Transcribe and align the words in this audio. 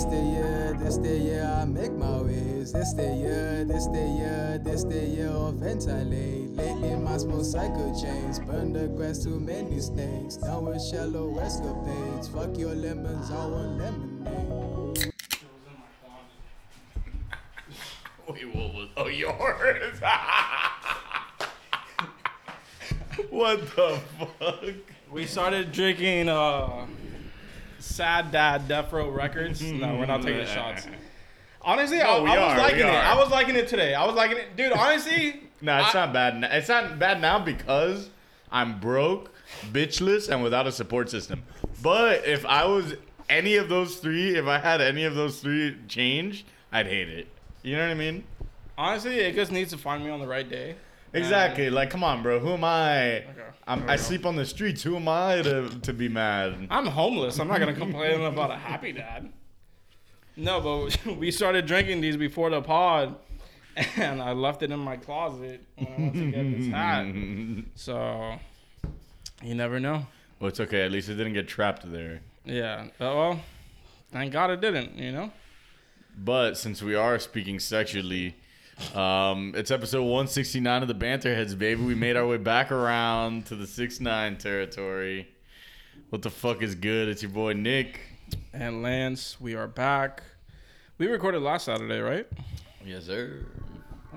This 0.00 0.08
the 0.08 0.16
year, 0.16 0.72
this 0.80 0.96
the 0.96 1.12
year 1.18 1.44
I 1.44 1.66
make 1.66 1.92
my 1.92 2.22
ways. 2.22 2.72
This 2.72 2.94
the 2.94 3.02
year, 3.02 3.66
this 3.66 3.86
the 3.88 4.00
year, 4.00 4.58
this 4.64 4.82
the 4.82 4.98
year 4.98 5.28
of 5.28 5.56
ventilate. 5.56 6.56
Lately 6.56 6.96
my 6.96 7.18
small 7.18 7.44
cycle 7.44 7.94
chains. 8.00 8.38
Burn 8.38 8.72
the 8.72 8.88
grass, 8.88 9.22
too 9.22 9.38
many 9.38 9.78
snakes. 9.78 10.38
Down 10.38 10.64
with 10.64 10.82
shallow 10.82 11.38
escapades. 11.38 12.28
Fuck 12.28 12.56
your 12.56 12.74
lemons, 12.74 13.30
I 13.30 13.44
want 13.44 13.76
lemonade. 13.76 15.12
Wait, 18.26 18.54
what 18.54 18.72
was? 18.72 18.88
Oh, 18.96 19.08
yours. 19.08 20.00
what 23.28 23.60
the 23.76 24.00
fuck? 24.38 24.64
We 25.12 25.26
started 25.26 25.72
drinking 25.72 26.30
uh, 26.30 26.86
Sad 27.80 28.30
Dad 28.32 28.68
Death 28.68 28.92
Row 28.92 29.08
Records. 29.10 29.60
No, 29.62 29.96
we're 29.96 30.06
not 30.06 30.22
taking 30.22 30.38
the 30.38 30.46
shots. 30.46 30.86
Honestly, 31.62 32.00
I, 32.00 32.04
No, 32.18 32.22
we 32.24 32.30
I 32.30 32.38
was 32.44 32.52
are, 32.54 32.58
liking 32.58 32.78
it. 32.80 32.84
are. 32.86 33.02
I 33.02 33.14
was 33.16 33.30
liking 33.30 33.56
it 33.56 33.68
today. 33.68 33.94
I 33.94 34.06
was 34.06 34.14
liking 34.14 34.38
it, 34.38 34.56
dude. 34.56 34.72
Honestly, 34.72 35.42
No, 35.60 35.78
it's 35.80 35.94
I- 35.94 36.06
not 36.06 36.12
bad. 36.14 36.34
n- 36.36 36.44
It's 36.44 36.68
not 36.68 36.98
bad 36.98 37.20
now 37.20 37.38
because 37.38 38.08
I'm 38.50 38.80
broke, 38.80 39.30
bitchless, 39.72 40.28
and 40.30 40.42
without 40.42 40.66
a 40.66 40.72
support 40.72 41.10
system. 41.10 41.42
But 41.82 42.24
if 42.26 42.46
I 42.46 42.64
was 42.64 42.94
any 43.28 43.56
of 43.56 43.68
those 43.68 43.96
three, 43.96 44.36
if 44.36 44.46
I 44.46 44.58
had 44.58 44.80
any 44.80 45.04
of 45.04 45.14
those 45.14 45.40
three 45.40 45.76
change, 45.86 46.46
I'd 46.72 46.86
hate 46.86 47.08
it. 47.08 47.28
You 47.62 47.76
know 47.76 47.82
what 47.84 47.90
I 47.90 47.94
mean? 47.94 48.24
honestly, 48.78 49.18
it 49.20 49.34
just 49.34 49.52
needs 49.52 49.70
to 49.70 49.76
find 49.76 50.02
me 50.02 50.10
on 50.10 50.20
the 50.20 50.26
right 50.26 50.48
day. 50.48 50.74
Exactly. 51.12 51.70
Like, 51.70 51.90
come 51.90 52.04
on, 52.04 52.22
bro. 52.22 52.38
Who 52.38 52.50
am 52.52 52.64
I? 52.64 53.18
Okay. 53.18 53.26
I'm, 53.66 53.88
I 53.88 53.96
sleep 53.96 54.26
on 54.26 54.36
the 54.36 54.46
streets. 54.46 54.82
Who 54.82 54.96
am 54.96 55.08
I 55.08 55.42
to, 55.42 55.68
to 55.80 55.92
be 55.92 56.08
mad? 56.08 56.66
I'm 56.70 56.86
homeless. 56.86 57.38
I'm 57.38 57.48
not 57.48 57.58
gonna 57.60 57.74
complain 57.74 58.20
about 58.22 58.50
a 58.50 58.56
happy 58.56 58.92
dad. 59.02 59.32
No, 60.36 60.60
but 60.60 61.06
we 61.18 61.30
started 61.30 61.66
drinking 61.66 62.00
these 62.00 62.16
before 62.16 62.50
the 62.50 62.62
pod, 62.62 63.16
and 63.96 64.22
I 64.22 64.32
left 64.32 64.62
it 64.62 64.70
in 64.70 64.78
my 64.80 64.96
closet 64.96 65.64
when 65.76 65.88
I 65.88 66.00
went 66.00 66.14
to 66.14 66.30
get 66.30 66.58
this 66.58 66.68
hat. 66.68 67.64
So 67.74 68.38
you 69.42 69.54
never 69.54 69.78
know. 69.80 70.06
Well, 70.38 70.48
it's 70.48 70.60
okay. 70.60 70.82
At 70.84 70.90
least 70.92 71.08
it 71.08 71.14
didn't 71.16 71.34
get 71.34 71.48
trapped 71.48 71.90
there. 71.90 72.20
Yeah. 72.44 72.84
uh, 73.00 73.14
Well, 73.14 73.40
thank 74.12 74.32
God 74.32 74.50
it 74.50 74.60
didn't. 74.60 74.96
You 74.96 75.12
know. 75.12 75.32
But 76.16 76.56
since 76.56 76.82
we 76.82 76.94
are 76.94 77.18
speaking 77.18 77.60
sexually, 77.60 78.36
um, 78.94 79.54
it's 79.56 79.70
episode 79.70 80.02
169 80.02 80.82
of 80.82 80.88
the 80.88 80.94
Banterheads, 80.94 81.54
baby. 81.54 81.82
We 81.82 81.94
made 81.94 82.16
our 82.16 82.26
way 82.26 82.38
back 82.38 82.72
around 82.72 83.46
to 83.46 83.56
the 83.56 83.66
6 83.66 84.00
9 84.00 84.38
territory. 84.38 85.28
What 86.10 86.22
the 86.22 86.30
fuck 86.30 86.62
is 86.62 86.74
good? 86.74 87.08
It's 87.08 87.22
your 87.22 87.30
boy 87.30 87.52
Nick. 87.52 88.00
And 88.52 88.84
Lantz, 88.84 89.40
we 89.40 89.54
are 89.54 89.68
back. 89.68 90.22
We 90.98 91.06
recorded 91.06 91.42
last 91.42 91.66
Saturday, 91.66 92.00
right? 92.00 92.26
Yes, 92.84 93.06
sir. 93.06 93.46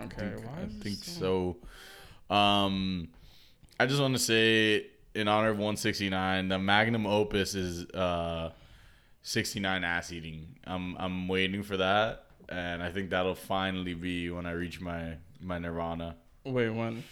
Okay. 0.02 0.34
Why 0.44 0.64
I 0.64 0.66
think 0.82 1.04
so. 1.04 1.58
Um, 2.30 3.10
I 3.80 3.86
just 3.86 4.02
want 4.02 4.16
to 4.16 4.20
say, 4.20 4.88
in 5.14 5.28
honor 5.28 5.50
of 5.50 5.58
169, 5.58 6.50
the 6.50 6.58
magnum 6.58 7.06
opus 7.06 7.54
is 7.54 7.86
uh, 7.92 8.52
69 9.22 9.84
ass 9.84 10.12
eating. 10.12 10.56
I'm 10.66 10.96
I'm 10.98 11.28
waiting 11.28 11.64
for 11.64 11.78
that, 11.78 12.23
and 12.50 12.84
I 12.84 12.92
think 12.92 13.10
that'll 13.10 13.36
finally 13.36 13.94
be 13.94 14.30
when 14.30 14.46
I 14.46 14.52
reach 14.52 14.82
my 14.82 15.18
my 15.42 15.60
nirvana. 15.60 16.16
Wait, 16.46 16.70
when? 16.70 17.04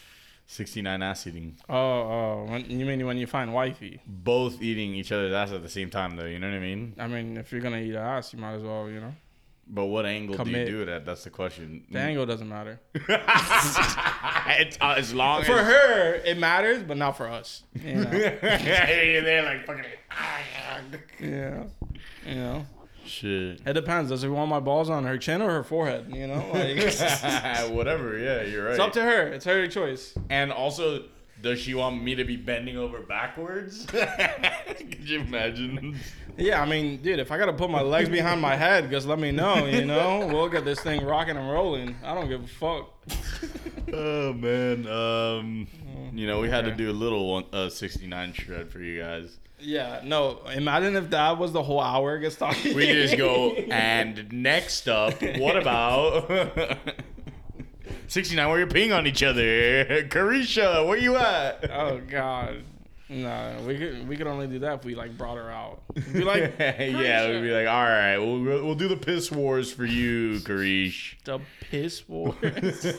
69 0.47 1.01
ass 1.01 1.27
eating. 1.27 1.55
Oh, 1.69 1.75
oh, 1.77 2.45
when, 2.49 2.69
you 2.69 2.85
mean 2.85 3.05
when 3.05 3.17
you 3.17 3.25
find 3.25 3.53
wifey? 3.53 4.01
Both 4.05 4.61
eating 4.61 4.93
each 4.93 5.13
other's 5.13 5.31
ass 5.33 5.51
at 5.53 5.63
the 5.63 5.69
same 5.69 5.89
time, 5.89 6.17
though. 6.17 6.25
You 6.25 6.39
know 6.39 6.49
what 6.49 6.57
I 6.57 6.59
mean? 6.59 6.93
I 6.99 7.07
mean, 7.07 7.37
if 7.37 7.53
you're 7.53 7.61
gonna 7.61 7.79
eat 7.79 7.95
ass, 7.95 8.33
you 8.33 8.39
might 8.39 8.55
as 8.55 8.63
well, 8.63 8.89
you 8.89 8.99
know. 8.99 9.13
But 9.67 9.85
what 9.85 10.05
angle 10.05 10.35
Commit. 10.35 10.65
do 10.65 10.71
you 10.71 10.77
do 10.77 10.83
it 10.83 10.93
at? 10.93 11.05
That's 11.05 11.23
the 11.23 11.29
question. 11.29 11.85
The 11.89 11.99
angle 11.99 12.25
doesn't 12.25 12.49
matter. 12.49 12.81
it's, 12.93 14.77
uh, 14.81 14.95
as 14.97 15.13
long 15.13 15.43
For 15.43 15.59
as 15.59 15.67
her, 15.67 16.15
it 16.25 16.37
matters, 16.37 16.83
but 16.83 16.97
not 16.97 17.15
for 17.15 17.29
us. 17.29 17.63
You 17.81 17.95
know? 17.95 18.11
you're 18.11 19.43
like 19.43 19.65
fucking. 19.65 19.85
yeah. 21.21 21.63
You 22.25 22.35
know. 22.35 22.65
Shit. 23.11 23.59
It 23.65 23.73
depends. 23.73 24.09
Does 24.09 24.21
she 24.21 24.27
want 24.29 24.49
my 24.49 24.61
balls 24.61 24.89
on 24.89 25.03
her 25.03 25.17
chin 25.17 25.41
or 25.41 25.49
her 25.51 25.63
forehead? 25.63 26.05
You 26.15 26.27
know, 26.27 26.45
like 26.53 26.77
Whatever. 27.71 28.17
Yeah, 28.17 28.43
you're 28.43 28.63
right. 28.65 28.71
It's 28.71 28.79
up 28.79 28.93
to 28.93 29.01
her. 29.03 29.27
It's 29.27 29.43
her 29.45 29.67
choice. 29.67 30.13
and 30.29 30.51
also, 30.51 31.03
does 31.41 31.59
she 31.59 31.73
want 31.73 32.01
me 32.01 32.15
to 32.15 32.23
be 32.23 32.37
bending 32.37 32.77
over 32.77 32.99
backwards? 33.01 33.85
Could 33.85 35.09
you 35.09 35.19
imagine? 35.21 35.99
Yeah, 36.37 36.61
I 36.61 36.65
mean, 36.65 37.01
dude, 37.01 37.19
if 37.19 37.31
I 37.31 37.37
gotta 37.37 37.51
put 37.53 37.69
my 37.69 37.81
legs 37.81 38.07
behind 38.07 38.39
my 38.41 38.55
head, 38.55 38.89
just 38.89 39.07
let 39.07 39.19
me 39.19 39.31
know. 39.31 39.65
You 39.65 39.83
know, 39.85 40.27
we'll 40.31 40.47
get 40.49 40.63
this 40.63 40.79
thing 40.79 41.03
rocking 41.03 41.35
and 41.35 41.49
rolling. 41.51 41.95
I 42.03 42.13
don't 42.15 42.29
give 42.29 42.43
a 42.43 42.47
fuck. 42.47 42.91
oh 43.91 44.31
man. 44.33 44.87
Um, 44.87 45.67
you 46.13 46.27
know, 46.27 46.39
we 46.39 46.49
had 46.49 46.65
to 46.65 46.71
do 46.71 46.89
a 46.89 46.93
little 46.93 47.29
one, 47.31 47.45
uh, 47.53 47.69
69 47.69 48.33
shred 48.33 48.69
for 48.71 48.79
you 48.79 49.01
guys. 49.01 49.37
Yeah, 49.59 50.01
no. 50.03 50.39
Imagine 50.55 50.95
if 50.95 51.09
that 51.11 51.37
was 51.37 51.51
the 51.51 51.61
whole 51.61 51.79
hour 51.79 52.17
gets 52.17 52.35
talking. 52.35 52.75
We 52.75 52.87
just 52.87 53.17
go, 53.17 53.51
and 53.71 54.31
next 54.33 54.87
up, 54.89 55.21
what 55.37 55.55
about 55.55 56.29
69 58.07 58.49
where 58.49 58.57
you're 58.59 58.67
peeing 58.67 58.95
on 58.95 59.05
each 59.05 59.21
other? 59.23 59.85
Carisha, 60.09 60.85
where 60.87 60.97
you 60.97 61.15
at? 61.15 61.69
Oh 61.71 62.01
God. 62.09 62.63
No, 63.07 63.63
we 63.67 63.77
could 63.77 64.07
we 64.07 64.15
could 64.15 64.27
only 64.27 64.47
do 64.47 64.59
that 64.59 64.79
if 64.79 64.85
we 64.85 64.95
like 64.95 65.17
brought 65.17 65.35
her 65.35 65.51
out. 65.51 65.81
We'd 65.95 66.13
be 66.13 66.23
like, 66.23 66.55
yeah, 66.59 67.29
we'd 67.29 67.41
be 67.41 67.51
like, 67.51 67.67
all 67.67 67.83
right, 67.83 68.17
we'll, 68.17 68.39
we'll 68.41 68.75
do 68.75 68.87
the 68.87 68.95
piss 68.95 69.29
wars 69.29 69.71
for 69.71 69.83
you, 69.83 70.39
Karish. 70.39 71.15
the 71.25 71.39
piss 71.59 72.07
wars. 72.07 72.95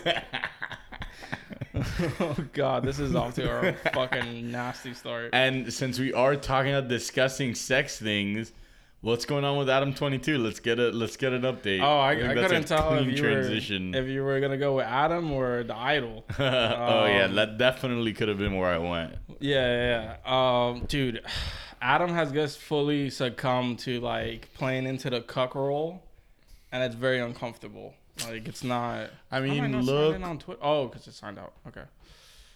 Oh 1.74 2.36
God, 2.52 2.84
this 2.84 2.98
is 2.98 3.14
off 3.14 3.34
to 3.36 3.68
a 3.68 3.72
fucking 3.92 4.50
nasty 4.50 4.94
start. 4.94 5.30
and 5.32 5.72
since 5.72 5.98
we 5.98 6.12
are 6.12 6.36
talking 6.36 6.72
about 6.74 6.88
discussing 6.88 7.54
sex 7.54 7.98
things, 7.98 8.52
what's 9.00 9.24
going 9.24 9.44
on 9.44 9.56
with 9.58 9.68
Adam 9.70 9.94
22? 9.94 10.38
Let's 10.38 10.60
get 10.60 10.78
a 10.78 10.88
let's 10.90 11.16
get 11.16 11.32
an 11.32 11.42
update. 11.42 11.80
Oh, 11.82 11.98
I, 11.98 12.10
I 12.10 12.12
a 12.12 12.34
couldn't 12.34 12.64
tell 12.66 12.94
if 12.94 13.06
you 13.06 13.16
transition. 13.16 13.92
were 13.92 13.98
if 13.98 14.08
you 14.08 14.22
were 14.22 14.40
gonna 14.40 14.58
go 14.58 14.76
with 14.76 14.86
Adam 14.86 15.30
or 15.32 15.62
the 15.64 15.76
Idol. 15.76 16.24
oh 16.38 17.06
yeah, 17.06 17.24
Um, 17.24 17.34
that 17.36 17.58
definitely 17.58 18.12
could 18.12 18.28
have 18.28 18.38
been 18.38 18.56
where 18.56 18.70
I 18.70 18.78
went. 18.78 19.14
Yeah, 19.40 20.16
yeah. 20.24 20.68
Um, 20.70 20.84
dude, 20.86 21.22
Adam 21.82 22.10
has 22.10 22.30
just 22.30 22.58
fully 22.58 23.10
succumbed 23.10 23.80
to 23.80 23.98
like 24.00 24.52
playing 24.54 24.86
into 24.86 25.10
the 25.10 25.20
cuck 25.20 25.54
role, 25.56 26.02
and 26.70 26.82
it's 26.84 26.94
very 26.94 27.18
uncomfortable. 27.18 27.94
Like 28.26 28.46
it's 28.48 28.62
not. 28.62 29.10
I 29.30 29.38
How 29.38 29.42
am 29.42 29.48
mean, 29.48 29.72
not 29.72 29.84
look, 29.84 30.16
in 30.16 30.24
on 30.24 30.38
Twitter. 30.38 30.60
Oh, 30.62 30.86
because 30.86 31.06
it's 31.06 31.16
signed 31.18 31.38
out. 31.38 31.52
Okay. 31.68 31.82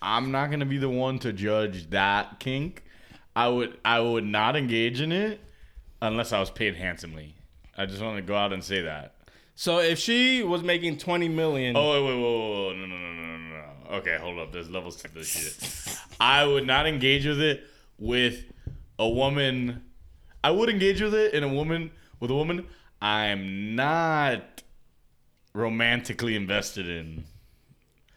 I'm 0.03 0.31
not 0.31 0.50
gonna 0.50 0.67
be 0.67 0.78
the 0.78 0.89
one 0.89 1.19
to 1.21 1.33
judge 1.33 1.91
that 1.91 2.39
kink. 2.39 2.84
I 3.34 3.49
would 3.49 3.78
I 3.84 4.00
would 4.00 4.25
not 4.25 4.56
engage 4.56 5.00
in 5.00 5.12
it 5.12 5.41
unless 6.03 6.33
I 6.33 6.41
was 6.41 6.50
paid 6.50 6.77
handsomely. 6.77 7.34
I 7.77 7.87
just 7.87 8.03
want 8.03 8.16
to 8.16 8.22
go 8.22 8.37
out 8.37 8.53
and 8.53 8.62
say 8.62 8.83
that. 8.83 9.15
So 9.55 9.78
if 9.81 9.99
she 9.99 10.43
was 10.43 10.62
making 10.62 10.99
twenty 10.99 11.28
million, 11.28 11.77
Oh 11.77 11.93
wait, 11.93 12.03
wait, 12.03 12.15
wait, 12.15 12.22
wait, 12.22 12.69
wait, 12.69 12.78
no, 12.78 12.87
no, 12.87 12.97
no, 12.99 13.12
no, 13.12 13.37
no, 13.37 13.91
no. 13.91 13.97
Okay, 13.99 14.19
hold 14.21 14.39
up. 14.39 14.53
There's 14.53 14.69
levels 14.71 14.97
to 14.97 15.12
this 15.12 15.28
shit. 15.28 15.99
I 16.21 16.45
would 16.47 16.66
not 16.66 16.87
engage 16.87 17.27
with 17.27 17.41
it 17.41 17.65
with 17.99 18.45
a 18.99 19.09
woman. 19.09 19.83
I 20.45 20.50
would 20.50 20.69
engage 20.69 21.00
with 21.00 21.15
it 21.15 21.34
in 21.34 21.43
a 21.43 21.49
woman 21.49 21.91
with 22.21 22.31
a 22.31 22.34
woman 22.34 22.66
I'm 23.00 23.75
not 23.75 24.62
romantically 25.56 26.37
invested 26.37 26.89
in. 26.89 27.25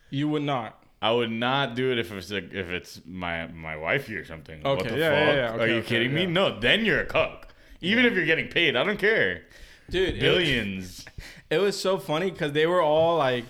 you 0.10 0.28
would 0.30 0.44
not. 0.44 0.76
I 1.02 1.12
would 1.14 1.32
not 1.32 1.76
do 1.76 1.92
it 1.94 1.98
if 1.98 2.12
it's 2.12 2.30
like, 2.30 2.52
if 2.54 2.68
it's 2.68 3.00
my 3.06 3.48
my 3.48 3.78
wifey 3.78 4.16
or 4.18 4.26
something. 4.26 4.62
what 4.64 4.80
Okay, 4.82 4.90
the 4.90 4.98
yeah, 4.98 5.10
fuck? 5.26 5.36
yeah, 5.36 5.56
yeah. 5.56 5.64
Are 5.64 5.68
you 5.68 5.76
okay, 5.76 5.88
kidding 5.88 6.14
me? 6.14 6.26
No, 6.26 6.60
then 6.60 6.84
you're 6.84 7.00
a 7.00 7.06
cuck. 7.06 7.48
Even 7.82 8.06
if 8.06 8.14
you're 8.14 8.26
getting 8.26 8.50
paid, 8.50 8.76
I 8.76 8.84
don't 8.84 9.00
care. 9.00 9.44
Dude, 9.90 10.16
it- 10.16 10.20
Billions. 10.20 11.06
It 11.50 11.58
was 11.58 11.80
so 11.82 11.98
funny 11.98 12.30
because 12.30 12.52
they 12.52 12.68
were 12.68 12.80
all 12.82 13.18
like, 13.18 13.44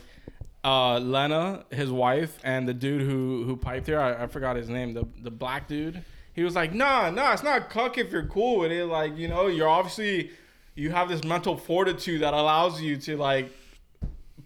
uh, 0.64 1.00
Lena, 1.00 1.66
his 1.70 1.92
wife, 1.92 2.40
and 2.46 2.66
the 2.66 2.74
dude 2.74 3.02
who 3.02 3.44
who 3.44 3.58
piped 3.58 3.88
her. 3.88 4.00
I, 4.00 4.24
I 4.24 4.28
forgot 4.28 4.56
his 4.56 4.70
name. 4.70 4.94
The 4.94 5.06
the 5.22 5.32
black 5.32 5.68
dude. 5.68 6.02
He 6.34 6.44
was 6.44 6.56
like, 6.56 6.74
Nah, 6.74 7.10
nah, 7.10 7.34
it's 7.34 7.44
not 7.44 7.70
cuck 7.70 7.98
if 7.98 8.10
you're 8.14 8.28
cool 8.28 8.60
with 8.60 8.72
it. 8.72 8.86
Like, 8.86 9.18
you 9.18 9.28
know, 9.28 9.48
you're 9.48 9.68
obviously 9.68 10.32
you 10.76 10.92
have 10.92 11.10
this 11.10 11.24
mental 11.26 11.58
fortitude 11.58 12.22
that 12.22 12.34
allows 12.34 12.80
you 12.82 12.96
to 12.98 13.18
like 13.18 13.52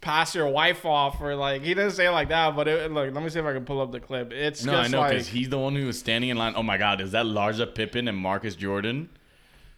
pass 0.04 0.36
your 0.36 0.48
wife 0.50 0.86
off 0.86 1.22
or 1.22 1.34
like 1.34 1.62
he 1.62 1.74
didn't 1.74 1.92
say 1.92 2.08
it 2.08 2.12
like 2.12 2.28
that 2.28 2.54
but 2.58 2.68
it, 2.68 2.92
look 2.92 3.14
let 3.14 3.24
me 3.24 3.30
see 3.30 3.40
if 3.40 3.46
i 3.46 3.54
can 3.54 3.64
pull 3.64 3.80
up 3.80 3.90
the 3.94 4.02
clip 4.02 4.34
it's 4.34 4.66
No, 4.66 4.76
I 4.76 4.88
know 4.90 5.00
like 5.00 5.12
because 5.12 5.28
he's 5.30 5.48
the 5.48 5.58
one 5.58 5.74
who 5.76 5.86
was 5.88 5.98
standing 5.98 6.30
in 6.30 6.36
line. 6.38 6.54
Oh 6.58 6.62
my 6.64 6.78
God, 6.78 7.00
is 7.00 7.12
that 7.12 7.26
Larsa 7.26 7.74
Pippen 7.74 8.10
and 8.10 8.18
Marcus 8.18 8.56
Jordan? 8.56 9.08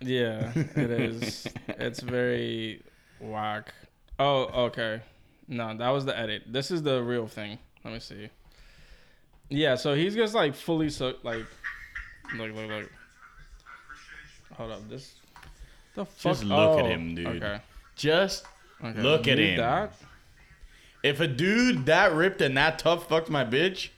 Yeah, 0.02 0.52
it 0.56 0.90
is. 0.92 1.48
it's 1.68 2.00
very 2.00 2.82
whack. 3.20 3.74
Oh, 4.18 4.66
okay. 4.66 5.02
No, 5.48 5.78
that 5.78 5.90
was 5.90 6.06
the 6.06 6.18
edit. 6.18 6.44
This 6.48 6.72
is 6.72 6.82
the 6.82 7.04
real 7.04 7.28
thing. 7.28 7.60
Let 7.84 7.94
me 7.94 8.00
see. 8.00 8.30
Yeah, 9.50 9.76
so 9.76 9.94
he's 9.94 10.16
just 10.16 10.34
like 10.34 10.56
fully 10.56 10.90
so 10.90 11.14
like 11.22 11.46
look 12.36 12.52
look 12.56 12.68
look. 12.68 12.92
Hold 14.56 14.72
up, 14.72 14.90
this 14.90 15.14
The 15.94 16.06
fuck? 16.06 16.18
Just 16.34 16.44
look 16.44 16.80
at 16.80 16.86
Oh, 16.86 16.90
him, 16.90 17.14
dude. 17.16 17.28
Okay. 17.28 17.60
Just 17.96 18.46
okay. 18.84 19.02
Look 19.02 19.28
at 19.28 19.38
him. 19.38 19.58
That. 19.58 19.94
If 21.06 21.20
a 21.20 21.28
dude 21.28 21.86
that 21.86 22.14
ripped 22.14 22.42
and 22.42 22.58
that 22.58 22.80
tough 22.80 23.08
fucked 23.08 23.30
my 23.30 23.46
bitch, 23.46 23.90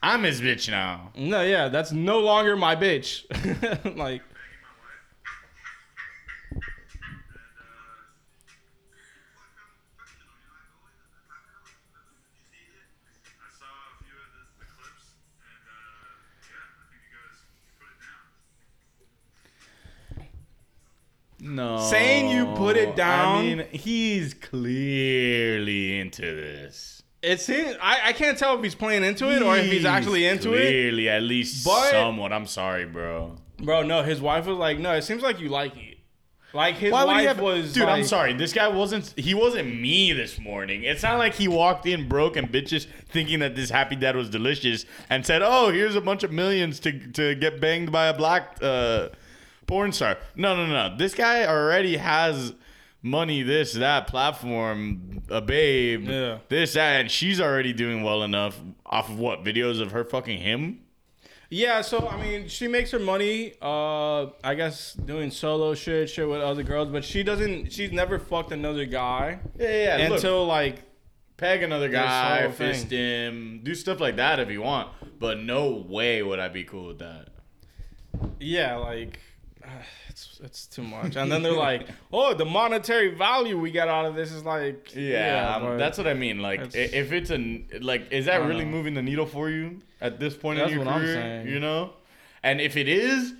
I'm 0.00 0.22
his 0.22 0.40
bitch 0.40 0.70
now. 0.70 1.10
No, 1.16 1.42
yeah, 1.42 1.68
that's 1.68 1.90
no 1.90 2.20
longer 2.20 2.56
my 2.56 2.76
bitch. 2.76 3.24
like, 3.96 4.22
No. 21.42 21.78
Saying 21.90 22.30
you 22.30 22.46
put 22.54 22.76
it 22.76 22.96
down- 22.96 23.38
I 23.38 23.42
mean, 23.42 23.66
he's 23.72 24.34
clearly 24.34 25.98
into 26.00 26.22
this. 26.22 27.02
it 27.22 27.40
seems 27.40 27.76
I, 27.82 28.08
I 28.08 28.12
can't 28.12 28.38
tell 28.38 28.56
if 28.56 28.62
he's 28.64 28.74
playing 28.74 29.04
into 29.04 29.30
it 29.30 29.42
or 29.42 29.56
if 29.56 29.70
he's 29.70 29.84
actually 29.84 30.26
into 30.26 30.52
it. 30.54 30.66
Clearly, 30.68 31.08
at 31.08 31.22
least 31.22 31.64
But- 31.64 31.90
somewhat. 31.90 32.32
I'm 32.32 32.46
sorry, 32.46 32.86
bro. 32.86 33.36
Bro, 33.62 33.82
no, 33.82 34.02
his 34.02 34.20
wife 34.22 34.46
was 34.46 34.56
like, 34.56 34.78
no, 34.78 34.92
it 34.94 35.02
seems 35.02 35.22
like 35.22 35.38
you 35.38 35.48
like 35.50 35.76
it. 35.76 35.98
Like 36.52 36.74
his 36.76 36.90
Why 36.92 37.04
would 37.04 37.08
wife 37.12 37.20
he 37.20 37.26
have, 37.26 37.40
was. 37.40 37.72
dude? 37.74 37.84
I'm 37.84 38.00
like- 38.00 38.04
sorry. 38.06 38.32
This 38.32 38.52
guy 38.52 38.66
wasn't. 38.66 39.14
He 39.16 39.34
wasn't 39.34 39.68
me 39.80 40.12
this 40.12 40.38
morning. 40.40 40.82
It's 40.82 41.02
not 41.04 41.16
like 41.18 41.34
he 41.34 41.46
walked 41.46 41.86
in 41.86 42.08
broke 42.08 42.36
and 42.36 42.50
bitches 42.50 42.86
thinking 43.08 43.38
that 43.38 43.54
this 43.54 43.70
happy 43.70 43.94
dad 43.94 44.16
was 44.16 44.28
delicious 44.30 44.84
and 45.10 45.24
said, 45.24 45.42
"Oh, 45.44 45.70
here's 45.70 45.94
a 45.94 46.00
bunch 46.00 46.24
of 46.24 46.32
millions 46.32 46.80
to 46.80 46.90
to 47.12 47.36
get 47.36 47.60
banged 47.60 47.92
by 47.92 48.06
a 48.08 48.14
black 48.16 48.56
uh, 48.62 49.10
porn 49.70 49.92
star." 49.92 50.18
No, 50.36 50.54
no, 50.54 50.66
no. 50.66 50.96
This 50.96 51.14
guy 51.14 51.46
already 51.46 51.96
has 51.96 52.52
money. 53.02 53.42
This 53.42 53.72
that 53.74 54.06
platform, 54.06 55.22
a 55.30 55.40
babe. 55.40 56.08
Yeah. 56.08 56.38
This 56.48 56.74
that, 56.74 57.00
and 57.00 57.10
she's 57.10 57.40
already 57.40 57.72
doing 57.72 58.02
well 58.02 58.22
enough 58.22 58.60
off 58.84 59.08
of 59.08 59.18
what 59.18 59.44
videos 59.44 59.80
of 59.80 59.92
her 59.92 60.04
fucking 60.04 60.38
him. 60.38 60.80
Yeah, 61.52 61.80
so 61.80 62.06
I 62.08 62.16
mean, 62.22 62.46
she 62.46 62.68
makes 62.68 62.92
her 62.92 63.00
money. 63.00 63.54
Uh, 63.60 64.26
I 64.44 64.54
guess 64.54 64.92
doing 64.92 65.32
solo 65.32 65.74
shit, 65.74 66.08
shit 66.08 66.28
with 66.28 66.40
other 66.40 66.62
girls, 66.62 66.90
but 66.90 67.04
she 67.04 67.24
doesn't. 67.24 67.72
She's 67.72 67.90
never 67.90 68.20
fucked 68.20 68.52
another 68.52 68.84
guy 68.84 69.40
Yeah, 69.58 69.96
yeah. 69.98 70.08
look, 70.08 70.18
until 70.18 70.46
like. 70.46 70.82
peg 71.38 71.62
another 71.64 71.88
guy, 71.88 72.42
whole 72.42 72.52
thing. 72.52 72.74
fist 72.74 72.90
him, 72.90 73.60
do 73.64 73.74
stuff 73.74 73.98
like 73.98 74.14
that 74.16 74.38
if 74.38 74.48
you 74.48 74.62
want. 74.62 74.90
But 75.18 75.40
no 75.40 75.84
way 75.88 76.22
would 76.22 76.38
I 76.38 76.48
be 76.48 76.62
cool 76.62 76.86
with 76.86 77.00
that. 77.00 77.30
Yeah, 78.38 78.76
like. 78.76 79.18
It's, 80.08 80.40
it's 80.42 80.66
too 80.66 80.82
much, 80.82 81.14
and 81.16 81.30
then 81.30 81.42
they're 81.42 81.52
like, 81.52 81.86
"Oh, 82.12 82.34
the 82.34 82.44
monetary 82.44 83.14
value 83.14 83.58
we 83.58 83.70
get 83.70 83.86
out 83.88 84.04
of 84.06 84.14
this 84.16 84.32
is 84.32 84.44
like, 84.44 84.92
Yeah, 84.94 85.54
um, 85.56 85.62
but 85.62 85.76
that's 85.78 85.96
what 85.98 86.08
I 86.08 86.14
mean. 86.14 86.40
Like, 86.40 86.60
It's- 86.60 86.90
if 86.92 87.12
it's 87.12 87.30
a 87.30 87.64
like, 87.80 88.10
is 88.10 88.26
that 88.26 88.42
really 88.44 88.64
know. 88.64 88.70
moving 88.72 88.94
the 88.94 89.02
needle 89.02 89.24
for 89.26 89.48
you 89.48 89.80
at 90.00 90.18
this 90.18 90.34
point 90.36 90.58
That's 90.58 90.72
in 90.72 90.78
your 90.78 90.84
what 90.84 90.94
I'm 90.94 91.00
career? 91.02 91.14
saying. 91.14 91.48
You 91.48 91.60
know, 91.60 91.92
and 92.42 92.60
if 92.60 92.76
it 92.76 92.88
is, 92.88 93.34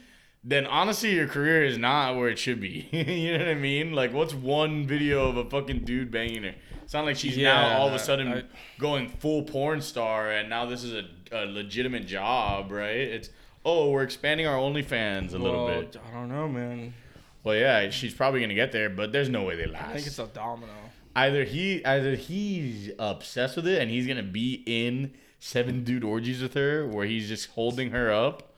then 0.44 0.64
honestly, 0.67 1.12
your 1.14 1.26
career 1.26 1.64
is 1.64 1.76
not 1.76 2.17
where 2.17 2.28
it 2.28 2.38
should 2.38 2.61
be. 2.61 2.88
you 2.93 3.32
know 3.32 3.44
what 3.44 3.49
I 3.49 3.55
mean? 3.55 3.93
Like, 3.93 4.12
what's 4.12 4.32
one 4.32 4.87
video 4.87 5.28
of 5.28 5.37
a 5.37 5.44
fucking 5.50 5.81
dude 5.84 6.11
banging 6.12 6.44
her? 6.44 6.55
It's 6.84 6.94
not 6.94 7.05
like 7.05 7.16
she's 7.16 7.37
now 7.37 7.69
Yeah, 7.69 7.78
all 7.78 7.88
of 7.88 7.94
a 7.94 7.99
sudden 7.99 8.32
I- 8.32 8.44
going 8.78 9.08
full 9.08 9.43
porn 9.43 9.81
star, 9.82 10.31
and 10.31 10.49
now 10.49 10.66
this 10.66 10.84
is 10.84 10.93
a, 10.94 11.05
a 11.32 11.44
legitimate 11.46 12.06
job, 12.06 12.70
right? 12.70 12.96
It's 12.96 13.28
oh, 13.65 13.91
we're 13.91 14.03
expanding 14.03 14.47
our 14.47 14.57
OnlyFans 14.57 15.35
a 15.35 15.39
little 15.39 15.67
well, 15.67 15.81
bit. 15.81 15.97
I 16.07 16.12
don't 16.12 16.29
know, 16.29 16.49
man. 16.49 16.95
Well, 17.43 17.55
yeah, 17.55 17.91
she's 17.91 18.15
probably 18.15 18.41
gonna 18.41 18.55
get 18.55 18.73
there, 18.73 18.91
but 18.91 19.12
there's 19.12 19.29
no 19.29 19.45
way 19.45 19.57
they 19.57 19.67
last 19.67 19.91
I 19.91 19.95
think 19.95 20.07
it's 20.07 20.19
a 20.19 20.27
domino. 20.27 20.73
either 21.17 21.45
he 21.45 21.85
either 21.85 22.15
he's 22.15 22.91
obsessed 22.99 23.57
with 23.57 23.67
it 23.67 23.81
and 23.81 23.91
he's 23.91 24.07
gonna 24.07 24.23
be 24.23 24.62
in 24.67 25.12
seven 25.39 25.85
dude 25.85 26.05
orgies 26.05 26.43
with 26.43 26.55
her 26.55 26.87
where 26.87 27.07
he's 27.07 27.29
just 27.29 27.51
holding 27.51 27.91
her 27.93 28.12
up 28.12 28.55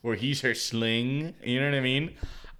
where 0.00 0.16
he's 0.16 0.40
her 0.40 0.54
sling 0.54 1.34
you 1.44 1.60
know 1.60 1.66
what 1.66 1.76
i 1.76 1.80
mean 1.80 2.10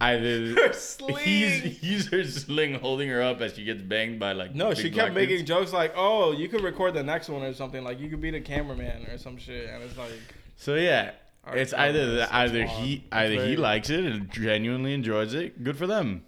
either 0.02 0.72
sling. 0.74 1.16
he's 1.16 1.78
he's 1.78 2.08
her 2.08 2.22
sling 2.22 2.74
holding 2.74 3.08
her 3.08 3.22
up 3.22 3.40
as 3.40 3.54
she 3.54 3.64
gets 3.64 3.80
banged 3.80 4.18
by 4.20 4.32
like 4.32 4.54
No, 4.54 4.74
she 4.74 4.90
kept 4.90 5.14
making 5.14 5.46
jokes 5.46 5.72
like, 5.72 5.94
"Oh, 5.96 6.32
you 6.32 6.48
could 6.48 6.60
record 6.62 6.92
the 6.94 7.02
next 7.02 7.28
one 7.28 7.42
or 7.42 7.54
something. 7.54 7.82
Like 7.84 8.00
you 8.00 8.08
could 8.08 8.20
be 8.20 8.30
the 8.30 8.40
cameraman 8.40 9.06
or 9.06 9.16
some 9.16 9.38
shit." 9.38 9.70
And 9.70 9.82
it's 9.84 9.96
like, 9.96 10.12
so 10.56 10.74
yeah 10.74 11.12
It's 11.48 11.72
either 11.72 12.28
either 12.30 12.64
he 12.66 13.04
either 13.10 13.44
he 13.46 13.56
likes 13.56 13.90
it 13.90 14.04
and 14.04 14.30
genuinely 14.30 14.94
enjoys 14.94 15.34
it 15.34 15.62
good 15.64 15.76
for 15.76 15.86
them 15.88 16.24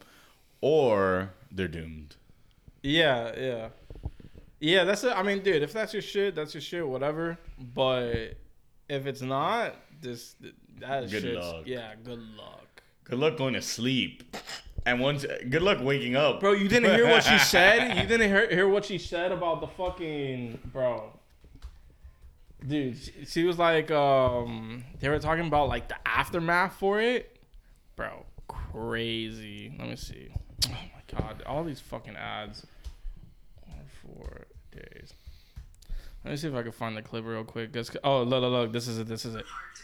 or 0.60 1.30
they're 1.52 1.68
doomed 1.68 2.16
yeah, 2.82 3.32
yeah, 3.38 3.68
yeah. 4.60 4.84
That's 4.84 5.04
it. 5.04 5.16
I 5.16 5.22
mean, 5.22 5.42
dude, 5.42 5.62
if 5.62 5.72
that's 5.72 5.94
your 5.94 6.02
shit, 6.02 6.34
that's 6.34 6.52
your 6.52 6.60
shit. 6.60 6.86
Whatever. 6.86 7.38
But 7.58 8.34
if 8.90 9.06
it's 9.06 9.22
not, 9.22 9.74
this 10.02 10.36
that 10.80 11.10
Good 11.10 11.22
shit's- 11.22 11.46
luck. 11.46 11.62
Yeah, 11.64 11.94
good 12.04 12.18
luck. 12.36 12.82
good 13.04 13.18
luck 13.18 13.38
going 13.38 13.54
to 13.54 13.62
sleep 13.62 14.36
and 14.84 15.00
once 15.00 15.24
good 15.48 15.62
luck 15.62 15.78
waking 15.80 16.14
up 16.14 16.40
Bro, 16.40 16.52
you 16.52 16.68
didn't 16.68 16.94
hear 16.94 17.08
what 17.08 17.22
she 17.24 17.38
said? 17.54 17.96
You 17.96 18.06
didn't 18.06 18.28
hear, 18.28 18.48
hear 18.50 18.68
what 18.68 18.84
she 18.84 18.98
said 18.98 19.32
about 19.32 19.62
the 19.62 19.66
fucking 19.68 20.58
bro. 20.72 21.10
Dude, 22.66 22.96
she, 22.96 23.12
she 23.26 23.44
was 23.44 23.58
like, 23.58 23.90
um, 23.90 24.84
they 25.00 25.08
were 25.08 25.18
talking 25.18 25.46
about 25.46 25.68
like 25.68 25.88
the 25.88 25.96
aftermath 26.06 26.76
for 26.78 27.00
it, 27.00 27.36
bro. 27.96 28.24
Crazy. 28.48 29.74
Let 29.78 29.88
me 29.88 29.96
see. 29.96 30.28
Oh 30.66 30.70
my 30.70 31.18
god, 31.18 31.42
all 31.46 31.64
these 31.64 31.80
fucking 31.80 32.16
ads. 32.16 32.66
Four 34.02 34.46
days. 34.70 35.14
Let 36.24 36.32
me 36.32 36.36
see 36.36 36.48
if 36.48 36.54
I 36.54 36.62
can 36.62 36.72
find 36.72 36.96
the 36.96 37.02
clip 37.02 37.24
real 37.24 37.44
quick. 37.44 37.72
This, 37.72 37.90
oh, 38.02 38.22
look, 38.22 38.42
look, 38.42 38.52
look. 38.52 38.72
This 38.72 38.88
is 38.88 38.98
it. 38.98 39.06
This 39.06 39.24
is 39.24 39.34
it. 39.34 39.44
hard 39.46 39.74
to 39.76 39.82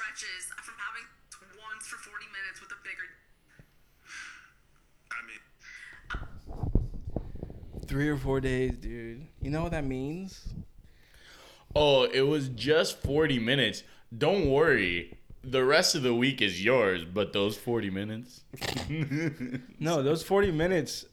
stretches 0.00 0.46
from 0.62 0.74
having 0.78 1.04
once 1.60 1.86
for 1.86 1.96
40 1.96 2.24
minutes 2.32 2.60
with 2.60 2.70
a 2.70 2.80
bigger. 2.82 3.08
I 5.12 5.26
mean, 5.26 5.40
Three 7.86 8.08
or 8.08 8.16
four 8.16 8.40
days, 8.40 8.72
dude. 8.78 9.26
You 9.42 9.50
know 9.50 9.62
what 9.62 9.72
that 9.72 9.84
means? 9.84 10.48
Oh, 11.74 12.04
it 12.04 12.22
was 12.22 12.48
just 12.48 12.98
40 13.02 13.38
minutes. 13.40 13.82
Don't 14.16 14.48
worry. 14.48 15.18
The 15.42 15.64
rest 15.64 15.94
of 15.94 16.02
the 16.02 16.14
week 16.14 16.40
is 16.40 16.64
yours, 16.64 17.04
but 17.04 17.32
those 17.32 17.56
40 17.56 17.90
minutes. 17.90 18.42
No, 19.78 20.02
those 20.02 20.22
40 20.22 20.52
minutes 20.52 21.04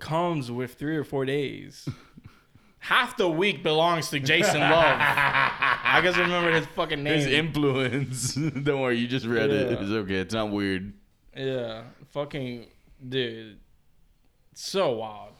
comes 0.00 0.50
with 0.50 0.74
three 0.74 0.96
or 0.96 1.04
four 1.04 1.24
days. 1.24 1.88
Half 2.80 3.16
the 3.16 3.28
week 3.28 3.62
belongs 3.62 4.10
to 4.10 4.20
Jason 4.20 4.60
Luv. 4.60 5.00
I 5.88 6.00
just 6.02 6.18
remember 6.18 6.50
his 6.50 6.66
fucking 6.66 7.02
name. 7.02 7.14
His 7.14 7.26
influence. 7.26 8.34
Don't 8.62 8.80
worry, 8.80 8.98
you 8.98 9.06
just 9.06 9.24
read 9.26 9.50
it. 9.50 9.72
It's 9.72 9.82
okay. 9.82 10.16
It's 10.16 10.34
not 10.34 10.50
weird. 10.50 10.92
yeah, 11.36 11.82
fucking 12.10 12.66
dude. 13.08 13.58
So 14.54 14.92
wild. 14.92 15.34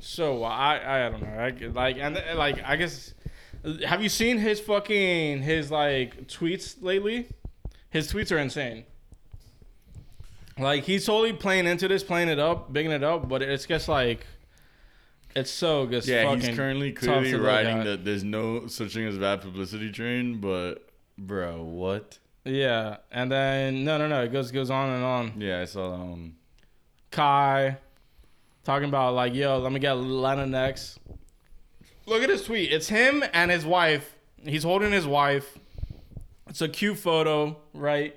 So 0.00 0.34
wild. 0.34 0.82
I 0.82 1.06
I 1.06 1.08
don't 1.08 1.22
know. 1.22 1.28
I, 1.28 1.68
like 1.72 1.96
and 1.98 2.20
like 2.36 2.62
I 2.64 2.76
guess 2.76 3.14
have 3.86 4.02
you 4.02 4.08
seen 4.08 4.38
his 4.38 4.60
fucking 4.60 5.42
his 5.42 5.70
like 5.70 6.28
tweets 6.28 6.76
lately? 6.82 7.28
His 7.90 8.12
tweets 8.12 8.30
are 8.30 8.38
insane. 8.38 8.84
Like 10.58 10.84
he's 10.84 11.06
totally 11.06 11.32
playing 11.32 11.66
into 11.66 11.88
this, 11.88 12.02
playing 12.02 12.28
it 12.28 12.38
up, 12.38 12.72
bigging 12.72 12.92
it 12.92 13.04
up, 13.04 13.28
but 13.28 13.42
it's 13.42 13.64
just 13.64 13.88
like 13.88 14.26
it's 15.34 15.50
so 15.50 15.86
good. 15.86 16.06
Yeah, 16.06 16.34
he's 16.34 16.56
currently 16.56 16.92
clearly 16.92 17.34
riding 17.34 17.78
at. 17.78 17.84
the 17.84 17.96
there's 17.96 18.24
no 18.24 18.66
such 18.66 18.94
thing 18.94 19.06
as 19.06 19.18
bad 19.18 19.40
publicity 19.40 19.90
train, 19.90 20.40
but 20.40 20.88
bro, 21.16 21.62
what? 21.62 22.18
Yeah, 22.44 22.98
and 23.10 23.30
then 23.30 23.84
no, 23.84 23.98
no, 23.98 24.08
no. 24.08 24.22
It 24.22 24.32
goes 24.32 24.50
goes 24.50 24.70
on 24.70 24.90
and 24.90 25.04
on. 25.04 25.40
Yeah, 25.40 25.60
I 25.60 25.64
saw 25.64 25.90
that 25.90 25.98
one. 25.98 26.36
Kai 27.10 27.76
talking 28.64 28.88
about 28.88 29.14
like, 29.14 29.34
yo, 29.34 29.58
let 29.58 29.72
me 29.72 29.80
get 29.80 29.94
Lena 29.94 30.46
next. 30.46 30.98
Look 32.06 32.22
at 32.22 32.30
his 32.30 32.44
tweet. 32.44 32.72
It's 32.72 32.88
him 32.88 33.24
and 33.32 33.50
his 33.50 33.64
wife. 33.66 34.14
He's 34.44 34.62
holding 34.62 34.92
his 34.92 35.06
wife. 35.06 35.58
It's 36.48 36.62
a 36.62 36.68
cute 36.68 36.98
photo, 36.98 37.56
right? 37.74 38.16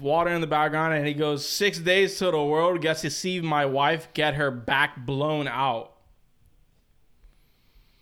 Water 0.00 0.30
in 0.30 0.40
the 0.40 0.46
background, 0.46 0.94
and 0.94 1.06
he 1.06 1.14
goes, 1.14 1.48
Six 1.48 1.78
days 1.78 2.18
till 2.18 2.32
the 2.32 2.42
world 2.42 2.80
gets 2.82 3.00
to 3.02 3.10
see 3.10 3.40
my 3.40 3.64
wife 3.66 4.08
get 4.14 4.34
her 4.34 4.50
back 4.50 5.06
blown 5.06 5.48
out. 5.48 5.92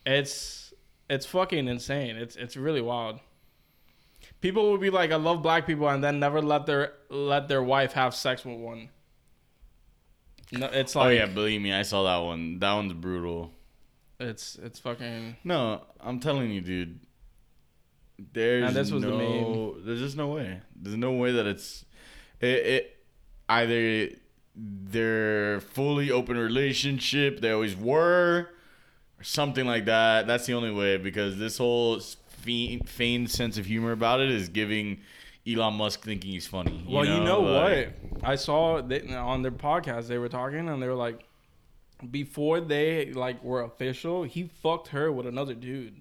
It's 0.07 0.73
it's 1.09 1.27
fucking 1.27 1.69
insane. 1.69 2.17
It's 2.17 2.37
it's 2.37 2.57
really 2.57 2.81
wild. 2.81 3.21
People 4.41 4.73
would 4.73 4.81
be 4.81 4.91
like, 4.91 5.11
I 5.11 5.17
love 5.17 5.43
black 5.43 5.67
people, 5.67 5.89
and 5.89 6.03
then 6.05 6.19
never 6.19 6.43
let 6.43 6.67
their 6.67 6.93
let 7.09 7.49
their 7.49 7.63
wife 7.63 7.93
have 7.93 8.15
sex 8.15 8.45
with 8.45 8.59
one. 8.59 8.91
No, 10.53 10.67
it's 10.67 10.95
like 10.95 11.07
oh 11.07 11.11
yeah, 11.11 11.27
believe 11.27 11.63
me, 11.63 11.73
I 11.73 11.83
saw 11.83 12.05
that 12.05 12.27
one. 12.27 12.59
That 12.59 12.73
one's 12.75 12.93
brutal. 12.93 13.53
it's 14.21 14.57
it's 14.57 14.79
fucking 14.79 15.37
No, 15.45 15.83
I'm 16.01 16.21
telling 16.21 16.51
you, 16.51 16.61
dude. 16.61 17.01
There's 18.33 18.67
And 18.69 18.77
this 18.77 18.91
was 18.91 19.03
the 19.03 19.09
no, 19.11 19.19
meme. 19.75 19.87
there's 19.87 20.01
just 20.01 20.17
no 20.17 20.29
way. 20.29 20.61
There's 20.77 20.97
no 20.97 21.13
way 21.13 21.33
that 21.33 21.47
it's 21.47 21.85
it, 22.41 22.47
it 22.67 22.97
either 23.49 24.11
they're 24.57 25.61
fully 25.61 26.11
open 26.11 26.37
relationship, 26.39 27.41
they 27.41 27.51
always 27.51 27.77
were, 27.77 28.49
or 29.19 29.23
something 29.25 29.67
like 29.67 29.87
that. 29.87 30.27
That's 30.27 30.47
the 30.47 30.53
only 30.55 30.71
way 30.71 30.97
because 30.97 31.39
this 31.39 31.59
whole 31.59 31.99
feigned, 32.01 32.89
feigned 32.89 33.31
sense 33.31 33.59
of 33.59 33.67
humor 33.67 33.93
about 33.93 34.21
it 34.21 34.31
is 34.31 34.49
giving 34.49 35.01
Elon 35.47 35.75
Musk 35.75 36.03
thinking 36.05 36.31
he's 36.33 36.47
funny. 36.47 36.85
Well, 36.89 37.05
you 37.05 37.21
know 37.21 37.41
like- 37.41 37.93
what? 38.13 38.23
I 38.31 38.37
saw 38.37 38.81
they, 38.81 39.01
on 39.15 39.43
their 39.43 39.51
podcast 39.53 40.07
they 40.07 40.19
were 40.19 40.29
talking 40.29 40.69
and 40.69 40.81
they 40.83 40.87
were 40.87 40.95
like, 40.95 41.25
before 42.11 42.61
they 42.61 43.13
like 43.13 43.43
were 43.43 43.63
official, 43.63 44.23
he 44.23 44.45
fucked 44.63 44.89
her 44.89 45.11
with 45.11 45.27
another 45.27 45.55
dude. 45.55 46.01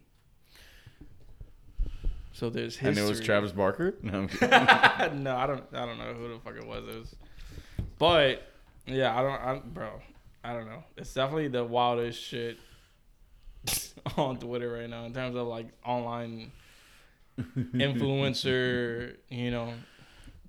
So 2.33 2.49
there's 2.49 2.75
history. 2.75 2.89
And 2.89 2.97
it 2.97 3.09
was 3.09 3.21
Travis 3.21 3.51
Barker. 3.51 3.95
No, 4.03 4.21
no, 5.13 5.35
I 5.35 5.45
don't. 5.47 5.63
I 5.73 5.85
don't 5.85 5.99
know 5.99 6.13
who 6.15 6.33
the 6.33 6.39
fuck 6.43 6.55
it 6.55 6.65
was. 6.67 6.83
It 6.87 6.99
was, 6.99 7.15
but 7.99 8.47
yeah, 8.87 9.17
I 9.17 9.21
don't. 9.21 9.31
I, 9.33 9.61
bro, 9.63 10.01
I 10.43 10.53
don't 10.53 10.65
know. 10.65 10.83
It's 10.97 11.13
definitely 11.13 11.47
the 11.47 11.63
wildest 11.63 12.19
shit 12.19 12.57
on 14.17 14.37
Twitter 14.37 14.71
right 14.71 14.89
now 14.89 15.05
in 15.05 15.13
terms 15.13 15.35
of 15.35 15.47
like 15.47 15.67
online 15.85 16.51
influencer, 17.39 19.15
you 19.29 19.51
know, 19.51 19.73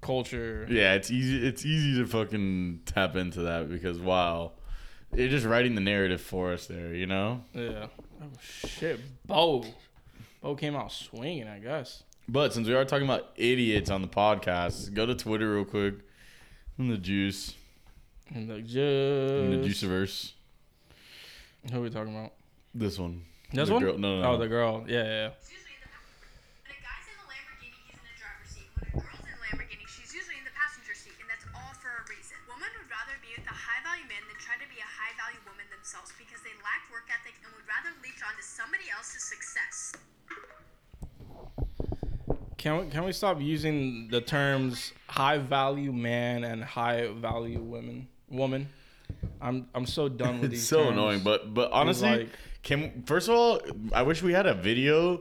culture. 0.00 0.66
Yeah, 0.70 0.94
it's 0.94 1.10
easy. 1.10 1.46
It's 1.46 1.66
easy 1.66 2.00
to 2.00 2.06
fucking 2.06 2.80
tap 2.86 3.14
into 3.14 3.42
that 3.42 3.68
because 3.68 3.98
wow, 3.98 4.52
they're 5.12 5.28
just 5.28 5.44
writing 5.44 5.74
the 5.74 5.82
narrative 5.82 6.22
for 6.22 6.52
us 6.54 6.66
there. 6.66 6.94
You 6.94 7.06
know. 7.06 7.44
Yeah. 7.52 7.88
Oh 8.22 8.30
shit, 8.40 9.00
Bo. 9.26 9.64
Bo 10.44 10.52
came 10.54 10.76
out 10.76 10.92
swinging, 10.92 11.48
I 11.48 11.56
guess. 11.56 12.02
But 12.28 12.52
since 12.52 12.68
we 12.68 12.74
are 12.76 12.84
talking 12.84 13.08
about 13.08 13.32
idiots 13.40 13.88
on 13.88 14.02
the 14.04 14.12
podcast, 14.12 14.92
go 14.92 15.08
to 15.08 15.16
Twitter 15.16 15.48
real 15.56 15.64
quick. 15.64 16.04
In 16.76 16.92
the 16.92 16.98
juice, 17.00 17.54
And 18.28 18.50
like 18.52 18.68
in 18.68 19.48
the 19.56 19.62
juiceverse. 19.64 20.36
who 21.72 21.78
are 21.78 21.80
we 21.80 21.88
talking 21.88 22.12
about? 22.12 22.36
This 22.76 22.98
one. 23.00 23.24
This 23.56 23.68
The 23.72 23.72
one? 23.72 23.82
girl- 23.88 23.96
no, 23.96 24.20
no, 24.20 24.22
no. 24.22 24.28
Oh, 24.34 24.36
the 24.36 24.48
girl. 24.52 24.84
Yeah, 24.84 25.06
yeah. 25.06 25.26
It's 25.32 25.48
the 25.48 25.54
when 26.60 26.76
a 26.76 26.80
guy's 26.82 27.06
in 27.08 27.16
a 27.16 27.24
Lamborghini, 27.24 27.78
he's 27.88 27.96
in 27.96 28.04
the 28.04 28.16
driver's 28.20 28.50
seat. 28.52 28.68
When 28.74 28.84
a 28.84 29.00
girl's 29.00 29.24
in 29.24 29.32
a 29.32 29.40
Lamborghini, 29.48 29.86
she's 29.88 30.12
usually 30.12 30.36
in 30.36 30.44
the 30.44 30.52
passenger 30.52 30.92
seat, 30.92 31.16
and 31.22 31.28
that's 31.30 31.46
all 31.56 31.72
for 31.80 31.88
a 31.88 32.04
reason. 32.12 32.36
Women 32.52 32.68
would 32.84 32.90
rather 32.92 33.16
be 33.24 33.32
with 33.32 33.48
a 33.48 33.54
high-value 33.56 34.10
man 34.12 34.20
than 34.28 34.36
try 34.44 34.60
to 34.60 34.68
be 34.68 34.76
a 34.82 34.90
high-value 34.92 35.40
woman 35.48 35.64
themselves 35.72 36.12
because 36.20 36.42
they 36.44 36.52
lack 36.60 36.84
work 36.92 37.08
ethic 37.08 37.32
and 37.40 37.48
would 37.56 37.64
rather 37.64 37.96
leech 38.04 38.20
onto 38.20 38.42
somebody 38.44 38.90
else's 38.92 39.24
success. 39.24 39.94
Can 42.64 42.78
we, 42.78 42.86
can 42.86 43.04
we 43.04 43.12
stop 43.12 43.42
using 43.42 44.08
the 44.08 44.22
terms 44.22 44.94
high 45.06 45.36
value 45.36 45.92
man 45.92 46.44
and 46.44 46.64
high 46.64 47.08
value 47.08 47.60
women 47.60 48.08
woman? 48.30 48.70
I'm 49.38 49.68
I'm 49.74 49.84
so 49.84 50.08
done 50.08 50.40
with 50.40 50.50
these. 50.52 50.60
It's 50.60 50.68
so 50.68 50.84
terms. 50.84 50.92
annoying, 50.92 51.20
but 51.22 51.52
but 51.52 51.70
honestly, 51.72 52.08
like- 52.08 52.28
can 52.62 53.02
first 53.04 53.28
of 53.28 53.34
all, 53.34 53.60
I 53.92 54.00
wish 54.00 54.22
we 54.22 54.32
had 54.32 54.46
a 54.46 54.54
video 54.54 55.20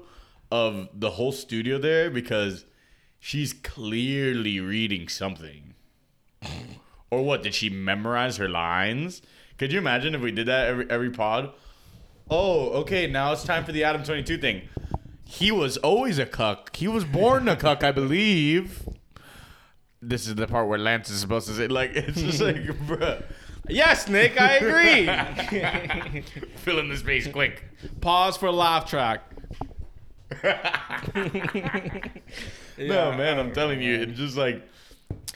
of 0.52 0.88
the 0.94 1.10
whole 1.10 1.34
studio 1.34 1.78
there 1.78 2.10
because 2.10 2.64
she's 3.20 3.52
clearly 3.52 4.62
reading 4.62 5.10
something. 5.10 5.74
or 7.12 7.24
what? 7.26 7.44
Did 7.44 7.56
she 7.56 7.70
memorize 7.70 8.38
her 8.38 8.48
lines? 8.48 9.22
Could 9.58 9.74
you 9.74 9.80
imagine 9.80 10.16
if 10.16 10.22
we 10.22 10.32
did 10.32 10.46
that 10.46 10.68
every 10.70 10.90
every 10.90 11.10
pod? 11.10 11.52
Oh, 12.30 12.70
okay. 12.84 13.06
Now 13.08 13.34
it's 13.34 13.44
time 13.44 13.66
for 13.66 13.74
the 13.74 13.84
Adam 13.84 14.02
Twenty 14.02 14.24
Two 14.24 14.38
thing. 14.38 14.62
He 15.34 15.52
was 15.52 15.78
always 15.78 16.20
a 16.20 16.28
cuck. 16.28 16.75
He 16.75 16.88
was 16.88 17.06
born 17.06 17.50
a 17.50 17.56
cuck, 17.56 17.84
I 17.84 17.92
believe. 17.92 18.88
This 20.00 20.28
is 20.28 20.36
the 20.36 20.46
part 20.46 20.68
where 20.68 20.78
Lantz 20.78 21.10
is 21.10 21.20
supposed 21.20 21.48
to 21.48 21.56
say, 21.56 21.68
like, 21.68 21.96
it's 21.96 22.22
just 22.22 22.40
like, 22.40 22.56
bruh. 22.88 23.24
yes, 23.68 24.08
Nick, 24.08 24.40
I 24.40 24.58
agree. 24.58 26.22
Fill 26.58 26.78
in 26.78 26.88
the 26.88 26.98
space 26.98 27.28
quick. 27.28 27.63
Pause 28.00 28.38
for 28.38 28.52
laugh 28.52 28.88
track. 28.88 29.24
No, 32.78 33.12
man, 33.13 33.38
I'm 33.38 33.54
telling 33.54 33.82
you, 33.82 34.02
it's 34.02 34.18
just 34.18 34.36
like 34.36 34.68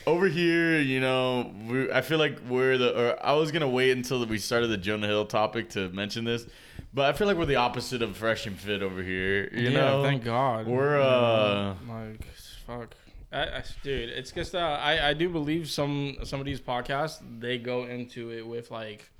over 0.08 0.26
here, 0.26 0.80
you 0.80 1.00
know, 1.00 1.52
we 1.68 1.90
I 1.92 2.00
feel 2.00 2.18
like 2.18 2.38
we're 2.48 2.76
the. 2.76 2.98
Or 3.00 3.24
I 3.24 3.34
was 3.34 3.52
gonna 3.52 3.68
wait 3.68 3.96
until 3.96 4.26
we 4.26 4.38
started 4.38 4.68
the 4.68 4.76
Jonah 4.76 5.06
Hill 5.06 5.24
topic 5.26 5.70
to 5.70 5.88
mention 5.90 6.24
this, 6.24 6.46
but 6.92 7.06
I 7.06 7.16
feel 7.16 7.26
like 7.26 7.36
we're 7.36 7.46
the 7.46 7.56
opposite 7.56 8.02
of 8.02 8.16
fresh 8.16 8.46
and 8.46 8.58
fit 8.58 8.82
over 8.82 9.02
here. 9.02 9.48
You 9.52 9.70
yeah, 9.70 9.80
know, 9.80 10.02
thank 10.02 10.24
God. 10.24 10.66
we're 10.66 11.00
uh. 11.00 11.74
like 11.88 12.24
fuck. 12.66 12.94
I, 13.30 13.42
I, 13.42 13.64
dude, 13.82 14.08
it's 14.08 14.32
just 14.32 14.54
uh, 14.54 14.58
I 14.58 15.10
I 15.10 15.14
do 15.14 15.28
believe 15.28 15.68
some 15.68 16.16
some 16.24 16.40
of 16.40 16.46
these 16.46 16.60
podcasts 16.60 17.18
they 17.40 17.58
go 17.58 17.84
into 17.84 18.30
it 18.30 18.46
with 18.46 18.70
like 18.70 19.10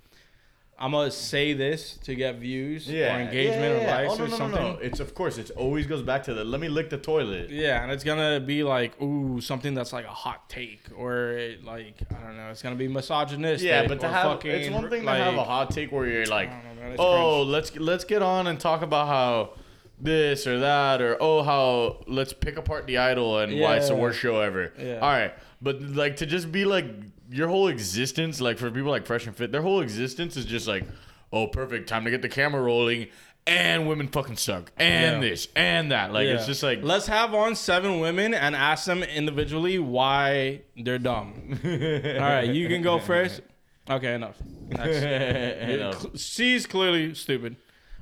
I'm 0.80 0.92
gonna 0.92 1.11
say 1.11 1.54
this 1.54 1.97
to 2.04 2.14
get 2.14 2.37
views 2.37 2.88
or 2.88 2.94
engagement 2.94 3.82
or 3.82 3.87
likes 3.87 4.12
oh, 4.12 4.16
no, 4.16 4.25
or 4.25 4.28
no, 4.28 4.37
something. 4.37 4.62
No, 4.62 4.73
no. 4.75 4.78
It's 4.78 5.00
of 5.00 5.12
course. 5.12 5.37
It 5.37 5.50
always 5.56 5.87
goes 5.88 6.02
back 6.02 6.23
to 6.25 6.35
the. 6.35 6.44
Let 6.44 6.61
me 6.61 6.68
lick 6.68 6.88
the 6.88 6.99
toilet. 6.99 7.50
Yeah, 7.50 7.82
and 7.82 7.90
it's 7.90 8.04
gonna 8.04 8.38
be 8.38 8.62
like, 8.62 9.00
ooh, 9.02 9.40
something 9.40 9.75
that's 9.75 9.92
like 9.92 10.04
a 10.04 10.11
hot 10.11 10.49
take, 10.49 10.82
or 10.97 11.32
it, 11.32 11.64
like 11.64 12.00
I 12.11 12.25
don't 12.25 12.37
know, 12.37 12.50
it's 12.50 12.62
gonna 12.62 12.76
be 12.76 12.87
misogynistic. 12.87 13.68
Yeah, 13.68 13.88
but 13.88 13.99
to 14.00 14.08
have 14.08 14.25
fucking, 14.25 14.50
it's 14.50 14.70
one 14.70 14.88
thing 14.88 15.04
like, 15.04 15.18
to 15.18 15.25
have 15.25 15.35
a 15.35 15.44
hot 15.44 15.73
take 15.73 15.90
where 15.90 16.06
you're 16.06 16.26
like, 16.26 16.50
know, 16.50 16.94
oh, 16.99 17.42
let's 17.42 17.75
let's 17.76 18.04
get 18.04 18.23
on 18.23 18.47
and 18.47 18.61
talk 18.61 18.82
about 18.82 19.08
how 19.08 19.54
this 20.00 20.47
or 20.47 20.61
that 20.61 21.02
or 21.02 21.16
oh 21.20 21.42
how 21.42 22.04
let's 22.06 22.32
pick 22.32 22.56
apart 22.56 22.87
the 22.87 22.99
idol 22.99 23.38
and 23.38 23.58
why 23.58 23.76
it's 23.76 23.88
the 23.88 23.97
worst 23.97 24.20
show 24.20 24.40
ever. 24.40 24.73
Yeah. 24.78 25.00
All 25.00 25.11
right, 25.11 25.35
but 25.61 25.82
like 25.82 26.16
to 26.16 26.26
just 26.26 26.52
be 26.52 26.64
like 26.64 26.87
your 27.30 27.49
whole 27.49 27.68
existence, 27.68 28.40
like 28.40 28.58
for 28.58 28.70
people 28.70 28.90
like 28.90 29.06
Fresh 29.06 29.26
and 29.26 29.37
Fit, 29.37 29.52
their 29.52 29.62
whole 29.62 29.80
existence 29.80 30.37
is 30.37 30.44
just 30.44 30.66
like, 30.68 30.85
oh, 31.32 31.47
perfect, 31.49 31.88
time 31.88 32.04
to 32.04 32.11
get 32.11 32.23
the 32.23 32.28
camera 32.28 32.61
rolling. 32.62 33.08
And 33.47 33.88
women 33.88 34.08
fucking 34.08 34.37
suck. 34.37 34.70
And 34.76 35.23
Yeah. 35.23 35.28
this 35.30 35.49
and 35.56 35.90
that. 35.90 36.12
Like 36.12 36.26
it's 36.26 36.44
just 36.44 36.62
like 36.62 36.80
let's 36.82 37.06
have 37.06 37.32
on 37.32 37.54
seven 37.56 37.99
women 37.99 38.35
and 38.35 38.54
ask 38.54 38.85
them 38.85 39.02
individually 39.02 39.78
why 39.78 40.61
they're 40.76 40.99
dumb. 40.99 41.58
All 41.64 41.70
right, 41.70 42.42
you 42.42 42.68
can 42.68 42.82
go 42.82 42.99
first. 42.99 43.40
Okay, 43.88 44.12
enough. 44.14 44.37
Next. 44.68 44.97
Enough. 45.02 46.18
She's 46.18 46.66
clearly 46.66 47.14
stupid. 47.14 47.56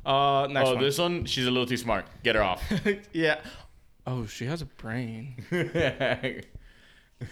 Uh, 0.04 0.48
next 0.50 0.68
Oh, 0.68 0.74
one. 0.74 0.82
this 0.82 0.98
one, 0.98 1.24
she's 1.26 1.46
a 1.46 1.50
little 1.52 1.66
too 1.66 1.76
smart. 1.76 2.06
Get 2.24 2.34
her 2.34 2.42
off. 2.42 2.60
yeah. 3.12 3.38
Oh, 4.04 4.26
she 4.26 4.46
has 4.46 4.62
a 4.62 4.66
brain. 4.66 5.44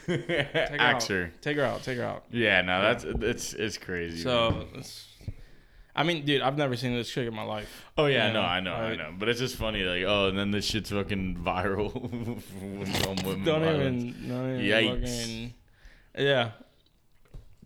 Take 0.06 0.28
her 0.28 0.76
out. 0.80 1.02
her. 1.04 1.32
Take 1.40 1.56
her 1.56 1.64
out. 1.64 1.82
Take 1.82 1.98
her 1.98 2.04
out. 2.04 2.24
Yeah, 2.30 2.62
no, 2.62 2.80
that's 2.82 3.04
it's 3.04 3.52
it's 3.54 3.76
crazy. 3.78 4.22
So, 4.22 4.66
it's, 4.74 5.06
I 5.94 6.02
mean, 6.02 6.24
dude, 6.24 6.40
I've 6.40 6.56
never 6.56 6.74
seen 6.76 6.94
this 6.94 7.10
chick 7.10 7.28
in 7.28 7.34
my 7.34 7.42
life. 7.44 7.84
oh 7.98 8.06
yeah, 8.06 8.28
you 8.28 8.32
no, 8.32 8.40
know, 8.42 8.46
I 8.48 8.60
know, 8.60 8.72
I 8.74 8.88
like- 8.90 8.98
know, 8.98 9.12
but 9.18 9.28
it's 9.28 9.38
just 9.40 9.56
funny, 9.56 9.82
like, 9.82 10.02
oh, 10.04 10.28
and 10.28 10.38
then 10.38 10.50
this 10.50 10.64
shit's 10.64 10.90
fucking 10.90 11.36
viral 11.44 11.92
from 12.42 13.16
women. 13.26 13.44
Don't 13.44 13.62
violence. 13.62 14.02
even. 14.16 14.28
Don't 14.28 14.60
even 14.60 14.64
Yikes. 15.02 15.20
fucking- 15.20 15.54
yeah. 16.26 16.50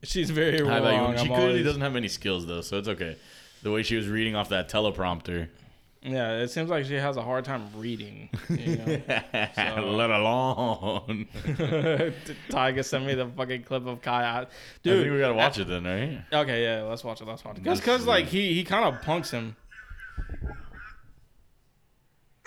She's 0.04 0.30
very 0.30 0.58
High 0.58 0.78
wrong. 0.80 1.00
woman. 1.02 1.18
I'm 1.18 1.18
She 1.18 1.26
clearly 1.26 1.44
always- 1.50 1.64
doesn't 1.64 1.82
have 1.82 1.96
any 1.96 2.08
skills 2.08 2.46
though, 2.46 2.60
so 2.60 2.78
it's 2.78 2.88
okay. 2.88 3.16
The 3.62 3.70
way 3.72 3.82
she 3.82 3.96
was 3.96 4.06
reading 4.08 4.36
off 4.36 4.50
that 4.50 4.68
teleprompter, 4.70 5.48
Yeah, 6.02 6.38
it 6.38 6.48
seems 6.48 6.70
like 6.70 6.84
she 6.84 6.94
has 6.94 7.16
a 7.16 7.22
hard 7.22 7.44
time 7.44 7.68
reading. 7.74 8.30
You 8.48 8.76
know? 8.76 8.84
let 9.92 10.10
alone. 10.10 11.26
Tiger 12.50 12.82
sent 12.84 13.04
me 13.04 13.14
the 13.14 13.26
fucking 13.36 13.64
clip 13.64 13.86
of 13.86 14.00
Kai. 14.00 14.22
I 14.22 14.46
Dude, 14.82 15.02
think 15.02 15.12
we 15.12 15.18
gotta 15.18 15.34
watch 15.34 15.58
it 15.58 15.66
then, 15.66 15.84
right? 15.84 16.22
Okay, 16.32 16.62
yeah, 16.62 16.82
let's 16.82 17.02
watch 17.02 17.20
it. 17.20 17.26
Let's 17.26 17.44
watch 17.44 17.58
it. 17.58 17.64
Just 17.64 17.80
because, 17.82 18.02
see. 18.02 18.06
like, 18.08 18.26
he 18.26 18.54
he 18.54 18.62
kind 18.64 18.84
of 18.84 19.02
punks 19.02 19.30
him. 19.32 19.56
Bro, 20.16 20.52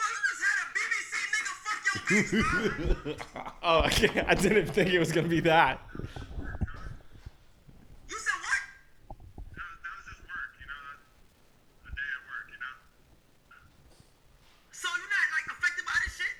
you 0.07 0.21
just 0.29 0.43
had 0.47 0.57
a 0.63 0.67
BBC 0.77 1.13
nigga 1.33 1.53
fuck 1.59 1.81
your 2.11 2.23
bitch, 2.23 3.33
bro. 3.33 3.45
Oh, 3.63 3.79
okay. 3.85 4.23
I 4.27 4.33
didn't 4.35 4.67
think 4.67 4.89
it 4.91 4.99
was 4.99 5.11
gonna 5.11 5.27
be 5.27 5.41
that. 5.41 5.81
You 5.93 6.07
said 8.17 8.39
what? 8.41 8.61
That 9.55 9.67
was, 9.69 9.79
that 9.83 9.93
was 9.95 10.05
just 10.07 10.21
work, 10.23 10.51
you 10.59 10.67
know. 10.67 10.79
That, 10.87 10.97
a 11.87 11.91
day 11.95 12.09
at 12.11 12.23
work, 12.27 12.47
you 12.51 12.59
know. 12.59 12.73
So 14.71 14.87
you're 14.91 15.13
not 15.13 15.27
like 15.31 15.47
affected 15.51 15.85
by 15.87 15.95
this 16.03 16.15
shit? 16.19 16.35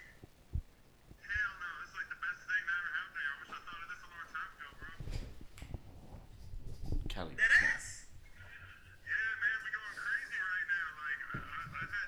Hell 1.24 1.54
no, 1.62 1.70
it's 1.86 1.94
like 1.96 2.10
the 2.10 2.20
best 2.20 2.42
thing 2.44 2.64
that 2.68 2.76
ever 2.82 2.92
happened 2.92 3.16
to 3.16 3.22
me. 3.22 3.26
I 3.32 3.36
wish 3.40 3.52
I 3.54 3.60
thought 3.64 3.80
of 3.80 3.88
this 3.88 4.02
a 4.04 4.10
long 4.12 4.28
time 4.34 4.50
ago, 4.58 4.70
bro. 4.82 4.92
Kelly. 7.08 7.36
That 7.38 7.54
ass. 7.72 8.12
Yeah, 9.06 9.32
man, 9.40 9.58
we 9.62 9.70
going 9.72 9.96
crazy 9.96 10.40
right 10.42 10.68
now. 10.68 10.88
Like, 11.00 11.22
I, 11.32 11.40
I, 11.40 11.64
I 11.80 12.02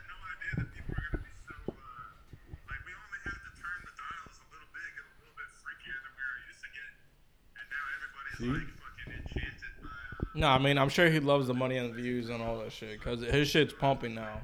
See? 8.37 8.45
like 8.47 8.61
fucking 8.61 9.13
enchanted 9.19 9.53
by. 9.83 10.39
No, 10.39 10.47
I 10.47 10.57
mean 10.59 10.77
I'm 10.77 10.89
sure 10.89 11.09
he 11.09 11.19
loves 11.19 11.47
the 11.47 11.53
money 11.53 11.77
and 11.77 11.89
the 11.91 12.01
views 12.01 12.29
and 12.29 12.41
all 12.41 12.59
that 12.59 12.71
shit 12.71 12.99
because 12.99 13.21
his 13.21 13.47
shit's 13.47 13.73
pumping 13.73 14.15
now. 14.15 14.41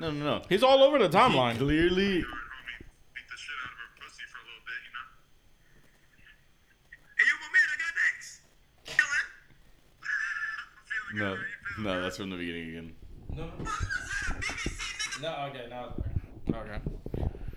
No, 0.00 0.10
no, 0.10 0.24
no. 0.24 0.42
He's 0.48 0.62
all 0.62 0.82
over 0.82 0.98
the 0.98 1.06
He 1.08 1.14
timeline. 1.14 1.56
clearly. 1.56 2.04
Alright, 2.06 2.24
homie, 2.24 2.84
beat 3.14 3.26
the 3.30 3.36
shit 3.36 3.54
out 3.62 3.70
of 3.70 3.78
her 3.78 3.88
pussy 4.00 4.24
for 4.26 4.38
a 4.38 4.44
little 4.44 4.64
bit, 4.66 4.80
you 4.84 4.92
know? 4.94 5.06
Hey, 7.16 7.24
yo, 7.30 7.34
my 7.40 7.48
man, 7.54 7.66
I 7.70 7.76
got 7.78 7.94
next. 8.02 8.40
Killin'? 8.86 9.28
Feeling 11.14 11.16
No, 11.16 11.30
good, 11.30 11.38
right? 11.38 11.46
You 11.46 11.84
feeling 11.84 11.96
no, 11.96 12.02
that's 12.02 12.16
from 12.16 12.30
the 12.30 12.36
beginning 12.36 12.68
again. 12.70 12.88
No, 13.36 13.46
no, 15.22 15.30
okay, 15.48 15.66
no, 15.70 15.80
okay. 16.58 16.80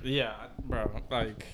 Yeah, 0.04 0.34
bro, 0.64 0.90
like 1.12 1.46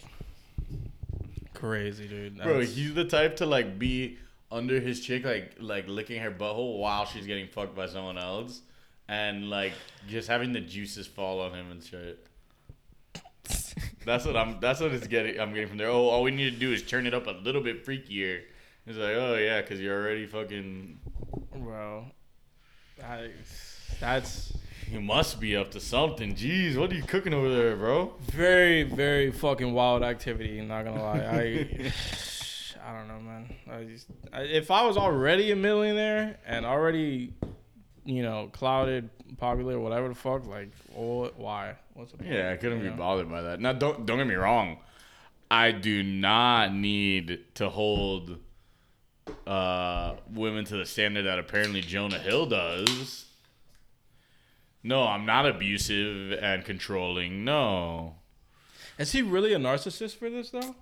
crazy, 1.64 2.08
dude. 2.08 2.42
Bro, 2.42 2.62
he's 2.62 2.94
the 2.94 3.06
type 3.06 3.38
to 3.38 3.46
like 3.46 3.80
be 3.80 4.18
under 4.52 4.80
his 4.80 5.00
chick, 5.00 5.24
like 5.24 5.56
like 5.60 5.88
licking 5.88 6.22
her 6.22 6.32
butthole 6.32 6.80
while 6.80 7.06
she's 7.06 7.26
getting 7.26 7.48
fucked 7.48 7.76
by 7.76 7.86
someone 7.86 8.18
else, 8.18 8.62
and 9.08 9.50
like 9.50 9.74
just 10.08 10.28
having 10.28 10.52
the 10.52 10.60
juices 10.60 11.08
fall 11.08 11.42
on 11.42 11.54
him 11.54 11.72
and 11.72 11.84
shit. 11.84 12.28
That's 14.06 14.26
what 14.26 14.36
I'm. 14.36 14.60
That's 14.60 14.82
what 14.82 14.92
it's 14.92 15.08
getting. 15.08 15.40
I'm 15.40 15.54
getting 15.54 15.70
from 15.70 15.78
there. 15.78 15.88
Oh, 15.88 16.08
all 16.08 16.24
we 16.24 16.32
need 16.32 16.52
to 16.52 16.60
do 16.60 16.74
is 16.74 16.84
turn 16.84 17.08
it 17.08 17.14
up 17.14 17.28
a 17.28 17.32
little 17.32 17.62
bit 17.62 17.86
freakier. 17.86 18.42
It's 18.86 18.98
like, 18.98 19.16
oh 19.16 19.36
yeah, 19.36 19.62
because 19.62 19.80
you're 19.80 19.98
already 19.98 20.26
fucking. 20.26 21.00
bro. 21.56 22.06
I, 23.02 23.30
that's 24.00 24.54
You 24.94 25.02
must 25.02 25.40
be 25.40 25.56
up 25.58 25.72
to 25.72 25.80
something. 25.80 26.36
Jeez, 26.36 26.78
what 26.78 26.92
are 26.92 26.96
you 26.96 27.02
cooking 27.02 27.34
over 27.34 27.50
there, 27.50 27.76
bro? 27.76 28.14
very, 28.22 28.84
very 28.84 29.32
fucking 29.32 29.74
wild 29.74 30.04
activity. 30.04 30.62
Not 30.62 30.86
gonna 30.86 31.02
lie, 31.02 31.18
I, 31.18 31.92
I 32.88 32.94
don't 32.94 33.08
know, 33.08 33.20
man. 33.20 33.56
I 33.72 33.86
just, 33.86 34.06
I, 34.32 34.42
if 34.44 34.70
I 34.70 34.86
was 34.86 34.96
already 34.96 35.50
a 35.52 35.56
millionaire 35.56 36.38
and 36.46 36.64
already, 36.64 37.34
you 38.06 38.22
know, 38.22 38.50
clouded, 38.54 39.10
popular, 39.38 39.80
whatever 39.80 40.10
the 40.10 40.14
fuck, 40.16 40.46
like, 40.46 40.70
what, 40.94 41.40
why? 41.40 41.74
What's 41.96 42.12
the 42.12 42.20
point? 42.20 42.30
Yeah, 42.30 42.52
I 42.52 42.58
couldn't 42.58 42.78
You 42.78 42.84
be 42.84 42.90
know? 42.92 42.96
bothered 42.98 43.32
by 43.32 43.42
that. 43.42 43.60
Now, 43.60 43.74
don't 43.74 44.06
don't 44.06 44.20
get 44.20 44.28
me 44.28 44.36
wrong. 44.36 44.78
I 45.50 45.72
do 45.72 46.04
not 46.04 46.72
need 46.72 47.40
to 47.56 47.68
hold 47.70 48.38
uh, 49.48 50.18
women 50.32 50.66
to 50.66 50.78
the 50.78 50.86
standard 50.86 51.24
that 51.24 51.40
apparently 51.40 51.82
Jonah 51.82 52.20
Hill 52.20 52.46
does. 52.46 53.26
No, 54.84 55.04
I'm 55.08 55.26
not 55.26 55.46
abusive 55.46 56.34
and 56.42 56.66
controlling. 56.66 57.46
No, 57.46 58.16
Is 58.98 59.12
he 59.14 59.22
really 59.22 59.54
a 59.54 59.58
narcissist 59.58 60.18
for 60.18 60.30
this 60.30 60.50
though? 60.52 60.76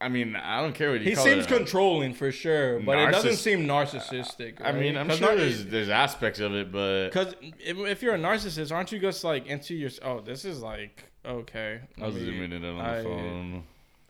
I 0.00 0.08
mean 0.08 0.36
I 0.36 0.60
don't 0.60 0.74
care 0.74 0.92
what 0.92 1.00
you 1.00 1.08
He 1.10 1.14
call 1.16 1.24
seems 1.24 1.44
it. 1.46 1.48
controlling 1.48 2.14
for 2.14 2.30
sure, 2.30 2.78
but 2.80 2.98
it 2.98 3.10
doesn't 3.10 3.36
seem 3.36 3.66
narcissistic. 3.66 4.60
I 4.64 4.70
mean, 4.72 4.96
I'm 4.96 5.10
sure 5.10 5.34
there's 5.34 5.64
there's 5.64 5.88
aspects 5.88 6.38
of 6.38 6.54
it, 6.54 6.70
but 6.70 7.08
Because 7.08 7.34
if, 7.58 7.76
if 7.78 8.02
you're 8.02 8.14
a 8.14 8.18
narcissist, 8.18 8.70
aren't 8.70 8.92
you 8.92 9.00
just 9.00 9.24
like 9.24 9.46
into 9.46 9.74
your? 9.74 9.90
Oh, 10.02 10.20
this 10.20 10.44
is 10.44 10.60
like 10.62 11.04
okay. 11.26 11.80
I 12.00 12.06
was 12.06 12.14
zooming 12.14 12.52
in 12.52 12.64
on 12.64 12.78
the 12.78 12.84
I- 12.84 13.02
phone. 13.02 13.64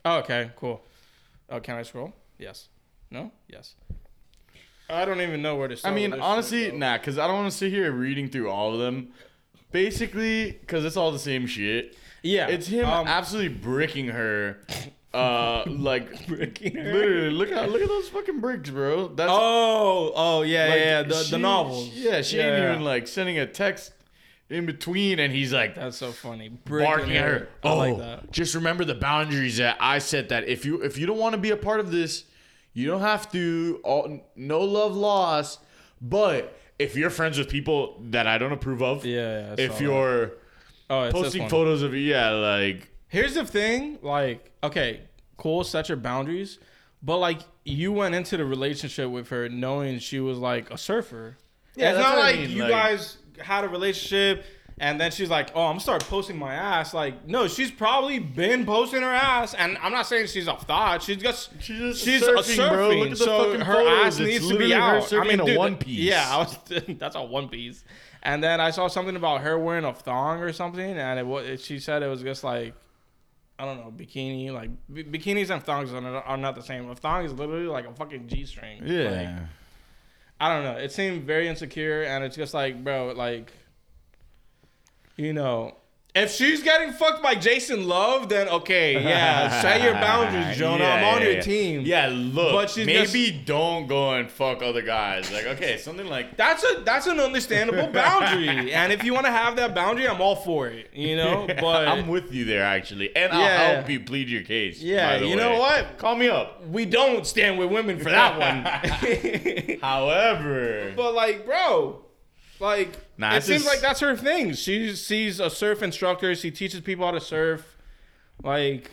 Oh, 0.05 0.17
okay, 0.19 0.51
cool. 0.55 0.83
Oh, 1.49 1.59
can 1.59 1.75
I 1.75 1.81
scroll? 1.83 2.13
Yes. 2.37 2.67
No. 3.09 3.31
Yes. 3.47 3.73
I 4.89 5.05
don't 5.05 5.21
even 5.21 5.41
know 5.41 5.55
where 5.55 5.67
to 5.67 5.77
start. 5.77 5.91
I 5.91 5.95
mean, 5.95 6.13
honestly, 6.13 6.65
shit, 6.65 6.75
nah, 6.75 6.97
because 6.97 7.17
I 7.17 7.27
don't 7.27 7.35
want 7.35 7.51
to 7.51 7.57
sit 7.57 7.71
here 7.71 7.91
reading 7.91 8.29
through 8.29 8.49
all 8.49 8.73
of 8.73 8.79
them. 8.79 9.09
Basically, 9.71 10.51
because 10.51 10.83
it's 10.83 10.97
all 10.97 11.11
the 11.11 11.19
same 11.19 11.45
shit. 11.45 11.95
Yeah, 12.23 12.47
It's 12.47 12.67
him 12.67 12.85
um, 12.85 13.07
absolutely 13.07 13.55
bricking 13.55 14.07
her. 14.07 14.59
Uh, 15.11 15.63
like 15.67 16.27
Bricking 16.27 16.75
her? 16.75 16.93
literally, 16.93 17.31
look 17.31 17.51
at 17.51 17.71
look 17.71 17.81
at 17.81 17.87
those 17.87 18.07
fucking 18.09 18.39
bricks, 18.41 18.69
bro. 18.69 19.07
That's 19.07 19.31
Oh, 19.33 20.11
oh 20.15 20.41
yeah, 20.43 20.67
like, 20.67 20.77
yeah, 20.77 20.85
yeah. 20.85 21.01
The, 21.01 21.23
she- 21.23 21.31
the 21.31 21.37
novels. 21.39 21.89
Yeah, 21.95 22.21
she 22.21 22.37
Yeah, 22.37 22.43
ain't 22.43 22.57
yeah. 22.63 22.71
even 22.73 22.83
like 22.85 23.07
sending 23.07 23.39
a 23.39 23.47
text 23.47 23.91
in 24.51 24.67
between, 24.67 25.17
and 25.17 25.33
he's 25.33 25.51
like 25.51 25.73
That's 25.73 25.97
so 25.97 26.11
funny. 26.11 26.49
barking 26.49 27.05
Bricking 27.07 27.17
at 27.17 27.23
her. 27.25 27.47
I 27.63 27.67
Oh, 27.69 27.77
like 27.77 27.97
that. 27.97 28.31
just 28.31 28.53
remember 28.53 28.85
the 28.85 28.93
boundaries 28.93 29.57
that 29.57 29.77
I 29.79 29.97
set. 29.97 30.29
That 30.29 30.47
if 30.47 30.63
you 30.63 30.83
if 30.83 30.95
you 30.99 31.07
don't 31.07 31.17
want 31.17 31.33
to 31.33 31.41
be 31.41 31.49
a 31.49 31.57
part 31.57 31.79
of 31.79 31.89
this, 31.89 32.25
you 32.73 32.87
don't 32.87 33.01
have 33.01 33.31
to. 33.31 33.79
All, 33.83 34.21
no 34.35 34.61
love 34.61 34.95
lost. 34.95 35.59
But 36.01 36.57
if 36.77 36.95
you're 36.95 37.09
friends 37.09 37.37
with 37.37 37.49
people 37.49 37.97
that 38.11 38.25
I 38.27 38.37
don't 38.37 38.51
approve 38.53 38.81
of, 38.81 39.05
Yeah, 39.05 39.55
yeah. 39.57 39.65
If 39.65 39.81
you're 39.81 40.33
oh, 40.89 41.09
posting 41.11 41.49
photos 41.49 41.81
of 41.81 41.93
yeah, 41.95 42.29
like 42.31 42.89
Here's 43.09 43.33
the 43.33 43.43
thing, 43.45 43.97
like, 44.01 44.51
okay, 44.63 45.01
cool, 45.35 45.63
set 45.63 45.89
your 45.89 45.97
boundaries, 45.97 46.59
but 47.01 47.17
like 47.17 47.39
you 47.65 47.91
went 47.91 48.13
into 48.15 48.37
the 48.37 48.45
relationship 48.45 49.09
with 49.09 49.29
her 49.29 49.49
knowing 49.49 49.99
she 49.99 50.19
was 50.19 50.37
like 50.37 50.69
a 50.71 50.77
surfer. 50.77 51.37
Yeah, 51.75 51.91
it's 51.91 51.99
not 51.99 52.15
what 52.17 52.25
I 52.25 52.31
like 52.31 52.39
mean, 52.41 52.51
you 52.51 52.61
like- 52.63 52.71
guys 52.71 53.17
had 53.39 53.63
a 53.63 53.69
relationship 53.69 54.45
and 54.79 54.99
then 54.99 55.11
she's 55.11 55.29
like, 55.29 55.49
"Oh, 55.55 55.63
I'm 55.65 55.71
gonna 55.71 55.79
start 55.81 56.03
posting 56.05 56.37
my 56.37 56.53
ass." 56.53 56.93
Like, 56.93 57.27
no, 57.27 57.47
she's 57.47 57.69
probably 57.71 58.19
been 58.19 58.65
posting 58.65 59.01
her 59.01 59.07
ass, 59.13 59.53
and 59.53 59.77
I'm 59.79 59.91
not 59.91 60.05
saying 60.07 60.27
she's 60.27 60.47
a 60.47 60.55
thought. 60.55 61.03
She's 61.03 61.17
just 61.17 61.49
She's 61.61 61.77
just 61.79 62.03
she's 62.03 62.21
surfing, 62.21 62.37
a 62.39 62.41
surfing, 62.43 62.69
bro. 62.73 62.89
Look 62.89 63.03
at 63.05 63.09
the 63.11 63.15
so 63.17 63.43
fucking 63.45 63.61
her 63.61 63.73
photos. 63.73 64.05
ass 64.05 64.19
It's 64.19 64.27
needs 64.43 64.49
to 64.49 64.57
be 64.57 64.73
out. 64.73 65.11
in 65.13 65.39
a 65.41 65.45
dude, 65.45 65.57
one 65.57 65.77
piece. 65.77 65.99
Yeah, 65.99 66.25
I 66.29 66.37
was, 66.37 66.57
that's 66.97 67.15
a 67.15 67.23
one 67.23 67.49
piece. 67.49 67.83
And 68.23 68.43
then 68.43 68.59
I 68.59 68.71
saw 68.71 68.87
something 68.87 69.15
about 69.15 69.41
her 69.41 69.57
wearing 69.57 69.85
a 69.85 69.93
thong 69.93 70.39
or 70.39 70.51
something, 70.53 70.97
and 70.97 71.19
it 71.19 71.25
was 71.25 71.63
she 71.63 71.79
said 71.79 72.03
it 72.03 72.07
was 72.07 72.21
just 72.21 72.43
like 72.43 72.73
I 73.57 73.65
don't 73.65 73.77
know 73.77 73.91
bikini. 73.95 74.51
Like 74.51 74.69
b- 74.93 75.03
bikinis 75.03 75.49
and 75.49 75.61
thongs 75.63 75.91
are 75.93 75.99
not, 75.99 76.25
are 76.25 76.37
not 76.37 76.55
the 76.55 76.61
same. 76.63 76.89
A 76.89 76.95
thong 76.95 77.25
is 77.25 77.33
literally 77.33 77.65
like 77.67 77.85
a 77.85 77.93
fucking 77.93 78.27
g 78.27 78.45
string. 78.45 78.81
Like, 78.85 79.29
I 80.41 80.47
don't 80.53 80.63
know. 80.63 80.77
It 80.79 80.93
seemed 80.93 81.23
very 81.23 81.49
insecure, 81.49 82.03
and 82.03 82.23
it's 82.23 82.37
just 82.37 82.53
like, 82.53 82.81
bro, 82.81 83.11
like, 83.11 83.51
you 85.19 85.33
know, 85.33 85.75
if 86.15 86.31
she's 86.31 86.63
getting 86.63 86.91
fucked 86.91 87.21
by 87.21 87.35
Jason 87.35 87.87
Luv, 87.87 88.29
then 88.29 88.47
okay, 88.47 88.93
yeah, 88.93 89.61
set 89.61 89.83
your 89.83 89.93
boundaries, 89.93 90.57
Jonah. 90.57 90.83
I'm 90.83 91.03
on 91.03 91.19
yeah, 91.19 91.23
your 91.23 91.33
yeah. 91.35 91.41
team. 91.41 91.81
Yeah, 91.85 92.09
look, 92.11 92.53
But 92.53 92.69
she's 92.71 92.85
maybe 92.85 93.43
don't 93.45 93.85
go 93.85 94.13
and 94.13 94.29
fuck 94.31 94.63
other 94.63 94.81
guys. 94.81 95.31
Like, 95.31 95.45
okay, 95.45 95.77
something 95.77 96.07
like 96.07 96.35
That's 96.35 96.63
a 96.63 96.81
that's 96.83 97.05
an 97.05 97.19
understandable 97.19 97.87
boundary, 97.93 98.73
and 98.73 98.91
if 98.91 99.03
you 99.03 99.13
want 99.13 99.27
to 99.27 99.31
have 99.31 99.55
that 99.57 99.75
boundary, 99.75 100.07
I'm 100.07 100.19
all 100.19 100.35
for 100.35 100.67
it. 100.67 100.89
You 100.93 101.15
know, 101.15 101.47
but 101.59 101.87
I'm 101.87 102.07
with 102.07 102.33
you 102.33 102.45
there 102.45 102.63
actually, 102.63 103.15
and 103.15 103.31
I'll 103.31 103.75
help 103.75 103.89
you 103.89 103.99
plead 103.99 104.29
your 104.29 104.43
case. 104.43 104.81
Yeah, 104.81 105.17
you 105.17 105.35
know 105.35 105.59
what? 105.59 105.97
Call 105.99 106.15
me 106.15 106.27
up. 106.27 106.65
we 106.67 106.85
don't 106.85 107.27
stand 107.27 107.59
with 107.59 107.69
women 107.69 107.99
for 107.99 108.09
that 108.09 108.39
one. 108.39 109.79
However, 109.79 110.93
but 110.95 111.13
like, 111.13 111.45
bro, 111.45 112.03
like 112.59 112.89
Nah, 113.17 113.33
it 113.33 113.37
it's 113.37 113.45
seems 113.47 113.63
just- 113.63 113.73
like 113.73 113.81
that's 113.81 113.99
her 113.99 114.15
thing. 114.15 114.53
She 114.53 114.95
sees 114.95 115.39
a 115.39 115.49
surf 115.49 115.81
instructor. 115.83 116.33
She 116.35 116.51
teaches 116.51 116.81
people 116.81 117.05
how 117.05 117.11
to 117.11 117.21
surf. 117.21 117.75
Like, 118.43 118.89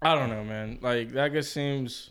I 0.00 0.14
don't 0.14 0.28
know, 0.30 0.44
man. 0.44 0.78
Like 0.80 1.12
that 1.12 1.32
just 1.32 1.52
seems. 1.52 2.10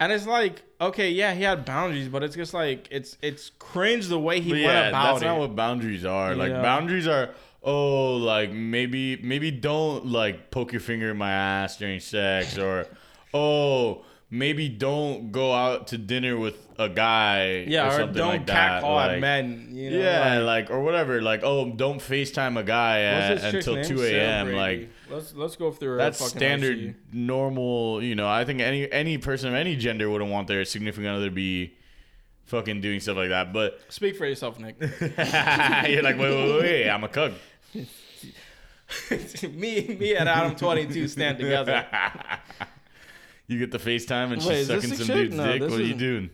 And 0.00 0.10
it's 0.10 0.26
like, 0.26 0.62
okay, 0.80 1.10
yeah, 1.10 1.32
he 1.34 1.42
had 1.44 1.64
boundaries, 1.64 2.08
but 2.08 2.22
it's 2.22 2.34
just 2.34 2.54
like 2.54 2.88
it's 2.90 3.16
it's 3.22 3.50
cringe 3.58 4.08
the 4.08 4.18
way 4.18 4.40
he 4.40 4.50
went 4.52 4.62
yeah, 4.64 4.88
about 4.88 5.12
that's 5.14 5.22
it. 5.22 5.26
not 5.26 5.38
what 5.38 5.54
boundaries 5.54 6.04
are. 6.04 6.34
Like 6.34 6.50
Yeah. 6.50 6.62
boundaries 6.62 7.06
are. 7.06 7.30
Oh, 7.64 8.16
like 8.16 8.50
maybe 8.50 9.16
maybe 9.22 9.52
don't 9.52 10.06
like 10.06 10.50
poke 10.50 10.72
your 10.72 10.80
finger 10.80 11.10
in 11.12 11.16
my 11.16 11.30
ass 11.30 11.76
during 11.76 12.00
sex, 12.00 12.58
or 12.58 12.86
oh 13.32 14.04
maybe 14.32 14.66
don't 14.68 15.30
go 15.30 15.52
out 15.52 15.88
to 15.88 15.98
dinner 15.98 16.38
with 16.38 16.56
a 16.78 16.88
guy. 16.88 17.64
yeah, 17.68 17.84
or, 17.84 17.88
or, 17.88 17.90
something 17.92 18.14
don't 18.16 18.28
like 18.38 18.46
catcall 18.46 18.98
at 18.98 19.12
like- 19.12 19.20
men. 19.20 19.68
You 19.72 19.90
know, 19.90 19.98
yeah, 19.98 20.38
like- 20.38 20.68
like, 20.68 20.70
or 20.70 20.82
whatever. 20.82 21.20
Like, 21.20 21.42
oh, 21.44 21.70
don't 21.70 22.00
FaceTime 22.00 22.58
a 22.58 22.64
guy 22.64 23.02
at, 23.02 23.44
until 23.54 23.84
two 23.84 24.02
a.m. 24.02 24.52
Like, 24.52 24.88
let's 25.10 25.34
let's 25.34 25.54
go 25.56 25.70
through 25.70 25.98
that's 25.98 26.18
fucking 26.18 26.36
standard, 26.36 26.78
IC. 26.78 26.94
normal. 27.12 28.02
You 28.02 28.14
know, 28.14 28.26
I 28.26 28.44
think 28.44 28.60
any 28.60 28.90
any 28.90 29.18
person 29.18 29.50
of 29.50 29.54
any 29.54 29.76
gender 29.76 30.10
wouldn't 30.10 30.30
want 30.30 30.48
their 30.48 30.64
significant 30.64 31.14
other 31.14 31.26
to 31.26 31.30
be 31.30 31.74
fucking 32.46 32.80
doing 32.80 33.00
stuff 33.00 33.18
like 33.18 33.28
that. 33.28 33.52
But 33.52 33.80
Speak 33.90 34.16
for 34.16 34.26
yourself, 34.26 34.58
Nick. 34.58 34.76
you're 34.80 36.02
like, 36.02 36.18
wait, 36.18 36.18
wait, 36.18 36.52
wait, 36.54 36.62
wait, 36.62 36.90
I'm 36.90 37.04
a 37.04 37.08
cuck. 37.08 37.32
me, 39.42 39.96
me, 39.98 40.16
and 40.16 40.28
Adam 40.28 40.56
Twenty 40.56 40.86
Two 40.86 41.06
stand 41.06 41.38
together. 41.38 41.86
You 43.52 43.58
get 43.58 43.70
the 43.70 43.78
FaceTime 43.78 44.32
and 44.32 44.36
Wait, 44.36 44.42
she's 44.42 44.50
is 44.60 44.68
this 44.68 44.76
sucking 44.82 44.90
the 44.90 44.96
some 44.96 45.06
chick? 45.06 45.14
dude's 45.16 45.36
No, 45.36 45.52
dick. 45.52 45.60
this 45.62 45.70
What 45.70 45.78
are 45.80 45.82
you 45.82 45.86
isn't- 45.88 45.98
doing? 45.98 46.30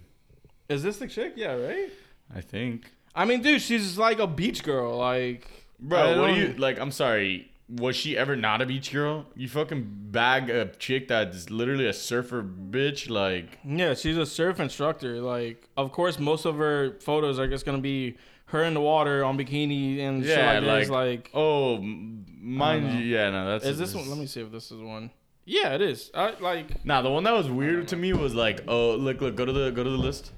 Is 0.68 0.82
this 0.82 0.96
the 0.98 1.06
chick? 1.06 1.32
Yeah, 1.36 1.52
right. 1.54 1.90
I 2.34 2.40
think, 2.40 2.90
I 3.14 3.24
mean, 3.24 3.40
dude, 3.42 3.62
she's 3.62 3.96
like 3.98 4.18
a 4.18 4.26
beach 4.26 4.62
girl. 4.62 4.96
Like, 4.98 5.46
I 5.50 5.60
bro. 5.80 6.20
What 6.20 6.28
do 6.28 6.34
don't- 6.34 6.52
you 6.52 6.58
like? 6.58 6.78
I'm 6.78 6.90
sorry. 6.92 7.50
Was 7.70 7.96
she 7.96 8.16
ever 8.16 8.34
not 8.34 8.62
a 8.62 8.66
beach 8.66 8.92
girl? 8.92 9.26
You 9.36 9.46
fucking 9.48 9.86
bag 10.10 10.48
a 10.48 10.66
chick 10.78 11.08
that's 11.08 11.50
literally 11.50 11.86
a 11.86 11.92
surfer 11.92 12.42
bitch. 12.42 13.10
Like, 13.10 13.58
Yeah, 13.62 13.92
she's 13.94 14.16
a 14.16 14.24
surf 14.24 14.58
instructor. 14.58 15.20
Like, 15.20 15.68
of 15.76 15.92
course, 15.92 16.18
most 16.18 16.46
of 16.46 16.56
her 16.56 16.96
photos 17.00 17.38
are 17.38 17.46
just 17.46 17.66
gonna 17.66 17.76
be 17.78 18.16
her 18.46 18.64
in 18.64 18.72
the 18.72 18.80
water 18.80 19.22
on 19.22 19.36
bikini 19.38 19.98
and 20.00 20.24
shit 20.24 20.38
Yeah, 20.38 20.60
like 20.60 20.80
this. 20.80 20.88
like- 20.88 21.08
Like, 21.24 21.30
oh, 21.34 21.76
m- 21.76 22.24
mind 22.40 22.86
know. 22.86 22.92
you, 22.98 23.04
yeah, 23.04 23.28
no, 23.30 23.50
that's 23.50 23.66
is 23.66 23.78
this 23.78 23.94
one? 23.94 24.08
Let 24.08 24.16
me 24.18 24.24
see 24.24 24.40
if 24.40 24.50
this 24.50 24.70
is 24.72 24.80
one. 24.80 25.10
Yeah, 25.50 25.74
it 25.74 25.80
is. 25.80 26.10
I, 26.14 26.34
like, 26.40 26.84
Nah, 26.84 27.00
the 27.00 27.10
one 27.10 27.24
that 27.24 27.32
was 27.32 27.48
weird 27.48 27.88
to 27.88 27.96
me 27.96 28.12
was 28.12 28.34
like, 28.34 28.64
oh, 28.68 28.96
look, 28.96 29.22
look, 29.22 29.34
go 29.34 29.46
to 29.46 29.52
the 29.52 29.70
go 29.70 29.82
to 29.82 29.88
the 29.90 29.96
list. 29.96 30.30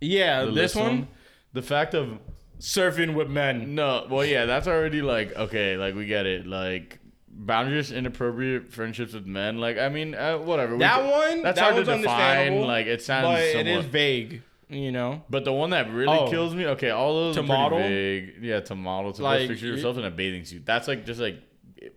yeah, 0.00 0.40
The 0.44 0.52
this 0.52 0.74
list 0.74 0.76
one, 0.76 1.08
The 1.52 1.62
fact 1.62 1.94
of 1.94 2.18
surfing 2.60 3.14
with 3.14 3.28
men. 3.28 3.74
no, 3.74 4.06
well, 4.08 4.24
yeah, 4.24 4.46
that's 4.46 4.66
already 4.68 5.02
like 5.02 5.34
okay, 5.36 5.76
like 5.76 5.94
we 5.94 6.06
get 6.06 6.26
it, 6.26 6.46
like 6.46 6.98
boundaries, 7.28 7.90
inappropriate 7.90 8.72
friendships 8.72 9.14
with 9.14 9.26
men. 9.26 9.58
Like, 9.58 9.78
I 9.78 9.88
mean, 9.88 10.14
uh, 10.14 10.38
whatever. 10.38 10.74
we 10.74 10.80
That 10.80 10.98
can- 11.00 11.10
one, 11.10 11.42
that's 11.42 11.58
that 11.58 11.72
hard 11.72 11.74
to 11.76 11.80
define. 11.82 11.96
understandable, 11.96 12.66
Like, 12.66 12.86
it 12.86 13.02
sounds 13.02 13.24
but 13.24 13.46
somewhat. 13.50 13.66
it 13.66 13.78
is 13.78 13.84
vague. 13.86 14.42
You 14.68 14.90
know, 14.92 15.22
But 15.28 15.44
the 15.44 15.52
one 15.52 15.70
that 15.70 15.90
really 15.92 16.16
Oh. 16.16 16.30
kills 16.30 16.54
me, 16.54 16.64
okay, 16.66 16.88
all 16.90 17.14
those 17.14 17.34
To 17.34 17.40
are 17.40 17.42
pretty 17.42 17.52
model? 17.60 17.78
vague. 17.80 18.34
Yeah, 18.40 18.60
to 18.60 18.74
model, 18.74 19.12
to 19.12 19.22
Like, 19.22 19.40
post 19.40 19.48
pictures 19.50 19.62
of 19.64 19.68
you- 19.68 19.74
yourself 19.74 19.98
in 19.98 20.04
a 20.04 20.10
bathing 20.10 20.44
suit. 20.46 20.64
That's 20.64 20.86
like 20.88 21.04
just 21.04 21.20
like 21.20 21.36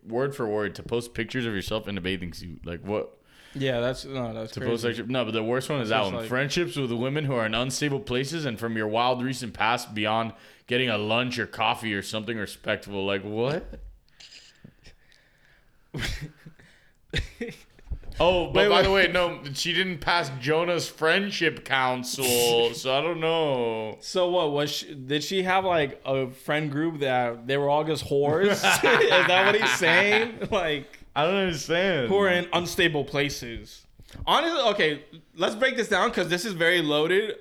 word 0.07 0.35
for 0.35 0.47
word 0.47 0.75
to 0.75 0.83
post 0.83 1.13
pictures 1.13 1.45
of 1.45 1.53
yourself 1.53 1.87
in 1.87 1.97
a 1.97 2.01
bathing 2.01 2.33
suit. 2.33 2.65
Like 2.65 2.81
what? 2.81 3.17
yeah, 3.53 3.79
that's 3.79 4.03
no, 4.05 4.33
that's 4.33 4.51
To 4.53 4.59
crazy. 4.61 4.87
post? 4.93 5.07
No, 5.09 5.23
but 5.25 5.31
the 5.31 5.43
worst 5.43 5.69
one 5.69 5.79
is 5.81 5.89
that 5.89 6.03
one. 6.03 6.13
like- 6.15 6.27
Friendships 6.27 6.75
with 6.75 6.91
women 6.91 7.25
who 7.25 7.33
are 7.35 7.45
in 7.45 7.55
unstable 7.55 7.99
places 8.01 8.45
and 8.45 8.59
from 8.59 8.75
your 8.75 8.87
wild 8.87 9.23
recent 9.23 9.53
past 9.53 9.93
beyond 9.95 10.33
getting 10.67 10.89
a 10.89 10.97
lunch 10.97 11.39
or 11.39 11.47
coffee 11.47 11.93
or 11.93 12.01
something 12.01 12.37
respectable. 12.37 13.05
Like 13.05 13.23
what? 13.23 13.79
Oh, 18.19 18.47
but 18.47 18.55
Wait, 18.63 18.69
by 18.69 18.75
wait. 18.77 18.83
the 18.83 18.91
way, 18.91 19.07
no, 19.11 19.39
she 19.53 19.73
didn't 19.73 19.97
pass 19.99 20.31
Jonah's 20.39 20.87
friendship 20.87 21.65
council, 21.65 22.23
so 22.73 22.97
I 22.97 23.01
don't 23.01 23.19
know. 23.19 23.97
So 23.99 24.29
what 24.29 24.51
was 24.53 24.71
she, 24.71 24.93
did 24.95 25.21
she 25.23 25.43
have 25.43 25.65
like 25.65 26.01
a 26.05 26.29
friend 26.29 26.71
group 26.71 27.01
that 27.01 27.45
they 27.45 27.57
were 27.57 27.69
all 27.69 27.83
just 27.83 28.05
whores? 28.05 28.51
Is 28.51 28.61
that 29.27 29.45
what 29.45 29.59
he's 29.59 29.73
saying? 29.75 30.39
Like 30.51 30.87
I 31.15 31.25
don't 31.25 31.35
understand. 31.35 32.07
who 32.07 32.17
are 32.19 32.29
in 32.29 32.47
unstable 32.53 33.03
places. 33.03 33.85
Honestly, 34.25 34.61
okay, 34.71 35.03
let's 35.35 35.55
break 35.55 35.75
this 35.75 35.89
down 35.89 36.09
because 36.09 36.29
this 36.29 36.45
is 36.45 36.53
very 36.53 36.81
loaded. 36.81 37.35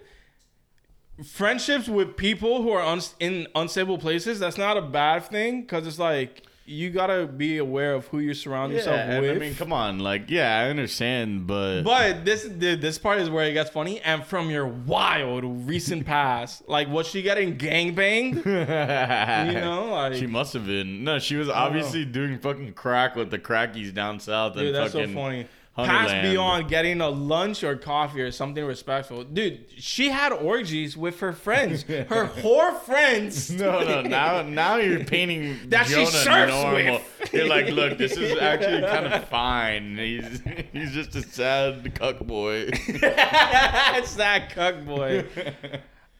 Friendships 1.25 1.87
with 1.89 2.17
people 2.17 2.63
who 2.63 2.71
are 2.73 2.83
un- 2.83 3.01
in 3.21 3.47
unstable 3.55 3.99
places, 3.99 4.41
that's 4.41 4.59
not 4.59 4.77
a 4.77 4.83
bad 4.83 5.25
thing 5.27 5.61
because 5.61 5.87
it's 5.87 6.01
like 6.01 6.43
you 6.67 6.91
gotta 6.91 7.27
be 7.27 7.59
aware 7.59 7.95
of 7.95 8.07
who 8.09 8.19
you 8.21 8.33
surround 8.33 8.73
yeah, 8.73 8.79
yourself 8.79 9.21
with. 9.21 9.37
I 9.37 9.39
mean, 9.39 9.55
come 9.55 9.73
on, 9.73 9.99
like, 9.99 10.31
yeah, 10.31 10.61
I 10.61 10.71
understand, 10.71 11.47
but, 11.47 11.83
But 11.83 12.25
this 12.25 12.45
dude, 12.45 12.81
this 12.81 12.97
part 12.97 13.21
is 13.21 13.29
where 13.29 13.45
it 13.45 13.53
gets 13.53 13.71
funny. 13.71 14.01
And 14.01 14.25
from 14.25 14.51
your 14.51 14.67
wild 14.67 15.45
recent 15.69 16.07
past, 16.07 16.67
like 16.69 16.89
was 16.89 17.07
she 17.07 17.23
getting 17.23 17.59
gangbanged? 17.59 18.45
You 19.55 19.61
know, 19.61 19.91
like 19.91 20.15
she 20.15 20.27
must 20.27 20.53
have 20.55 20.67
been. 20.67 21.05
No, 21.05 21.19
she 21.19 21.37
was 21.37 21.49
obviously 21.49 22.05
doing 22.05 22.39
fucking 22.39 22.73
crack 22.73 23.15
with 23.17 23.31
the 23.31 23.39
crackies 23.39 23.93
down 23.93 24.21
south. 24.21 24.55
Dude, 24.55 24.67
and 24.67 24.75
that's 24.75 24.93
so 24.93 25.01
fucking 25.01 25.15
funny. 25.15 25.47
Past 25.77 26.23
beyond 26.23 26.69
getting 26.69 27.01
a 27.01 27.09
lunch 27.09 27.65
or 27.65 27.75
coffee 27.77 28.21
or 28.21 28.31
something 28.31 28.65
respectful. 28.65 29.25
Dude, 29.25 29.65
she 29.77 30.11
had 30.11 30.33
orgies 30.33 30.97
with 30.97 31.19
her 31.19 31.33
friends. 31.33 31.83
Her 31.83 32.27
whore 32.29 32.79
friends. 32.83 33.51
No, 33.65 33.83
no. 33.83 34.03
Now, 34.03 34.43
now 34.43 34.77
you're 34.77 35.05
painting 35.05 35.59
That 35.71 35.87
she 35.87 35.95
Jonah 35.95 36.07
surfs 36.07 36.53
normal. 36.53 37.01
with. 37.21 37.33
You're 37.33 37.49
like, 37.49 37.71
look, 37.71 37.99
this 37.99 38.17
is 38.17 38.39
actually 38.39 38.83
kind 38.83 39.07
of 39.07 39.29
fine. 39.29 39.97
He's 39.97 40.43
he's 40.73 40.93
just 40.93 41.17
a 41.17 41.23
sad 41.23 41.95
cuck 41.95 42.21
boy. 42.21 42.69
it's 42.73 44.15
that 44.17 44.51
cuck 44.51 44.85
boy. 44.85 45.27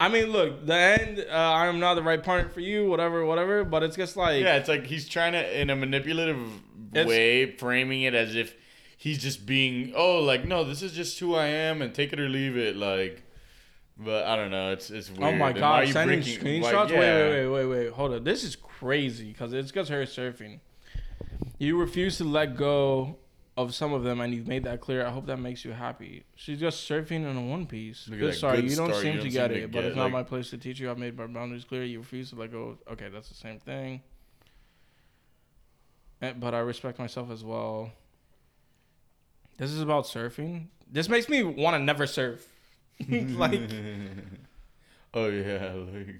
I 0.01 0.09
mean, 0.09 0.27
look, 0.27 0.67
the 0.67 0.75
end, 0.75 1.25
uh, 1.31 1.35
I'm 1.35 1.79
not 1.79 1.95
the 1.95 2.03
right 2.03 2.23
partner 2.23 2.51
for 2.51 2.61
you, 2.61 2.89
whatever, 2.89 3.25
whatever, 3.25 3.63
but 3.65 3.83
it's 3.85 3.97
just 3.97 4.17
like, 4.17 4.43
yeah, 4.43 4.57
it's 4.57 4.69
like 4.69 4.85
he's 4.85 5.09
trying 5.09 5.33
to, 5.33 5.61
in 5.61 5.71
a 5.71 5.77
manipulative 5.77 6.39
way, 6.93 7.53
framing 7.53 8.03
it 8.03 8.15
as 8.15 8.35
if 8.35 8.55
he's 9.05 9.19
just 9.23 9.45
being, 9.45 9.93
oh, 9.95 10.21
like, 10.21 10.47
no, 10.47 10.65
this 10.65 10.81
is 10.81 10.93
just 10.93 11.19
who 11.19 11.35
I 11.35 11.47
am, 11.47 11.83
and 11.83 11.95
take 11.95 12.15
it 12.15 12.19
or 12.19 12.29
leave 12.29 12.57
it, 12.57 12.75
like. 12.75 13.23
But 13.99 14.25
I 14.25 14.35
don't 14.35 14.51
know. 14.51 14.73
It's 14.73 14.91
it's 14.91 15.09
weird. 15.11 15.35
oh 15.35 15.37
my 15.37 15.53
god, 15.53 15.87
you 15.87 15.93
sending 15.93 16.21
breaking- 16.21 16.63
screenshots? 16.63 16.89
yeah. 16.91 16.99
Wait, 16.99 17.31
wait, 17.31 17.47
wait, 17.49 17.67
wait, 17.67 17.67
wait. 17.85 17.93
Hold 17.93 18.13
on. 18.15 18.25
This 18.25 18.43
is 18.43 18.57
crazy 18.57 19.29
because 19.31 19.53
it's 19.53 19.71
just 19.71 19.89
her 19.91 20.03
surfing. 20.05 20.59
You 21.59 21.79
refuse 21.79 22.17
to 22.19 22.25
let 22.25 22.57
go 22.57 23.19
of 23.57 23.73
some 23.73 23.93
of 23.93 24.03
them, 24.03 24.21
and 24.21 24.35
you've 24.35 24.49
made 24.49 24.65
that 24.65 24.81
clear. 24.81 25.07
I 25.07 25.11
hope 25.11 25.27
that 25.27 25.39
makes 25.39 25.65
you 25.65 25.71
happy. 25.73 26.25
She's 26.35 26.59
just 26.59 26.91
surfing 26.91 27.25
in 27.31 27.37
a 27.37 27.41
one 27.43 27.67
piece. 27.67 28.07
Good 28.09 28.35
sorry, 28.35 28.63
good 28.63 28.71
you 28.71 28.77
don't 28.77 28.95
seem 28.97 29.05
You 29.05 29.13
to 29.13 29.19
don't 29.19 29.33
get 29.33 29.51
seem 29.51 29.59
it, 29.59 29.61
to 29.61 29.69
but 29.69 29.73
get 29.75 29.85
it's 29.85 29.93
it, 29.95 29.97
not 29.97 30.05
like- 30.05 30.13
my 30.13 30.23
place 30.25 30.51
to 30.51 30.59
teach 30.59 30.81
you. 30.81 30.91
I've 30.91 30.99
made 30.99 31.17
my 31.17 31.27
boundaries 31.29 31.65
clear. 31.65 31.85
You 31.85 32.01
refuse 32.01 32.31
to 32.31 32.37
let 32.37 32.51
go. 32.51 32.79
Okay, 32.91 33.11
that's 33.11 33.29
the 33.29 33.37
same 33.37 33.61
thing. 33.61 34.01
Eh, 36.21 36.33
But 36.33 36.55
I 36.55 36.59
respect 36.61 36.99
myself 36.99 37.31
as 37.31 37.45
well. 37.45 37.93
This 39.57 39.71
is 39.71 39.81
about 39.81 40.05
surfing. 40.05 40.67
This 40.91 41.09
makes 41.09 41.29
me 41.29 41.43
want 41.43 41.75
to 41.75 41.79
never 41.83 42.07
surf. 42.07 42.47
like, 43.09 43.61
Oh 45.15 45.29
yeah, 45.29 45.73
like 45.75 46.17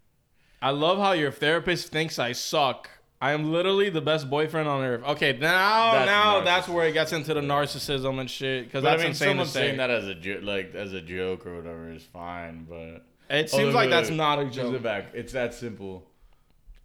I 0.62 0.70
love 0.70 0.98
how 0.98 1.12
your 1.12 1.30
therapist 1.30 1.88
thinks 1.88 2.18
I 2.18 2.32
suck. 2.32 2.88
I 3.20 3.32
am 3.32 3.50
literally 3.52 3.90
the 3.90 4.00
best 4.00 4.30
boyfriend 4.30 4.68
on 4.68 4.82
earth. 4.84 5.02
Okay, 5.04 5.32
now 5.32 5.92
That's 5.92 6.06
now 6.06 6.34
narcissism. 6.40 6.44
that's 6.44 6.68
where 6.68 6.86
it 6.86 6.92
gets 6.92 7.12
into 7.12 7.34
the 7.34 7.40
narcissism 7.40 8.20
and 8.20 8.30
shit. 8.30 8.64
Because 8.66 8.84
that's 8.84 9.00
I 9.00 9.02
mean, 9.02 9.08
insane 9.10 9.28
someone 9.30 9.46
to 9.46 9.52
say. 9.52 9.60
saying 9.60 9.76
that 9.78 9.90
as 9.90 10.06
a 10.06 10.14
jo- 10.14 10.40
like 10.42 10.74
as 10.76 10.92
a 10.92 11.00
joke 11.00 11.44
or 11.46 11.56
whatever 11.56 11.90
is 11.90 12.04
fine, 12.04 12.64
but 12.68 13.04
It 13.34 13.50
Oh, 13.52 13.56
seems 13.56 13.64
look, 13.66 13.74
like 13.74 13.90
that's 13.90 14.10
not 14.10 14.38
a 14.38 14.44
joke. 14.46 14.72
the 14.72 14.78
back. 14.78 15.06
It's 15.14 15.32
that 15.32 15.52
simple. 15.54 16.04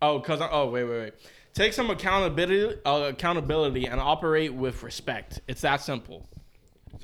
Oh, 0.01 0.19
cause 0.19 0.41
I, 0.41 0.49
oh 0.51 0.69
wait 0.69 0.86
wait 0.86 0.99
wait. 1.01 1.13
Take 1.53 1.73
some 1.73 1.89
accountability 1.89 2.79
uh, 2.85 3.09
accountability 3.09 3.85
and 3.85 3.99
operate 3.99 4.53
with 4.53 4.81
respect. 4.81 5.41
It's 5.47 5.61
that 5.61 5.81
simple. 5.81 6.27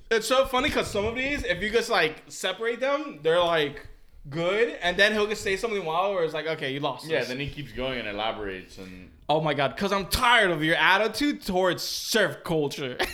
It's 0.09 0.27
so 0.27 0.45
funny 0.45 0.69
because 0.69 0.88
some 0.88 1.05
of 1.05 1.15
these, 1.15 1.43
if 1.43 1.62
you 1.62 1.69
just 1.69 1.89
like 1.89 2.23
separate 2.27 2.79
them, 2.79 3.19
they're 3.21 3.39
like 3.39 3.88
good, 4.29 4.77
and 4.81 4.97
then 4.97 5.13
he'll 5.13 5.27
just 5.27 5.43
say 5.43 5.55
something 5.55 5.85
wild 5.85 6.15
where 6.15 6.23
it's 6.23 6.33
like, 6.33 6.47
okay, 6.47 6.73
you 6.73 6.79
lost. 6.79 7.07
Yeah, 7.07 7.19
this. 7.19 7.29
then 7.29 7.39
he 7.39 7.47
keeps 7.47 7.71
going 7.71 7.99
and 7.99 8.07
elaborates 8.07 8.79
and 8.79 9.12
Oh 9.29 9.39
my 9.39 9.53
god, 9.53 9.75
because 9.75 9.91
I'm 9.91 10.07
tired 10.07 10.49
of 10.49 10.63
your 10.63 10.75
attitude 10.77 11.43
towards 11.43 11.83
surf 11.83 12.43
culture. 12.43 12.97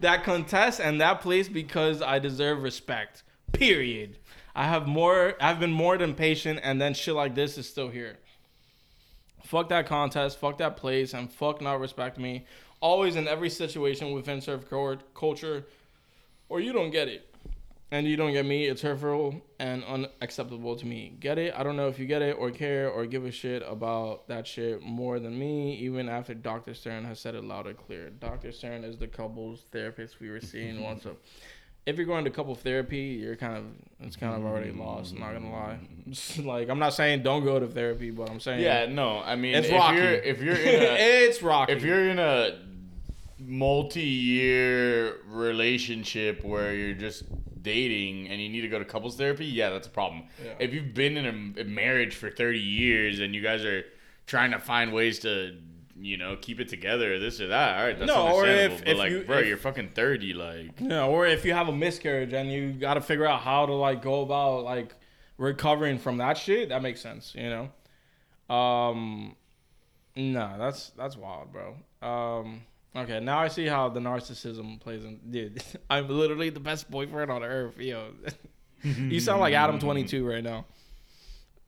that 0.00 0.22
contest 0.22 0.80
and 0.80 1.00
that 1.00 1.22
place 1.22 1.48
because 1.48 2.02
I 2.02 2.18
deserve 2.18 2.62
respect. 2.62 3.22
Period. 3.52 4.18
I 4.54 4.64
have 4.66 4.86
more 4.86 5.34
I've 5.40 5.58
been 5.58 5.72
more 5.72 5.96
than 5.96 6.12
patient 6.14 6.60
and 6.62 6.78
then 6.78 6.92
shit 6.92 7.14
like 7.14 7.34
this 7.34 7.56
is 7.56 7.66
still 7.66 7.88
here. 7.88 8.18
Fuck 9.44 9.68
that 9.70 9.86
contest, 9.86 10.38
fuck 10.38 10.58
that 10.58 10.76
place, 10.76 11.14
and 11.14 11.30
fuck 11.30 11.60
not 11.60 11.80
respect 11.80 12.18
me. 12.18 12.46
Always 12.80 13.16
in 13.16 13.28
every 13.28 13.50
situation 13.50 14.12
within 14.12 14.40
surf 14.40 14.64
culture, 15.14 15.66
or 16.48 16.60
you 16.60 16.72
don't 16.72 16.90
get 16.90 17.08
it 17.08 17.32
and 17.92 18.06
you 18.06 18.16
don't 18.16 18.32
get 18.32 18.46
me, 18.46 18.64
it's 18.64 18.80
hurtful 18.80 19.42
and 19.58 19.84
unacceptable 19.84 20.74
to 20.76 20.86
me. 20.86 21.14
Get 21.20 21.36
it? 21.36 21.52
I 21.54 21.62
don't 21.62 21.76
know 21.76 21.88
if 21.88 21.98
you 21.98 22.06
get 22.06 22.22
it 22.22 22.32
or 22.38 22.50
care 22.50 22.88
or 22.88 23.04
give 23.04 23.26
a 23.26 23.30
shit 23.30 23.62
about 23.68 24.26
that 24.28 24.46
shit 24.46 24.80
more 24.80 25.20
than 25.20 25.38
me, 25.38 25.74
even 25.76 26.08
after 26.08 26.32
Dr. 26.32 26.72
Stern 26.72 27.04
has 27.04 27.20
said 27.20 27.34
it 27.34 27.44
loud 27.44 27.66
and 27.66 27.76
clear. 27.76 28.08
Dr. 28.08 28.50
Stern 28.50 28.82
is 28.82 28.96
the 28.96 29.06
couples 29.06 29.66
therapist 29.72 30.20
we 30.20 30.30
were 30.30 30.40
seeing 30.40 30.82
once. 30.82 31.06
If 31.84 31.96
you're 31.96 32.06
going 32.06 32.24
to 32.24 32.30
couple 32.30 32.54
therapy, 32.54 33.18
you're 33.20 33.36
kind 33.36 33.56
of 33.56 33.64
it's 34.00 34.16
kind 34.16 34.34
of 34.34 34.44
already 34.44 34.70
lost. 34.70 35.14
I'm 35.14 35.20
not 35.20 35.32
gonna 35.32 35.50
lie. 35.50 35.78
like 36.42 36.68
I'm 36.68 36.78
not 36.78 36.94
saying 36.94 37.22
don't 37.22 37.44
go 37.44 37.58
to 37.58 37.66
therapy, 37.66 38.10
but 38.10 38.30
I'm 38.30 38.40
saying 38.40 38.60
yeah, 38.60 38.86
no, 38.86 39.20
I 39.20 39.36
mean, 39.36 39.54
it's 39.54 39.68
if 39.68 39.74
rocky. 39.74 39.96
you're 39.96 40.12
if 40.12 40.40
you're 40.40 40.54
in 40.54 40.82
a 40.82 40.96
it's 40.98 41.42
rocky. 41.42 41.72
if 41.72 41.82
you're 41.82 42.08
in 42.08 42.18
a 42.18 42.58
multi-year 43.38 45.16
relationship 45.26 46.44
where 46.44 46.74
you're 46.74 46.94
just 46.94 47.24
dating 47.62 48.28
and 48.28 48.40
you 48.40 48.48
need 48.48 48.60
to 48.62 48.68
go 48.68 48.78
to 48.78 48.84
couples 48.84 49.16
therapy, 49.16 49.46
yeah, 49.46 49.70
that's 49.70 49.86
a 49.86 49.90
problem. 49.90 50.24
Yeah. 50.44 50.52
If 50.58 50.72
you've 50.72 50.94
been 50.94 51.16
in 51.16 51.56
a 51.58 51.64
marriage 51.64 52.14
for 52.14 52.30
30 52.30 52.58
years 52.58 53.20
and 53.20 53.34
you 53.34 53.42
guys 53.42 53.64
are 53.64 53.84
trying 54.26 54.52
to 54.52 54.58
find 54.58 54.92
ways 54.92 55.18
to, 55.20 55.56
you 56.00 56.16
know, 56.16 56.36
keep 56.40 56.58
it 56.60 56.68
together, 56.68 57.18
this 57.18 57.40
or 57.40 57.48
that, 57.48 57.78
all 57.78 57.84
right, 57.84 57.98
that's 57.98 58.08
No, 58.08 58.34
or 58.34 58.46
if- 58.46 58.78
but 58.80 58.88
if 58.88 58.98
like, 58.98 59.10
you- 59.10 59.24
bro, 59.24 59.38
if- 59.38 59.46
you're 59.46 59.56
fucking 59.56 59.90
30, 59.90 60.32
like. 60.34 60.80
Yeah, 60.80 61.04
or 61.06 61.26
if 61.26 61.44
you 61.44 61.52
have 61.52 61.68
a 61.68 61.72
miscarriage 61.76 62.32
and 62.32 62.50
you 62.50 62.72
got 62.72 62.94
to 62.94 63.00
figure 63.00 63.26
out 63.26 63.40
how 63.40 63.66
to 63.66 63.72
like 63.74 64.02
go 64.02 64.22
about 64.22 64.64
like 64.64 64.94
recovering 65.38 65.98
from 65.98 66.16
that 66.18 66.38
shit, 66.38 66.68
that 66.70 66.82
makes 66.82 67.00
sense, 67.00 67.34
you 67.34 67.48
know. 67.50 68.54
Um, 68.54 69.36
nah, 70.16 70.56
that's 70.56 70.90
that's 70.90 71.16
wild, 71.16 71.52
bro. 71.52 71.76
Um, 72.06 72.62
okay, 72.94 73.20
now 73.20 73.38
I 73.38 73.48
see 73.48 73.66
how 73.66 73.88
the 73.88 74.00
narcissism 74.00 74.80
plays 74.80 75.04
in. 75.04 75.20
Dude, 75.30 75.62
I'm 75.90 76.08
literally 76.08 76.50
the 76.50 76.60
best 76.60 76.90
boyfriend 76.90 77.30
on 77.30 77.42
earth, 77.42 77.78
yo. 77.78 78.08
you 78.82 79.20
sound 79.20 79.40
like 79.40 79.54
Adam 79.54 79.78
Twenty 79.78 80.04
Two 80.04 80.26
right 80.28 80.42
now. 80.44 80.66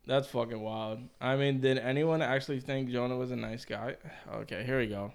That's 0.06 0.26
fucking 0.28 0.60
wild. 0.60 1.00
I 1.20 1.36
mean, 1.36 1.60
did 1.60 1.78
anyone 1.78 2.20
actually 2.20 2.60
think 2.60 2.90
Jonah 2.90 3.16
was 3.16 3.30
a 3.30 3.36
nice 3.36 3.64
guy? 3.64 3.96
Okay, 4.34 4.62
here 4.64 4.78
we 4.78 4.86
go. 4.86 5.12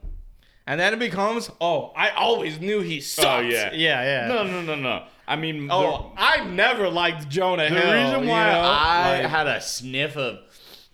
And 0.65 0.79
then 0.79 0.93
it 0.93 0.99
becomes, 0.99 1.49
oh, 1.61 1.91
I 1.95 2.09
always 2.09 2.59
knew 2.59 2.81
he 2.81 3.01
sucked. 3.01 3.27
Oh, 3.27 3.39
yeah. 3.47 3.71
yeah, 3.73 4.03
yeah. 4.03 4.27
No, 4.27 4.43
no, 4.43 4.61
no, 4.61 4.75
no. 4.75 5.03
I 5.27 5.35
mean, 5.35 5.69
Oh, 5.71 6.11
I 6.17 6.43
never 6.43 6.89
liked 6.89 7.27
Jonah 7.29 7.69
the, 7.69 7.75
the 7.75 7.81
Hill. 7.81 7.93
reason 7.93 8.23
you 8.23 8.29
why 8.29 8.51
know? 8.51 8.59
I 8.61 9.19
Like, 9.21 9.29
had 9.29 9.47
a 9.47 9.61
sniff 9.61 10.15
of, 10.17 10.35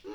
mm, 0.06 0.12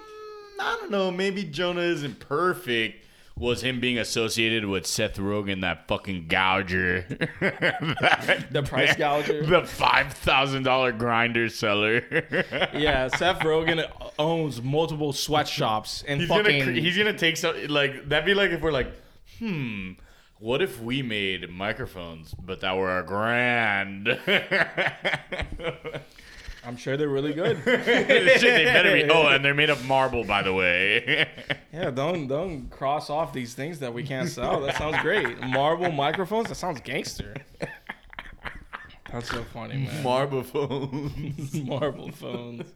I 0.61 0.77
don't 0.81 0.91
know, 0.91 1.11
maybe 1.11 1.45
Jonah 1.45 1.81
isn't 1.83 2.21
perfect 2.21 3.05
was 3.41 3.63
him 3.63 3.81
being 3.81 3.99
associated 3.99 4.67
with 4.67 4.87
Seth 4.87 5.17
Rogen, 5.17 5.63
that 5.63 5.89
fucking 5.89 6.27
gouger, 6.29 7.07
The 8.51 8.63
price 8.63 8.95
gouger. 8.97 9.43
the 9.47 9.65
five 9.67 10.13
thousand 10.13 10.65
dollar 10.65 10.93
grinder 10.93 11.49
seller. 11.49 12.03
yeah, 12.75 13.09
Seth 13.09 13.39
Rogen 13.41 13.91
owns 14.19 14.61
multiple 14.61 15.15
sweatshops 15.15 16.05
and 16.07 16.21
he's 16.21 16.29
fucking. 16.29 16.59
gonna 16.61 16.73
he's 16.73 16.99
gonna 16.99 17.17
take 17.17 17.39
some 17.39 17.57
like 17.69 18.09
that'd 18.11 18.27
be 18.27 18.35
like 18.35 18.51
if 18.51 18.61
we're 18.61 18.73
like, 18.73 18.93
hmm, 19.39 19.93
what 20.39 20.61
if 20.61 20.79
we 20.81 21.01
made 21.01 21.49
microphones 21.49 22.35
but 22.35 22.61
that 22.61 22.77
were 22.77 22.99
a 22.99 23.03
grand? 23.03 24.07
I'm 26.67 26.77
sure 26.77 26.97
they're 26.97 27.09
really 27.09 27.33
good. 27.33 27.57
Shit, 27.65 27.87
they 27.87 28.65
better 28.65 28.93
be. 28.93 29.05
Oh, 29.11 29.29
and 29.29 29.43
they're 29.45 29.55
made 29.55 29.71
of 29.71 29.87
marble, 29.87 30.25
by 30.25 30.43
the 30.43 30.53
way. 30.53 31.27
yeah, 31.73 31.91
don't 31.91 32.27
don't 32.29 32.69
cross 32.71 33.09
off 33.09 33.33
these 33.33 33.55
things 33.55 33.79
that 33.79 33.95
we 33.95 34.03
can't 34.03 34.29
sell. 34.29 34.61
That 34.61 34.77
sounds 34.77 34.99
great. 35.01 35.41
Marble 35.41 35.91
microphones. 35.91 36.49
That 36.49 36.57
sounds 36.57 36.81
gangster. 36.83 37.35
That's 39.11 39.29
so 39.29 39.43
funny, 39.43 39.77
man. 39.87 40.03
marble 40.05 40.43
phones. 40.45 41.55
Marble 41.65 42.13
phones. 42.13 42.73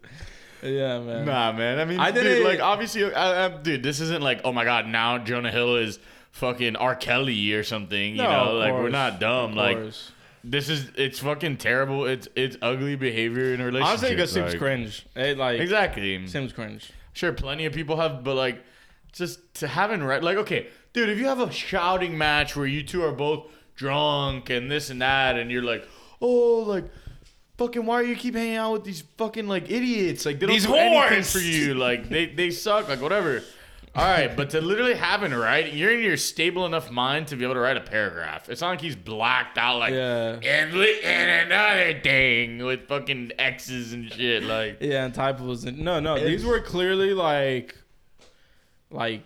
Yeah, 0.62 0.98
man. 1.00 1.26
Nah, 1.26 1.52
man. 1.52 1.78
I 1.78 1.84
mean, 1.84 2.00
I 2.00 2.10
dude, 2.10 2.24
didn't- 2.24 2.44
like 2.44 2.60
obviously, 2.60 3.12
I, 3.14 3.46
I, 3.46 3.48
dude, 3.50 3.82
this 3.82 4.00
isn't 4.00 4.22
like, 4.22 4.40
oh 4.44 4.52
my 4.52 4.64
god, 4.64 4.86
now 4.88 5.18
Jonah 5.18 5.52
Hill 5.52 5.76
is 5.76 5.98
fucking 6.32 6.74
R. 6.76 6.96
Kelly 6.96 7.52
or 7.52 7.62
something. 7.62 8.12
You 8.16 8.22
No, 8.22 8.30
know, 8.30 8.50
of 8.52 8.54
like 8.60 8.72
we're 8.72 8.88
not 8.88 9.20
dumb. 9.20 9.50
Of 9.50 9.56
Like 9.56 9.76
course. 9.76 10.10
This 10.44 10.68
is, 10.68 10.90
it's 10.96 11.18
fucking 11.20 11.56
terrible. 11.56 12.04
It's 12.06 12.28
it's 12.36 12.56
ugly 12.62 12.96
behavior 12.96 13.54
in 13.54 13.60
a 13.60 13.64
relationship. 13.66 13.88
honestly, 13.88 14.10
it 14.10 14.16
just 14.18 14.34
seems 14.34 14.50
like- 14.52 14.58
cringe. 14.58 15.06
It 15.16 15.38
like 15.38 15.58
Exactly. 15.60 16.26
seems 16.26 16.52
cringe. 16.52 16.90
Sure, 17.14 17.32
plenty 17.32 17.64
of 17.64 17.72
people 17.72 17.96
have, 17.96 18.22
but 18.24 18.34
like, 18.36 18.62
just 19.12 19.54
to 19.54 19.66
having 19.68 20.02
right, 20.02 20.22
like, 20.22 20.36
okay, 20.38 20.66
dude, 20.92 21.08
if 21.08 21.18
you 21.18 21.26
have 21.26 21.40
a 21.40 21.50
shouting 21.50 22.18
match 22.18 22.56
where 22.56 22.66
you 22.66 22.82
two 22.82 23.02
are 23.04 23.12
both 23.12 23.46
drunk 23.76 24.50
and 24.50 24.70
this 24.70 24.90
and 24.90 25.00
that, 25.02 25.36
and 25.36 25.50
you're 25.50 25.62
like, 25.62 25.86
oh, 26.20 26.64
like, 26.66 26.84
fucking, 27.56 27.86
why 27.86 27.94
are 27.96 28.02
you 28.04 28.16
keep 28.16 28.34
hanging 28.34 28.56
out 28.56 28.72
with 28.72 28.84
these 28.84 29.02
fucking 29.16 29.46
like 29.48 29.70
idiots? 29.70 30.26
Like, 30.26 30.40
they 30.40 30.46
don't 30.46 30.54
These 30.54 30.66
do 30.66 30.74
anything 30.74 31.18
whores! 31.20 31.32
for 31.32 31.38
you. 31.38 31.74
Like, 31.74 32.08
they 32.08 32.26
they 32.26 32.50
suck. 32.50 32.88
Like, 32.88 33.00
whatever. 33.00 33.42
All 33.96 34.04
right, 34.04 34.36
but 34.36 34.50
to 34.50 34.60
literally 34.60 34.94
have 34.94 35.22
it 35.22 35.32
right, 35.32 35.72
you're 35.72 35.92
in 35.92 36.02
your 36.02 36.16
stable 36.16 36.66
enough 36.66 36.90
mind 36.90 37.28
to 37.28 37.36
be 37.36 37.44
able 37.44 37.54
to 37.54 37.60
write 37.60 37.76
a 37.76 37.80
paragraph. 37.80 38.48
It's 38.48 38.60
not 38.60 38.70
like 38.70 38.80
he's 38.80 38.96
blacked 38.96 39.56
out, 39.56 39.78
like, 39.78 39.94
Yeah. 39.94 40.40
and, 40.42 40.74
li- 40.74 41.00
and 41.04 41.52
another 41.52 42.00
thing 42.00 42.58
with 42.64 42.88
fucking 42.88 43.30
X's 43.38 43.92
and 43.92 44.12
shit. 44.12 44.42
Like, 44.42 44.78
Yeah, 44.80 45.04
and 45.04 45.14
typos. 45.14 45.62
And, 45.64 45.78
no, 45.78 46.00
no, 46.00 46.18
these 46.18 46.44
were 46.44 46.58
clearly 46.60 47.14
like, 47.14 47.76
like 48.90 49.22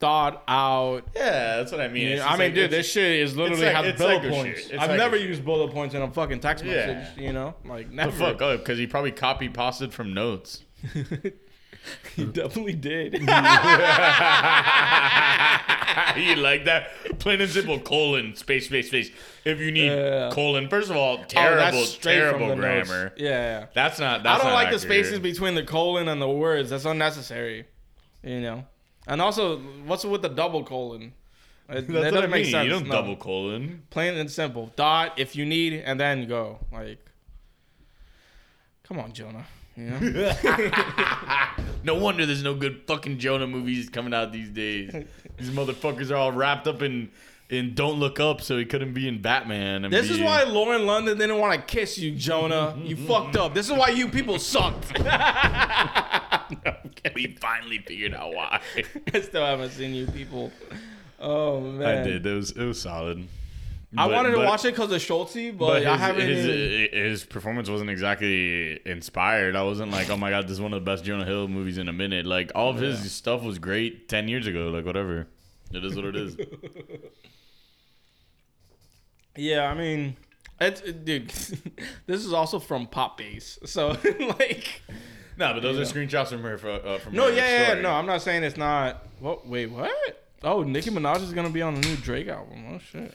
thought 0.00 0.42
out. 0.46 1.08
yeah, 1.16 1.56
that's 1.56 1.72
what 1.72 1.80
I 1.80 1.88
mean. 1.88 2.18
Yeah, 2.18 2.26
I 2.26 2.32
mean, 2.32 2.38
like- 2.48 2.54
dude, 2.54 2.70
this 2.70 2.92
shit 2.92 3.20
is 3.20 3.38
literally 3.38 3.64
like- 3.64 3.74
has 3.74 3.86
it's 3.86 3.98
bullet 3.98 4.22
Lego 4.22 4.30
points. 4.30 4.70
I've 4.78 4.98
never 4.98 5.16
shit. 5.16 5.28
used 5.28 5.44
bullet 5.46 5.72
points 5.72 5.94
in 5.94 6.02
a 6.02 6.10
fucking 6.10 6.40
text 6.40 6.62
Yeah. 6.62 6.86
message. 6.92 7.18
You 7.18 7.32
know, 7.32 7.54
like 7.64 7.90
The 7.96 8.12
fuck 8.12 8.42
up, 8.42 8.58
because 8.60 8.76
oh, 8.78 8.80
he 8.80 8.86
probably 8.86 9.12
copy 9.12 9.48
pasted 9.48 9.94
from 9.94 10.12
notes. 10.12 10.62
He 12.16 12.24
definitely 12.24 12.72
did. 12.74 13.12
you 16.16 16.36
like 16.36 16.64
that? 16.64 16.90
Plain 17.18 17.40
and 17.40 17.50
simple, 17.50 17.78
colon, 17.80 18.34
space, 18.34 18.66
space, 18.66 18.88
space. 18.88 19.10
If 19.44 19.60
you 19.60 19.70
need 19.70 19.86
Yeah. 19.92 20.30
colon, 20.32 20.68
first 20.68 20.90
of 20.90 20.96
all, 20.96 21.18
Oh, 21.20 21.24
terrible, 21.28 21.56
that's 21.78 21.90
straight 21.90 22.20
from 22.30 22.40
terrible 22.40 22.48
the 22.48 22.56
notes. 22.56 22.88
grammar. 22.88 23.12
Yeah, 23.16 23.28
yeah. 23.60 23.66
That's 23.74 23.98
not. 24.00 24.22
That's 24.22 24.40
I 24.40 24.42
don't 24.42 24.52
not 24.52 24.54
like 24.54 24.70
the 24.70 24.76
accurate. 24.76 25.04
spaces 25.06 25.20
between 25.20 25.54
the 25.54 25.64
colon 25.64 26.08
and 26.08 26.20
the 26.20 26.28
words. 26.28 26.70
That's 26.70 26.84
unnecessary. 26.84 27.66
You 28.22 28.40
know. 28.40 28.64
And 29.06 29.22
also, 29.22 29.58
what's 29.86 30.04
with 30.04 30.22
the 30.22 30.28
double 30.28 30.64
colon? 30.64 31.12
It, 31.70 31.74
That's 31.74 31.86
that 31.86 31.94
what 31.94 32.04
I 32.06 32.10
doesn't 32.10 32.30
make 32.30 32.46
sense. 32.46 32.64
You 32.64 32.70
don't 32.70 32.86
no. 32.88 32.94
double 32.94 33.16
colon. 33.16 33.82
Plain 33.90 34.14
and 34.14 34.30
simple. 34.30 34.72
Dot 34.76 35.18
if 35.18 35.36
you 35.36 35.44
need, 35.46 35.74
and 35.74 36.00
then 36.00 36.26
go. 36.26 36.58
Like, 36.72 36.98
come 38.84 38.98
on, 38.98 39.12
Jonah. 39.12 39.46
You 39.78 39.90
know? 39.90 40.32
No 41.84 41.94
wonder 41.94 42.26
there's 42.26 42.42
no 42.42 42.54
good 42.54 42.82
fucking 42.86 43.18
Jonah 43.18 43.46
movies 43.46 43.88
coming 43.88 44.12
out 44.12 44.32
these 44.32 44.50
days. 44.50 44.90
These 45.36 45.50
motherfuckers 45.50 46.10
are 46.10 46.16
all 46.16 46.32
wrapped 46.32 46.66
up 46.66 46.82
in 46.82 47.10
in 47.48 47.74
Don't 47.74 47.98
Look 47.98 48.20
Up, 48.20 48.42
so 48.42 48.58
he 48.58 48.64
couldn't 48.64 48.92
be 48.92 49.08
in 49.08 49.22
Batman. 49.22 49.84
And 49.84 49.92
This 49.92 50.10
is 50.10 50.18
be- 50.18 50.24
why 50.24 50.42
Lauren 50.42 50.84
London 50.84 51.16
didn't 51.16 51.38
want 51.38 51.54
to 51.54 51.62
kiss 51.62 51.96
you, 51.96 52.12
Jonah. 52.12 52.74
Mm-hmm, 52.76 52.86
you 52.86 52.96
mm-hmm, 52.96 53.06
fucked 53.06 53.36
up. 53.36 53.54
This 53.54 53.70
is 53.70 53.72
why 53.72 53.88
you 53.88 54.08
people 54.08 54.34
mm-hmm. 54.34 54.42
sucked. 54.42 54.98
we 57.14 57.36
finally 57.40 57.78
figured 57.78 58.14
out 58.14 58.34
why. 58.34 58.60
I 59.14 59.20
still 59.20 59.46
haven't 59.46 59.70
seen 59.70 59.94
you 59.94 60.06
people. 60.08 60.52
Oh 61.18 61.60
man, 61.60 61.98
I 61.98 62.02
did. 62.02 62.26
It 62.26 62.34
was 62.34 62.50
it 62.50 62.64
was 62.64 62.80
solid. 62.80 63.26
I 63.96 64.06
But- 64.06 64.14
wanted 64.14 64.30
to 64.32 64.36
but- 64.36 64.46
watch 64.46 64.64
it 64.66 64.72
because 64.74 64.92
of 64.92 65.00
Schultze, 65.00 65.50
but, 65.52 65.82
But 65.82 65.86
I 65.86 65.96
haven't. 65.96 66.28
his, 66.28 66.90
his 66.92 67.24
performance 67.24 67.70
wasn't 67.70 67.88
exactly 67.88 68.78
inspired. 68.86 69.56
I 69.56 69.62
wasn't 69.62 69.92
like, 69.92 70.10
oh 70.10 70.16
my 70.16 70.28
god, 70.28 70.44
this 70.44 70.52
is 70.52 70.60
one 70.60 70.74
of 70.74 70.84
the 70.84 70.90
best 70.90 71.04
Jonah 71.04 71.24
Hill 71.24 71.48
movies 71.48 71.78
in 71.78 71.88
a 71.88 71.92
minute. 71.92 72.26
Like 72.26 72.52
all 72.54 72.68
of 72.68 72.76
his 72.76 73.10
stuff 73.12 73.42
was 73.42 73.58
great 73.58 74.06
ten 74.08 74.28
years 74.28 74.46
ago. 74.46 74.68
Like 74.68 74.84
whatever, 74.84 75.26
it 75.72 75.82
is 75.82 75.96
what 75.96 76.04
it 76.04 76.16
is. 76.16 76.36
yeah, 79.36 79.70
I 79.70 79.74
mean, 79.74 80.16
it's 80.60 80.80
it- 80.82 81.04
dude. 81.04 81.28
this 82.06 82.24
is 82.26 82.32
also 82.32 82.58
from 82.58 82.86
Pop 82.88 83.16
Base, 83.18 83.58
so 83.64 83.88
like, 84.38 84.82
no, 85.38 85.54
but 85.54 85.62
those 85.62 85.78
are 85.78 85.94
screenshots 85.94 86.28
from 86.28 86.42
her. 86.42 86.54
Uh, 86.56 86.98
from 86.98 87.14
no, 87.14 87.26
her 87.28 87.32
yeah, 87.32 87.48
yeah, 87.48 87.74
yeah, 87.74 87.80
no. 87.80 87.90
I'm 87.92 88.06
not 88.06 88.20
saying 88.22 88.42
it's 88.42 88.56
not. 88.56 89.06
What? 89.20 89.46
Wait, 89.46 89.66
what? 89.70 89.90
Oh, 90.42 90.62
Nicki 90.62 90.90
Minaj 90.90 91.22
is 91.22 91.32
gonna 91.32 91.50
be 91.50 91.62
on 91.62 91.80
the 91.80 91.88
new 91.88 91.96
Drake 91.96 92.28
album. 92.28 92.64
Oh 92.74 92.78
shit. 92.78 93.14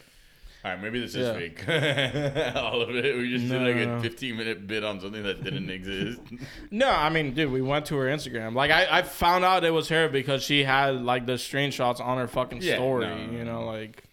All 0.66 0.72
right, 0.72 0.82
maybe 0.82 1.00
this 1.02 1.14
is 1.14 1.28
Yeah. 1.28 1.34
fake. 1.34 2.56
All 2.56 2.82
of 2.82 2.96
it. 2.96 3.18
We 3.18 3.30
just 3.38 3.46
No, 3.52 3.66
did 3.66 3.88
like 3.90 3.98
a 4.00 4.02
15 4.02 4.38
minute 4.38 4.66
bit 4.66 4.84
on 4.86 5.02
something 5.02 5.22
that 5.24 5.44
didn't 5.44 5.70
exist. 5.70 6.22
No, 6.72 6.90
I 6.90 7.10
mean, 7.10 7.34
dude, 7.34 7.52
we 7.52 7.62
went 7.62 7.86
to 7.88 7.98
her 7.98 8.06
Instagram. 8.08 8.56
Like, 8.56 8.72
I, 8.72 9.00
I 9.00 9.02
found 9.02 9.44
out 9.44 9.64
it 9.66 9.72
was 9.72 9.90
her 9.90 10.08
because 10.08 10.42
she 10.42 10.64
had 10.64 11.02
like 11.04 11.26
the 11.26 11.34
screenshots 11.34 12.00
on 12.00 12.18
her 12.18 12.28
fucking 12.28 12.62
Yeah, 12.62 12.76
story. 12.76 13.06
no, 13.08 13.26
no, 13.28 13.38
you 13.38 13.44
know, 13.44 13.66
like, 13.66 14.04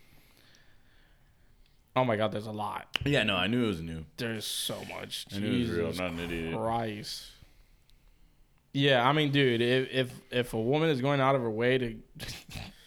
oh 1.97 2.05
my 2.05 2.17
god, 2.17 2.33
there's 2.33 2.47
a 2.47 2.53
lot. 2.53 2.99
yeah, 3.05 3.23
no, 3.23 3.37
I 3.37 3.47
knew 3.47 3.65
it 3.65 3.69
was 3.69 3.81
new. 3.81 4.05
There's 4.17 4.45
so 4.45 4.77
much. 4.93 5.27
I 5.35 5.39
knew 5.39 5.53
it 5.55 5.61
was 5.61 5.71
real. 5.71 5.93
Not 5.93 6.13
an 6.13 6.19
idiot. 6.21 6.57
Christ. 6.57 7.27
Yeah, 8.73 9.09
I 9.09 9.13
mean, 9.13 9.31
dude, 9.33 9.61
if 9.61 9.89
if 9.93 10.13
if 10.31 10.53
a 10.55 10.61
woman 10.61 10.91
is 10.91 11.01
going 11.01 11.21
out 11.21 11.35
of 11.35 11.43
her 11.43 11.51
way 11.51 11.79
to 11.79 11.97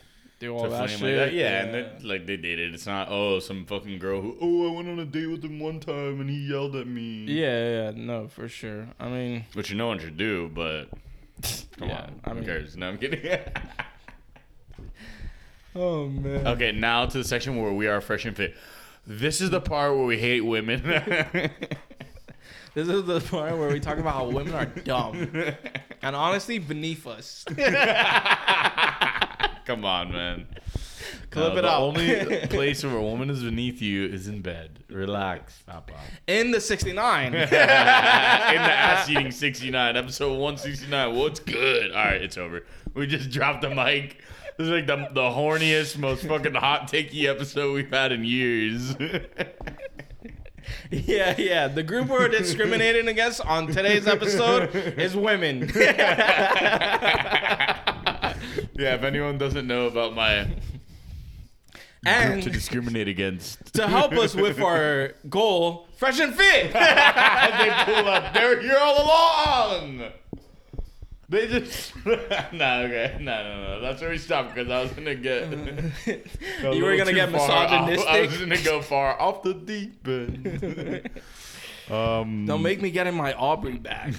do 0.43 0.53
all 0.55 0.63
To 0.63 0.69
that 0.69 0.89
shit, 0.89 1.01
like 1.01 1.15
that. 1.15 1.33
Yeah, 1.33 1.63
and 1.63 1.73
then, 1.73 1.85
like 2.03 2.25
they 2.25 2.37
dated. 2.37 2.73
It's 2.73 2.85
not 2.85 3.07
oh 3.09 3.39
some 3.39 3.65
fucking 3.65 3.97
girl 3.99 4.21
who 4.21 4.37
oh 4.41 4.69
I 4.71 4.75
went 4.75 4.89
on 4.89 4.99
a 4.99 5.05
date 5.05 5.27
with 5.27 5.43
him 5.43 5.59
one 5.59 5.79
time 5.79 6.19
and 6.21 6.29
he 6.29 6.47
yelled 6.49 6.75
at 6.75 6.85
me. 6.87 7.25
yeah, 7.25 7.85
yeah, 7.85 7.91
no, 7.95 8.27
for 8.27 8.47
sure. 8.49 8.87
I 8.99 9.07
mean, 9.09 9.45
Which 9.53 9.69
you 9.69 9.77
no 9.77 9.87
one 9.87 9.99
should 9.99 10.17
do, 10.17 10.49
but 10.53 10.85
come 11.77 11.87
Yeah, 11.89 12.01
on. 12.03 12.19
I 12.25 12.29
who 12.29 12.35
mean- 12.35 12.43
cares? 12.45 12.75
No, 12.77 12.89
I'm 12.89 12.97
kidding. 12.97 13.21
oh 15.75 16.07
man, 16.07 16.45
okay, 16.47 16.71
now 16.71 17.05
to 17.05 17.17
the 17.17 17.23
section 17.23 17.61
where 17.61 17.71
we 17.73 17.87
are 17.87 18.01
fresh 18.01 18.25
and 18.25 18.35
fit. 18.35 18.53
This 19.07 19.41
is 19.41 19.49
the 19.49 19.61
part 19.61 19.95
where 19.95 20.05
we 20.05 20.17
hate 20.17 20.41
women. 20.41 20.81
this 22.73 22.87
is 22.87 23.03
the 23.05 23.19
part 23.29 23.57
where 23.57 23.69
we 23.69 23.79
talk 23.79 23.97
about 23.97 24.13
how 24.13 24.25
women 24.29 24.53
are 24.53 24.65
dumb 24.65 25.29
and 26.01 26.15
honestly 26.15 26.57
beneath 26.59 27.05
us. 27.07 27.43
Come 29.65 29.85
on, 29.85 30.11
man. 30.11 30.47
Clip 31.31 31.53
No, 31.53 31.59
it 31.59 31.61
the 31.61 31.67
out. 31.69 31.81
only 31.81 32.47
place 32.49 32.83
where 32.83 32.95
a 32.95 33.01
woman 33.01 33.29
is 33.29 33.43
beneath 33.43 33.81
you 33.81 34.05
is 34.05 34.27
in 34.27 34.41
bed. 34.41 34.83
Relax. 34.89 35.55
Stop. 35.59 35.91
in 36.27 36.51
the 36.51 36.61
69. 36.61 37.33
in 37.33 37.39
the 37.41 37.59
ass 37.59 39.09
eating 39.09 39.31
69 39.31 39.97
episode 39.97 40.31
169 40.33 41.15
what's 41.15 41.39
good 41.39 41.91
all 41.91 41.97
right 42.05 42.21
it's 42.21 42.37
over 42.37 42.63
we 42.93 43.07
just 43.07 43.29
dropped 43.31 43.61
the 43.61 43.69
mic 43.69 44.19
this 44.57 44.65
is 44.67 44.69
like 44.69 44.85
the, 44.85 44.95
the 45.13 45.21
horniest 45.21 45.97
most 45.97 46.25
fucking 46.25 46.53
hot 46.53 46.91
takey 46.91 47.25
episode 47.25 47.73
we've 47.73 47.89
had 47.91 48.11
in 48.11 48.23
years 48.23 48.95
yeah, 50.91 51.35
yeah. 51.37 51.67
The 51.67 51.83
group 51.83 52.07
we're 52.07 52.29
discriminating 52.29 53.07
against 53.09 53.41
on 53.41 53.67
today's 53.67 54.07
episode 54.07 54.73
is 54.75 55.13
women. 55.15 55.69
yeah 58.73 58.95
if 58.95 59.03
anyone 59.03 59.37
doesn't 59.37 59.67
know 59.67 59.87
about 59.87 60.13
my 60.15 60.45
group 62.05 62.43
to 62.43 62.49
discriminate 62.49 63.07
against 63.07 63.73
to 63.73 63.87
help 63.87 64.11
us 64.13 64.35
with 64.35 64.59
our 64.61 65.13
goal, 65.29 65.87
fresh 65.97 66.19
and 66.19 66.33
fit. 66.35 66.73
they 66.73 67.71
pull 67.85 68.07
up 68.07 68.33
they're 68.33 68.59
here 68.61 68.77
all 68.79 69.03
along 69.03 70.03
they 71.29 71.47
just 71.47 71.95
no 72.05 72.13
okay 72.83 73.17
no 73.21 73.43
no 73.43 73.63
no 73.63 73.81
that's 73.81 74.01
where 74.01 74.09
we 74.11 74.17
stopped 74.17 74.53
because 74.53 74.69
I 74.69 74.81
was 74.81 74.91
gonna 74.91 75.15
get 75.15 75.49
you 76.73 76.83
were 76.83 76.97
gonna 76.97 77.13
get 77.13 77.31
far 77.31 77.49
off- 77.49 77.71
I 77.71 77.89
was 77.89 77.99
misogynistic. 77.99 78.49
gonna 78.49 78.63
go 78.63 78.81
far 78.81 79.19
off 79.19 79.41
the 79.41 79.53
deep 79.53 80.05
end. 80.07 81.09
um, 81.89 82.45
Don't 82.45 82.61
make 82.61 82.81
me 82.81 82.91
get 82.91 83.07
in 83.07 83.15
my 83.15 83.33
Aubrey 83.33 83.77
bag. 83.77 84.13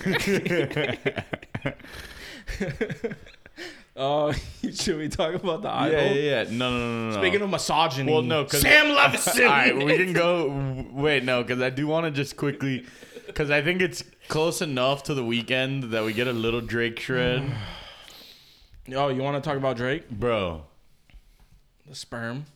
Oh, 3.96 4.32
should 4.72 4.98
we 4.98 5.08
talk 5.08 5.34
about 5.34 5.62
the 5.62 5.70
idol? 5.70 6.00
Yeah, 6.00 6.12
yeah, 6.12 6.42
yeah. 6.42 6.50
No, 6.50 6.70
no, 6.70 6.78
no, 6.78 7.10
no. 7.10 7.16
Speaking 7.20 7.42
of 7.42 7.50
misogyny, 7.50 8.12
well, 8.12 8.22
no, 8.22 8.44
cause 8.44 8.60
Sam 8.60 8.86
Levinson. 8.96 9.44
All 9.44 9.50
right, 9.50 9.76
we 9.76 9.96
can 9.96 10.12
go. 10.12 10.84
Wait, 10.92 11.22
no, 11.22 11.42
because 11.42 11.62
I 11.62 11.70
do 11.70 11.86
want 11.86 12.04
to 12.06 12.10
just 12.10 12.36
quickly, 12.36 12.86
because 13.26 13.50
I 13.50 13.62
think 13.62 13.80
it's 13.80 14.02
close 14.28 14.60
enough 14.60 15.04
to 15.04 15.14
the 15.14 15.24
weekend 15.24 15.84
that 15.92 16.04
we 16.04 16.12
get 16.12 16.26
a 16.26 16.32
little 16.32 16.60
Drake 16.60 16.98
shred, 16.98 17.44
Oh, 18.92 19.08
you 19.08 19.22
want 19.22 19.42
to 19.42 19.48
talk 19.48 19.56
about 19.56 19.76
Drake? 19.76 20.10
bro. 20.10 20.64
The 21.88 21.94
sperm. 21.94 22.46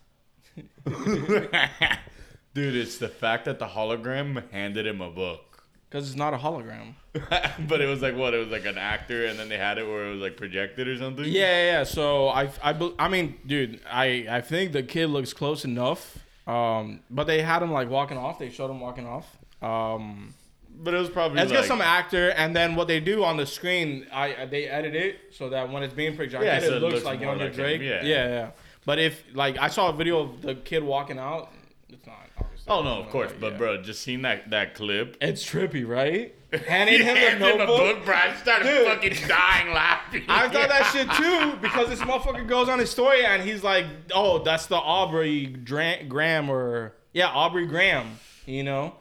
Dude, 0.84 2.74
it's 2.74 2.98
the 2.98 3.08
fact 3.08 3.44
that 3.44 3.58
the 3.58 3.66
hologram 3.68 4.50
handed 4.50 4.86
him 4.86 5.00
a 5.00 5.10
book. 5.10 5.47
Because 5.88 6.08
it's 6.08 6.18
not 6.18 6.34
a 6.34 6.36
hologram. 6.36 6.94
but 7.66 7.80
it 7.80 7.86
was 7.86 8.02
like 8.02 8.14
what? 8.14 8.34
It 8.34 8.38
was 8.38 8.48
like 8.48 8.66
an 8.66 8.76
actor, 8.76 9.24
and 9.24 9.38
then 9.38 9.48
they 9.48 9.56
had 9.56 9.78
it 9.78 9.86
where 9.86 10.06
it 10.08 10.12
was 10.12 10.20
like 10.20 10.36
projected 10.36 10.86
or 10.86 10.96
something. 10.98 11.24
Yeah, 11.24 11.30
yeah. 11.32 11.64
yeah. 11.64 11.84
So 11.84 12.28
I, 12.28 12.50
I, 12.62 12.92
I 12.98 13.08
mean, 13.08 13.38
dude, 13.46 13.80
I, 13.90 14.26
I 14.28 14.40
think 14.42 14.72
the 14.72 14.82
kid 14.82 15.06
looks 15.06 15.32
close 15.32 15.64
enough. 15.64 16.18
Um, 16.46 17.00
but 17.10 17.26
they 17.26 17.42
had 17.42 17.62
him 17.62 17.72
like 17.72 17.88
walking 17.90 18.16
off. 18.18 18.38
They 18.38 18.50
showed 18.50 18.70
him 18.70 18.80
walking 18.80 19.06
off. 19.06 19.36
Um, 19.62 20.34
but 20.80 20.94
it 20.94 20.98
was 20.98 21.10
probably. 21.10 21.38
let's 21.38 21.50
like, 21.50 21.60
get 21.60 21.68
some 21.68 21.80
actor, 21.80 22.30
and 22.30 22.54
then 22.54 22.76
what 22.76 22.86
they 22.88 23.00
do 23.00 23.24
on 23.24 23.36
the 23.36 23.46
screen, 23.46 24.06
I 24.12 24.46
they 24.46 24.66
edit 24.66 24.94
it 24.94 25.16
so 25.32 25.48
that 25.50 25.70
when 25.72 25.82
it's 25.82 25.94
being 25.94 26.16
projected, 26.16 26.46
Yeah, 26.46 26.60
so 26.60 26.66
it 26.66 26.72
it 26.74 26.80
looks, 26.80 26.94
looks 26.94 27.04
like 27.06 27.20
younger 27.20 27.44
like 27.44 27.54
him, 27.54 27.60
Drake. 27.60 27.82
yeah. 27.82 28.04
yeah, 28.04 28.28
yeah. 28.28 28.50
But 28.84 28.98
if 28.98 29.24
like 29.34 29.58
I 29.58 29.68
saw 29.68 29.88
a 29.90 29.92
video 29.92 30.20
of 30.20 30.42
the 30.42 30.54
kid 30.54 30.82
walking 30.82 31.18
out, 31.18 31.50
it's 31.88 32.06
not. 32.06 32.47
Oh 32.68 32.82
no, 32.82 33.00
of 33.00 33.08
course, 33.10 33.32
but 33.40 33.52
Yeah. 33.52 33.58
bro, 33.58 33.82
just 33.82 34.02
seeing 34.02 34.22
that 34.22 34.50
that 34.50 34.74
clip. 34.74 35.16
it's 35.20 35.44
trippy, 35.44 35.86
right? 35.86 36.34
Handing 36.66 37.02
him 37.02 37.14
the 37.14 37.20
him 37.20 37.36
a 37.42 37.56
notebook. 37.58 37.66
book, 37.96 38.04
bro. 38.06 38.14
I 38.14 38.34
started 38.36 38.64
Dude. 38.68 38.86
fucking 38.86 39.28
dying 39.28 39.72
laughing. 39.74 40.22
I 40.28 40.48
thought 40.48 40.68
that 40.70 40.84
shit 40.92 41.10
too 41.12 41.58
because 41.60 41.88
this 41.88 42.00
motherfucker 42.00 42.46
goes 42.48 42.68
on 42.68 42.78
his 42.78 42.90
story 42.90 43.24
and 43.24 43.42
he's 43.42 43.62
like, 43.62 43.84
"Oh, 44.14 44.38
that's 44.42 44.66
the 44.66 44.76
Aubrey 44.76 45.46
Graham 45.46 46.50
or 46.50 46.94
yeah, 47.12 47.28
Aubrey 47.28 47.66
Graham," 47.66 48.18
you 48.46 48.62
know. 48.64 48.94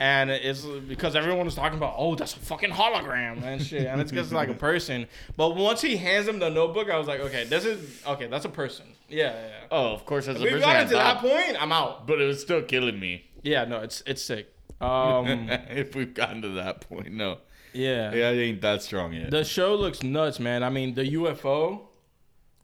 And 0.00 0.30
it's 0.30 0.62
because 0.62 1.14
everyone 1.14 1.44
was 1.44 1.54
talking 1.54 1.76
about, 1.76 1.94
"Oh, 1.96 2.14
that's 2.14 2.34
a 2.34 2.38
fucking 2.38 2.70
hologram 2.70 3.42
and 3.42 3.62
shit," 3.62 3.86
and 3.86 4.00
it's 4.00 4.10
just 4.10 4.32
like 4.32 4.48
a 4.48 4.54
person. 4.54 5.06
But 5.36 5.54
once 5.54 5.80
he 5.80 5.96
hands 5.96 6.26
him 6.26 6.38
the 6.38 6.50
notebook, 6.50 6.90
I 6.90 6.98
was 6.98 7.06
like, 7.06 7.20
"Okay, 7.20 7.44
this 7.44 7.64
is 7.64 8.02
okay. 8.06 8.26
That's 8.26 8.44
a 8.44 8.48
person." 8.48 8.86
Yeah, 9.08 9.26
yeah. 9.26 9.32
yeah. 9.32 9.52
Oh, 9.70 9.92
of 9.92 10.04
course, 10.06 10.26
as 10.28 10.36
a 10.36 10.38
we 10.40 10.46
person, 10.46 10.58
We 10.58 10.60
got 10.64 10.82
into 10.82 10.94
that 10.94 11.18
point. 11.18 11.62
I'm 11.62 11.72
out. 11.72 12.06
but 12.06 12.20
it 12.20 12.26
was 12.26 12.40
still 12.40 12.62
killing 12.62 12.98
me. 12.98 13.26
Yeah, 13.42 13.64
no, 13.64 13.80
it's 13.80 14.02
it's 14.06 14.22
sick. 14.22 14.52
Um, 14.80 15.48
if 15.70 15.94
we've 15.94 16.14
gotten 16.14 16.42
to 16.42 16.48
that 16.50 16.80
point, 16.88 17.12
no, 17.12 17.38
yeah. 17.72 18.12
yeah, 18.12 18.28
I 18.28 18.32
ain't 18.32 18.60
that 18.62 18.82
strong 18.82 19.12
yet. 19.12 19.30
The 19.30 19.44
show 19.44 19.74
looks 19.74 20.02
nuts, 20.02 20.40
man. 20.40 20.62
I 20.62 20.70
mean, 20.70 20.94
the 20.94 21.04
UFO, 21.14 21.82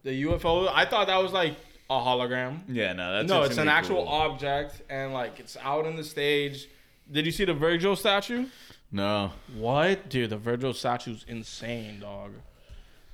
the 0.03 0.23
UFO. 0.25 0.69
I 0.73 0.85
thought 0.87 1.07
that 1.07 1.23
was 1.23 1.33
like 1.33 1.55
a 1.91 1.95
hologram. 1.95 2.63
yeah, 2.69 2.93
no, 2.93 3.13
that's 3.13 3.29
no, 3.29 3.43
it's 3.43 3.57
an 3.57 3.67
gonna 3.67 3.71
actual 3.71 4.09
object, 4.09 4.83
and 4.91 5.13
like 5.13 5.39
it's 5.39 5.57
out 5.63 5.87
in 5.87 5.97
the 5.97 6.05
stage. 6.05 6.69
Did 7.11 7.27
you 7.27 7.33
see 7.33 7.45
the 7.45 7.55
Virgil 7.55 7.97
statue? 7.97 8.47
No, 8.91 9.33
What, 9.55 10.09
dude? 10.09 10.31
The 10.31 10.39
Virgil 10.39 10.73
statue's 10.73 11.25
insane, 11.29 12.01
dog. 12.01 12.33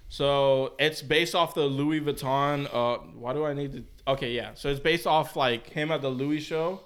So 0.08 0.74
it's 0.78 1.02
based 1.02 1.34
off 1.34 1.54
the 1.54 1.64
Louis 1.64 2.00
Vuitton. 2.00 2.68
Uh, 2.72 2.98
why 3.18 3.32
do 3.32 3.44
I 3.44 3.54
need 3.54 3.72
to? 3.72 3.84
Okay, 4.12 4.32
yeah. 4.32 4.50
So 4.54 4.68
it's 4.68 4.78
based 4.78 5.06
off 5.06 5.34
like 5.34 5.68
him 5.70 5.90
at 5.90 6.02
the 6.02 6.10
Louis 6.10 6.40
show. 6.40 6.80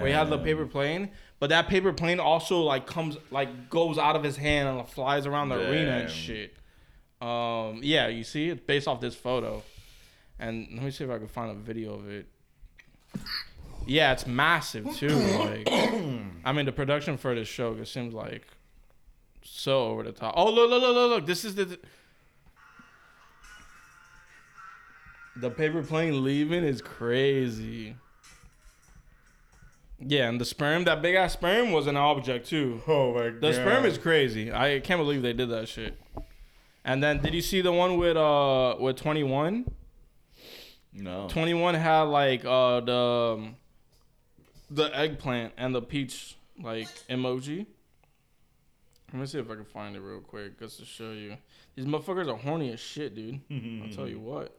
Where 0.00 0.08
he 0.08 0.12
had 0.12 0.28
the 0.28 0.38
paper 0.38 0.66
plane, 0.66 1.10
but 1.38 1.48
that 1.50 1.66
paper 1.68 1.92
plane 1.92 2.20
also 2.20 2.60
like 2.60 2.86
comes 2.86 3.16
like 3.30 3.70
goes 3.70 3.96
out 3.96 4.16
of 4.16 4.22
his 4.22 4.36
hand 4.36 4.68
and 4.68 4.86
flies 4.88 5.24
around 5.26 5.48
the 5.48 5.54
arena 5.56 5.92
and 5.92 6.08
Damn. 6.08 6.16
shit. 6.16 6.56
Um, 7.22 7.80
yeah, 7.82 8.08
you 8.08 8.24
see, 8.24 8.50
it's 8.50 8.60
based 8.60 8.86
off 8.86 9.00
this 9.00 9.14
photo, 9.14 9.62
and 10.38 10.66
let 10.74 10.82
me 10.82 10.90
see 10.90 11.04
if 11.04 11.10
I 11.10 11.18
can 11.18 11.28
find 11.28 11.50
a 11.52 11.54
video 11.54 11.94
of 11.94 12.10
it. 12.10 12.26
Yeah, 13.86 14.12
it's 14.12 14.26
massive 14.26 14.94
too. 14.96 15.08
Like, 15.38 15.68
I 16.44 16.52
mean, 16.52 16.66
the 16.66 16.72
production 16.72 17.16
for 17.16 17.34
this 17.34 17.46
show 17.48 17.74
it 17.74 17.86
seems 17.86 18.14
like 18.14 18.46
so 19.42 19.84
over 19.86 20.02
the 20.02 20.12
top. 20.12 20.34
Oh, 20.36 20.50
look, 20.50 20.70
look, 20.70 20.82
look, 20.82 20.94
look, 20.94 21.10
look! 21.10 21.26
This 21.26 21.44
is 21.44 21.54
the 21.54 21.78
the 25.36 25.50
paper 25.50 25.82
plane 25.82 26.24
leaving 26.24 26.64
is 26.64 26.82
crazy. 26.82 27.96
Yeah, 30.04 30.28
and 30.28 30.40
the 30.40 30.44
sperm, 30.44 30.84
that 30.84 31.00
big 31.00 31.14
ass 31.14 31.34
sperm 31.34 31.70
was 31.70 31.86
an 31.86 31.96
object 31.96 32.48
too. 32.48 32.82
Oh 32.88 33.14
my 33.14 33.30
god, 33.30 33.40
The 33.40 33.52
sperm 33.52 33.84
is 33.84 33.98
crazy. 33.98 34.52
I 34.52 34.80
can't 34.80 34.98
believe 34.98 35.22
they 35.22 35.32
did 35.32 35.50
that 35.50 35.68
shit. 35.68 35.98
And 36.84 37.02
then 37.02 37.20
did 37.20 37.34
you 37.34 37.40
see 37.42 37.60
the 37.60 37.72
one 37.72 37.96
with 37.96 38.16
uh 38.16 38.76
with 38.80 38.96
21? 38.96 39.64
no. 40.94 41.28
21 41.28 41.74
had 41.74 42.02
like 42.02 42.44
uh 42.44 42.80
the 42.80 43.36
um, 43.38 43.56
the 44.74 44.96
eggplant 44.96 45.52
and 45.56 45.74
the 45.74 45.82
peach 45.82 46.36
like 46.62 46.88
emoji. 47.08 47.66
Let 49.12 49.20
me 49.20 49.26
see 49.26 49.38
if 49.38 49.50
I 49.50 49.54
can 49.56 49.64
find 49.64 49.94
it 49.94 50.00
real 50.00 50.20
quick 50.20 50.58
just 50.58 50.78
to 50.78 50.84
show 50.86 51.12
you. 51.12 51.36
These 51.76 51.84
motherfuckers 51.86 52.28
are 52.32 52.36
horny 52.36 52.72
as 52.72 52.80
shit, 52.80 53.14
dude. 53.14 53.40
I'll 53.84 53.94
tell 53.94 54.08
you 54.08 54.18
what. 54.18 54.56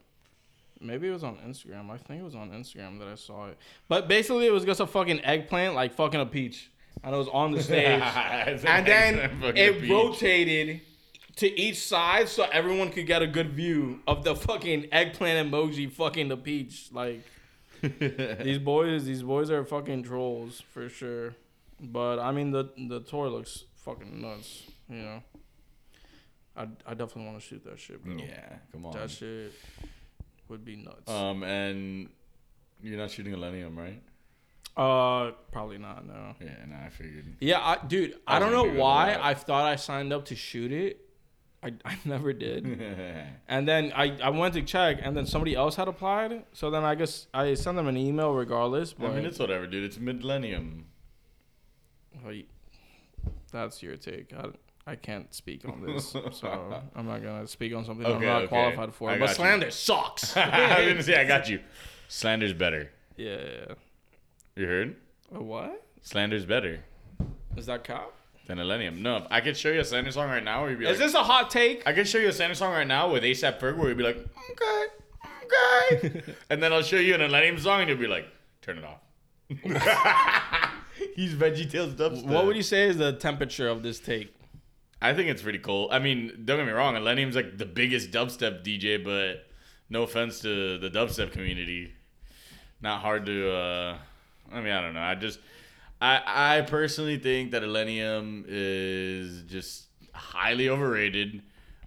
Maybe 0.79 1.07
it 1.07 1.11
was 1.11 1.23
on 1.23 1.37
Instagram. 1.47 1.89
I 1.89 1.97
think 1.97 2.21
it 2.21 2.23
was 2.23 2.35
on 2.35 2.51
Instagram 2.51 2.99
that 2.99 3.07
I 3.07 3.15
saw 3.15 3.47
it. 3.47 3.57
But 3.87 4.07
basically, 4.07 4.45
it 4.45 4.51
was 4.51 4.65
just 4.65 4.79
a 4.79 4.85
fucking 4.87 5.21
eggplant, 5.23 5.75
like 5.75 5.93
fucking 5.93 6.19
a 6.19 6.25
peach, 6.25 6.69
and 7.03 7.15
it 7.15 7.17
was 7.17 7.29
on 7.29 7.51
the 7.51 7.63
stage. 7.63 8.01
And 8.65 8.85
then 8.85 9.41
it 9.55 9.79
peach. 9.81 9.89
rotated 9.89 10.81
to 11.37 11.59
each 11.59 11.79
side 11.79 12.27
so 12.29 12.43
everyone 12.51 12.91
could 12.91 13.07
get 13.07 13.21
a 13.23 13.27
good 13.27 13.51
view 13.53 14.01
of 14.05 14.23
the 14.23 14.35
fucking 14.35 14.87
eggplant 14.91 15.49
emoji 15.49 15.91
fucking 15.91 16.27
the 16.27 16.37
peach. 16.37 16.89
Like 16.91 17.23
these 18.43 18.59
boys, 18.59 19.05
these 19.05 19.23
boys 19.23 19.51
are 19.51 19.63
fucking 19.65 20.03
trolls 20.03 20.61
for 20.71 20.87
sure. 20.87 21.35
But 21.81 22.19
I 22.19 22.31
mean, 22.31 22.51
the 22.51 22.69
the 22.87 23.01
tour 23.01 23.29
looks 23.29 23.65
fucking 23.75 24.21
nuts. 24.21 24.63
You 24.89 24.97
know, 24.97 25.23
I 26.55 26.61
I 26.85 26.93
definitely 26.93 27.25
want 27.25 27.41
to 27.41 27.45
shoot 27.45 27.63
that 27.65 27.79
shit, 27.79 28.03
bro. 28.03 28.15
Yeah, 28.15 28.57
come 28.71 28.85
on. 28.85 28.93
That 28.93 29.11
shit 29.11 29.51
would 30.47 30.63
be 30.63 30.77
nuts. 30.77 31.09
Um, 31.11 31.43
and 31.43 32.09
you're 32.81 32.97
not 32.97 33.11
shooting 33.11 33.33
Illenium, 33.33 33.77
right? 33.77 34.01
uh, 34.77 35.31
probably 35.51 35.77
not. 35.77 36.05
No. 36.05 36.35
Yeah, 36.39 36.55
no, 36.67 36.75
I 36.85 36.89
figured. 36.89 37.35
Yeah, 37.39 37.59
I, 37.59 37.85
dude, 37.85 38.15
I, 38.25 38.37
I 38.37 38.39
don't 38.39 38.51
know 38.51 38.79
why. 38.79 39.17
I 39.21 39.33
thought 39.33 39.65
I 39.65 39.75
signed 39.75 40.13
up 40.13 40.25
to 40.25 40.35
shoot 40.35 40.71
it. 40.71 40.99
I, 41.63 41.73
I 41.85 41.97
never 42.05 42.33
did. 42.33 42.65
And 43.47 43.67
then 43.67 43.91
I, 43.95 44.17
I 44.21 44.29
went 44.29 44.55
to 44.55 44.61
check, 44.63 44.97
and 45.01 45.15
then 45.15 45.25
somebody 45.25 45.55
else 45.55 45.75
had 45.75 45.87
applied. 45.87 46.43
So 46.53 46.71
then 46.71 46.83
I 46.83 46.95
guess 46.95 47.27
I 47.33 47.53
sent 47.53 47.77
them 47.77 47.87
an 47.87 47.97
email 47.97 48.33
regardless. 48.33 48.95
I 48.99 49.09
mean, 49.09 49.25
it's 49.25 49.37
whatever, 49.37 49.67
dude. 49.67 49.83
It's 49.83 49.97
Illenium. 49.97 50.85
Like, 52.25 52.47
that's 53.51 53.83
your 53.83 53.95
take. 53.97 54.33
I, 54.33 54.47
I 54.91 54.95
can't 54.95 55.31
speak 55.33 55.65
on 55.65 55.85
this, 55.85 56.09
so 56.31 56.81
I'm 56.95 57.05
not 57.05 57.21
gonna 57.21 57.47
speak 57.47 57.75
on 57.75 57.85
something 57.85 58.05
I'm 58.05 58.21
not 58.21 58.43
okay. 58.43 58.47
qualified 58.47 58.93
for. 58.93 59.17
But 59.17 59.29
you. 59.29 59.35
slander 59.35 59.71
sucks. 59.71 60.35
I 60.35 60.79
was 60.79 60.87
gonna 60.87 61.03
say 61.03 61.21
I 61.21 61.25
got 61.25 61.49
you. 61.49 61.59
Slander's 62.07 62.53
better. 62.53 62.91
yeah. 63.17 63.75
You 64.55 64.67
heard? 64.67 64.95
A 65.33 65.41
what? 65.41 65.83
Slander's 66.01 66.45
better 66.45 66.83
Is 67.57 67.65
that 67.65 67.83
cop? 67.83 68.13
Than 68.45 68.57
Illenium. 68.57 68.99
No, 68.99 69.25
I 69.31 69.39
could 69.39 69.55
show 69.55 69.69
you 69.69 69.79
a 69.79 69.85
Slander 69.85 70.11
song 70.11 70.29
right 70.29 70.43
now 70.43 70.61
where 70.61 70.71
you'd 70.71 70.79
be 70.79 70.85
like, 70.85 70.93
Is 70.93 70.99
this 70.99 71.13
a 71.13 71.23
hot 71.23 71.49
take? 71.49 71.81
I 71.87 71.93
can 71.93 72.03
show 72.03 72.17
you 72.17 72.27
a 72.27 72.33
Slander 72.33 72.55
song 72.55 72.73
right 72.73 72.85
now 72.87 73.09
with 73.09 73.23
ASAP 73.23 73.57
Ferg 73.59 73.77
where 73.77 73.87
you'd 73.87 73.97
be 73.97 74.03
like, 74.03 74.17
okay, 74.51 74.85
okay, 76.01 76.23
and 76.49 76.61
then 76.61 76.73
I'll 76.73 76.81
show 76.83 76.97
you 76.97 77.15
an 77.15 77.21
Illenium 77.21 77.57
song 77.59 77.79
and 77.81 77.89
you'll 77.89 77.99
be 77.99 78.07
like, 78.07 78.27
turn 78.61 78.77
it 78.77 78.83
off. 78.83 78.99
He's 81.15 81.33
VeggieTales 81.35 81.95
dubstep. 81.95 82.25
What 82.25 82.45
would 82.45 82.55
you 82.57 82.63
say 82.63 82.87
is 82.87 82.97
the 82.97 83.13
temperature 83.13 83.67
of 83.69 83.81
this 83.81 83.99
take? 83.99 84.33
I 85.01 85.13
think 85.13 85.29
it's 85.29 85.41
pretty 85.41 85.59
cool. 85.59 85.87
I 85.91 85.99
mean, 85.99 86.43
don't 86.45 86.57
get 86.57 86.65
me 86.65 86.71
wrong, 86.71 86.95
Illenium's 86.95 87.35
like 87.35 87.57
the 87.57 87.65
biggest 87.65 88.11
dubstep 88.11 88.63
DJ, 88.63 89.01
but 89.03 89.47
no 89.89 90.03
offense 90.03 90.39
to 90.41 90.77
the 90.77 90.89
dubstep 90.89 91.31
community, 91.31 91.93
not 92.81 93.01
hard 93.01 93.25
to. 93.25 93.51
uh 93.53 93.97
I 94.51 94.59
mean, 94.61 94.73
I 94.73 94.81
don't 94.81 94.93
know. 94.93 95.01
I 95.01 95.15
just, 95.15 95.39
I 96.03 96.57
I 96.57 96.61
personally 96.61 97.17
think 97.17 97.51
that 97.51 97.63
Illenium 97.63 98.43
is 98.47 99.43
just 99.43 99.85
highly 100.13 100.67
overrated. 100.69 101.41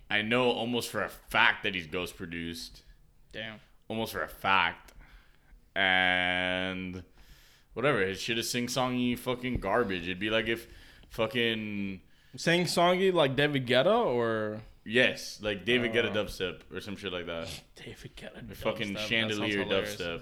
I 0.09 0.23
know 0.23 0.51
almost 0.51 0.89
for 0.89 1.03
a 1.03 1.09
fact 1.09 1.65
that 1.65 1.75
he's 1.75 1.87
ghost 1.87 2.17
produced, 2.17 2.83
Damn. 3.33 3.61
almost 3.89 4.13
for 4.13 4.23
a 4.23 4.29
fact, 4.29 4.93
and 5.75 7.03
whatever. 7.75 8.01
His 8.07 8.21
shit 8.21 8.39
is 8.39 8.49
sing 8.49 8.69
songy 8.69 9.19
fucking 9.19 9.57
garbage. 9.61 10.05
It'd 10.05 10.19
be 10.19 10.31
like 10.31 10.47
if 10.49 10.67
fucking. 11.11 12.01
Sing 12.37 12.65
songy 12.65 13.13
like 13.13 13.35
David 13.37 13.67
Guetta 13.67 14.05
or 14.07 14.61
Yes, 14.85 15.41
like 15.43 15.65
David 15.65 15.93
Guetta 15.93 16.11
Uh, 16.11 16.15
dubstep 16.15 16.61
or 16.73 16.81
some 16.81 16.97
shit 16.97 17.13
like 17.13 17.27
that. 17.27 17.49
David 17.75 18.17
Guetta? 18.17 18.55
Fucking 18.57 18.89
dubstep. 18.91 18.95
That 18.95 19.09
chandelier 19.09 19.65
hilarious. 19.65 19.97
dubstep. 19.97 20.21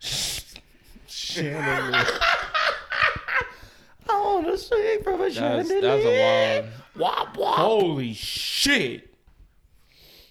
Chandelier. 1.08 2.06
I 4.24 4.34
want 4.34 4.46
to 4.46 4.58
sing 4.58 5.02
from 5.02 5.20
a 5.20 5.30
That's, 5.30 5.68
that's 5.68 6.04
a 6.04 6.62
wild. 6.62 6.72
Wop 6.96 7.36
wop. 7.36 7.56
Holy 7.56 8.12
shit. 8.12 9.14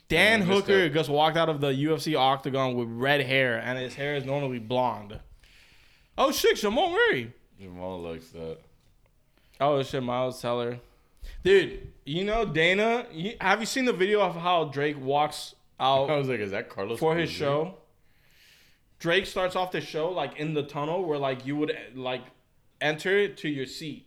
Dan 0.09 0.41
I 0.41 0.45
missed 0.45 0.51
Hooker 0.51 0.83
that. 0.83 0.93
just 0.93 1.09
walked 1.09 1.37
out 1.37 1.49
of 1.49 1.61
the 1.61 1.69
UFC 1.71 2.17
octagon 2.17 2.75
with 2.75 2.87
red 2.89 3.21
hair, 3.21 3.57
and 3.59 3.77
his 3.79 3.95
hair 3.95 4.15
is 4.15 4.25
normally 4.25 4.59
blonde. 4.59 5.19
Oh 6.17 6.31
shit, 6.31 6.57
Jamal 6.57 6.91
Murray. 6.91 7.33
Jamal 7.59 8.01
likes 8.01 8.27
that. 8.29 8.57
Oh 9.59 9.81
shit, 9.83 10.03
Miles 10.03 10.41
Teller. 10.41 10.79
Dude, 11.43 11.91
you 12.05 12.23
know 12.25 12.45
Dana. 12.45 13.05
You, 13.11 13.33
have 13.39 13.59
you 13.59 13.65
seen 13.65 13.85
the 13.85 13.93
video 13.93 14.21
of 14.21 14.35
how 14.35 14.65
Drake 14.65 14.99
walks 14.99 15.55
out 15.79 16.09
I 16.09 16.17
was 16.17 16.27
like, 16.27 16.39
is 16.39 16.51
that 16.51 16.69
Carlos 16.69 16.99
for 16.99 17.15
his 17.15 17.29
Cruz? 17.29 17.37
show? 17.37 17.75
Drake 18.99 19.25
starts 19.25 19.55
off 19.55 19.71
the 19.71 19.81
show 19.81 20.09
like 20.11 20.37
in 20.37 20.53
the 20.53 20.63
tunnel 20.63 21.03
where 21.05 21.17
like 21.17 21.45
you 21.45 21.55
would 21.57 21.75
like 21.95 22.21
enter 22.83 23.27
to 23.29 23.49
your 23.49 23.65
seat, 23.65 24.05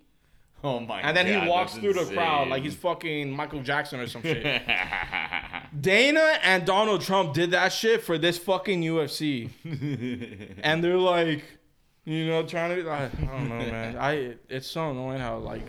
Oh 0.65 0.81
my! 0.81 1.01
God 1.03 1.09
And 1.09 1.17
then 1.17 1.27
God, 1.27 1.43
he 1.43 1.49
walks 1.49 1.75
through 1.75 1.93
the 1.95 2.05
crowd 2.07 2.49
like 2.49 2.63
he's 2.63 2.75
fucking 2.75 3.31
Michael 3.31 3.63
Jackson 3.63 4.01
or 4.01 4.07
some 4.07 4.23
shit. 4.23 4.43
Dana 5.81 6.39
and 6.43 6.65
Donald 6.65 7.01
Trump 7.03 7.35
did 7.35 7.51
that 7.53 7.73
shit 7.73 8.03
for 8.03 8.19
this 8.19 8.39
fucking 8.39 8.81
UFC, 8.83 9.51
and 10.63 10.83
they're 10.83 10.97
like, 10.97 11.45
you 12.05 12.27
know, 12.27 12.43
trying 12.45 12.77
to. 12.77 12.89
I, 12.89 13.05
I 13.05 13.09
don't 13.09 13.49
know, 13.49 13.59
man. 13.59 13.97
I 13.97 14.35
it's 14.49 14.67
so 14.67 14.91
annoying 14.91 15.21
how 15.21 15.39
like, 15.39 15.67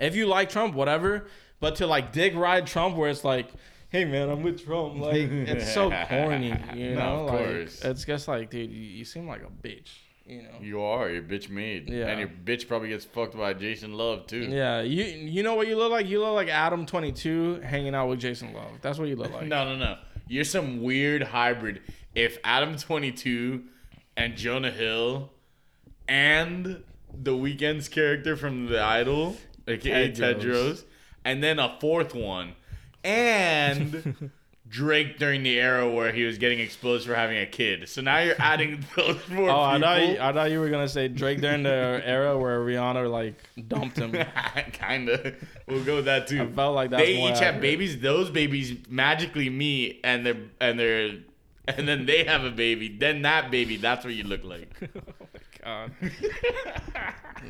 if 0.00 0.16
you 0.16 0.26
like 0.26 0.48
Trump, 0.50 0.74
whatever, 0.74 1.26
but 1.60 1.76
to 1.76 1.86
like 1.86 2.12
dick 2.12 2.34
ride 2.34 2.66
Trump, 2.66 2.96
where 2.96 3.08
it's 3.10 3.24
like, 3.24 3.48
hey 3.90 4.04
man, 4.04 4.28
I'm 4.28 4.42
with 4.42 4.64
Trump, 4.64 4.96
like 5.00 5.14
it's 5.30 5.72
so 5.72 5.90
corny, 6.08 6.48
you 6.74 6.94
No, 6.94 6.98
know? 6.98 7.14
of 7.28 7.34
like 7.34 7.38
course. 7.46 7.82
it's 7.82 8.04
just 8.04 8.26
like, 8.28 8.50
dude, 8.50 8.70
you, 8.70 8.82
you 8.82 9.04
seem 9.04 9.28
like 9.28 9.42
a 9.42 9.66
bitch, 9.66 9.90
you 10.26 10.42
know? 10.42 10.48
You 10.60 10.80
are. 10.82 11.10
You're 11.10 11.22
bitch 11.22 11.48
made. 11.50 11.88
Yeah. 11.90 12.06
And 12.06 12.18
your 12.20 12.28
bitch 12.28 12.66
probably 12.66 12.88
gets 12.88 13.04
fucked 13.04 13.36
by 13.36 13.54
Jason 13.54 13.94
Luv 13.94 14.26
too. 14.26 14.40
Yeah, 14.42 14.80
you 14.80 15.04
you 15.04 15.42
know 15.42 15.54
what 15.54 15.68
you 15.68 15.76
look 15.76 15.90
like? 15.92 16.06
You 16.06 16.20
look 16.20 16.34
like 16.34 16.48
Adam 16.48 16.86
twenty 16.86 17.12
two 17.12 17.60
hanging 17.60 17.94
out 17.94 18.08
with 18.08 18.20
Jason 18.20 18.52
Luv. 18.54 18.80
That's 18.80 18.98
what 18.98 19.08
you 19.08 19.16
look 19.16 19.32
like. 19.34 19.46
No, 19.46 19.64
no, 19.64 19.76
no. 19.76 19.98
You're 20.28 20.44
some 20.44 20.82
weird 20.82 21.22
hybrid. 21.22 21.82
If 22.14 22.38
Adam 22.44 22.76
22 22.76 23.62
and 24.16 24.36
Jonah 24.36 24.70
Hill 24.70 25.30
and 26.08 26.82
the 27.12 27.32
Weeknd's 27.32 27.88
character 27.88 28.36
from 28.36 28.66
The 28.66 28.80
Idol, 28.80 29.36
aka 29.68 30.10
Tedros. 30.10 30.40
Tedros, 30.40 30.84
and 31.24 31.42
then 31.42 31.58
a 31.58 31.76
fourth 31.80 32.14
one, 32.14 32.54
and 33.02 34.30
Drake 34.74 35.18
during 35.20 35.44
the 35.44 35.60
era 35.60 35.88
where 35.88 36.10
he 36.10 36.24
was 36.24 36.36
getting 36.36 36.58
exposed 36.58 37.06
for 37.06 37.14
having 37.14 37.38
a 37.38 37.46
kid. 37.46 37.88
So 37.88 38.02
now 38.02 38.18
you're 38.18 38.34
adding 38.40 38.84
those 38.96 39.18
four 39.20 39.48
Oh, 39.48 39.60
I 39.60 39.78
thought, 39.78 40.02
you, 40.02 40.18
I 40.20 40.32
thought 40.32 40.50
you 40.50 40.58
were 40.58 40.68
gonna 40.68 40.88
say 40.88 41.06
Drake 41.06 41.40
during 41.40 41.62
the 41.62 42.02
era 42.04 42.36
where 42.36 42.58
Rihanna 42.58 43.08
like 43.08 43.36
dumped 43.68 43.98
him. 43.98 44.10
Kinda. 44.72 45.34
We'll 45.68 45.84
go 45.84 45.96
with 45.96 46.06
that 46.06 46.26
too. 46.26 46.42
I 46.42 46.46
felt 46.48 46.74
like 46.74 46.90
that's 46.90 47.04
they 47.04 47.22
each 47.22 47.38
have 47.38 47.60
babies. 47.60 48.00
Those 48.00 48.30
babies 48.30 48.76
magically 48.88 49.48
meet, 49.48 50.00
and 50.02 50.26
they're 50.26 50.42
and 50.60 50.76
they're 50.80 51.18
and 51.68 51.86
then 51.86 52.04
they 52.04 52.24
have 52.24 52.42
a 52.42 52.50
baby. 52.50 52.88
Then 52.88 53.22
that 53.22 53.52
baby, 53.52 53.76
that's 53.76 54.04
what 54.04 54.14
you 54.14 54.24
look 54.24 54.42
like. 54.44 54.70
Oh 55.66 55.80
my 55.80 55.90
god. 55.90 55.92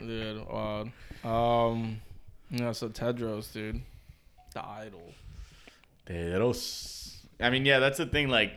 dude, 0.06 0.46
wow. 0.46 0.86
Um, 1.24 2.00
yeah, 2.48 2.70
so 2.70 2.88
Tedros, 2.88 3.52
dude, 3.52 3.80
the 4.52 4.64
idol. 4.64 5.12
Pedros. 6.06 7.03
I 7.40 7.50
mean, 7.50 7.64
yeah, 7.66 7.78
that's 7.78 7.98
the 7.98 8.06
thing. 8.06 8.28
Like, 8.28 8.52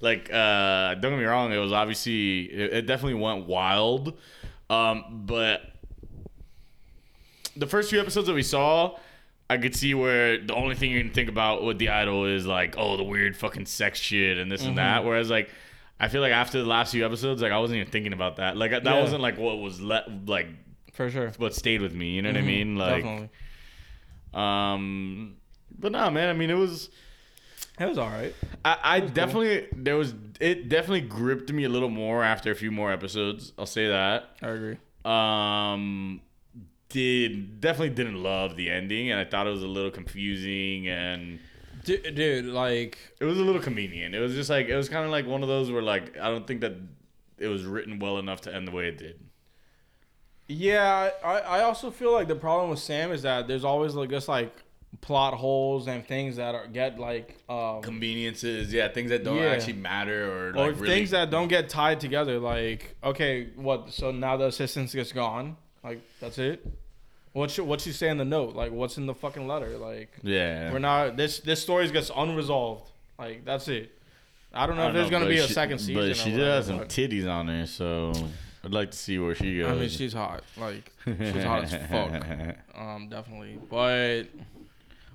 like 0.00 0.32
uh, 0.32 0.94
don't 0.94 1.12
get 1.12 1.18
me 1.18 1.24
wrong. 1.24 1.52
It 1.52 1.58
was 1.58 1.72
obviously 1.72 2.42
it, 2.44 2.72
it 2.72 2.86
definitely 2.86 3.20
went 3.20 3.46
wild, 3.46 4.16
um, 4.70 5.22
but 5.26 5.62
the 7.56 7.66
first 7.66 7.90
few 7.90 8.00
episodes 8.00 8.26
that 8.26 8.34
we 8.34 8.42
saw. 8.42 8.96
I 9.50 9.58
could 9.58 9.76
see 9.76 9.92
where 9.92 10.38
the 10.38 10.54
only 10.54 10.74
thing 10.74 10.90
you 10.92 11.02
can 11.02 11.12
think 11.12 11.28
about 11.28 11.62
with 11.62 11.78
the 11.78 11.90
idol 11.90 12.24
is 12.24 12.46
like, 12.46 12.76
oh, 12.78 12.96
the 12.96 13.02
weird 13.02 13.36
fucking 13.36 13.66
sex 13.66 13.98
shit 13.98 14.38
and 14.38 14.50
this 14.50 14.64
and 14.64 14.78
that. 14.78 15.04
Whereas 15.04 15.28
like, 15.28 15.50
I 16.00 16.08
feel 16.08 16.22
like 16.22 16.32
after 16.32 16.58
the 16.58 16.64
last 16.64 16.92
few 16.92 17.04
episodes, 17.04 17.42
like 17.42 17.52
I 17.52 17.58
wasn't 17.58 17.80
even 17.80 17.92
thinking 17.92 18.14
about 18.14 18.36
that. 18.36 18.56
Like 18.56 18.70
that 18.70 18.82
Yeah. 18.82 19.00
wasn't 19.02 19.20
like 19.20 19.36
what 19.36 19.58
was 19.58 19.78
let 19.78 20.26
like 20.26 20.46
For 20.94 21.10
sure. 21.10 21.32
what 21.36 21.54
stayed 21.54 21.82
with 21.82 21.92
me. 21.92 22.12
You 22.12 22.22
know 22.22 22.30
what 22.30 22.38
I 22.38 22.42
mean? 22.42 22.76
Like, 22.76 23.02
Definitely. 23.02 23.28
um, 24.32 25.36
but 25.78 25.92
nah, 25.92 26.08
man. 26.08 26.30
I 26.30 26.32
mean, 26.32 26.48
it 26.48 26.56
was. 26.56 26.88
It 27.80 27.86
was 27.88 27.98
all 27.98 28.10
right. 28.10 28.34
I, 28.64 28.78
I 28.82 29.00
definitely 29.00 29.66
there 29.72 29.96
was 29.96 30.14
it 30.40 30.68
definitely 30.68 31.00
gripped 31.02 31.52
me 31.52 31.64
a 31.64 31.68
little 31.68 31.88
more 31.88 32.22
after 32.22 32.50
a 32.50 32.54
few 32.54 32.70
more 32.70 32.92
episodes. 32.92 33.52
I'll 33.58 33.66
say 33.66 33.88
that. 33.88 34.36
I 34.42 34.48
agree. 34.48 34.76
Um, 35.04 36.20
did 36.88 37.60
definitely 37.60 37.90
didn't 37.90 38.22
love 38.22 38.56
the 38.56 38.70
ending, 38.70 39.10
and 39.10 39.18
I 39.18 39.24
thought 39.24 39.46
it 39.46 39.50
was 39.50 39.62
a 39.62 39.68
little 39.68 39.90
confusing, 39.90 40.88
and 40.88 41.40
Dude, 41.84 42.14
dude, 42.14 42.44
like, 42.44 42.96
it 43.20 43.24
was 43.24 43.38
a 43.40 43.42
little 43.42 43.60
convenient. 43.60 44.14
It 44.14 44.20
was 44.20 44.34
just 44.34 44.48
like 44.50 44.68
it 44.68 44.76
was 44.76 44.88
kind 44.88 45.04
of 45.04 45.10
like 45.10 45.26
one 45.26 45.42
of 45.42 45.48
those 45.48 45.70
where 45.70 45.82
like 45.82 46.16
I 46.18 46.28
don't 46.28 46.46
think 46.46 46.60
that 46.60 46.74
it 47.38 47.48
was 47.48 47.64
written 47.64 47.98
well 47.98 48.18
enough 48.18 48.42
to 48.42 48.54
end 48.54 48.68
the 48.68 48.72
way 48.72 48.86
it 48.88 48.98
did. 48.98 49.18
yeah, 50.48 51.10
I, 51.24 51.38
I 51.38 51.62
also 51.62 51.90
feel 51.90 52.12
like 52.12 52.28
the 52.28 52.36
problem 52.36 52.70
with 52.70 52.78
Sam 52.78 53.10
is 53.12 53.22
that 53.22 53.48
there's 53.48 53.64
always 53.64 53.94
like 53.94 54.10
just 54.10 54.28
like 54.28 54.54
plot 55.00 55.34
holes 55.34 55.88
and 55.88 56.06
things 56.06 56.36
that 56.36 56.54
are 56.54 56.66
get 56.68 56.98
like 56.98 57.36
um 57.48 57.82
Conveniences, 57.82 58.72
yeah, 58.72 58.88
things 58.88 59.10
that 59.10 59.24
don't 59.24 59.36
Yeah. 59.38 59.46
actually 59.50 59.72
matter 59.74 60.30
or 60.30 60.48
or 60.50 60.68
like 60.68 60.80
really, 60.80 60.94
things 60.94 61.10
that 61.10 61.30
don't 61.30 61.48
get 61.48 61.68
tied 61.68 61.98
together. 62.00 62.38
Like, 62.38 62.94
okay, 63.02 63.48
what? 63.56 63.92
So 63.92 64.10
now 64.12 64.36
the 64.36 64.46
assistance 64.46 64.94
gets 64.94 65.12
gone. 65.12 65.56
Like, 65.82 66.00
that's 66.20 66.38
it. 66.38 66.64
What 67.32 67.50
should 67.50 67.64
what 67.66 67.80
she 67.80 67.92
say 67.92 68.08
in 68.10 68.18
the 68.18 68.24
note? 68.24 68.54
Like, 68.54 68.70
what's 68.72 68.98
in 68.98 69.06
the 69.06 69.14
fucking 69.14 69.48
letter? 69.48 69.78
Like, 69.78 70.10
yeah. 70.22 70.70
we're 70.72 70.78
not 70.78 71.16
this 71.16 71.40
this 71.40 71.62
story 71.62 71.88
gets 71.90 72.10
unresolved. 72.14 72.90
Like, 73.18 73.44
that's 73.44 73.68
it. 73.68 73.90
I 74.54 74.66
don't 74.66 74.76
know 74.76 74.82
I 74.82 74.86
if 74.88 74.92
don't 74.92 74.94
there's 75.00 75.10
know, 75.10 75.18
gonna 75.20 75.30
be 75.30 75.38
a 75.38 75.48
second 75.48 75.78
season. 75.78 75.94
But 75.94 76.14
she 76.16 76.30
did 76.30 76.40
have 76.46 76.64
some 76.66 76.80
titties 76.80 77.26
on 77.26 77.48
her, 77.48 77.66
so 77.66 78.12
I'd 78.62 78.70
like 78.72 78.90
to 78.90 78.98
see 78.98 79.18
where 79.18 79.34
she 79.34 79.58
goes. 79.58 79.70
I 79.70 79.74
mean, 79.74 79.88
she's 79.88 80.12
hot. 80.12 80.42
Like, 80.58 80.92
she's 81.06 81.42
hot 81.42 81.64
as 81.64 81.72
fuck. 81.90 82.22
Um, 82.78 83.08
definitely. 83.08 83.58
But 83.70 84.24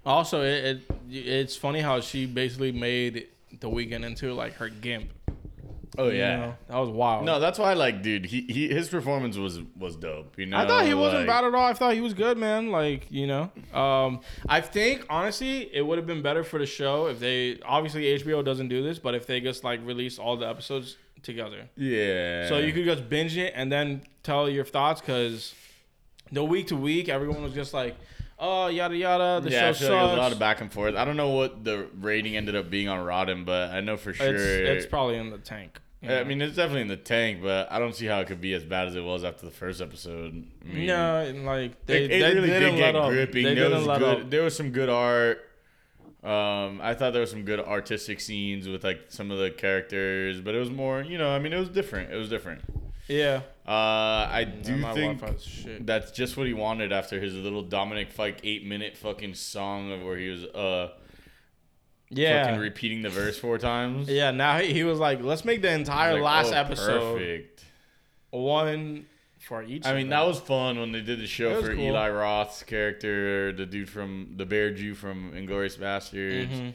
also, 0.08 0.42
it, 0.42 0.66
it 0.66 0.82
it's 1.10 1.56
funny 1.56 1.82
how 1.82 2.00
she 2.02 2.26
basically 2.26 2.72
made 2.72 3.28
the 3.60 3.70
Weeknd 3.70 4.06
into 4.06 4.34
like 4.34 4.54
her 4.54 4.70
gimp. 4.70 5.12
Oh 6.00 6.10
you 6.10 6.18
yeah. 6.20 6.38
know? 6.38 6.56
that 6.68 6.78
was 6.78 6.90
wild. 6.90 7.26
No, 7.26 7.40
that's 7.40 7.58
why 7.58 7.74
like, 7.74 8.04
dude, 8.04 8.26
he, 8.26 8.42
he 8.42 8.68
his 8.68 8.88
performance 8.88 9.36
was 9.36 9.60
was 9.76 9.96
dope. 9.96 10.38
You 10.38 10.46
know, 10.46 10.58
I 10.58 10.68
thought 10.68 10.86
he 10.86 10.94
wasn't 10.94 11.22
like- 11.22 11.28
bad 11.28 11.44
at 11.46 11.56
all. 11.56 11.66
I 11.66 11.74
thought 11.74 11.94
he 11.96 12.02
was 12.02 12.14
good, 12.14 12.38
man. 12.38 12.70
Like 12.72 13.12
you 13.12 13.26
know, 13.26 13.52
um, 13.74 14.22
I 14.48 14.62
think 14.62 15.06
honestly, 15.10 15.74
it 15.74 15.82
would 15.82 15.98
have 15.98 16.06
been 16.06 16.22
better 16.22 16.44
for 16.44 16.60
the 16.60 16.66
show 16.68 17.08
if 17.08 17.20
they 17.20 17.60
obviously 17.66 18.04
HBO 18.20 18.46
doesn't 18.46 18.68
do 18.68 18.84
this, 18.84 19.00
but 19.00 19.16
if 19.16 19.26
they 19.26 19.40
just 19.40 19.64
like 19.64 19.80
release 19.86 20.20
all 20.20 20.38
the 20.38 20.48
episodes 20.48 20.98
together, 21.24 21.68
Yeah. 21.76 22.48
so 22.48 22.60
you 22.60 22.74
could 22.74 22.86
just 22.86 23.10
binge 23.10 23.36
it 23.36 23.54
and 23.56 23.72
then 23.72 24.04
tell 24.22 24.48
your 24.48 24.66
thoughts. 24.66 25.02
Because 25.02 25.56
the 26.32 26.44
week 26.44 26.68
to 26.68 26.76
week, 26.76 27.10
everyone 27.10 27.42
was 27.42 27.54
just 27.54 27.74
like, 27.74 27.96
"Oh, 28.40 28.68
yada 28.68 28.96
yada." 28.96 29.42
The 29.44 29.52
yeah, 29.52 29.60
show 29.60 29.70
I 29.70 29.74
feel 29.74 29.92
like 29.92 30.06
there's 30.06 30.18
a 30.18 30.22
lot 30.22 30.32
of 30.32 30.40
back 30.40 30.62
and 30.62 30.72
forth. 30.72 30.96
I 30.96 31.06
don't 31.06 31.18
know 31.18 31.30
what 31.30 31.64
the 31.64 31.88
rating 32.00 32.36
ended 32.36 32.56
up 32.56 32.70
being 32.70 32.88
on 32.88 33.04
Rotten, 33.04 33.46
but 33.46 33.72
I 33.72 33.82
know 33.82 33.98
for 33.98 34.14
sure. 34.14 34.36
it's, 34.36 34.84
it's 34.84 34.86
probably 34.86 35.18
in 35.18 35.30
the 35.30 35.38
tank. 35.38 35.80
you 36.02 36.12
I 36.12 36.24
mean, 36.24 36.42
it's 36.42 36.56
definitely 36.56 36.82
in 36.82 36.88
the 36.88 36.98
tank, 36.98 37.42
but 37.42 37.72
I 37.72 37.80
don't 37.80 37.96
see 37.96 38.06
how 38.06 38.20
it 38.20 38.28
could 38.28 38.42
be 38.42 38.54
as 38.54 38.64
bad 38.64 38.88
as 38.88 38.96
it 38.96 39.04
was 39.04 39.24
after 39.24 39.46
the 39.46 39.52
first 39.52 39.82
episode. 39.82 40.46
I 40.64 40.74
mean, 40.74 40.88
no, 40.88 41.18
and, 41.18 41.46
like 41.46 41.86
they, 41.86 42.06
it, 42.06 42.12
it 42.12 42.20
they 42.20 42.34
really 42.36 42.48
didn't 42.48 42.76
did 42.76 42.94
get 42.94 43.10
gripping. 43.10 43.44
They 43.44 43.54
there 43.56 43.70
was 43.70 43.86
good. 43.86 44.04
up. 44.04 44.30
There 44.30 44.44
was 44.44 44.56
some 44.56 44.72
good 44.72 44.90
art. 44.90 45.44
Um, 46.24 46.82
I 46.82 46.94
thought 46.94 47.14
there 47.14 47.22
was 47.22 47.32
some 47.32 47.46
good 47.46 47.60
artistic 47.60 48.20
scenes 48.20 48.68
with 48.68 48.84
like 48.84 49.06
some 49.10 49.32
of 49.32 49.38
the 49.38 49.52
characters, 49.52 50.42
but 50.42 50.56
it 50.56 50.60
was 50.60 50.70
more, 50.70 51.02
you 51.02 51.18
know, 51.18 51.30
I 51.30 51.40
mean, 51.40 51.54
it 51.54 51.60
was 51.60 51.70
different. 51.70 52.12
It 52.12 52.18
was 52.18 52.28
different. 52.28 52.62
Yeah, 53.08 53.42
Uh, 53.66 53.72
I 54.32 54.44
do 54.44 54.76
my 54.78 54.94
think 54.94 55.22
shit. 55.40 55.86
that's 55.86 56.12
just 56.12 56.36
what 56.38 56.48
he 56.48 56.54
wanted 56.54 56.92
after 56.92 57.20
his 57.20 57.36
little 57.36 57.64
Dominic 57.64 58.12
Fike 58.12 58.40
eight 58.44 58.66
minute 58.66 58.98
fucking 58.98 59.34
song 59.34 59.92
of 59.92 60.04
where 60.04 60.18
he 60.18 60.30
was 60.30 60.44
uh 60.44 60.92
yeah. 62.10 62.46
fucking 62.46 62.60
repeating 62.60 63.02
the 63.02 63.10
verse 63.10 63.38
four 63.38 63.58
times. 63.58 64.10
Yeah, 64.10 64.32
now 64.32 64.60
he, 64.60 64.74
he 64.74 64.84
was 64.84 65.00
like, 65.00 65.22
let's 65.22 65.46
make 65.46 65.62
the 65.62 65.72
entire 65.72 66.16
like, 66.16 66.24
last 66.24 66.54
oh, 66.54 66.58
episode 66.58 67.18
Perfect. 67.20 67.66
one 68.32 69.06
for 69.40 69.64
each. 69.64 69.86
I 69.86 69.92
of 69.92 69.96
mean, 69.98 70.10
them. 70.10 70.20
that 70.20 70.28
was 70.28 70.40
fun 70.40 70.80
when 70.80 70.92
they 70.92 71.02
did 71.02 71.20
the 71.20 71.28
show 71.28 71.62
for 71.62 71.74
cool. 71.74 71.84
Eli 71.84 72.10
Roth's 72.10 72.64
character, 72.64 73.52
the 73.54 73.66
dude 73.66 73.90
from 73.90 74.34
the 74.38 74.46
Bear 74.46 74.72
Jew 74.74 74.94
from 74.96 75.32
Inglourious 75.34 75.78
Basterds. 75.78 76.50
Mhm. 76.50 76.74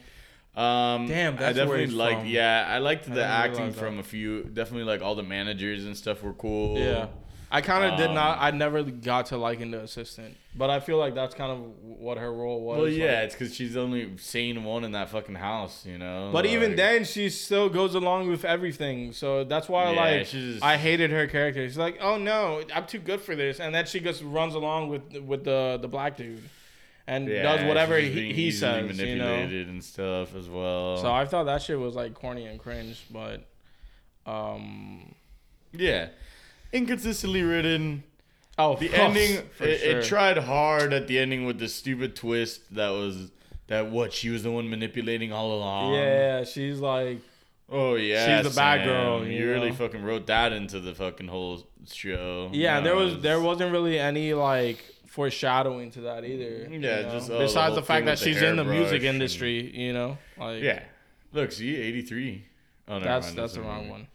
Um, 0.55 1.07
Damn, 1.07 1.33
I 1.33 1.37
that's 1.37 1.57
where 1.57 1.65
definitely 1.77 1.87
liked. 1.95 2.19
from. 2.21 2.29
Yeah, 2.29 2.65
I 2.69 2.77
liked 2.77 3.05
the 3.05 3.11
didn't 3.11 3.23
acting 3.29 3.73
from 3.73 3.97
a 3.99 4.03
few. 4.03 4.43
Definitely, 4.43 4.83
like 4.83 5.01
all 5.01 5.15
the 5.15 5.23
managers 5.23 5.85
and 5.85 5.97
stuff 5.97 6.21
were 6.21 6.33
cool. 6.33 6.77
Yeah, 6.77 7.07
I 7.51 7.61
kind 7.61 7.91
of 7.91 7.97
did 7.97 8.09
Um, 8.09 8.15
not. 8.15 8.37
I 8.39 8.51
never 8.51 8.83
got 8.83 9.25
to 9.27 9.37
liking 9.37 9.71
the 9.71 9.79
assistant, 9.81 10.37
but 10.55 10.69
I 10.69 10.79
feel 10.79 10.97
like 10.99 11.15
that's 11.15 11.33
kind 11.33 11.51
of 11.51 11.57
what 11.81 12.19
her 12.19 12.31
role 12.31 12.61
was. 12.61 12.77
Well, 12.81 12.87
yeah, 12.87 13.05
like- 13.15 13.23
it's 13.25 13.33
because 13.35 13.55
she's 13.55 13.73
the 13.73 13.81
only 13.81 14.11
sane 14.17 14.63
one 14.63 14.83
in 14.83 14.91
that 14.91 15.09
fucking 15.09 15.33
house, 15.33 15.87
you 15.87 15.97
know. 15.97 16.29
But 16.31 16.45
even 16.45 16.75
then, 16.75 17.03
she 17.05 17.31
still 17.31 17.67
goes 17.67 17.95
along 17.95 18.29
with 18.29 18.45
everything. 18.45 19.11
So 19.13 19.43
that's 19.43 19.67
why, 19.67 19.91
Yeah, 19.91 19.99
like, 20.01 20.27
just- 20.27 20.63
I 20.63 20.77
hated 20.77 21.09
her 21.09 21.25
character. 21.25 21.67
She's 21.67 21.79
like, 21.79 21.97
"Oh 21.99 22.17
no, 22.19 22.61
I'm 22.75 22.85
too 22.85 22.99
good 22.99 23.21
for 23.21 23.35
this," 23.35 23.59
and 23.59 23.73
then 23.73 23.87
she 23.87 23.99
just 23.99 24.21
runs 24.21 24.53
along 24.53 24.89
with 24.89 25.17
with 25.19 25.45
the 25.45 25.79
the 25.81 25.87
black 25.87 26.15
dude. 26.15 26.43
And 27.07 27.27
Yeah, 27.27 27.43
does 27.43 27.65
whatever 27.67 27.97
he, 27.97 28.31
he 28.33 28.51
says, 28.51 28.97
you 28.97 29.15
know. 29.17 29.25
manipulated 29.25 29.67
and 29.67 29.83
stuff 29.83 30.35
as 30.35 30.47
well. 30.47 30.97
So 30.97 31.11
I 31.11 31.25
thought 31.25 31.45
that 31.45 31.61
shit 31.61 31.77
was 31.79 31.95
like 31.95 32.13
corny 32.13 32.45
and 32.45 32.59
cringe, 32.59 33.03
but 33.11 33.45
um, 34.25 35.13
yeah, 35.71 36.09
inconsistently 36.71 37.41
written. 37.43 38.03
oh, 38.57 38.75
The 38.77 38.89
ending, 38.93 39.43
for 39.57 39.65
it, 39.65 39.79
sure. 39.81 39.99
it 39.99 40.05
tried 40.05 40.37
hard 40.37 40.93
at 40.93 41.07
the 41.07 41.19
ending 41.19 41.45
with 41.45 41.59
the 41.59 41.67
stupid 41.67 42.15
twist 42.15 42.73
that 42.75 42.89
was 42.89 43.31
that 43.67 43.89
what 43.89 44.13
she 44.13 44.29
was 44.29 44.43
the 44.43 44.51
one 44.51 44.69
manipulating 44.69 45.31
all 45.31 45.53
along. 45.57 45.93
Yeah, 45.95 46.43
she's 46.43 46.79
like, 46.79 47.19
Oh 47.69 47.95
yeah, 47.95 48.41
She's 48.41 48.51
the 48.53 48.55
bad 48.55 48.85
girl, 48.85 49.25
You, 49.25 49.39
you 49.39 49.49
really 49.49 49.71
fucking 49.71 50.03
wrote 50.03 50.27
that 50.27 50.51
into 50.53 50.79
the 50.79 50.93
fucking 50.93 51.27
whole 51.27 51.65
show. 51.91 52.49
yeah. 52.53 52.81
There 52.81 52.95
was 52.95 53.07
it's- 53.13 53.23
there 53.23 53.39
wasn't 53.41 53.71
really 53.71 53.97
any 53.99 54.33
like 54.33 54.83
foreshadowing 55.13 55.91
to 55.91 56.01
that 56.01 56.25
either. 56.25 56.67
you 56.71 56.79
Yeah, 56.79 57.01
know? 57.03 57.09
just, 57.11 57.29
uh, 57.29 57.37
besides 57.37 57.67
whole 57.73 57.75
the 57.75 57.81
fact 57.83 58.05
that 58.05 58.13
with 58.13 58.19
the 58.21 58.25
she's 58.25 58.41
in 58.41 58.55
the 58.55 58.63
hairbrush 58.63 58.79
music 58.79 58.99
and- 59.01 59.05
industry, 59.15 59.75
you 59.79 59.93
know, 59.93 60.17
like 60.37 60.63
Yeah, 60.63 60.81
look, 61.33 61.51
see, 61.51 61.75
eighty 61.75 62.01
three. 62.01 62.45
Oh, 62.87 62.93
never 62.93 63.05
that's 63.05 63.27
mind, 63.27 63.37
that's 63.37 63.53
the 63.53 63.61
a 63.61 63.63
wrong 63.63 63.77
movie. 63.81 63.91
one. 63.91 64.07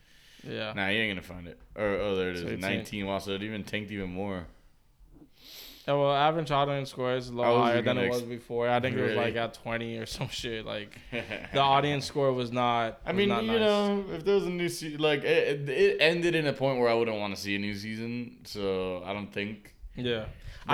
Yeah. 0.42 0.72
Nah, 0.74 0.88
you 0.88 1.00
ain't 1.00 1.10
gonna 1.12 1.22
find 1.34 1.46
it. 1.46 1.58
Or 1.76 1.84
oh, 1.86 2.16
there 2.16 2.30
it 2.30 2.36
is, 2.36 2.42
So 2.42 2.48
it's 2.48 2.60
nineteen. 2.62 3.06
Wow, 3.06 3.18
so 3.18 3.30
it 3.32 3.42
even 3.42 3.62
tanked 3.64 3.90
even 3.92 4.10
more. 4.10 4.46
Yeah, 5.86 5.94
well, 5.94 6.12
average 6.12 6.50
audience 6.50 6.90
score 6.90 7.14
is 7.14 7.30
a 7.30 7.32
I 7.32 7.36
lot 7.36 7.64
higher 7.64 7.80
than 7.80 7.96
it 7.96 8.06
ex- 8.08 8.16
was 8.16 8.22
before. 8.24 8.68
I 8.68 8.78
think 8.78 8.94
it 8.96 9.02
was 9.02 9.14
like 9.16 9.36
at 9.36 9.54
20 9.54 9.96
or 9.96 10.04
some 10.16 10.28
shit. 10.28 10.66
Like 10.66 10.98
the 11.52 11.60
audience 11.60 12.04
score 12.06 12.30
was 12.32 12.50
not. 12.52 13.00
I 13.06 13.10
was 13.12 13.16
mean, 13.16 13.28
not 13.30 13.44
you 13.44 13.52
nice. 13.52 13.60
know, 13.60 14.04
if 14.12 14.22
there 14.24 14.34
was 14.34 14.44
a 14.46 14.50
new 14.50 14.68
season, 14.68 15.00
like 15.00 15.22
it, 15.24 15.66
it- 15.66 15.68
it 15.70 15.96
ended 16.00 16.34
in 16.34 16.46
a 16.46 16.52
point 16.52 16.78
where 16.80 16.88
I 16.90 16.94
wouldn't 16.94 17.16
want 17.16 17.34
to 17.36 17.40
see 17.40 17.54
a 17.54 17.58
new 17.58 17.74
season. 17.74 18.38
So 18.44 19.02
I 19.06 19.12
don't 19.14 19.32
think 19.32 19.74
Yeah. 19.96 20.26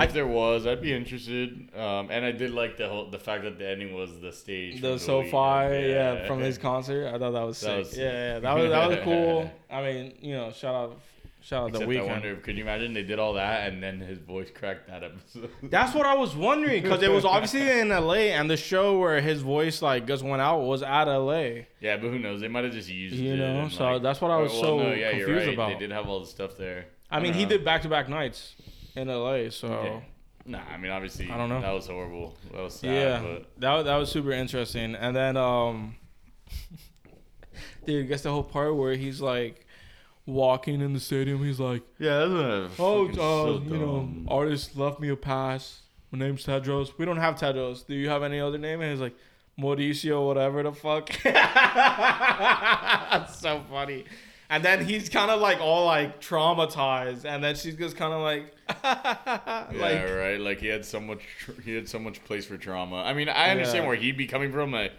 If 0.03 0.13
there 0.13 0.27
was, 0.27 0.67
I'd 0.67 0.81
be 0.81 0.93
interested. 0.93 1.69
Um, 1.75 2.09
and 2.11 2.25
I 2.25 2.31
did 2.31 2.51
like 2.51 2.77
the 2.77 2.89
whole 2.89 3.09
the 3.09 3.19
fact 3.19 3.43
that 3.43 3.57
the 3.57 3.67
ending 3.67 3.93
was 3.93 4.19
the 4.19 4.31
stage. 4.31 4.81
The 4.81 4.97
SoFi, 4.97 5.29
Glee. 5.29 5.91
yeah. 5.91 6.27
from 6.27 6.39
his 6.39 6.57
concert. 6.57 7.07
I 7.13 7.17
thought 7.17 7.31
that 7.31 7.43
was 7.43 7.57
sick. 7.57 7.77
Was 7.77 7.97
yeah, 7.97 8.03
yeah, 8.05 8.39
that 8.39 8.53
was 8.53 8.69
that 8.71 8.89
was 8.89 8.99
cool. 9.03 9.51
I 9.69 9.81
mean, 9.81 10.17
you 10.21 10.35
know, 10.35 10.51
shout 10.51 10.75
out, 10.75 10.99
shout 11.41 11.63
out 11.63 11.69
Except 11.69 11.89
the 11.89 11.95
Weeknd. 11.95 12.01
I 12.01 12.11
wonder, 12.11 12.35
could 12.35 12.57
you 12.57 12.63
imagine 12.63 12.93
they 12.93 13.03
did 13.03 13.19
all 13.19 13.33
that 13.33 13.71
and 13.71 13.81
then 13.81 13.99
his 13.99 14.19
voice 14.19 14.49
cracked 14.53 14.87
that 14.89 15.03
episode? 15.03 15.49
That's 15.63 15.93
what 15.95 16.05
I 16.05 16.15
was 16.15 16.35
wondering 16.35 16.83
because 16.83 17.01
it 17.01 17.11
was 17.11 17.23
obviously 17.23 17.79
in 17.79 17.89
LA, 17.89 18.33
and 18.35 18.49
the 18.49 18.57
show 18.57 18.99
where 18.99 19.21
his 19.21 19.41
voice 19.41 19.81
like 19.81 20.05
just 20.07 20.23
went 20.23 20.41
out 20.41 20.61
was 20.61 20.83
at 20.83 21.05
LA. 21.05 21.63
yeah, 21.79 21.97
but 21.97 22.09
who 22.09 22.19
knows? 22.19 22.41
They 22.41 22.49
might 22.49 22.65
have 22.65 22.73
just 22.73 22.89
used 22.89 23.15
You 23.15 23.33
it. 23.33 23.37
know, 23.37 23.61
and, 23.61 23.71
so 23.71 23.99
that's 23.99 24.19
what 24.19 24.31
I 24.31 24.37
was 24.37 24.51
well, 24.51 24.61
so 24.61 24.77
no, 24.79 24.93
yeah, 24.93 25.11
confused 25.11 25.47
right. 25.47 25.53
about. 25.53 25.73
They 25.73 25.79
did 25.79 25.91
have 25.91 26.07
all 26.07 26.19
the 26.19 26.27
stuff 26.27 26.57
there. 26.57 26.87
I 27.09 27.19
mean, 27.19 27.33
he 27.33 27.43
know. 27.43 27.49
did 27.49 27.63
back 27.63 27.83
to 27.83 27.89
back 27.89 28.09
nights 28.09 28.55
in 28.95 29.07
LA, 29.07 29.49
so. 29.49 29.67
Yeah. 29.83 29.99
Nah, 30.47 30.61
I 30.71 30.77
mean, 30.77 30.91
obviously, 30.91 31.31
I 31.31 31.37
don't 31.37 31.49
know. 31.49 31.59
That 31.59 31.73
was 31.73 31.87
horrible. 31.87 32.35
That 32.51 32.61
was 32.61 32.75
sad. 32.75 32.93
Yeah, 32.93 33.19
But 33.21 33.49
that 33.59 33.85
that 33.85 33.95
was 33.97 34.11
super 34.11 34.31
interesting. 34.31 34.93
And 34.93 35.15
then, 35.15 35.37
um, 35.37 35.95
dude, 37.85 38.07
guess 38.07 38.21
the 38.21 38.31
whole 38.31 38.43
part 38.43 38.75
where 38.75 38.95
he's 38.95 39.21
like 39.21 39.65
walking 40.27 40.81
in 40.81 40.93
the 40.93 40.99
stadium. 40.99 41.43
He's 41.43 41.59
like, 41.59 41.81
yeah, 41.99 42.25
that's 42.25 42.73
"Oh, 42.79 43.07
uh, 43.09 43.13
so 43.13 43.61
you 43.65 43.77
know, 43.77 44.09
artist 44.27 44.77
left 44.77 44.99
me 44.99 45.09
a 45.09 45.15
pass. 45.15 45.81
My 46.11 46.19
name's 46.19 46.45
Tedros. 46.45 46.91
We 46.97 47.05
don't 47.05 47.17
have 47.17 47.35
Tedros. 47.35 47.87
Do 47.87 47.95
you 47.95 48.09
have 48.09 48.21
any 48.21 48.39
other 48.39 48.59
name?" 48.59 48.81
And 48.81 48.91
he's 48.91 49.01
like, 49.01 49.15
"Mauricio, 49.59 50.27
whatever 50.27 50.61
the 50.61 50.73
fuck." 50.73 51.09
That's 51.23 53.39
so 53.39 53.63
funny. 53.69 54.05
And 54.49 54.63
then 54.63 54.85
he's 54.85 55.09
kind 55.09 55.31
of 55.31 55.41
like 55.41 55.59
all 55.59 55.85
like 55.85 56.21
traumatized, 56.21 57.25
and 57.25 57.43
then 57.43 57.55
she's 57.55 57.75
just 57.75 57.97
kind 57.97 58.13
of 58.13 58.21
like, 58.21 58.53
Yeah, 58.83 60.11
right. 60.11 60.39
Like 60.39 60.59
he 60.59 60.67
had 60.67 60.85
so 60.85 60.99
much, 60.99 61.21
he 61.63 61.73
had 61.75 61.87
so 61.89 61.99
much 61.99 62.23
place 62.25 62.45
for 62.45 62.57
trauma. 62.57 62.97
I 62.97 63.13
mean, 63.13 63.29
I 63.29 63.49
understand 63.49 63.83
Yeah. 63.83 63.87
where 63.87 63.95
he'd 63.97 64.17
be 64.17 64.27
coming 64.27 64.51
from. 64.51 64.71
Like, 64.71 64.91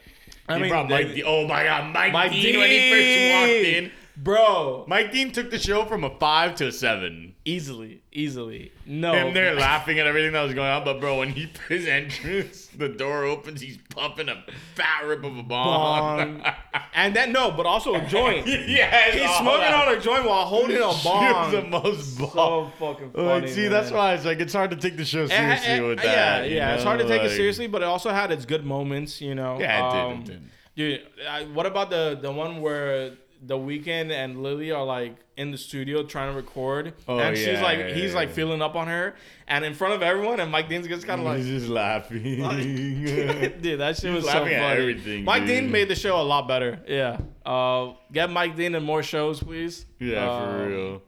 I 0.49 0.59
mean, 0.59 0.69
brought 0.71 0.89
they- 0.89 1.05
Mike. 1.15 1.23
Oh 1.27 1.47
my 1.47 1.65
God, 1.65 1.93
Mike, 1.93 2.13
Mike 2.13 2.33
Dean, 2.33 2.59
when 2.59 2.71
he 2.71 2.91
first 2.91 3.35
walked 3.35 3.51
in. 3.67 3.93
Bro. 4.17 4.85
Mike 4.89 5.13
Dean 5.13 5.31
took 5.33 5.51
the 5.51 5.59
show 5.59 5.85
from 5.85 6.05
a 6.05 6.11
five 6.19 6.55
to 6.57 6.69
a 6.69 6.73
seven. 6.73 7.35
Easily, 7.45 8.03
easily. 8.13 8.73
No. 8.87 9.13
Him 9.13 9.33
there 9.35 9.55
laughing 9.55 9.99
at 10.01 10.07
everything 10.07 10.33
that 10.33 10.43
was 10.43 10.53
going 10.55 10.69
on, 10.69 10.85
but 10.85 10.99
bro, 11.01 11.19
when 11.19 11.29
he 11.31 11.49
his 11.69 11.87
entrance, 11.87 12.67
the 12.77 12.89
door 12.89 13.25
opens, 13.25 13.61
he's 13.61 13.79
pumping 13.91 14.29
a 14.29 14.43
fat 14.75 15.05
rip 15.07 15.23
of 15.25 15.37
a 15.37 15.43
bomb. 15.43 16.39
Bong. 16.41 16.53
and 16.95 17.15
then 17.15 17.31
no, 17.33 17.51
but 17.53 17.67
also 17.67 17.95
a 17.95 18.01
joint. 18.07 18.47
yeah, 18.69 19.11
He's 19.13 19.31
smoking 19.37 19.73
on 19.73 19.95
a 19.97 20.01
joint 20.01 20.25
while 20.25 20.45
holding 20.47 20.77
a 20.79 20.81
was 20.87 21.53
the 21.53 21.63
most 21.63 22.19
bomb. 22.19 22.31
So 22.33 22.73
fucking 22.79 23.13
Like, 23.15 23.43
funny. 23.43 23.49
see, 23.53 23.69
that's 23.69 23.91
why 23.93 24.15
it's 24.15 24.25
like 24.25 24.41
it's 24.41 24.53
hard 24.55 24.71
to 24.71 24.77
take 24.77 24.97
the 24.97 25.05
show 25.05 25.25
It 25.25 25.31
ha- 25.33 25.57
seriously 25.57 25.73
eh, 25.73 25.81
with 25.89 25.99
yeah, 25.99 26.05
that. 26.41 26.49
you 26.51 26.57
yeah, 26.57 26.75
it's 26.75 26.83
hard 26.85 26.99
to 26.99 27.05
know, 27.05 27.11
take 27.11 27.23
it 27.23 27.31
seriously, 27.37 27.67
but 27.69 27.83
it 27.83 27.85
also 27.87 28.11
had 28.11 28.33
its 28.33 28.45
good 28.45 28.65
moments, 28.65 29.21
you 29.21 29.35
know. 29.35 29.59
Yeah, 29.61 29.89
it 29.89 29.93
did, 29.93 30.01
Um, 30.01 30.13
it 30.21 30.25
did. 30.25 30.51
Dude, 30.75 31.01
I, 31.31 31.45
what 31.45 31.65
about 31.65 31.89
the 31.91 32.19
the 32.21 32.31
one 32.31 32.61
where 32.61 33.13
the 33.47 33.57
Weeknd 33.57 34.11
and 34.11 34.43
Lily 34.43 34.73
are 34.73 34.85
like 34.85 35.17
in 35.37 35.51
the 35.51 35.59
studio 35.59 36.03
trying 36.03 36.31
to 36.33 36.37
record, 36.37 36.95
Oh, 37.07 37.19
and 37.19 37.37
she's 37.37 37.61
like, 37.61 37.79
yeah, 37.79 37.89
he's 37.95 38.11
yeah. 38.11 38.17
like 38.17 38.31
feeling 38.31 38.61
up 38.63 38.75
on 38.75 38.89
her, 38.89 39.15
and 39.47 39.65
in 39.65 39.75
front 39.75 39.95
of 39.95 40.03
everyone, 40.03 40.41
and 40.41 40.51
Mike 40.51 40.69
Dean's 40.69 40.89
just 40.89 41.07
kind 41.07 41.21
of 41.21 41.27
like, 41.27 41.39
He's 41.39 41.47
just 41.49 41.69
laughing. 41.69 42.23
dude, 43.61 43.81
that 43.81 43.97
shit 43.97 44.13
was 44.13 44.25
so 44.25 44.33
funny. 44.33 44.55
at 44.55 44.77
everything, 44.79 45.25
Mike 45.25 45.43
dude. 45.47 45.63
Dean 45.63 45.71
made 45.71 45.89
the 45.89 45.95
show 45.95 46.21
a 46.21 46.23
lot 46.25 46.49
better. 46.49 46.81
Yeah, 46.89 47.19
uh, 47.45 47.93
get 48.13 48.31
Mike 48.31 48.57
Dean 48.57 48.75
in 48.75 48.83
more 48.83 49.03
shows, 49.03 49.43
please. 49.43 49.87
yeah, 49.99 50.29
Um, 50.29 50.51
for 50.51 50.69
real. 50.69 51.03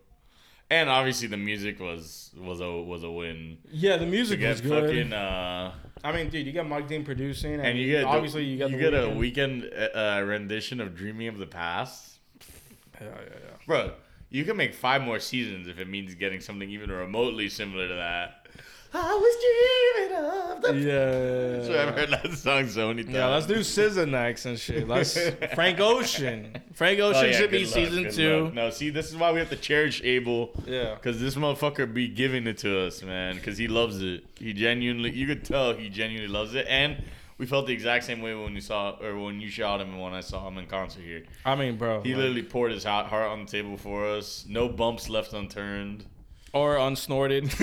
And 0.70 0.90
obviously 0.90 1.28
the 1.28 1.38
music 1.38 1.80
was 1.80 2.30
was 2.38 2.60
a 2.60 2.70
was 2.70 3.02
a 3.02 3.10
win. 3.10 3.56
Yeah, 3.70 3.96
the 3.96 4.04
music 4.06 4.40
was 4.42 4.60
good. 4.60 4.84
fucking 4.84 5.12
uh, 5.14 5.72
I 6.04 6.12
mean, 6.12 6.28
dude, 6.28 6.46
you 6.46 6.52
get 6.52 6.68
Mike 6.68 6.86
Dean 6.86 7.04
producing, 7.06 7.54
and, 7.54 7.62
and 7.66 7.78
you 7.78 7.86
get 7.90 8.02
the- 8.02 8.08
obviously 8.08 8.44
you 8.44 8.58
get 8.58 8.70
you 8.70 8.76
the 8.76 8.82
get 8.82 8.92
a 8.94 9.06
Weeknd 9.06 9.96
uh, 9.96 10.22
rendition 10.26 10.80
of 10.82 10.94
"Dreaming 10.94 11.28
of 11.28 11.38
the 11.38 11.46
Past." 11.46 12.07
Yeah, 13.00 13.06
yeah, 13.06 13.12
yeah. 13.32 13.56
Bro, 13.66 13.92
you 14.30 14.44
can 14.44 14.56
make 14.56 14.74
five 14.74 15.02
more 15.02 15.18
seasons 15.20 15.68
if 15.68 15.78
it 15.78 15.88
means 15.88 16.14
getting 16.14 16.40
something 16.40 16.68
even 16.70 16.90
remotely 16.90 17.48
similar 17.48 17.88
to 17.88 17.94
that. 17.94 18.46
I 18.94 19.14
was 19.14 20.02
dreaming 20.08 20.24
of 20.24 20.62
the. 20.62 20.88
Yeah. 20.88 21.66
So 21.66 21.78
I've 21.88 21.94
heard 21.94 22.08
that 22.10 22.32
song 22.38 22.66
so 22.68 22.88
many 22.88 23.02
times. 23.04 23.14
Yeah, 23.16 23.26
let's 23.26 23.46
do 23.46 23.56
SZA 23.56 24.08
next 24.08 24.46
and 24.46 24.58
shit. 24.58 24.88
Let's 24.88 25.18
Frank 25.54 25.78
Ocean. 25.78 26.56
Frank 26.72 26.98
Oh, 26.98 27.10
Ocean 27.10 27.26
yeah, 27.26 27.36
should 27.36 27.50
be 27.50 27.64
luck, 27.66 27.74
season 27.74 28.10
two. 28.10 28.44
luck. 28.44 28.54
No, 28.54 28.70
see, 28.70 28.88
this 28.88 29.10
is 29.10 29.16
why 29.16 29.30
we 29.30 29.40
have 29.40 29.50
to 29.50 29.56
cherish 29.56 30.02
Abel. 30.02 30.50
Yeah. 30.66 30.96
Cause 31.02 31.20
this 31.20 31.34
motherfucker 31.34 31.92
be 31.92 32.08
giving 32.08 32.46
it 32.46 32.56
to 32.58 32.86
us, 32.86 33.02
man. 33.02 33.38
Cause 33.40 33.58
he 33.58 33.68
loves 33.68 34.02
it. 34.02 34.24
He 34.38 34.54
genuinely, 34.54 35.10
you 35.10 35.26
could 35.26 35.44
tell 35.44 35.74
he 35.74 35.90
genuinely 35.90 36.32
loves 36.32 36.54
it, 36.54 36.66
and 36.66 36.96
we 37.38 37.46
felt 37.46 37.66
the 37.66 37.72
exact 37.72 38.04
same 38.04 38.20
way 38.20 38.34
when 38.34 38.54
you 38.54 38.60
saw 38.60 38.96
or 39.00 39.16
when 39.18 39.40
you 39.40 39.48
shot 39.48 39.80
him 39.80 39.90
and 39.94 40.00
when 40.02 40.12
I 40.12 40.20
saw 40.20 40.46
him 40.48 40.58
in 40.58 40.66
concert 40.66 41.02
here. 41.02 41.22
I 41.44 41.54
mean, 41.54 41.76
bro. 41.76 42.02
He 42.02 42.10
like- 42.10 42.18
literally 42.18 42.42
poured 42.42 42.72
his 42.72 42.84
heart 42.84 43.06
heart 43.06 43.28
on 43.28 43.44
the 43.44 43.50
table 43.50 43.76
for 43.76 44.06
us. 44.06 44.44
No 44.48 44.68
bumps 44.68 45.08
left 45.08 45.32
unturned. 45.32 46.04
or 46.52 46.76
unsnorted. 46.78 47.50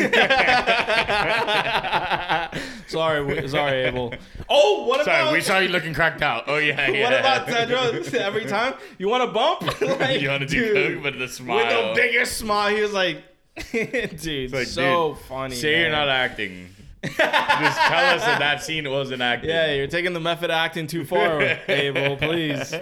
sorry, 2.88 3.48
sorry, 3.50 3.82
Abel. 3.86 4.14
Oh, 4.50 4.86
what 4.86 5.02
about 5.02 5.06
Sorry, 5.06 5.22
about? 5.22 5.34
we 5.34 5.42
saw 5.42 5.60
you 5.60 5.70
looking 5.70 5.94
cracked 5.94 6.22
out. 6.22 6.44
Oh 6.48 6.58
yeah, 6.58 6.90
yeah. 6.90 7.04
What 7.04 7.20
about 7.20 7.48
Tedros? 7.48 8.14
Every 8.14 8.46
time 8.46 8.76
you 8.98 9.08
want 9.10 9.24
a 9.24 9.28
bump, 9.28 9.62
like, 10.00 10.22
you 10.22 10.30
want 10.30 10.42
to 10.42 10.48
do 10.48 10.74
dude, 10.74 10.94
coke, 10.96 11.04
but 11.04 11.20
the 11.20 11.28
smile 11.28 11.58
with 11.58 11.70
the 11.70 12.02
biggest 12.02 12.38
smile. 12.38 12.76
He 12.76 12.82
was 12.82 12.94
like, 12.94 13.24
dude, 13.72 14.54
like, 14.54 14.68
so 14.68 15.14
dude, 15.14 15.24
funny. 15.26 15.56
Say 15.56 15.82
you're 15.82 15.90
not 15.92 16.10
acting. 16.10 16.70
Just 17.18 17.18
tell 17.80 18.16
us 18.16 18.26
that 18.26 18.40
that 18.40 18.64
scene 18.64 18.90
wasn't 18.90 19.22
acting. 19.22 19.50
Yeah, 19.50 19.74
you're 19.74 19.88
taking 19.88 20.14
the 20.14 20.20
method 20.20 20.52
acting 20.52 20.88
too 20.88 21.06
far, 21.06 21.42
Abel. 21.68 22.18
Please, 22.18 22.74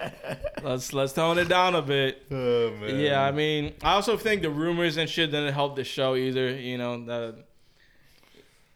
let's 0.62 0.94
let's 0.94 1.14
tone 1.14 1.38
it 1.38 1.48
down 1.50 1.76
a 1.76 1.82
bit. 1.82 2.24
Oh, 2.32 2.72
man. 2.80 3.00
Yeah, 3.00 3.22
I 3.24 3.32
mean, 3.32 3.74
I 3.82 3.94
also 3.94 4.18
think 4.18 4.42
the 4.42 4.50
rumors 4.50 4.98
and 4.98 5.10
shit 5.10 5.32
didn't 5.32 5.54
help 5.54 5.76
the 5.76 5.84
show 5.84 6.16
either. 6.16 6.50
You 6.50 6.78
know 6.78 7.06
that, 7.06 7.36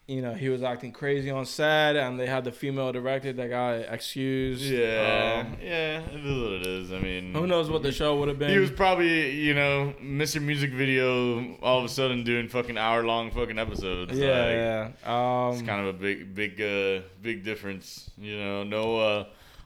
you 0.08 0.22
know, 0.22 0.32
he 0.32 0.48
was 0.48 0.62
acting 0.62 0.90
crazy 0.90 1.30
on 1.30 1.44
set, 1.44 1.94
and 1.94 2.18
they 2.18 2.26
had 2.26 2.42
the 2.42 2.50
female 2.50 2.90
director 2.92 3.30
that 3.30 3.50
got 3.50 3.72
excused. 3.92 4.62
Yeah, 4.62 5.44
Um, 5.46 5.56
yeah, 5.62 6.00
it 6.00 6.24
is 6.24 6.42
what 6.42 6.52
it 6.52 6.66
is. 6.66 6.92
I 6.92 6.98
mean, 6.98 7.34
who 7.34 7.46
knows 7.46 7.68
what 7.70 7.82
the 7.82 7.92
show 7.92 8.16
would 8.18 8.28
have 8.28 8.38
been? 8.38 8.48
He 8.50 8.58
was 8.58 8.70
probably, 8.70 9.32
you 9.32 9.52
know, 9.52 9.92
Mr. 10.02 10.40
Music 10.40 10.70
Video, 10.72 11.54
all 11.56 11.78
of 11.80 11.84
a 11.84 11.88
sudden 11.90 12.24
doing 12.24 12.48
fucking 12.48 12.78
hour 12.78 13.04
long 13.04 13.30
fucking 13.30 13.58
episodes. 13.58 14.10
Like, 14.12 14.20
yeah, 14.20 14.90
yeah. 15.04 15.46
Um, 15.48 15.52
It's 15.52 15.62
kind 15.62 15.82
of 15.86 15.88
a 15.88 15.98
big, 15.98 16.34
big, 16.34 16.60
uh, 16.60 17.02
big 17.20 17.44
difference. 17.44 18.10
You 18.16 18.38
know, 18.38 18.64
no 18.64 18.96
uh, 18.98 19.24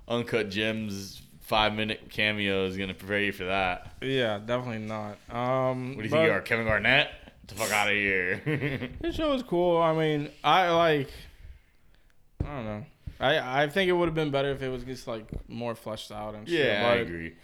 uncut 0.09 0.51
gems, 0.51 1.23
five 1.43 1.73
minute 1.73 2.09
cameo 2.11 2.67
is 2.67 2.77
gonna 2.77 2.95
prepare 2.95 3.21
you 3.21 3.33
for 3.33 3.45
that. 3.45 3.93
yeah, 4.01 4.41
definitely 4.45 4.79
not. 4.79 5.19
Um, 5.31 5.91
What 5.95 5.99
do 5.99 6.03
you 6.05 6.11
but 6.11 6.17
think 6.17 6.27
you 6.27 6.33
are, 6.33 6.41
Kevin 6.41 6.67
Garnett? 6.67 7.09
The 7.53 7.59
fuck 7.61 7.73
out 7.73 7.89
of 7.89 7.95
here. 7.95 8.91
This 9.01 9.17
show 9.17 9.31
was 9.33 9.43
cool. 9.43 9.77
I 9.81 9.93
mean, 9.95 10.31
I 10.43 10.71
like. 10.71 11.09
I 12.45 12.47
don't 12.47 12.65
know. 12.65 12.85
I 13.21 13.63
I 13.63 13.69
think 13.69 13.89
it 13.89 13.93
would 13.93 14.07
have 14.07 14.15
been 14.15 14.31
better 14.31 14.51
if 14.51 14.63
it 14.63 14.69
was 14.69 14.85
just 14.85 15.07
like 15.07 15.27
more 15.49 15.75
fleshed 15.75 16.11
out 16.11 16.35
and 16.35 16.49
shit. 16.49 16.67
yeah, 16.67 16.89
I 16.89 16.95
agree. 16.97 17.35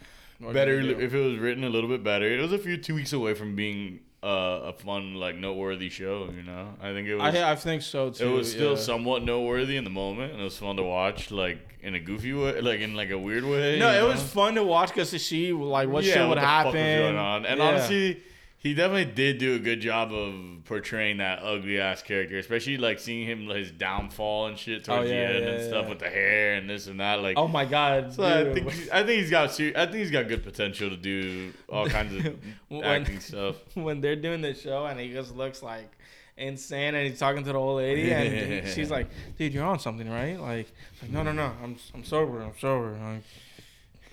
Better 0.40 0.76
can 0.76 0.86
you 0.86 0.94
do? 0.94 1.00
if 1.00 1.14
it 1.14 1.20
was 1.20 1.38
written 1.38 1.64
a 1.64 1.68
little 1.68 1.88
bit 1.88 2.02
better. 2.04 2.26
It 2.26 2.40
was 2.40 2.52
a 2.52 2.58
few 2.58 2.76
two 2.76 2.94
weeks 2.94 3.12
away 3.12 3.34
from 3.34 3.56
being 3.56 4.00
uh, 4.22 4.60
a 4.64 4.72
fun, 4.72 5.14
like 5.14 5.36
noteworthy 5.36 5.88
show. 5.88 6.30
You 6.34 6.42
know, 6.42 6.74
I 6.80 6.92
think 6.92 7.08
it 7.08 7.14
was. 7.16 7.34
I 7.34 7.52
I 7.52 7.54
think 7.56 7.82
so 7.82 8.10
too. 8.10 8.26
it 8.26 8.30
was 8.30 8.50
still 8.50 8.72
yeah. 8.74 8.80
somewhat 8.80 9.24
noteworthy 9.24 9.76
in 9.76 9.84
the 9.84 9.90
moment, 9.90 10.32
and 10.32 10.40
it 10.40 10.44
was 10.44 10.56
fun 10.58 10.76
to 10.76 10.82
watch, 10.82 11.30
like 11.30 11.76
in 11.80 11.94
a 11.94 12.00
goofy 12.00 12.32
way, 12.32 12.60
like 12.60 12.80
in 12.80 12.94
like 12.94 13.10
a 13.10 13.18
weird 13.18 13.44
way. 13.44 13.78
No, 13.78 13.90
it 13.90 13.98
know? 14.00 14.08
was 14.08 14.22
fun 14.22 14.54
to 14.56 14.64
watch 14.64 14.88
because 14.88 15.10
to 15.10 15.18
see 15.18 15.52
like 15.52 15.88
what 15.88 16.04
yeah, 16.04 16.12
shit 16.14 16.20
what 16.22 16.30
would 16.30 16.38
the 16.38 16.46
happen. 16.46 16.72
going 16.72 17.16
on. 17.16 17.46
And 17.46 17.58
Yeah. 17.58 17.66
honestly, 17.68 18.22
he 18.60 18.74
definitely 18.74 19.12
did 19.12 19.38
do 19.38 19.54
a 19.54 19.58
good 19.60 19.80
job 19.80 20.12
of 20.12 20.34
portraying 20.64 21.18
that 21.18 21.38
ugly 21.42 21.78
ass 21.80 22.02
character, 22.02 22.38
especially 22.38 22.76
like 22.76 22.98
seeing 22.98 23.26
him 23.26 23.46
his 23.48 23.70
downfall 23.70 24.46
and 24.48 24.58
shit 24.58 24.84
towards 24.84 25.08
Oh, 25.10 25.12
yeah, 25.14 25.28
the 25.28 25.34
end 25.36 25.44
yeah, 25.44 25.50
and 25.52 25.62
stuff 25.64 25.84
yeah. 25.84 25.88
with 25.88 25.98
the 26.00 26.08
hair 26.10 26.54
and 26.54 26.68
this 26.68 26.86
and 26.88 26.98
that. 27.00 27.22
Like, 27.22 27.36
oh 27.38 27.46
my 27.48 27.64
god, 27.64 28.12
so 28.12 28.24
I 28.24 28.52
think 28.52 28.66
I 28.92 29.02
think 29.04 29.20
he's 29.20 29.30
got 29.30 29.50
I 29.50 29.86
think 29.86 29.94
he's 29.94 30.10
got 30.10 30.26
good 30.28 30.42
potential 30.44 30.90
to 30.90 30.96
do 30.96 31.52
all 31.68 31.88
kinds 31.98 32.14
of 32.26 32.36
When- 32.68 32.84
acting 32.84 33.20
stuff. 33.20 33.56
when 33.74 34.00
they're 34.00 34.16
doing 34.16 34.40
the 34.40 34.54
show 34.54 34.86
and 34.86 34.98
he 34.98 35.12
just 35.12 35.36
looks 35.36 35.62
like 35.62 35.90
insane 36.36 36.94
and 36.94 37.08
he's 37.08 37.18
talking 37.18 37.42
to 37.44 37.52
the 37.52 37.58
old 37.58 37.78
lady 37.78 38.10
and 38.12 38.68
she's 38.68 38.90
like, 38.90 39.08
"Dude, 39.38 39.52
you're 39.54 39.64
on 39.64 39.78
something, 39.78 40.08
right?" 40.10 40.38
Like, 40.38 40.72
like 41.02 41.10
no, 41.10 41.22
no, 41.22 41.32
no, 41.32 41.52
I'm 41.62 41.76
I'm 41.94 42.04
sober, 42.04 42.42
I'm 42.42 42.58
sober. 42.58 42.98
Like, 43.02 43.22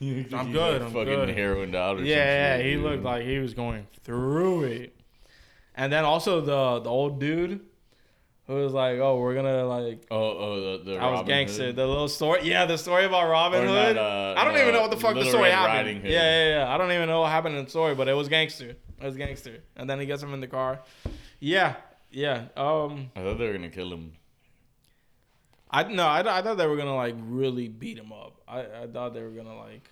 I'm 0.02 0.52
good, 0.52 0.82
I'm 0.82 0.92
fucking 0.92 1.06
good. 1.06 1.30
heroined 1.30 1.76
out. 1.76 1.98
Or 1.98 2.04
yeah, 2.04 2.16
yeah, 2.16 2.58
shit, 2.58 2.66
he 2.66 2.72
dude. 2.74 2.84
looked 2.84 3.04
like 3.04 3.24
he 3.26 3.40
was 3.40 3.54
going 3.54 3.88
through 4.04 4.64
it. 4.64 4.96
And 5.76 5.92
then 5.92 6.06
also 6.06 6.42
the 6.42 6.80
the 6.82 6.90
old 6.90 7.20
dude 7.20 7.62
who 8.48 8.54
was 8.56 8.74
like, 8.74 9.00
"Oh, 9.00 9.18
we're 9.20 9.34
gonna 9.36 9.66
like." 9.66 10.06
Oh, 10.12 10.18
oh, 10.18 10.78
the, 10.78 10.92
the 10.92 10.98
I 10.98 11.12
was 11.12 11.28
gangster. 11.28 11.68
Hood. 11.68 11.76
The 11.76 11.88
little 11.88 12.08
story, 12.08 12.42
yeah, 12.44 12.66
the 12.66 12.78
story 12.78 13.06
about 13.06 13.30
Robin 13.30 13.64
Or 13.64 13.68
Hood. 13.68 13.96
not, 13.96 14.02
uh, 14.02 14.36
I 14.38 14.44
don't 14.44 14.54
no, 14.54 14.62
even 14.62 14.74
know 14.74 14.82
what 14.82 14.92
the 14.92 14.98
fuck 14.98 15.16
the 15.16 15.26
story 15.26 15.50
Red 15.50 15.54
happened. 15.54 16.04
Yeah, 16.04 16.10
yeah, 16.10 16.50
yeah. 16.60 16.74
I 16.74 16.78
don't 16.78 16.92
even 16.92 17.08
know 17.08 17.22
what 17.22 17.32
happened 17.32 17.56
in 17.58 17.66
the 17.66 17.70
story, 17.70 17.96
but 17.96 18.08
it 18.08 18.14
was 18.14 18.30
gangster. 18.30 18.70
It 18.70 19.04
was 19.06 19.18
gangster. 19.18 19.64
And 19.76 19.90
then 19.90 20.00
he 20.00 20.06
gets 20.06 20.22
him 20.22 20.34
in 20.34 20.42
the 20.42 20.48
car. 20.48 20.82
Yeah, 21.40 21.76
yeah. 22.12 22.46
Um, 22.56 23.12
I 23.16 23.22
thought 23.22 23.38
they 23.38 23.48
were 23.48 23.54
gonna 23.54 23.70
kill 23.70 23.92
him. 23.92 24.14
I 25.76 25.84
no, 25.84 26.06
I, 26.08 26.20
I 26.40 26.42
thought 26.42 26.58
they 26.58 26.68
were 26.68 26.78
gonna 26.78 26.96
like 26.96 27.16
really 27.20 27.68
beat 27.68 27.98
him 27.98 28.14
up. 28.14 28.42
I, 28.48 28.60
I 28.84 28.88
thought 28.88 29.14
they 29.14 29.22
were 29.22 29.32
gonna 29.32 29.58
like, 29.58 29.90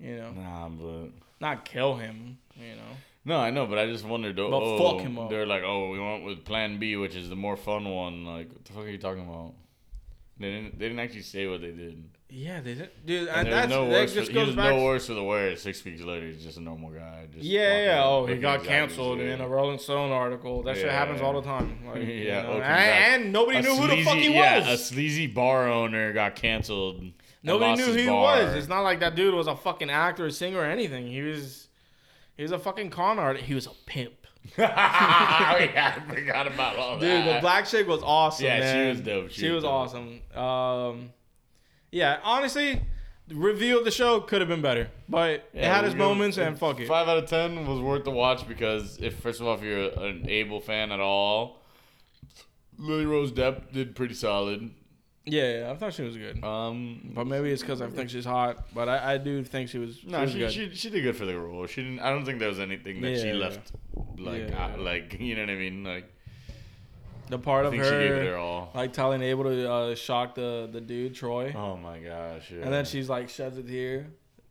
you 0.00 0.16
know, 0.16 0.32
Nah, 0.32 0.68
but 0.68 1.10
not 1.40 1.64
kill 1.64 1.94
him. 1.94 2.38
You 2.56 2.74
know. 2.74 2.92
no, 3.24 3.38
I 3.38 3.50
know, 3.50 3.66
but 3.66 3.78
I 3.78 3.86
just 3.86 4.04
wondered. 4.04 4.38
Oh, 4.40 4.50
But 4.50 4.62
oh, 4.62 4.78
fuck 4.92 5.06
him 5.06 5.18
up. 5.18 5.30
They're 5.30 5.46
like, 5.46 5.62
oh, 5.64 5.90
we 5.90 6.00
went 6.00 6.24
with 6.24 6.44
Plan 6.44 6.78
B, 6.78 6.96
which 6.96 7.14
is 7.14 7.28
the 7.28 7.36
more 7.36 7.56
fun 7.56 7.88
one. 7.88 8.24
Like, 8.24 8.48
what 8.52 8.64
the 8.64 8.72
fuck 8.72 8.84
are 8.84 8.88
you 8.88 8.98
talking 8.98 9.22
about? 9.22 9.54
They 10.40 10.50
didn't. 10.50 10.78
They 10.78 10.86
didn't 10.88 11.00
actually 11.00 11.22
say 11.22 11.46
what 11.46 11.60
they 11.60 11.70
did. 11.70 12.02
Yeah, 12.28 12.60
they 12.60 12.74
didn't. 12.74 13.06
dude. 13.06 13.28
And 13.28 13.46
And, 13.46 13.52
that's 13.52 13.68
no 13.70 13.88
that 13.88 14.08
just 14.08 14.14
For, 14.14 14.32
he 14.32 14.32
goes 14.32 14.46
was 14.48 14.56
back. 14.56 14.74
no 14.74 14.82
worse 14.84 15.06
for 15.06 15.14
the 15.14 15.22
wear. 15.22 15.54
Six 15.56 15.84
weeks 15.84 16.02
later, 16.02 16.26
he's 16.26 16.42
just 16.42 16.58
a 16.58 16.60
normal 16.60 16.90
guy. 16.90 17.26
Just 17.32 17.44
Yeah, 17.44 17.84
yeah. 17.84 18.04
Oh, 18.04 18.26
he 18.26 18.36
got 18.36 18.64
canceled 18.64 19.20
in 19.20 19.40
a 19.40 19.46
Rolling 19.48 19.78
Stone 19.78 20.10
article. 20.10 20.62
That 20.64 20.76
shit 20.76 20.90
happens 20.90 21.20
all 21.20 21.34
the 21.40 21.46
time. 21.46 21.78
Like, 21.86 21.98
Yeah, 22.02 22.06
you 22.08 22.26
know, 22.48 22.60
and, 22.62 23.22
and 23.24 23.32
nobody 23.32 23.58
A 23.58 23.62
knew 23.62 23.76
who 23.76 23.86
the 23.86 24.02
fuck 24.02 24.14
he 24.16 24.22
sleazy- 24.24 24.34
yeah, 24.34 24.68
a 24.70 24.76
sleazy 24.76 25.26
bar 25.28 25.68
owner 25.68 26.12
got 26.12 26.34
canceled. 26.34 27.00
Nobody 27.44 27.76
knew 27.76 27.92
who 27.92 27.98
he 27.98 28.06
bar. 28.08 28.42
was. 28.44 28.54
It's 28.56 28.66
not 28.68 28.80
like 28.80 28.98
that 29.00 29.14
dude 29.14 29.32
was 29.32 29.46
a 29.46 29.54
fucking 29.54 29.88
actor, 29.88 30.26
or 30.26 30.30
singer, 30.30 30.58
or 30.58 30.64
anything. 30.64 31.06
He 31.06 31.22
was, 31.22 31.68
he 32.36 32.42
was 32.42 32.50
a 32.50 32.58
fucking 32.58 32.90
con 32.90 33.20
artist. 33.20 33.44
He 33.44 33.54
was 33.54 33.66
a 33.66 33.72
pimp. 33.86 34.14
oh, 34.58 34.62
yeah, 34.62 35.94
I 35.96 36.12
forgot 36.12 36.46
about 36.48 36.76
all 36.76 36.98
Dude, 36.98 37.08
that. 37.08 37.24
Dude, 37.24 37.36
the 37.36 37.40
black 37.40 37.66
chick 37.66 37.86
was 37.86 38.00
awesome. 38.02 38.46
Yeah, 38.46 38.72
she 38.84 38.88
was 38.90 39.00
dope. 39.00 39.30
She, 39.30 39.40
She 39.42 39.48
was, 39.50 39.62
was 39.64 39.64
dope. 39.64 39.72
awesome. 40.34 40.96
Um, 40.98 41.10
yeah, 41.92 42.18
honestly, 42.24 42.80
the 43.28 43.34
review 43.34 43.78
of 43.78 43.84
the 43.84 43.90
show 43.90 44.20
could 44.20 44.40
have 44.40 44.48
been 44.48 44.62
better, 44.62 44.88
but 45.08 45.48
it 45.52 45.64
had 45.64 45.84
its 45.84 45.94
moments, 45.94 46.36
and 46.38 46.58
fuck 46.58 46.78
it. 46.80 46.86
Five 46.88 47.08
out 47.08 47.18
of 47.18 47.28
ten 47.28 47.66
was 47.66 47.80
worth 47.80 48.04
the 48.04 48.10
watch 48.10 48.46
because 48.46 48.98
if 49.00 49.16
first 49.18 49.40
of 49.40 49.46
all, 49.46 49.54
if 49.54 49.62
you're 49.62 49.90
an 50.04 50.28
Abel 50.28 50.60
fan 50.60 50.92
at 50.92 51.00
all, 51.00 51.62
Lily 52.78 53.06
Rose 53.06 53.32
Depp 53.32 53.72
did 53.72 53.94
pretty 53.96 54.14
solid. 54.14 54.70
Yeah, 55.28 55.58
yeah, 55.60 55.70
I 55.72 55.76
thought 55.76 55.92
she 55.92 56.02
was 56.02 56.16
good. 56.16 56.44
Um, 56.44 57.10
But 57.12 57.26
maybe 57.26 57.50
it's 57.50 57.60
because 57.62 57.82
I 57.82 57.88
think 57.88 58.10
she's 58.10 58.24
hot. 58.24 58.64
But 58.72 58.88
I, 58.88 59.14
I 59.14 59.18
do 59.18 59.42
think 59.42 59.68
she 59.70 59.78
was. 59.78 60.04
no, 60.06 60.24
she 60.26 60.38
she, 60.48 60.68
she 60.70 60.74
she 60.76 60.90
did 60.90 61.02
good 61.02 61.16
for 61.16 61.24
the 61.26 61.36
role. 61.36 61.66
She 61.66 61.82
didn't. 61.82 61.98
I 62.00 62.10
don't 62.10 62.24
think 62.24 62.38
there 62.38 62.48
was 62.48 62.60
anything 62.60 63.00
that 63.00 63.18
she 63.18 63.28
Yeah. 63.28 63.34
left 63.34 63.72
like 64.18 64.50
Yeah. 64.50 64.74
uh, 64.76 64.78
like 64.80 65.16
you 65.20 65.34
know 65.34 65.40
what 65.42 65.50
I 65.50 65.54
mean. 65.56 65.82
Like 65.82 66.12
the 67.28 67.38
part 67.38 67.64
I 67.64 67.68
of 67.68 67.72
think 67.72 67.84
she 67.84 67.90
gave 67.90 68.00
it 68.12 68.24
her, 68.26 68.32
her 68.32 68.36
all. 68.38 68.70
like 68.74 68.92
telling 68.92 69.22
Abel 69.22 69.44
to 69.44 69.70
uh, 69.70 69.94
shock 69.94 70.34
the 70.34 70.68
the 70.70 70.80
dude 70.80 71.14
Troy, 71.14 71.52
Oh 71.56 71.76
my 71.76 71.98
gosh! 71.98 72.50
Yeah. 72.50 72.62
and 72.64 72.72
then 72.72 72.84
she's 72.84 73.08
like 73.08 73.28
sheds 73.28 73.58
it 73.58 73.68
here. 73.68 74.06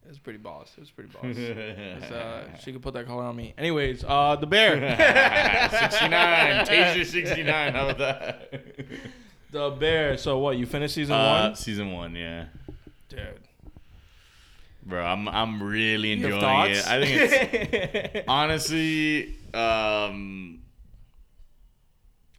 It's 0.08 0.20
pretty 0.20 0.38
boss. 0.38 0.72
It's 0.80 0.92
pretty 0.92 1.10
boss. 1.10 1.24
It's, 1.36 2.12
uh, 2.12 2.56
she 2.64 2.72
could 2.72 2.84
put 2.84 2.94
that 2.94 3.08
color 3.08 3.24
on 3.24 3.36
me. 3.36 3.56
Anyways, 3.58 4.04
uh, 4.08 4.36
the 4.36 4.46
bear. 4.46 4.74
69, 5.72 6.66
Taser 6.68 7.04
69. 7.06 7.74
How 7.74 7.90
about 7.90 7.98
that? 7.98 8.52
the 9.52 9.72
bear. 9.72 10.18
So 10.18 10.38
what? 10.38 10.58
You 10.58 10.68
finished 10.68 10.94
season 10.94 11.16
Uh, 11.16 11.42
one, 11.48 11.56
season 11.56 11.92
one, 11.92 12.16
yeah. 12.16 12.46
dude. 13.10 13.20
Bro, 14.86 15.04
I'm 15.04 15.28
I'm 15.28 15.64
really 15.64 16.10
You 16.14 16.26
have 16.28 16.34
enjoying 16.36 16.72
it. 16.76 16.88
I 16.88 17.04
think 17.04 18.14
it's 18.16 18.26
honestly, 18.28 19.36
um, 19.56 20.60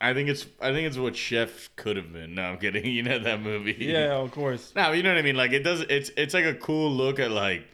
I 0.01 0.13
think 0.15 0.29
it's 0.29 0.47
I 0.61 0.73
think 0.73 0.87
it's 0.87 0.99
what 0.99 1.17
Chef 1.17 1.71
could 1.77 1.97
have 1.97 2.13
been. 2.13 2.35
No, 2.35 2.43
I'm 2.43 2.59
kidding. 2.59 2.85
You 2.97 3.03
know 3.03 3.19
that 3.19 3.41
movie? 3.41 3.77
yeah, 3.79 4.13
of 4.15 4.31
course. 4.31 4.73
No, 4.77 4.93
you 4.93 5.03
know 5.03 5.11
what 5.11 5.19
I 5.19 5.23
mean. 5.23 5.37
Like 5.37 5.53
it 5.53 5.63
does. 5.63 5.81
It's 5.83 6.11
it's 6.17 6.35
like 6.35 6.45
a 6.45 6.55
cool 6.55 6.91
look 6.91 7.19
at 7.19 7.31
like 7.31 7.67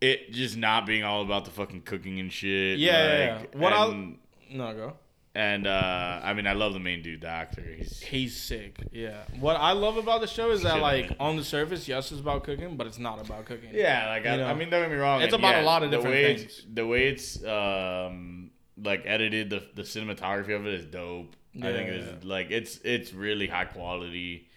it 0.00 0.32
just 0.32 0.56
not 0.56 0.86
being 0.86 1.04
all 1.04 1.22
about 1.22 1.44
the 1.44 1.50
fucking 1.50 1.82
cooking 1.82 2.20
and 2.20 2.32
shit. 2.32 2.78
Yeah, 2.78 2.92
yeah, 2.92 3.34
like, 3.36 3.50
yeah. 3.52 3.58
What 3.60 3.72
I'll- 3.72 3.90
and, 3.90 4.18
No, 4.50 4.72
go. 4.74 4.92
and 5.34 5.66
uh, 5.66 6.20
I 6.22 6.32
mean, 6.32 6.46
I 6.46 6.54
love 6.54 6.72
the 6.72 6.78
main 6.80 7.02
dude, 7.02 7.20
Doctor. 7.20 7.62
He's 7.62 8.00
He's 8.00 8.36
sick. 8.36 8.78
Yeah. 8.92 9.22
What 9.38 9.56
I 9.56 9.72
love 9.72 9.96
about 9.98 10.20
the 10.22 10.26
show 10.26 10.52
is 10.52 10.62
that 10.62 10.80
like 10.80 11.14
on 11.20 11.36
the 11.36 11.44
surface, 11.44 11.86
yes, 11.88 12.10
it's 12.12 12.20
about 12.20 12.44
cooking, 12.44 12.76
but 12.76 12.86
it's 12.86 12.98
not 12.98 13.20
about 13.24 13.44
cooking. 13.44 13.70
Yeah, 13.72 14.08
like 14.08 14.24
I, 14.24 14.42
I 14.42 14.54
mean, 14.54 14.70
don't 14.70 14.82
get 14.82 14.90
me 14.90 14.96
wrong. 14.96 15.20
It's 15.20 15.34
and 15.34 15.42
about 15.42 15.56
a 15.62 15.66
lot 15.66 15.82
of 15.82 15.90
the 15.90 15.96
different 15.98 16.14
way 16.16 16.36
things. 16.36 16.42
It's, 16.58 16.66
the 16.72 16.86
way 16.86 17.08
it's 17.08 17.44
um 17.44 18.50
like 18.82 19.02
edited, 19.04 19.50
the 19.50 19.62
the 19.74 19.82
cinematography 19.82 20.56
of 20.56 20.66
it 20.66 20.74
is 20.74 20.86
dope. 20.86 21.36
I 21.56 21.72
think 21.72 21.88
Yeah. 21.88 21.94
it's 21.94 22.24
like 22.24 22.50
it's 22.50 22.78
it's 22.84 23.12
really 23.12 23.46
high 23.46 23.64
quality. 23.64 24.48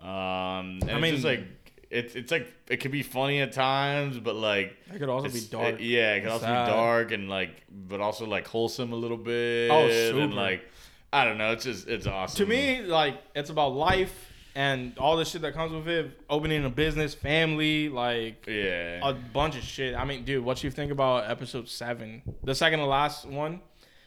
Um, 0.00 0.80
and 0.82 0.90
I 0.90 1.00
mean- 1.00 1.14
just 1.14 1.24
like 1.24 1.44
it's 1.90 2.14
it's 2.16 2.32
like 2.32 2.52
it 2.68 2.78
could 2.78 2.90
be 2.90 3.02
funny 3.02 3.40
at 3.40 3.52
times, 3.52 4.18
but 4.18 4.34
like 4.34 4.76
It 4.92 4.98
could 4.98 5.08
also 5.08 5.28
be 5.28 5.40
dark. 5.50 5.74
it- 5.76 5.80
yeah, 5.80 6.14
it 6.14 6.20
can 6.22 6.30
also 6.30 6.44
sad. 6.46 6.66
be 6.66 6.72
dark 6.72 7.12
and 7.12 7.28
like, 7.28 7.62
but 7.70 8.00
also 8.00 8.26
like 8.26 8.46
wholesome 8.48 8.92
a 8.92 8.96
little 8.96 9.16
bit. 9.16 9.70
Oh, 9.70 9.88
super. 9.88 10.20
And 10.20 10.34
like, 10.34 10.68
I 11.12 11.24
don't 11.24 11.38
know. 11.38 11.52
It's 11.52 11.64
just 11.64 11.88
it's 11.88 12.06
awesome. 12.06 12.44
to 12.44 12.50
me, 12.50 12.82
like 12.82 13.16
it's 13.34 13.50
about 13.50 13.74
life 13.74 14.32
and 14.56 14.96
all 14.98 15.16
the 15.16 15.24
shit 15.24 15.42
that 15.42 15.54
comes 15.54 15.72
with 15.72 15.88
it. 15.88 16.20
Opening 16.28 16.64
a 16.64 16.70
business, 16.70 17.14
family, 17.14 17.88
like 17.88 18.44
yeah. 18.48 19.00
a 19.08 19.12
bunch 19.14 19.56
of 19.56 19.62
shit. 19.62 19.94
I 19.94 20.04
mean, 20.04 20.24
dude, 20.24 20.44
what 20.44 20.62
you 20.64 20.70
think 20.70 20.90
about 20.92 21.30
episode 21.30 21.68
seven, 21.68 22.22
the 22.42 22.54
second 22.54 22.80
to 22.80 22.86
last 22.86 23.24
one? 23.26 23.60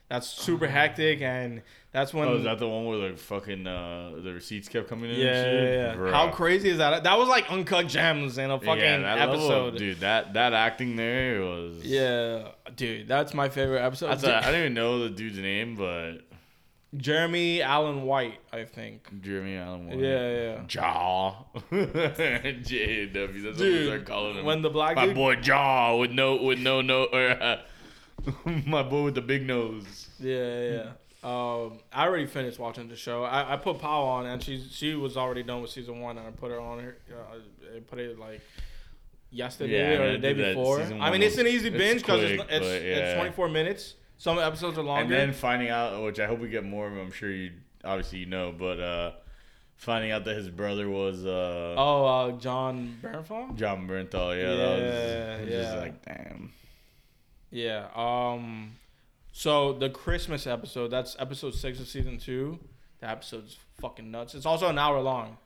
That's 0.10 0.28
super 0.28 0.68
hectic, 0.68 1.22
and 1.22 1.62
that's 1.91 2.14
when. 2.14 2.30
Oh, 2.30 2.36
is 2.38 2.45
that 2.45 2.60
the 2.60 2.68
one 2.68 2.86
where 2.86 3.12
the 3.12 3.18
fucking 3.18 3.68
uh, 3.68 4.12
the 4.24 4.34
receipts 4.34 4.70
kept 4.70 4.88
coming 4.88 5.12
in? 5.12 5.20
yeah, 5.20 5.51
yeah, 5.51 5.95
yeah. 6.01 6.12
How 6.12 6.30
crazy 6.32 6.70
is 6.70 6.78
that? 6.78 7.03
That 7.03 7.18
was 7.18 7.28
like 7.28 7.51
uncut 7.51 7.88
gems 7.88 8.38
in 8.38 8.49
a 8.49 8.58
fucking 8.58 8.82
yeah, 8.82 8.99
that 8.99 9.30
level 9.30 9.36
episode. 9.36 9.78
dude. 9.78 9.99
That 9.99 10.34
that 10.36 10.53
acting 10.53 10.95
there 10.95 11.41
was. 11.41 11.84
Yeah, 11.84 12.51
dude, 12.76 13.10
that's 13.10 13.34
my 13.34 13.49
favorite 13.49 13.82
episode. 13.82 14.08
That's 14.12 14.24
a, 14.24 14.38
I 14.38 14.51
don't 14.51 14.60
even 14.62 14.74
know 14.76 14.99
the 14.99 15.10
dude's 15.10 15.39
name, 15.39 15.76
but 15.76 16.20
Jeremy 16.95 17.62
Allen 17.62 18.03
White, 18.03 18.39
I 18.53 18.64
think. 18.64 19.10
Jeremy 19.22 19.58
Allen. 19.58 19.88
White. 19.89 19.99
Yeah, 19.99 20.32
yeah. 20.32 20.62
Jaw. 20.68 21.43
JW. 21.72 23.14
That's 23.14 23.30
what 23.30 23.43
we 23.60 23.72
Dude, 23.72 23.88
start 23.88 24.05
calling 24.05 24.38
him. 24.38 24.45
when 24.45 24.62
the 24.62 24.70
black 24.70 24.95
my 24.95 25.08
dude- 25.08 25.16
boy 25.16 25.36
Jaw 25.36 25.97
with 25.97 26.12
no 26.12 26.41
with 26.41 26.60
no 26.60 26.82
no 26.82 27.03
or 27.05 27.30
uh, 27.30 27.62
my 28.66 28.84
boy 28.84 29.04
with 29.04 29.16
the 29.16 29.22
big 29.22 29.46
nose. 29.46 30.08
Yeah, 30.20 30.62
yeah. 30.72 30.90
Um, 31.24 31.80
I 31.92 32.06
already 32.06 32.28
finished 32.28 32.60
watching 32.60 32.88
the 32.88 32.96
show. 32.96 33.24
I, 33.24 33.54
I 33.54 33.58
put 33.58 33.80
Pow 33.80 34.04
on, 34.04 34.26
and 34.28 34.42
she 34.42 34.64
she 34.70 34.94
was 34.96 35.18
already 35.18 35.44
done 35.44 35.62
with 35.62 35.72
season 35.72 36.00
one, 36.00 36.18
and 36.18 36.28
I 36.28 36.32
put 36.32 36.52
her 36.52 36.60
on 36.60 36.80
her. 36.80 36.98
Uh, 37.12 37.76
I 37.76 37.80
put 37.80 38.00
it 38.00 38.20
like 38.20 38.42
yesterday 39.32 39.94
Yeah, 39.94 40.02
or 40.02 40.12
the 40.14 40.18
day 40.20 40.34
before. 40.34 40.82
I 40.82 41.12
mean, 41.12 41.22
it's 41.24 41.36
was- 41.36 41.46
an 41.46 41.48
easy 41.48 41.68
it's 41.70 41.78
binge 41.78 42.02
because 42.02 42.22
it's 42.24 42.44
it's, 42.44 42.50
but 42.50 42.66
it's 42.66 43.16
24 43.18 43.50
minutes. 43.50 43.96
Some 44.18 44.40
episodes 44.40 44.78
are 44.78 44.84
longer. 44.84 45.04
And 45.04 45.12
then 45.12 45.34
finding 45.34 45.70
out, 45.70 46.02
which 46.04 46.20
I 46.20 46.26
hope 46.28 46.40
we 46.40 46.50
get 46.50 46.64
more 46.64 46.88
of. 46.88 46.98
I'm 46.98 47.12
sure 47.12 47.32
you 47.32 47.52
obviously 47.84 48.20
you 48.20 48.26
know, 48.26 48.52
but 48.58 48.80
uh 48.80 49.12
finding 49.76 50.12
out 50.12 50.26
that 50.26 50.36
his 50.36 50.50
brother 50.50 50.90
was 50.90 51.26
uh 51.26 51.76
oh, 51.78 52.06
uh, 52.06 52.32
Jon 52.40 52.98
Bernthal. 53.02 53.56
Jon 53.56 53.88
Bernthal. 53.88 54.36
Yeah, 54.36 54.56
that 54.56 54.80
was, 54.80 54.82
Yeah, 54.82 55.60
just 55.62 55.74
yeah. 55.74 55.80
like 55.80 56.06
damn. 56.06 56.54
Yeah. 57.58 57.88
Um. 57.95 58.76
So 59.32 59.74
the 59.74 59.89
Christmas 59.89 60.45
episode, 60.45 60.89
that's 60.89 61.16
episode 61.18 61.55
six 61.55 61.80
of 61.80 61.88
season 61.88 62.20
two. 62.20 62.60
The 62.99 63.10
episode's 63.10 63.58
fucking 63.82 64.12
nuts. 64.12 64.36
It's 64.36 64.45
also 64.45 64.68
an 64.68 64.78
hour 64.78 65.01
long, 65.01 65.38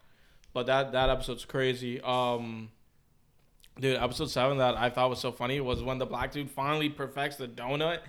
but 0.53 0.66
that 0.66 0.91
that 0.91 1.09
episode's 1.09 1.45
crazy. 1.45 2.01
Um. 2.01 2.70
Dude, 3.80 3.95
episode 3.95 4.30
seven 4.30 4.57
that 4.57 4.78
I 4.78 4.89
thought 4.89 5.09
was 5.09 5.20
so 5.20 5.32
funny 5.32 5.62
was 5.62 5.82
when 5.82 5.97
the 5.97 6.05
black 6.05 6.34
dude 6.34 6.51
finally 6.51 6.89
perfects 6.89 7.38
the 7.38 7.47
donut, 7.47 7.99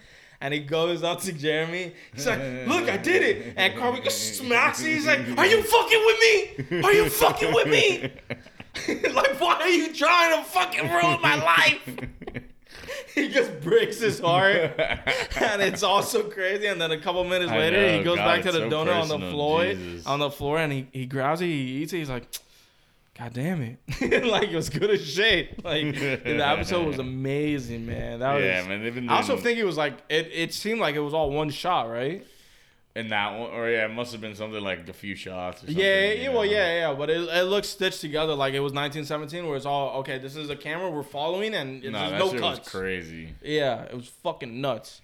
and 0.40 0.52
he 0.52 0.58
goes 0.58 1.04
up 1.04 1.20
to 1.20 1.32
Jeremy. 1.32 1.94
He's 2.12 2.26
like, 2.26 2.40
"Look, 2.66 2.90
I 2.90 2.96
did 2.96 3.22
it!" 3.22 3.54
And 3.56 3.74
Carmy 3.74 4.10
smacks 4.10 4.80
him. 4.80 4.90
He's 4.90 5.06
like, 5.06 5.20
"Are 5.38 5.46
you 5.46 5.62
fucking 5.62 6.02
with 6.06 6.70
me? 6.72 6.82
Are 6.82 6.92
you 6.92 7.08
fucking 7.08 7.54
with 7.54 7.68
me? 7.68 8.12
like, 9.12 9.40
why 9.40 9.60
are 9.60 9.68
you 9.68 9.94
trying 9.94 10.36
to 10.36 10.50
fucking 10.50 10.90
ruin 10.90 11.20
my 11.22 11.36
life?" 11.36 12.42
he 13.14 13.28
just 13.28 13.60
breaks 13.60 14.00
his 14.00 14.20
heart, 14.20 14.54
and 14.78 15.62
it's 15.62 15.82
also 15.82 16.24
crazy. 16.30 16.66
And 16.66 16.80
then 16.80 16.90
a 16.90 16.98
couple 16.98 17.24
minutes 17.24 17.50
I 17.50 17.58
later, 17.58 17.96
he 17.96 18.02
goes 18.02 18.16
God, 18.16 18.26
back 18.26 18.42
to 18.44 18.52
the 18.52 18.58
so 18.60 18.70
donut 18.70 19.02
on 19.02 19.08
the 19.08 19.30
floor, 19.30 19.64
Jesus. 19.64 20.06
on 20.06 20.18
the 20.18 20.30
floor, 20.30 20.58
and 20.58 20.72
he, 20.72 20.86
he 20.92 21.06
grabs 21.06 21.40
it, 21.40 21.46
he 21.46 21.82
eats 21.82 21.92
it. 21.92 21.98
He's 21.98 22.10
like, 22.10 22.26
"God 23.18 23.32
damn 23.34 23.62
it!" 23.62 23.78
like 24.26 24.48
it 24.48 24.56
was 24.56 24.70
good 24.70 24.90
as 24.90 25.06
shit. 25.06 25.64
Like 25.64 25.94
the 25.94 26.46
episode 26.46 26.86
was 26.86 26.98
amazing, 26.98 27.86
man. 27.86 28.20
That 28.20 28.34
was. 28.34 28.44
yeah, 28.44 28.66
man. 28.66 28.82
They've 28.82 28.94
been. 28.94 29.08
I 29.08 29.16
also 29.16 29.36
think 29.36 29.58
it 29.58 29.64
was 29.64 29.76
like 29.76 29.94
it. 30.08 30.30
It 30.32 30.54
seemed 30.54 30.80
like 30.80 30.94
it 30.94 31.00
was 31.00 31.14
all 31.14 31.30
one 31.30 31.50
shot, 31.50 31.90
right? 31.90 32.26
In 32.94 33.08
that 33.08 33.38
one, 33.38 33.50
or 33.50 33.70
yeah, 33.70 33.86
it 33.86 33.92
must 33.92 34.12
have 34.12 34.20
been 34.20 34.34
something 34.34 34.62
like 34.62 34.88
a 34.88 34.92
few 34.92 35.14
shots. 35.14 35.62
Or 35.62 35.66
something, 35.66 35.82
Yeah, 35.82 36.12
yeah, 36.12 36.28
well, 36.28 36.44
yeah, 36.44 36.78
yeah, 36.90 36.94
but 36.94 37.08
it, 37.08 37.20
it 37.28 37.44
looks 37.44 37.68
stitched 37.68 38.00
together 38.00 38.34
like 38.34 38.52
it 38.54 38.60
was 38.60 38.72
1917, 38.72 39.46
where 39.46 39.56
it's 39.56 39.66
all 39.66 40.00
okay. 40.00 40.18
This 40.18 40.36
is 40.36 40.50
a 40.50 40.56
camera 40.56 40.90
we're 40.90 41.02
following, 41.02 41.54
and 41.54 41.82
No, 41.82 41.90
there's 41.90 42.10
that 42.10 42.18
no 42.18 42.40
cuts. 42.40 42.60
was 42.60 42.68
crazy. 42.68 43.34
Yeah, 43.42 43.82
it 43.84 43.94
was 43.94 44.08
fucking 44.08 44.60
nuts. 44.60 45.00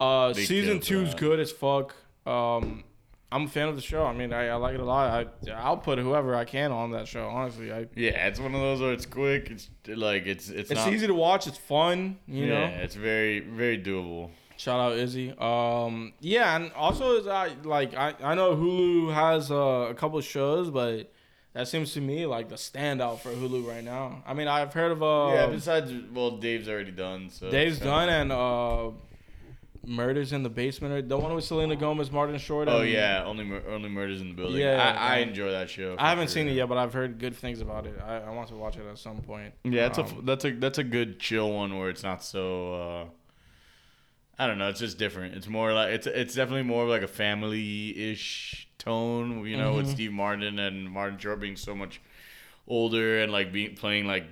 Uh, 0.00 0.32
They 0.32 0.44
season 0.44 0.78
two's 0.80 1.10
that. 1.10 1.18
good 1.18 1.40
as 1.40 1.50
fuck. 1.50 1.94
Um, 2.24 2.84
I'm 3.32 3.46
a 3.46 3.48
fan 3.48 3.66
of 3.66 3.74
the 3.74 3.82
show. 3.82 4.04
I 4.06 4.12
mean, 4.14 4.32
I, 4.32 4.46
I 4.46 4.54
like 4.54 4.74
it 4.74 4.80
a 4.80 4.84
lot. 4.84 5.28
I 5.44 5.50
I'll 5.50 5.76
put 5.76 5.98
whoever 5.98 6.36
I 6.36 6.44
can 6.44 6.70
on 6.70 6.92
that 6.92 7.08
show. 7.08 7.26
Honestly, 7.26 7.72
I 7.72 7.88
Yeah, 7.96 8.28
it's 8.28 8.38
one 8.38 8.54
of 8.54 8.60
those 8.60 8.80
where 8.80 8.92
it's 8.92 9.06
quick. 9.06 9.50
It's 9.50 9.68
like 9.88 10.26
it's 10.26 10.48
it's, 10.50 10.70
it's 10.70 10.78
not, 10.84 10.92
easy 10.92 11.08
to 11.08 11.14
watch. 11.14 11.48
It's 11.48 11.58
fun. 11.58 12.18
You 12.28 12.44
yeah, 12.44 12.68
know. 12.68 12.76
it's 12.76 12.94
very 12.94 13.40
very 13.40 13.76
doable. 13.82 14.30
Shout 14.56 14.78
out 14.80 14.96
Izzy. 14.98 15.34
Um, 15.38 16.12
yeah, 16.20 16.56
and 16.56 16.72
also 16.74 17.16
is 17.16 17.26
I 17.26 17.50
like 17.64 17.94
I, 17.94 18.14
I 18.22 18.34
know 18.34 18.54
Hulu 18.56 19.12
has 19.12 19.50
uh, 19.50 19.88
a 19.90 19.94
couple 19.94 20.18
of 20.18 20.24
shows, 20.24 20.70
but 20.70 21.12
that 21.54 21.68
seems 21.68 21.92
to 21.94 22.00
me 22.00 22.24
like 22.26 22.48
the 22.48 22.54
standout 22.56 23.20
for 23.20 23.30
Hulu 23.30 23.66
right 23.66 23.82
now. 23.84 24.22
I 24.26 24.34
mean, 24.34 24.48
I've 24.48 24.72
heard 24.72 24.92
of 24.92 25.02
uh, 25.02 25.32
yeah, 25.34 25.46
besides, 25.46 25.92
well, 26.12 26.32
Dave's 26.32 26.68
already 26.68 26.90
done. 26.92 27.30
So 27.30 27.50
Dave's 27.50 27.78
done 27.80 28.08
and 28.08 28.30
uh, 28.32 28.90
Murders 29.86 30.32
in 30.32 30.42
the 30.42 30.48
Basement, 30.48 30.94
or 30.94 31.02
the 31.02 31.18
one 31.18 31.34
with 31.34 31.44
Selena 31.44 31.76
Gomez, 31.76 32.10
Martin 32.10 32.38
Short. 32.38 32.68
Oh 32.68 32.80
and- 32.80 32.90
yeah, 32.90 33.22
only 33.26 33.44
mur- 33.44 33.62
only 33.68 33.88
murders 33.90 34.20
in 34.20 34.28
the 34.28 34.34
building. 34.34 34.56
Yeah, 34.60 34.96
I, 34.98 35.16
I 35.16 35.18
enjoy 35.18 35.50
that 35.50 35.68
show. 35.68 35.94
I 35.98 36.08
haven't 36.10 36.26
for 36.28 36.32
seen 36.32 36.48
it 36.48 36.52
yet, 36.52 36.68
but 36.68 36.78
I've 36.78 36.92
heard 36.94 37.18
good 37.18 37.36
things 37.36 37.60
about 37.60 37.86
it. 37.86 37.94
I, 38.02 38.18
I 38.18 38.30
want 38.30 38.48
to 38.48 38.54
watch 38.54 38.76
it 38.76 38.86
at 38.90 38.98
some 38.98 39.18
point. 39.18 39.52
Yeah, 39.64 39.88
that's 39.88 39.98
a 39.98 40.02
Um, 40.02 40.06
f 40.06 40.24
that's 40.24 40.44
a 40.46 40.50
that's 40.52 40.78
a 40.78 40.84
good 40.84 41.18
chill 41.18 41.52
one 41.52 41.76
where 41.78 41.90
it's 41.90 42.02
not 42.02 42.22
so. 42.24 42.74
uh 42.74 43.04
I 44.38 44.46
don't 44.46 44.58
know. 44.58 44.68
It's 44.68 44.80
just 44.80 44.98
different. 44.98 45.34
It's 45.34 45.46
more 45.48 45.72
like 45.72 45.92
it's 45.92 46.06
it's 46.06 46.34
definitely 46.34 46.64
more 46.64 46.82
of 46.84 46.88
like 46.88 47.02
a 47.02 47.08
family 47.08 48.10
ish 48.12 48.66
tone. 48.78 49.46
You 49.46 49.56
know, 49.56 49.74
with 49.74 49.86
Mhm. 49.86 49.90
Steve 49.92 50.12
Martin 50.12 50.58
and 50.58 50.90
Martin 50.90 51.18
Short 51.18 51.40
being 51.40 51.56
so 51.56 51.74
much 51.74 52.00
older 52.66 53.20
and 53.20 53.30
like 53.32 53.52
being 53.52 53.74
playing 53.76 54.06
like 54.06 54.24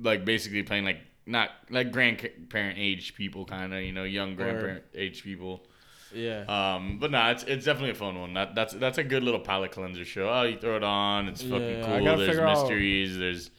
like 0.00 0.24
basically 0.24 0.62
playing 0.62 0.84
like 0.84 0.98
not 1.26 1.50
like 1.70 1.90
grandparent 1.92 2.78
age 2.78 3.14
people 3.14 3.44
kind 3.44 3.74
of 3.74 3.82
you 3.82 3.92
know 3.92 4.04
young 4.04 4.34
grandparent 4.36 4.84
age 4.94 5.22
people. 5.24 5.66
yeah. 6.14 6.44
Um, 6.48 6.98
but 7.00 7.10
no, 7.10 7.30
it's 7.30 7.42
it's 7.44 7.64
definitely 7.64 7.90
a 7.90 7.94
fun 7.94 8.18
one. 8.18 8.34
That 8.34 8.54
that's 8.54 8.74
that's 8.74 8.98
a 8.98 9.04
good 9.04 9.22
little 9.24 9.40
palate 9.40 9.72
cleanser 9.72 10.04
show. 10.04 10.28
Oh, 10.30 10.42
you 10.44 10.56
throw 10.58 10.76
it 10.76 10.84
on, 10.84 11.28
it's 11.28 11.42
fucking 11.42 11.60
Yeah, 11.80 11.98
cool. 11.98 12.16
There's 12.16 12.28
figure 12.30 12.46
out- 12.46 12.60
mysteries. 12.62 13.18
There's 13.18 13.50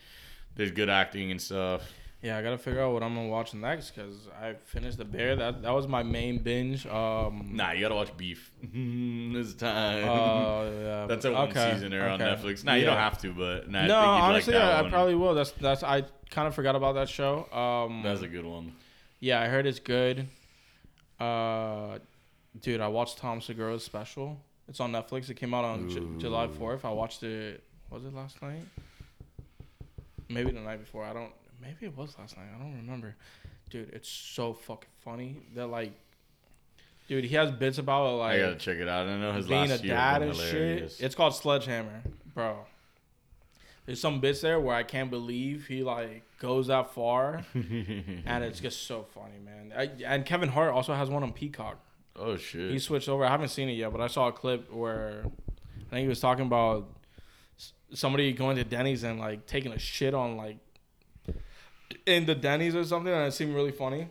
there's 0.55 0.71
good 0.71 0.89
acting 0.89 1.31
and 1.31 1.41
stuff. 1.41 1.83
Yeah, 2.21 2.37
I 2.37 2.41
gotta 2.41 2.57
figure 2.57 2.81
out 2.81 2.91
what 2.91 3.01
I'm 3.01 3.15
gonna 3.15 3.29
watch 3.29 3.53
next 3.53 3.91
because 3.91 4.27
I 4.41 4.55
finished 4.65 4.97
the 4.97 5.05
Bear. 5.05 5.37
That 5.37 5.61
that 5.61 5.71
was 5.71 5.87
my 5.87 6.03
main 6.03 6.39
binge. 6.43 6.85
Um, 6.85 7.51
Nah, 7.53 7.71
you 7.71 7.79
gotta 7.79 7.95
watch 7.95 8.15
Beef. 8.17 8.51
this 8.61 9.53
time. 9.53 10.03
Uh, 10.03 10.63
yeah, 10.69 11.05
That's 11.07 11.23
a 11.23 11.31
one 11.31 11.49
okay, 11.49 11.73
season 11.73 11.93
on. 11.93 12.19
Netflix. 12.19 12.65
Nah, 12.65 12.73
you 12.73 12.83
don't 12.85 12.97
have 12.97 13.17
to, 13.21 13.31
but 13.33 13.69
nah, 13.69 13.79
I 13.79 13.87
no, 13.87 13.93
think 13.93 14.03
you'd 14.03 14.23
honestly, 14.23 14.53
like 14.55 14.63
I, 14.63 14.79
I 14.85 14.89
probably 14.89 15.15
will. 15.15 15.33
That's 15.33 15.51
that's 15.51 15.81
I 15.81 16.03
kind 16.29 16.47
of 16.47 16.53
forgot 16.55 16.75
about 16.75 16.95
that 16.95 17.07
show. 17.07 17.49
Um, 17.53 18.01
That's 18.03 18.21
a 18.21 18.27
good 18.27 18.45
one. 18.45 18.73
yeah, 19.21 19.39
I 19.41 19.47
heard 19.47 19.65
it's 19.65 19.79
good. 19.79 20.27
Uh, 21.21 21.99
dude, 22.59 22.81
I 22.81 22.87
watched 22.89 23.17
Tom 23.17 23.39
Segura's 23.41 23.83
special. 23.83 24.39
It's 24.67 24.79
on 24.81 24.91
Netflix. 24.91 25.29
It 25.29 25.35
came 25.35 25.53
out 25.53 25.63
on 25.65 25.89
Ju- 25.89 26.15
July 26.19 26.47
fourth. 26.49 26.83
I 26.85 26.91
watched 26.91 27.23
it. 27.23 27.63
Was 27.89 28.03
it 28.05 28.13
last 28.13 28.41
night? 28.41 28.61
Maybe 30.27 30.51
the 30.51 30.59
night 30.59 30.79
before. 30.81 31.03
I 31.05 31.13
don't. 31.13 31.31
Maybe 31.61 31.85
it 31.85 31.97
was 31.97 32.17
last 32.17 32.37
night. 32.37 32.47
I 32.55 32.59
don't 32.61 32.75
remember. 32.75 33.15
Dude, 33.69 33.89
it's 33.93 34.09
so 34.09 34.53
fucking 34.53 34.89
funny. 35.03 35.37
That 35.55 35.67
like, 35.67 35.91
dude, 37.07 37.25
he 37.25 37.35
has 37.35 37.51
bits 37.51 37.77
about 37.77 38.17
like 38.17 38.35
I 38.35 38.39
gotta 38.39 38.55
check 38.55 38.77
it 38.77 38.87
out. 38.87 39.07
I 39.07 39.17
know 39.17 39.33
his 39.33 39.47
being 39.47 39.65
a 39.65 39.69
last 39.69 39.83
year 39.83 39.93
dad 39.93 40.21
and 40.21 40.31
hilarious. 40.33 40.97
shit. 40.97 41.05
It's 41.05 41.15
called 41.15 41.35
Sledgehammer, 41.35 42.03
bro. 42.33 42.65
There's 43.85 43.99
some 43.99 44.19
bits 44.19 44.41
there 44.41 44.59
where 44.59 44.75
I 44.75 44.83
can't 44.83 45.09
believe 45.09 45.65
he 45.67 45.83
like 45.83 46.23
goes 46.39 46.67
that 46.67 46.93
far, 46.93 47.43
and 47.53 48.43
it's 48.43 48.59
just 48.59 48.85
so 48.85 49.05
funny, 49.15 49.39
man. 49.43 49.73
I, 49.75 49.89
and 50.05 50.25
Kevin 50.25 50.49
Hart 50.49 50.73
also 50.73 50.93
has 50.93 51.09
one 51.09 51.23
on 51.23 51.33
Peacock. 51.33 51.79
oh 52.15 52.37
shit. 52.37 52.71
He 52.71 52.79
switched 52.79 53.09
over. 53.09 53.25
I 53.25 53.29
haven't 53.29 53.49
seen 53.49 53.67
it 53.69 53.73
yet, 53.73 53.91
but 53.91 54.01
I 54.01 54.07
saw 54.07 54.27
a 54.27 54.31
clip 54.31 54.71
where 54.71 55.23
I 55.25 55.89
think 55.89 56.01
he 56.03 56.07
was 56.07 56.19
talking 56.19 56.45
about 56.45 56.87
somebody 57.93 58.31
going 58.33 58.55
to 58.57 58.63
Denny's 58.63 59.03
and 59.03 59.19
like 59.19 59.45
taking 59.47 59.71
a 59.71 59.79
shit 59.79 60.13
on 60.13 60.37
like 60.37 60.57
in 62.05 62.25
the 62.25 62.35
Denny's 62.35 62.75
or 62.75 62.83
something, 62.83 63.11
and 63.13 63.27
it 63.27 63.33
seemed 63.33 63.53
really 63.55 63.71
funny. 63.71 64.07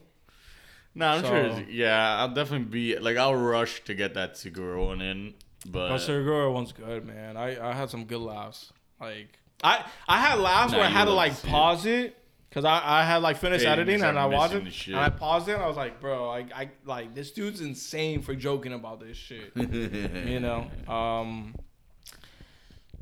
no, 0.95 1.07
I'm 1.09 1.23
so- 1.23 1.29
sure. 1.29 1.65
Yeah, 1.71 2.19
I'll 2.19 2.35
definitely 2.35 2.67
be 2.67 2.99
like 2.99 3.17
I'll 3.17 3.35
rush 3.35 3.83
to 3.85 3.95
get 3.95 4.15
that 4.15 4.37
Segura 4.37 4.83
one 4.85 5.01
in, 5.01 5.35
but 5.71 5.89
But 5.91 5.99
Segura 5.99 6.51
one's 6.53 6.73
good, 6.73 7.07
man. 7.07 7.37
I, 7.37 7.71
I 7.71 7.73
had 7.75 7.91
some 7.91 8.05
good 8.05 8.21
laughs. 8.21 8.73
Like 9.01 9.39
I 9.63 9.85
I 10.09 10.19
had 10.19 10.39
laughs 10.39 10.73
where 10.73 10.83
I 10.85 10.89
had 10.89 11.05
to 11.07 11.13
like 11.13 11.39
to 11.41 11.47
it. 11.47 11.51
pause 11.51 11.87
it 11.87 12.17
because 12.49 12.65
I, 12.65 12.81
I 12.85 13.05
had 13.05 13.19
like 13.19 13.37
finished 13.37 13.65
Yeah, 13.65 13.73
editing 13.73 14.03
and 14.03 14.19
I 14.19 14.27
watched 14.27 14.55
it 14.55 14.73
shit. 14.73 14.95
and 14.95 15.03
I 15.05 15.11
paused 15.11 15.49
it 15.49 15.53
and 15.55 15.63
I 15.63 15.69
was 15.69 15.77
like, 15.77 16.01
bro, 16.01 16.31
I, 16.31 16.47
I 16.55 16.71
like 16.85 17.15
this 17.15 17.31
dude's 17.33 17.61
insane 17.61 18.23
for 18.23 18.35
joking 18.35 18.73
about 18.73 18.99
this 19.01 19.17
shit. 19.17 19.53
you 19.57 20.41
know. 20.41 20.67
Um. 20.93 21.55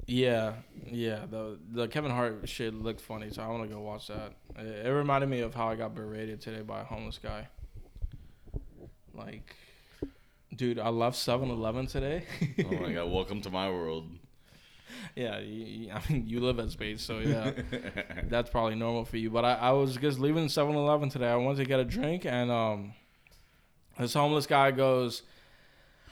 Yeah, 0.06 0.54
yeah. 0.86 1.24
The 1.28 1.58
the 1.72 1.88
Kevin 1.88 2.10
Hart 2.12 2.48
shit 2.48 2.74
looked 2.74 3.00
funny, 3.00 3.30
so 3.30 3.42
I 3.42 3.48
want 3.48 3.68
to 3.68 3.74
go 3.74 3.80
watch 3.80 4.06
that. 4.06 4.34
It, 4.56 4.86
it 4.86 4.90
reminded 4.90 5.28
me 5.28 5.40
of 5.40 5.54
how 5.54 5.68
I 5.68 5.74
got 5.74 5.94
berated 5.94 6.40
today 6.40 6.62
by 6.62 6.80
a 6.80 6.84
homeless 6.84 7.18
guy. 7.18 7.48
Like, 9.14 9.56
dude, 10.54 10.78
I 10.78 10.90
left 10.90 11.16
7-Eleven 11.16 11.86
today. 11.86 12.24
oh 12.66 12.70
my 12.80 12.92
god, 12.92 13.10
welcome 13.10 13.40
to 13.42 13.50
my 13.50 13.68
world. 13.70 14.08
Yeah, 15.16 15.38
you, 15.40 15.64
you- 15.64 15.90
I 15.92 16.00
mean, 16.08 16.26
you 16.28 16.40
live 16.40 16.58
at 16.60 16.70
space, 16.70 17.02
so 17.02 17.18
yeah, 17.18 17.52
that's 18.28 18.50
probably 18.50 18.74
normal 18.76 19.04
for 19.06 19.16
you. 19.16 19.30
But 19.30 19.44
I, 19.44 19.54
I 19.54 19.70
was 19.72 19.96
just 19.96 20.18
leaving 20.20 20.46
7-Eleven 20.46 21.08
today. 21.08 21.28
I 21.28 21.36
wanted 21.36 21.58
to 21.58 21.64
get 21.64 21.80
a 21.80 21.84
drink, 21.84 22.26
and 22.26 22.50
um, 22.50 22.92
this 23.98 24.12
homeless 24.14 24.46
guy 24.46 24.70
goes, 24.70 25.22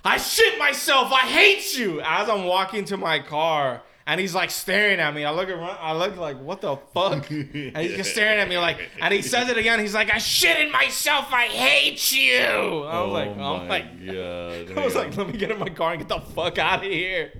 "I 0.04 0.18
shit 0.18 0.58
myself. 0.58 1.12
I 1.12 1.26
hate 1.26 1.76
you." 1.76 2.00
As 2.00 2.28
I'm 2.28 2.44
walking 2.44 2.84
to 2.86 2.96
my 2.96 3.18
car, 3.18 3.82
and 4.06 4.20
he's 4.20 4.34
like 4.34 4.50
staring 4.50 5.00
at 5.00 5.14
me. 5.14 5.24
I 5.24 5.30
look 5.30 5.48
around. 5.48 5.78
I 5.80 5.94
look 5.94 6.16
like, 6.16 6.38
"What 6.40 6.60
the 6.60 6.76
fuck?" 6.92 7.30
and 7.30 7.76
he's 7.76 7.96
just 7.96 8.12
staring 8.12 8.38
at 8.38 8.48
me 8.48 8.58
like, 8.58 8.78
and 9.00 9.14
he 9.14 9.22
says 9.22 9.48
it 9.48 9.56
again. 9.56 9.80
He's 9.80 9.94
like, 9.94 10.10
"I 10.10 10.16
shitted 10.16 10.70
myself. 10.70 11.32
I 11.32 11.46
hate 11.46 12.12
you." 12.12 12.38
I 12.38 13.00
was 13.02 13.12
like, 13.12 13.28
oh, 13.28 13.40
oh 13.40 13.58
my 13.58 13.68
like, 13.68 14.06
god. 14.06 14.78
I 14.78 14.84
was 14.84 14.94
like, 14.94 15.16
let 15.16 15.28
me 15.28 15.38
get 15.38 15.50
in 15.50 15.58
my 15.58 15.70
car 15.70 15.92
and 15.92 16.00
get 16.00 16.08
the 16.08 16.20
fuck 16.32 16.58
out 16.58 16.84
of 16.84 16.90
here. 16.90 17.32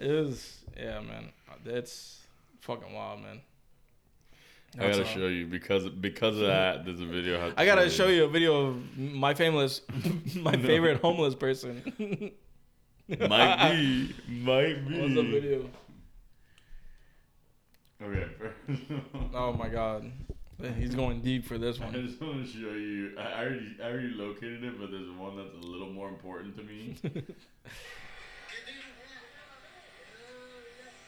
It 0.00 0.10
was, 0.10 0.58
yeah, 0.76 1.00
man. 1.00 1.32
That's 1.64 2.20
fucking 2.60 2.92
wild, 2.92 3.22
man. 3.22 3.40
I 4.78 4.90
gotta 4.90 5.04
show 5.04 5.26
you 5.26 5.46
because 5.46 5.88
because 5.88 6.36
of 6.36 6.46
that. 6.46 6.84
There's 6.84 7.00
a 7.00 7.06
video. 7.06 7.50
to 7.50 7.60
I 7.60 7.64
gotta 7.64 7.88
show 7.88 8.08
you 8.08 8.24
a 8.24 8.28
video 8.28 8.68
of 8.68 8.98
my 8.98 9.34
famous, 9.34 9.82
my 10.36 10.52
favorite 10.56 11.00
homeless 11.00 11.34
person. 11.34 11.82
Might 13.08 13.72
be, 13.72 14.14
might 14.28 14.88
be. 14.88 15.00
What's 15.00 15.14
the 15.14 15.22
video? 15.22 15.70
Okay. 18.02 18.26
Oh 19.34 19.52
my 19.52 19.68
god, 19.68 20.10
he's 20.76 20.94
going 20.94 21.20
deep 21.20 21.46
for 21.46 21.56
this 21.56 21.78
one. 21.78 21.94
I 21.94 22.02
just 22.02 22.20
want 22.20 22.44
to 22.44 22.50
show 22.50 22.74
you. 22.74 23.12
I 23.18 23.22
I 23.22 23.44
already, 23.44 23.76
I 23.82 23.86
already 23.86 24.08
located 24.08 24.64
it, 24.64 24.80
but 24.80 24.90
there's 24.90 25.10
one 25.12 25.36
that's 25.36 25.54
a 25.54 25.66
little 25.66 25.90
more 25.90 26.08
important 26.08 26.56
to 26.56 26.62
me. 26.64 26.96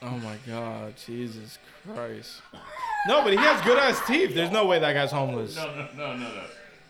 Oh 0.01 0.17
my 0.19 0.37
god, 0.45 0.93
Jesus 0.95 1.57
Christ. 1.83 2.41
No, 3.07 3.23
but 3.23 3.31
he 3.31 3.39
has 3.39 3.61
good 3.61 3.77
ass 3.77 4.05
teeth. 4.05 4.35
There's 4.35 4.51
no 4.51 4.65
way 4.65 4.79
that 4.79 4.93
guy's 4.93 5.11
homeless. 5.11 5.55
no, 5.55 5.73
no, 5.75 5.87
no, 5.95 6.15
no, 6.15 6.17
no. 6.17 6.43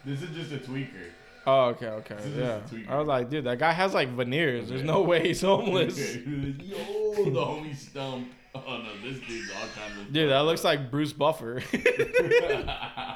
This 0.03 0.21
is 0.21 0.35
just 0.35 0.51
a 0.51 0.57
tweaker. 0.57 1.11
Oh, 1.45 1.65
okay, 1.67 1.87
okay, 1.87 2.15
is 2.15 2.35
yeah. 2.35 2.59
just 2.59 2.73
a 2.73 2.75
tweaker. 2.75 2.89
I 2.89 2.97
was 2.97 3.07
like, 3.07 3.29
dude, 3.29 3.45
that 3.45 3.59
guy 3.59 3.71
has 3.71 3.93
like 3.93 4.09
veneers. 4.09 4.69
There's 4.69 4.83
no 4.83 5.01
way 5.01 5.27
he's 5.27 5.41
homeless. 5.41 5.97
Yo, 6.15 6.23
the 6.25 7.31
homie 7.31 7.75
stump. 7.75 8.29
Oh 8.55 8.77
no, 8.77 8.89
this 9.03 9.19
dude's 9.27 9.51
all 9.51 9.67
kinds 9.67 10.01
of. 10.01 10.11
Dude, 10.11 10.31
that 10.31 10.39
looks 10.39 10.63
like 10.63 10.89
Bruce 10.89 11.13
Buffer. 11.13 11.61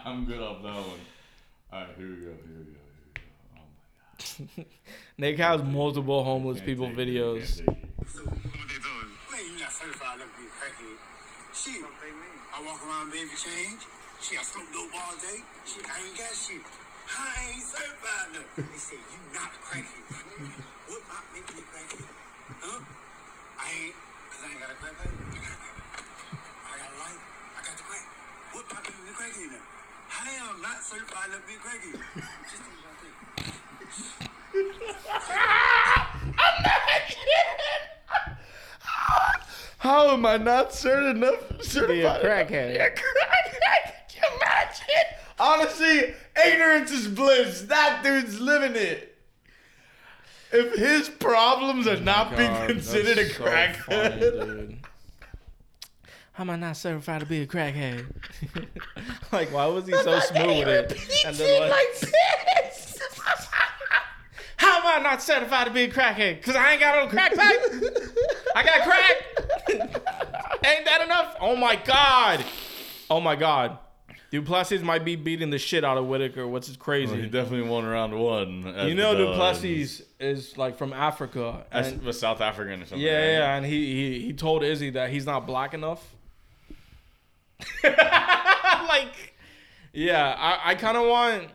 I'm 0.06 0.26
good 0.26 0.42
off 0.42 0.62
that 0.62 0.74
one. 0.74 1.00
All 1.74 1.80
right, 1.80 1.88
here 1.98 2.08
we 2.08 2.16
go. 2.16 2.22
Here 2.22 2.58
we 2.60 2.66
go. 2.66 2.72
Here 2.76 2.86
we 3.08 3.14
go. 3.14 3.22
Oh 3.58 4.44
my 4.58 4.64
god. 4.64 4.66
Nick 5.18 5.38
has 5.38 5.64
multiple 5.64 6.24
homeless 6.24 6.62
people 6.62 6.88
videos. 6.90 7.58
So, 7.58 7.64
what 7.64 8.34
they 8.68 8.78
doing? 8.78 9.10
Man, 9.32 9.58
you 9.58 9.66
not. 12.62 12.70
I 12.70 12.74
walk 12.74 12.82
around 12.86 13.12
baby 13.12 13.34
change. 13.34 13.82
She 14.22 14.36
got 14.36 14.46
smoke 14.46 14.70
dope 14.74 14.94
all 14.94 15.16
day. 15.18 15.42
Shit, 15.66 15.86
I 15.86 15.98
ain't 16.06 16.18
got 16.18 16.34
shit. 16.34 16.62
I 17.10 17.54
ain't 17.54 17.64
certified 17.64 18.38
enough. 18.38 18.46
They 18.56 18.78
say 18.78 18.96
you 18.98 19.20
not 19.34 19.52
crackhead. 19.66 20.06
what 20.88 21.02
not 21.10 21.26
making 21.34 21.58
me 21.58 21.64
crackhead? 21.74 22.06
Huh? 22.62 22.82
I 23.58 23.66
ain't, 23.66 23.96
cause 24.30 24.46
I 24.46 24.50
ain't 24.52 24.62
got 24.62 24.70
a 24.70 24.74
a 24.74 24.78
crackhead. 24.78 25.10
I 26.62 26.78
got 26.78 26.90
a 26.92 26.98
life. 27.02 27.22
I 27.58 27.60
got 27.66 27.78
the 27.78 27.84
crack. 27.84 28.06
What 28.54 28.66
not 28.70 28.84
making 28.86 29.06
me 29.06 29.14
crackhead 29.18 29.58
now? 29.58 29.66
I 30.12 30.30
am 30.46 30.62
not 30.62 30.84
certified 30.84 31.34
to 31.34 31.42
be 31.50 31.58
crackhead. 31.58 31.98
Just 32.46 32.62
think 32.62 32.78
about 32.78 33.02
that. 37.42 37.88
How 39.80 40.12
am 40.12 40.26
I 40.26 40.38
not 40.38 40.74
certain 40.74 41.18
enough 41.18 41.64
certified? 41.64 42.22
crackhead. 42.22 42.76
Yeah, 42.76 42.90
crackhead. 42.90 43.94
Can 44.10 44.24
you 44.24 44.38
imagine? 44.38 44.86
Honestly, 45.40 46.14
ignorance 46.46 46.92
is 46.92 47.08
bliss. 47.08 47.64
That 47.64 48.04
dude's 48.04 48.40
living 48.40 48.76
it. 48.76 49.18
If 50.52 50.76
his 50.76 51.10
problems 51.10 51.88
are 51.88 51.96
oh 51.96 52.00
not 52.00 52.38
being 52.38 52.54
considered 52.68 53.18
a 53.18 53.30
so 53.30 53.44
crackhead, 53.44 54.38
funny. 54.38 54.82
How 56.34 56.44
am 56.44 56.50
I 56.50 56.56
not 56.58 56.78
certified 56.78 57.22
to 57.22 57.26
be 57.26 57.42
a 57.42 57.48
crackhead? 57.48 58.06
like, 59.32 59.52
why 59.52 59.66
was 59.66 59.88
he 59.88 59.94
so 59.94 60.20
smooth 60.20 60.66
with 60.66 60.92
it? 60.92 61.26
And 61.26 61.36
then, 61.36 61.70
like, 61.70 62.00
this. 62.00 63.00
How 64.62 64.78
am 64.78 64.86
I 64.86 65.04
not 65.04 65.24
certified 65.24 65.66
to 65.66 65.74
be 65.74 65.86
a 65.86 65.90
crackhead? 65.90 66.44
Cause 66.44 66.56
I 66.56 66.74
ain't 66.74 66.80
got 66.80 67.04
no 67.04 67.10
crack 67.10 67.34
pipe. 67.34 67.58
I 68.56 68.64
got 68.64 68.82
crack. 68.84 69.90
ain't 70.64 70.86
that 70.86 71.02
enough? 71.04 71.36
Oh 71.40 71.56
my 71.56 71.76
god. 71.78 72.46
Oh 73.10 73.20
my 73.20 73.36
god. 73.36 73.80
Du 74.30 74.44
Plessis 74.44 74.84
might 74.84 75.04
be 75.04 75.16
beating 75.16 75.50
the 75.50 75.58
shit 75.58 75.84
out 75.84 75.98
of 75.98 76.06
Whitaker, 76.06 76.48
which 76.48 76.70
is 76.70 76.78
oh, 76.80 76.84
crazy. 76.84 77.22
he 77.24 77.28
definitely 77.28 77.68
won 77.68 77.88
round 77.88 78.14
one. 78.14 78.64
you 78.88 78.94
know, 78.94 79.16
the 79.16 79.26
dogs. 79.26 79.32
Du 79.32 79.36
Plessis 79.36 80.04
is 80.20 80.56
like 80.60 80.78
from 80.78 80.94
Africa, 80.94 81.66
That's 81.72 81.88
and 81.88 82.04
was 82.04 82.20
South 82.20 82.40
African 82.40 82.84
or 82.84 82.86
something. 82.86 83.00
yeah, 83.00 83.16
right? 83.18 83.32
yeah, 83.32 83.56
and 83.56 83.66
he, 83.66 83.96
he 83.96 84.20
he 84.28 84.34
told 84.34 84.64
Izzy 84.64 84.92
that 84.92 85.10
he's 85.10 85.26
not 85.26 85.48
black 85.48 85.74
enough. 85.74 86.14
like, 87.84 89.34
yeah, 89.92 90.36
I, 90.38 90.72
I 90.72 90.76
kind 90.76 90.98
of 90.98 91.08
want. 91.08 91.48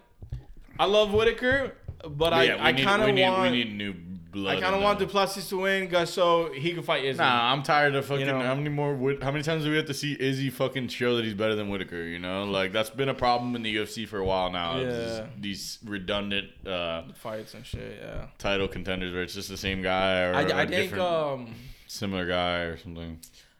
I 0.79 0.87
love 0.87 1.15
Whitaker, 1.15 1.73
but 2.11 2.33
I, 2.33 2.45
yeah, 2.45 2.65
I 2.65 2.73
kind 2.73 3.03
of 3.03 3.15
need, 3.15 3.23
want. 3.23 3.51
We 3.51 3.65
need 3.65 3.77
new 3.77 3.95
blood. 4.37 4.57
I 4.57 4.61
kind 4.61 4.75
of 4.75 4.83
want 4.83 4.99
there. 4.99 5.07
Du 5.07 5.13
Plessis 5.13 5.49
to 5.49 5.59
win, 5.59 5.89
guys, 5.89 6.13
so 6.13 6.53
he 6.53 6.73
can 6.73 6.83
fight 6.83 7.05
Izzy. 7.05 7.19
Nah, 7.19 7.53
I'm 7.53 7.63
tired 7.63 7.95
of 7.95 8.05
fucking. 8.05 8.27
know? 8.27 8.41
how 8.41 8.55
many 8.55 8.69
more? 8.69 8.95
How 9.21 9.31
many 9.31 9.43
times 9.43 9.65
do 9.65 9.71
we 9.71 9.77
have 9.77 9.87
to 9.87 9.95
see 9.95 10.17
Izzy 10.19 10.51
fucking 10.51 10.89
show 10.89 11.17
that 11.17 11.25
he's 11.25 11.35
better 11.35 11.55
than 11.55 11.69
Whitaker? 11.69 12.03
You 12.03 12.19
know, 12.19 12.45
like 12.45 12.73
that's 12.73 12.91
been 12.91 13.09
a 13.09 13.15
problem 13.15 13.57
in 13.57 13.63
the 13.63 13.75
UFC 13.75 14.07
for 14.07 14.19
a 14.19 14.25
while 14.25 14.51
now. 14.51 14.79
Yeah. 14.79 15.27
These 15.39 15.79
redundant 15.85 16.49
uh, 16.67 17.05
Fights 17.15 17.55
and 17.55 17.65
shit, 17.65 17.99
yeah. 18.03 18.27
title 18.39 18.69
contenders 18.69 19.13
where 19.13 19.23
it's 19.23 19.35
just 19.35 19.49
the 19.49 19.57
same 19.57 19.83
guy 19.83 20.23
or 20.23 20.35
I, 20.35 20.67
think 20.67 20.97
um 20.97 21.55
similar 21.87 22.27
guy 22.27 22.61
or 22.61 22.77
something. 22.77 23.19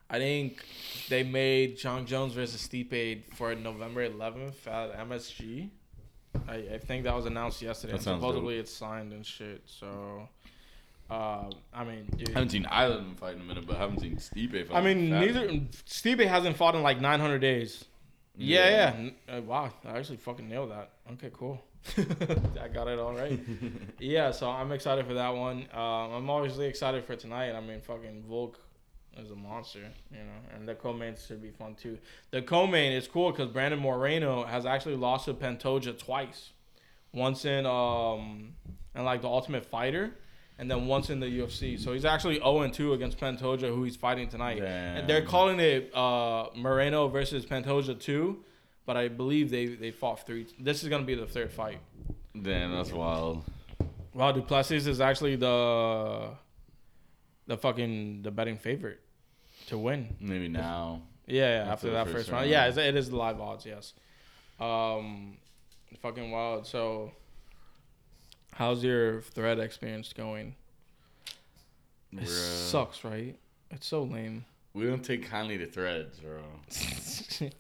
I 0.09 0.19
think 0.19 0.65
they 1.09 1.25
made 1.25 1.79
Jon 1.79 2.07
Jones 2.07 2.35
versus 2.35 2.67
Stipe 2.67 3.35
for 3.35 3.55
November 3.57 4.09
11th 4.09 4.67
at 4.67 5.09
MSG. 5.09 5.71
I, 6.49 6.55
I 6.75 6.79
think 6.79 7.05
that 7.05 7.15
was 7.15 7.27
announced 7.27 7.61
yesterday. 7.63 7.93
That 7.93 7.97
and 7.99 8.05
sounds 8.05 8.21
supposedly 8.23 8.59
it's 8.59 8.73
signed 8.73 9.13
and 9.13 9.25
shit. 9.25 9.63
So, 9.67 10.29
uh, 11.11 11.51
I 11.75 11.85
mean, 11.85 12.07
dude. 12.17 12.31
I 12.31 12.35
haven't 12.35 12.51
seen 12.51 12.67
Island 12.71 13.19
fight 13.19 13.35
in 13.37 13.41
a 13.41 13.45
minute, 13.45 13.67
but 13.67 13.77
I 13.77 13.81
haven't 13.81 14.01
seen 14.01 14.17
Stipe 14.17 14.69
fight. 14.69 14.77
I 14.77 14.81
mean, 14.81 15.11
neither 15.11 15.49
Stipe 15.89 16.27
hasn't 16.27 16.57
fought 16.57 16.75
in 16.75 16.83
like 16.83 17.01
900 17.01 17.39
days. 17.39 17.85
Yeah, 18.37 18.69
yeah. 18.69 18.93
N- 18.97 19.15
Uh, 19.29 19.41
wow, 19.43 19.73
I 19.85 19.99
actually 19.99 20.19
fucking 20.19 20.49
nailed 20.49 20.71
that. 20.71 20.91
Okay, 21.13 21.31
cool. 21.33 21.63
I 22.61 22.69
got 22.69 22.89
it 22.89 22.99
all 22.99 23.15
right. 23.15 23.39
yeah, 23.99 24.31
so 24.33 24.51
I'm 24.51 24.73
excited 24.73 25.07
for 25.07 25.15
that 25.15 25.31
one. 25.35 25.67
Um, 25.73 26.13
I'm 26.13 26.31
obviously 26.31 26.67
excited 26.67 27.05
for 27.05 27.17
tonight. 27.17 27.53
I 27.53 27.61
mean, 27.61 27.81
fucking 27.81 28.25
Volk 28.29 28.59
is 29.19 29.31
a 29.31 29.35
monster, 29.35 29.81
you 30.11 30.19
know, 30.19 30.55
and 30.55 30.69
the 30.69 30.75
co-main 30.75 31.15
should 31.17 31.43
be 31.43 31.51
fun 31.51 31.75
too. 31.75 31.99
The 32.31 32.43
co-main 32.43 32.93
is 32.93 33.09
cool 33.09 33.31
because 33.31 33.49
Brandon 33.49 33.81
Moreno 33.81 34.45
has 34.45 34.67
actually 34.67 34.97
lost 34.97 35.27
to 35.27 35.35
Pantoja 35.35 35.99
twice, 35.99 36.51
once 37.13 37.45
in 37.45 37.67
um, 37.67 38.55
in 38.95 39.05
like 39.05 39.23
the 39.23 39.29
Ultimate 39.29 39.65
Fighter. 39.65 40.13
And 40.59 40.71
then 40.71 40.87
once 40.87 41.11
in 41.11 41.21
the 41.21 41.27
UFC, 41.27 41.79
so 41.79 41.93
he's 41.93 42.07
actually 42.07 42.37
0 42.37 42.67
2 42.71 42.95
against 42.95 43.21
Pantoja, 43.21 43.69
who 43.69 43.85
he's 43.85 43.97
fighting 43.97 44.27
tonight. 44.27 44.59
Damn. 44.59 44.97
And 44.97 45.09
they're 45.09 45.25
calling 45.25 45.61
it 45.61 45.95
uh, 45.95 46.47
Moreno 46.55 47.09
versus 47.09 47.45
Pantoja 47.45 48.01
2, 48.01 48.43
but 48.87 48.97
I 48.97 49.09
believe 49.09 49.51
they, 49.51 49.67
they 49.67 49.91
fought 49.91 50.27
three. 50.27 50.47
This 50.59 50.83
is 50.83 50.89
going 50.89 51.03
to 51.03 51.07
be 51.07 51.15
the 51.15 51.27
third 51.27 51.53
fight. 51.53 51.81
Damn, 52.41 52.73
that's 52.73 52.91
wild. 52.91 53.45
Wow, 54.15 54.33
Du 54.33 54.41
Plessis 54.41 54.87
is 54.87 54.99
actually 54.99 55.37
the 55.37 56.31
the 57.47 57.59
fucking 57.59 58.23
the 58.23 58.31
betting 58.31 58.57
favorite 58.57 59.01
to 59.67 59.79
win. 59.79 60.17
Maybe 60.21 60.49
now. 60.49 61.03
Yeah, 61.27 61.65
yeah 61.65 61.73
After 61.73 61.73
after 61.73 61.91
that 61.91 62.05
first 62.07 62.17
first 62.17 62.31
round. 62.31 62.43
round. 62.43 62.51
Yeah, 62.51 62.69
it's- 62.69 63.09
the 63.09 63.17
live 63.17 63.41
odds. 63.41 63.67
Yes. 63.67 63.95
Um, 64.61 65.37
fucking 66.01 66.31
wild. 66.31 66.67
So, 66.67 67.13
how's 68.53 68.83
your 68.83 69.21
thread 69.23 69.59
experience 69.59 70.13
going? 70.13 70.55
We're, 72.13 72.21
It 72.23 72.29
uh, 72.29 72.31
sucks, 72.31 73.05
right? 73.05 73.37
It's 73.71 73.87
so 73.87 74.05
lame. 74.05 74.45
We 74.73 74.87
don't 74.87 75.03
take 75.03 75.29
kindly 75.29 75.57
to 75.59 75.67
threads, 75.67 76.21
bro. 76.21 76.39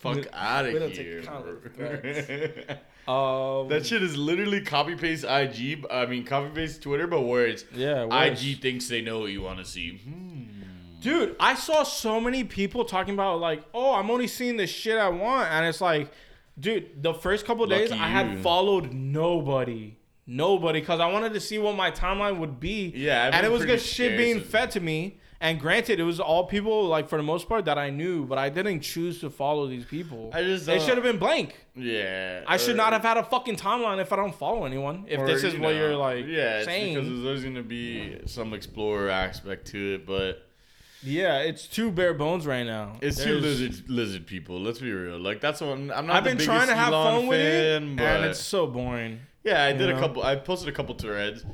Fuck 0.01 0.27
out 0.35 0.67
we 0.67 0.75
of 0.75 0.81
don't 0.81 0.89
take 0.95 1.07
here. 1.07 1.23
kindly 1.23 1.53
bro. 1.77 1.97
to 2.01 2.79
Um, 3.09 3.69
that 3.69 3.87
shit 3.87 4.03
is 4.03 4.17
literally 4.17 4.61
copy 4.61 4.97
paste 4.97 5.25
IG. 5.25 5.87
I 5.89 6.07
mean, 6.07 6.25
copy 6.25 6.51
paste 6.51 6.83
Twitter, 6.83 7.07
but 7.07 7.21
where 7.21 7.47
it's 7.47 7.65
yeah. 7.73 8.05
worse. 8.05 8.43
IG 8.45 8.61
thinks 8.61 8.89
they 8.89 9.01
know 9.01 9.21
what 9.21 9.31
you 9.31 9.43
want 9.43 9.61
to 9.61 9.65
see. 9.65 9.99
Hmm. 9.99 10.56
Dude, 11.07 11.37
I 11.39 11.55
saw 11.55 11.85
so 11.85 12.21
many 12.21 12.43
people 12.43 12.85
talking 12.85 13.15
about 13.15 13.39
like, 13.39 13.63
oh, 13.73 13.95
I'm 13.95 14.11
only 14.11 14.27
seeing 14.27 14.57
the 14.57 14.67
shit 14.67 14.99
I 14.99 15.09
want, 15.09 15.49
and 15.53 15.65
it's 15.65 15.81
like, 15.81 16.11
dude, 16.59 17.01
the 17.01 17.15
first 17.15 17.47
couple 17.47 17.65
days 17.67 17.91
Lucky 17.91 18.03
I 18.03 18.09
had 18.09 18.33
you. 18.33 18.39
followed 18.43 18.93
nobody, 18.93 19.97
nobody, 20.27 20.81
because 20.81 20.99
I 20.99 21.07
wanted 21.13 21.33
to 21.35 21.41
see 21.41 21.59
what 21.59 21.77
my 21.77 21.93
timeline 21.93 22.39
would 22.39 22.59
be. 22.59 22.93
Yeah, 22.97 23.27
I've 23.27 23.35
and 23.35 23.43
been 23.43 23.51
it 23.51 23.53
was 23.53 23.61
pretty 23.61 23.75
good 23.75 23.83
shit 23.83 24.19
being 24.19 24.41
fed 24.41 24.73
to 24.73 24.81
me. 24.81 25.21
And 25.39 25.61
granted, 25.61 26.01
it 26.01 26.03
was 26.03 26.19
all 26.19 26.45
people 26.47 26.87
like 26.87 27.09
for 27.09 27.19
the 27.19 27.23
most 27.23 27.47
part 27.49 27.67
that 27.67 27.79
I 27.79 27.91
knew, 27.91 28.25
but 28.25 28.39
I 28.39 28.49
didn't 28.49 28.81
choose 28.81 29.21
to 29.21 29.29
follow 29.31 29.69
these 29.69 29.85
people. 29.85 30.31
I 30.35 30.43
just 30.43 30.65
they 30.67 30.79
don't- 30.79 30.87
should 30.87 30.95
have 30.97 31.05
been 31.05 31.19
blank. 31.19 31.55
Yeah. 31.77 32.43
I 32.49 32.57
should 32.57 32.75
or- 32.75 32.79
not 32.79 32.95
have 32.95 33.03
had 33.03 33.19
a 33.19 33.23
fucking 33.23 33.57
timeline 33.57 34.01
if 34.01 34.13
I 34.13 34.17
don't 34.17 34.35
follow 34.35 34.65
anyone. 34.65 35.05
If 35.07 35.21
or, 35.21 35.27
this 35.27 35.45
is 35.45 35.55
you 35.55 35.61
what 35.61 35.75
know, 35.75 35.79
you're 35.79 35.95
like 35.97 36.25
yeah, 36.27 36.57
it's 36.57 36.65
saying. 36.65 36.95
because 36.95 37.09
there's 37.11 37.25
always 37.27 37.45
gonna 37.45 37.63
be 37.63 38.19
some 38.25 38.55
explorer 38.55 39.11
aspect 39.11 39.67
to 39.69 39.95
it, 39.97 40.07
but 40.07 40.46
yeah, 41.03 41.39
it's 41.39 41.67
too 41.67 41.91
bare 41.91 42.15
bones 42.15 42.47
right 42.47 42.65
now. 42.65 42.97
it's 43.03 43.17
two 43.23 43.41
There's- 43.41 43.61
lizard 43.61 43.89
lizard 43.91 44.27
people. 44.27 44.61
Let's 44.61 44.79
be 44.81 44.93
real. 44.93 45.19
Like 45.19 45.41
that's 45.41 45.61
one. 45.61 45.91
I'm 45.91 46.07
not. 46.07 46.17
I've 46.17 46.25
been 46.25 46.39
trying 46.39 46.69
to 46.69 46.75
have 46.75 46.93
Elon 46.93 47.21
fun 47.21 47.27
with 47.29 47.41
it, 47.41 47.79
fan, 47.81 47.97
but 47.97 48.03
and 48.05 48.25
it's 48.27 48.41
so 48.41 48.67
boring. 48.67 49.21
yeah, 49.45 49.65
I 49.65 49.73
did 49.73 49.89
a 49.91 49.99
couple. 49.99 50.23
I 50.23 50.37
posted 50.37 50.69
a 50.69 50.73
couple 50.73 50.95
threads. 50.95 51.45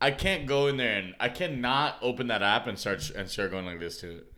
I 0.00 0.10
can't 0.10 0.46
go 0.46 0.66
in 0.66 0.76
there 0.78 0.96
and 0.98 1.14
I 1.20 1.28
cannot 1.28 1.96
open 2.02 2.26
that 2.26 2.42
app 2.42 2.66
and 2.66 2.76
start 2.76 3.08
and 3.10 3.28
start 3.30 3.52
going 3.52 3.66
like 3.66 3.78
this 3.78 3.98
to 4.00 4.16
it. 4.18 4.31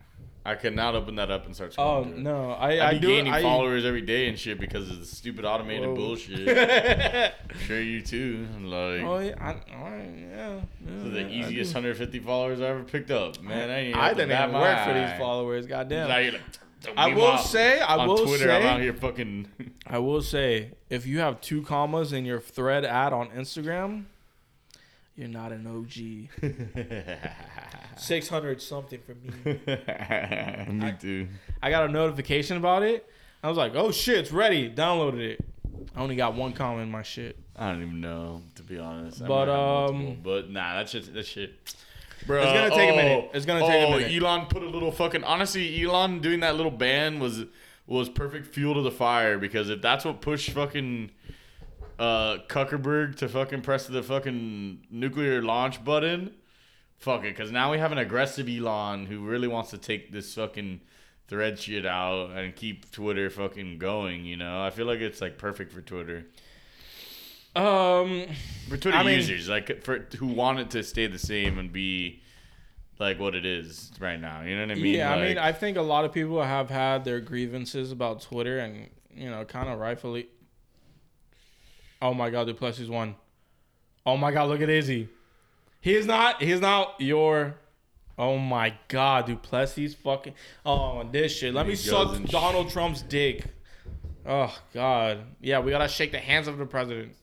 I 0.47 0.53
could 0.53 0.75
not 0.75 0.93
open 0.93 1.15
that 1.15 1.31
up 1.31 1.47
and 1.47 1.55
start. 1.55 1.73
Scrolling 1.73 1.79
Oh 1.79 2.03
no, 2.03 2.51
I 2.51 2.77
I 2.77 2.87
I 2.89 2.93
be 2.93 2.99
do 2.99 3.07
gaining 3.07 3.33
I, 3.33 3.41
followers 3.41 3.83
every 3.83 4.01
day 4.01 4.27
and 4.27 4.37
shit 4.37 4.59
because 4.59 4.91
of 4.91 4.99
the 4.99 5.05
stupid 5.05 5.43
automated 5.43 5.89
Whoa. 5.89 5.95
bullshit. 5.95 7.33
sure, 7.65 7.81
you 7.81 8.01
too. 8.01 8.47
Like, 8.61 9.01
Oh 9.01 9.17
yeah, 9.17 9.33
I, 9.41 9.49
I, 9.49 9.55
yeah, 9.73 10.37
yeah, 10.37 10.59
this 10.81 11.13
the 11.13 11.27
easiest 11.29 11.73
150 11.73 12.19
followers 12.19 12.61
I 12.61 12.65
ever 12.65 12.83
picked 12.83 13.09
up. 13.09 13.41
Man, 13.41 13.71
I, 13.71 13.79
ain't 13.79 13.97
I 13.97 14.13
didn't 14.13 14.31
even 14.31 14.53
work 14.53 14.85
for 14.85 14.93
these 14.93 15.17
followers. 15.17 15.65
Goddamn. 15.65 16.09
Now 16.09 16.17
you're 16.17 16.33
like, 16.33 16.41
I 16.95 17.13
will 17.13 17.37
say, 17.37 17.79
I 17.79 18.05
will 18.05 18.17
Twitter, 18.25 18.51
I'm 18.51 18.63
out 18.63 18.77
say, 18.77 18.83
here 18.83 18.93
fucking. 18.93 19.47
I 19.87 19.97
will 19.97 20.21
say, 20.21 20.73
if 20.89 21.07
you 21.07 21.19
have 21.19 21.41
two 21.41 21.63
commas 21.63 22.13
in 22.13 22.25
your 22.25 22.39
thread 22.39 22.85
ad 22.85 23.13
on 23.13 23.29
Instagram, 23.29 24.05
you're 25.15 25.27
not 25.29 25.51
an 25.51 25.65
OG. 25.65 26.49
Six 27.97 28.27
hundred 28.27 28.61
something 28.61 28.99
for 28.99 29.15
me. 29.15 29.31
Me 30.73 30.93
too. 30.99 31.27
I 31.61 31.69
got 31.69 31.89
a 31.89 31.91
notification 31.91 32.57
about 32.57 32.83
it. 32.83 33.09
I 33.41 33.47
was 33.47 33.57
like, 33.57 33.73
oh 33.75 33.91
shit, 33.91 34.17
it's 34.17 34.31
ready. 34.31 34.69
Downloaded 34.69 35.19
it. 35.19 35.45
I 35.95 36.01
only 36.01 36.15
got 36.15 36.35
one 36.35 36.51
comment 36.51 36.83
in 36.83 36.91
my 36.91 37.03
shit. 37.03 37.37
I 37.55 37.71
don't 37.71 37.81
even 37.81 38.01
know 38.01 38.41
to 38.55 38.63
be 38.63 38.77
honest. 38.77 39.21
I 39.21 39.27
But, 39.27 39.47
might 39.47 39.53
have 39.53 39.57
multiple, 39.57 40.07
um, 40.11 40.17
but 40.23 40.49
nah, 40.49 40.75
that 40.75 40.89
shit, 40.89 41.13
that 41.13 41.25
shit. 41.25 41.53
Bro, 42.27 42.41
It's 42.41 42.51
gonna 42.51 42.69
take 42.69 42.91
a 42.91 42.95
minute. 42.95 43.29
It's 43.33 43.45
gonna 43.45 43.61
take 43.61 43.83
a 43.83 43.85
oh, 43.85 43.97
minute. 43.97 44.21
Elon 44.21 44.47
put 44.47 44.63
a 44.63 44.69
little 44.69 44.91
fucking. 44.91 45.23
Honestly, 45.23 45.81
Elon 45.83 46.19
doing 46.19 46.41
that 46.41 46.55
little 46.55 46.71
ban 46.71 47.19
was 47.19 47.45
was 47.87 48.09
perfect 48.09 48.47
fuel 48.47 48.73
to 48.73 48.81
the 48.81 48.91
fire 48.91 49.37
because 49.37 49.69
if 49.69 49.81
that's 49.81 50.03
what 50.03 50.19
pushed 50.19 50.49
fucking 50.49 51.11
uh, 51.99 52.37
Zuckerberg 52.47 53.15
to 53.17 53.29
fucking 53.29 53.61
press 53.61 53.87
the 53.87 54.03
fucking 54.03 54.87
nuclear 54.89 55.41
launch 55.41 55.83
button. 55.83 56.33
Fuck 56.97 57.21
it, 57.25 57.35
because 57.35 57.51
now 57.51 57.71
we 57.71 57.77
have 57.77 57.91
an 57.91 57.97
aggressive 57.97 58.47
Elon 58.49 59.05
who 59.05 59.19
really 59.25 59.47
wants 59.47 59.69
to 59.71 59.77
take 59.77 60.11
this 60.11 60.33
fucking 60.33 60.81
thread 61.27 61.59
shit 61.59 61.85
out 61.85 62.31
and 62.31 62.55
keep 62.55 62.89
Twitter 62.91 63.29
fucking 63.29 63.77
going. 63.79 64.25
You 64.25 64.37
know, 64.37 64.61
I 64.63 64.69
feel 64.69 64.85
like 64.85 64.99
it's 64.99 65.21
like 65.21 65.37
perfect 65.37 65.71
for 65.73 65.81
Twitter. 65.81 66.25
Um, 67.55 68.25
For 68.67 68.77
Twitter 68.77 68.97
I 68.97 69.03
mean- 69.03 69.15
users, 69.15 69.47
like 69.47 69.83
for 69.83 69.99
who 70.17 70.27
want 70.27 70.59
it 70.59 70.69
to 70.71 70.83
stay 70.83 71.07
the 71.07 71.19
same 71.19 71.57
and 71.57 71.71
be 71.71 72.21
like 72.99 73.19
what 73.19 73.35
it 73.35 73.45
is 73.45 73.91
right 73.99 74.19
now. 74.19 74.41
You 74.41 74.55
know 74.55 74.61
what 74.67 74.71
I 74.71 74.75
mean? 74.75 74.95
yeah, 74.95 75.13
I 75.13 75.27
mean, 75.27 75.37
I 75.37 75.51
think 75.51 75.77
a 75.77 75.81
lot 75.81 76.05
of 76.05 76.11
people 76.13 76.41
have 76.41 76.69
had 76.69 77.05
their 77.05 77.19
grievances 77.21 77.91
about 77.91 78.21
Twitter, 78.21 78.59
and 78.59 78.89
you 79.13 79.29
know, 79.29 79.43
kind 79.45 79.69
of 79.69 79.79
rightfully. 79.79 80.27
Oh 82.05 82.13
my 82.13 82.29
God, 82.29 82.45
Du 82.45 82.53
Plessis 82.53 82.87
won. 82.87 83.15
Oh 84.05 84.15
my 84.15 84.31
God, 84.31 84.47
look 84.49 84.61
at 84.61 84.69
Izzy. 84.69 85.09
He 85.81 85.95
is 85.95 86.05
not. 86.05 86.39
He 86.39 86.51
is 86.51 86.61
not 86.61 86.93
your. 86.99 87.55
Oh 88.15 88.37
my 88.37 88.75
God, 88.89 89.25
Du 89.25 89.35
Plessis 89.35 89.95
fucking. 89.95 90.35
Oh, 90.63 91.03
this 91.11 91.35
shit. 91.35 91.51
Let 91.51 91.65
me 91.67 91.73
suck 91.73 92.09
goes 92.09 92.17
and 92.17 92.29
sh- 92.29 92.31
Donald 92.31 92.69
Trump's 92.69 93.01
dick. 93.01 93.45
Oh 94.23 94.55
God. 94.71 95.21
Yeah, 95.41 95.61
we 95.61 95.71
gotta 95.71 95.87
shake 95.87 96.11
the 96.11 96.19
hands 96.19 96.47
of 96.47 96.59
the 96.59 96.67
president. 96.67 97.13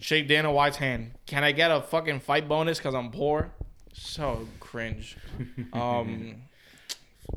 Shake 0.00 0.28
Dana 0.28 0.50
White's 0.50 0.78
hand. 0.78 1.10
Can 1.26 1.44
I 1.44 1.52
get 1.52 1.70
a 1.70 1.82
fucking 1.82 2.20
fight 2.20 2.48
bonus 2.48 2.78
because 2.78 2.94
I'm 2.94 3.10
poor? 3.10 3.52
So 3.92 4.48
cringe. 4.60 5.18
Um. 5.74 6.36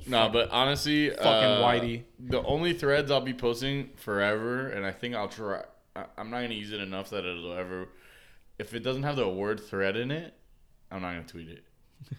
No, 0.08 0.30
but 0.30 0.50
honestly, 0.52 1.10
Fucking 1.10 1.26
uh, 1.26 1.62
Whitey. 1.62 2.04
The 2.20 2.42
only 2.44 2.72
threads 2.74 3.12
I'll 3.12 3.20
be 3.20 3.34
posting 3.34 3.90
forever, 3.98 4.70
and 4.70 4.86
I 4.86 4.92
think 4.92 5.14
I'll 5.16 5.28
try. 5.28 5.64
I- 5.96 6.06
I'm 6.18 6.30
not 6.30 6.42
gonna 6.42 6.54
use 6.56 6.72
it 6.72 6.80
enough 6.82 7.10
that 7.12 7.26
it'll 7.26 7.54
ever. 7.54 7.88
If 8.58 8.74
it 8.74 8.80
doesn't 8.82 9.04
have 9.04 9.16
the 9.16 9.28
word 9.28 9.60
thread 9.60 9.96
in 9.96 10.12
it, 10.12 10.34
I'm 10.92 11.02
not 11.02 11.12
gonna 11.14 11.24
tweet 11.24 11.50
it. 11.50 11.64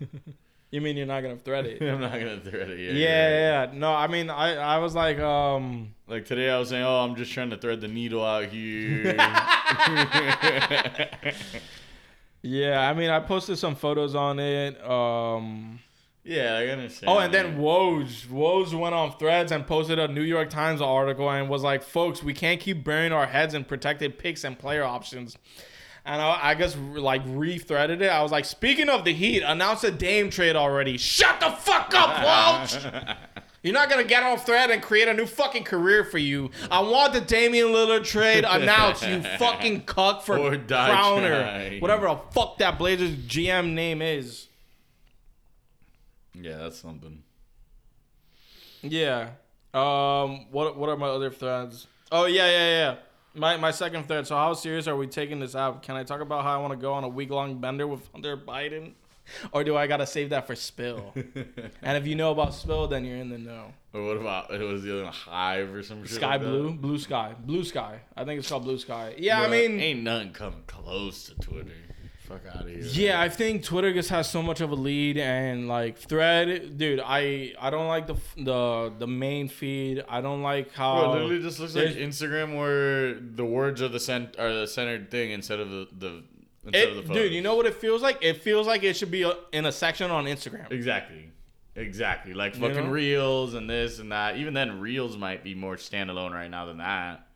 You 0.72 0.80
mean 0.80 0.96
you're 0.96 1.04
not 1.04 1.22
gonna 1.22 1.36
thread 1.36 1.66
it? 1.66 1.82
I'm 1.90 2.00
not 2.00 2.12
gonna 2.12 2.38
thread 2.38 2.70
it. 2.70 2.78
yeah, 2.78 2.92
Yeah, 2.92 2.98
yeah, 2.98 3.58
right. 3.62 3.72
yeah. 3.72 3.78
No, 3.80 3.92
I 3.92 4.06
mean, 4.06 4.30
I, 4.30 4.54
I 4.54 4.78
was 4.78 4.94
like, 4.94 5.18
um, 5.18 5.96
Like 6.06 6.26
today, 6.26 6.48
I 6.48 6.60
was 6.60 6.68
saying, 6.68 6.84
"Oh, 6.84 7.00
I'm 7.00 7.16
just 7.16 7.32
trying 7.32 7.50
to 7.50 7.56
thread 7.56 7.80
the 7.80 7.88
needle 7.88 8.24
out 8.24 8.44
here." 8.44 9.16
yeah. 12.42 12.88
I 12.88 12.94
mean, 12.94 13.10
I 13.10 13.18
posted 13.20 13.58
some 13.58 13.74
photos 13.74 14.14
on 14.14 14.38
it. 14.38 14.80
Um, 14.88 15.80
yeah, 16.24 16.54
I 16.56 16.66
understand. 16.68 17.10
oh, 17.10 17.18
and 17.18 17.32
then 17.32 17.56
Woj, 17.58 18.26
Woj 18.26 18.78
went 18.78 18.94
on 18.94 19.16
Threads 19.18 19.52
and 19.52 19.66
posted 19.66 19.98
a 19.98 20.08
New 20.08 20.22
York 20.22 20.50
Times 20.50 20.80
article 20.80 21.30
and 21.30 21.48
was 21.48 21.62
like, 21.62 21.82
"Folks, 21.82 22.22
we 22.22 22.34
can't 22.34 22.60
keep 22.60 22.84
burying 22.84 23.12
our 23.12 23.26
heads 23.26 23.54
in 23.54 23.64
protected 23.64 24.18
picks 24.18 24.44
and 24.44 24.58
player 24.58 24.84
options." 24.84 25.36
And 26.04 26.20
I, 26.22 26.38
I 26.50 26.54
guess 26.54 26.76
like 26.76 27.22
re-threaded 27.26 28.00
it. 28.02 28.08
I 28.08 28.22
was 28.22 28.32
like, 28.32 28.44
"Speaking 28.44 28.88
of 28.88 29.04
the 29.04 29.12
Heat, 29.12 29.42
announce 29.42 29.84
a 29.84 29.90
Dame 29.90 30.30
trade 30.30 30.56
already. 30.56 30.96
Shut 30.98 31.40
the 31.40 31.50
fuck 31.50 31.92
up, 31.94 32.16
Woj." 32.16 33.16
You're 33.62 33.74
not 33.74 33.90
gonna 33.90 34.04
get 34.04 34.22
off 34.22 34.46
thread 34.46 34.70
and 34.70 34.80
create 34.80 35.06
a 35.08 35.12
new 35.12 35.26
fucking 35.26 35.64
career 35.64 36.02
for 36.02 36.16
you. 36.16 36.50
I 36.70 36.80
want 36.80 37.12
the 37.12 37.20
Damian 37.20 37.66
Lillard 37.68 38.04
trade 38.04 38.46
announced, 38.48 39.06
you 39.06 39.20
fucking 39.38 39.82
cuck 39.82 40.22
for 40.22 40.36
Cronin. 40.66 41.80
Whatever 41.82 42.06
the 42.08 42.16
fuck 42.32 42.56
that 42.58 42.78
Blazers 42.78 43.10
GM 43.14 43.74
name 43.74 44.00
is. 44.00 44.46
Yeah, 46.40 46.58
that's 46.58 46.78
something. 46.78 47.22
Yeah. 48.82 49.30
Um 49.72 50.50
what 50.50 50.76
what 50.76 50.88
are 50.88 50.96
my 50.96 51.08
other 51.08 51.30
threads? 51.30 51.86
Oh 52.10 52.26
yeah, 52.26 52.46
yeah, 52.46 52.68
yeah. 52.68 52.96
My 53.34 53.56
my 53.56 53.70
second 53.70 54.08
thread. 54.08 54.26
So 54.26 54.34
how 54.34 54.54
serious 54.54 54.88
are 54.88 54.96
we 54.96 55.06
taking 55.06 55.40
this 55.40 55.54
out? 55.54 55.82
Can 55.82 55.96
I 55.96 56.04
talk 56.04 56.20
about 56.20 56.42
how 56.42 56.54
I 56.54 56.58
want 56.58 56.72
to 56.72 56.76
go 56.76 56.92
on 56.92 57.04
a 57.04 57.08
week 57.08 57.30
long 57.30 57.58
bender 57.58 57.86
with 57.86 58.08
Hunter 58.12 58.36
Biden? 58.36 58.92
Or 59.52 59.64
do 59.64 59.76
I 59.76 59.86
gotta 59.86 60.06
save 60.06 60.30
that 60.30 60.46
for 60.46 60.56
spill? 60.56 61.12
and 61.82 61.96
if 61.96 62.06
you 62.06 62.14
know 62.14 62.32
about 62.32 62.54
spill, 62.54 62.88
then 62.88 63.04
you're 63.04 63.18
in 63.18 63.28
the 63.28 63.38
know. 63.38 63.72
Or 63.92 64.04
what 64.04 64.16
about 64.16 64.50
it 64.52 64.60
was 64.60 64.82
the 64.82 65.00
other 65.00 65.10
hive 65.10 65.72
or 65.72 65.82
some 65.82 66.04
shit? 66.04 66.16
Sky 66.16 66.32
like 66.32 66.40
blue, 66.40 66.72
blue 66.72 66.98
sky, 66.98 67.34
blue 67.38 67.64
sky. 67.64 68.00
I 68.16 68.24
think 68.24 68.38
it's 68.40 68.48
called 68.48 68.64
blue 68.64 68.78
sky. 68.78 69.14
Yeah, 69.18 69.40
I 69.40 69.48
mean, 69.48 69.80
ain't 69.80 70.02
nothing 70.02 70.32
coming 70.32 70.62
close 70.66 71.24
to 71.26 71.34
Twitter. 71.36 71.70
Fuck 72.30 72.46
out 72.54 72.62
of 72.62 72.68
here. 72.68 72.78
yeah, 72.92 73.20
I 73.20 73.28
think 73.28 73.64
Twitter 73.64 73.92
just 73.92 74.08
has 74.10 74.30
so 74.30 74.40
much 74.40 74.60
of 74.60 74.70
a 74.70 74.74
lead, 74.76 75.18
and 75.18 75.66
like 75.66 75.98
Thread, 75.98 76.78
dude, 76.78 77.00
I 77.04 77.54
I 77.60 77.70
don't 77.70 77.88
like 77.88 78.06
the 78.06 78.16
the 78.36 78.92
the 78.98 79.06
main 79.08 79.48
feed. 79.48 80.04
I 80.08 80.20
don't 80.20 80.42
like 80.42 80.72
how 80.72 81.00
Bro, 81.00 81.04
it 81.04 81.14
literally 81.14 81.42
just 81.42 81.58
looks 81.58 81.74
like 81.74 81.88
Instagram 81.88 82.56
where 82.56 83.14
the 83.14 83.44
words 83.44 83.82
are 83.82 83.88
the 83.88 83.98
cent 84.00 84.36
are 84.38 84.52
the 84.60 84.66
centered 84.68 85.10
thing 85.10 85.32
instead 85.32 85.58
of 85.58 85.70
the 85.70 85.88
the 85.98 86.22
instead 86.66 86.88
of 86.90 87.08
the 87.08 87.12
It, 87.12 87.14
dude, 87.14 87.32
you 87.32 87.42
know 87.42 87.56
what 87.56 87.66
it 87.66 87.74
feels 87.74 88.00
like? 88.00 88.18
It 88.22 88.42
feels 88.42 88.66
like 88.66 88.84
it 88.84 88.94
should 88.96 89.10
be 89.10 89.22
a, 89.22 89.34
in 89.52 89.66
a 89.66 89.72
section 89.72 90.10
on 90.12 90.26
Instagram. 90.26 90.70
exactly, 90.70 91.30
exactly 91.74 92.32
like 92.34 92.54
You 92.54 92.60
fucking 92.60 92.84
know? 92.84 92.90
reels 92.90 93.54
and 93.54 93.68
this 93.68 93.98
and 93.98 94.12
that. 94.12 94.36
Even 94.36 94.54
then, 94.54 94.78
reels 94.80 95.16
might 95.16 95.42
be 95.42 95.54
more 95.54 95.76
standalone 95.76 96.32
right 96.32 96.50
now 96.50 96.66
than 96.66 96.78
that. 96.78 97.26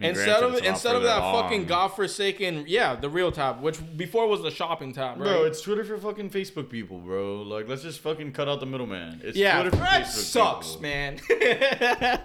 I 0.00 0.06
Instead 0.06 0.44
of 0.44 0.52
it's 0.52 0.60
a 0.60 0.64
lot 0.64 0.70
instead 0.70 0.96
of 0.96 1.02
that 1.02 1.18
along. 1.18 1.42
fucking 1.42 1.64
godforsaken, 1.66 2.64
yeah, 2.68 2.94
the 2.94 3.10
real 3.10 3.32
tab, 3.32 3.60
which 3.60 3.78
before 3.96 4.28
was 4.28 4.42
the 4.42 4.50
shopping 4.50 4.92
tab, 4.92 5.18
right? 5.18 5.24
Bro, 5.24 5.44
it's 5.44 5.60
Twitter 5.60 5.82
for 5.84 5.98
fucking 5.98 6.30
Facebook 6.30 6.70
people, 6.70 6.98
bro. 6.98 7.42
Like, 7.42 7.66
let's 7.68 7.82
just 7.82 7.98
fucking 8.00 8.32
cut 8.32 8.48
out 8.48 8.60
the 8.60 8.66
middleman. 8.66 9.20
It's 9.24 9.36
yeah, 9.36 9.60
Twitter 9.60 9.76
for 9.76 9.82
Thread 9.82 10.02
Facebook 10.04 10.06
sucks, 10.06 10.76
people. 10.76 10.82
man. 10.82 11.18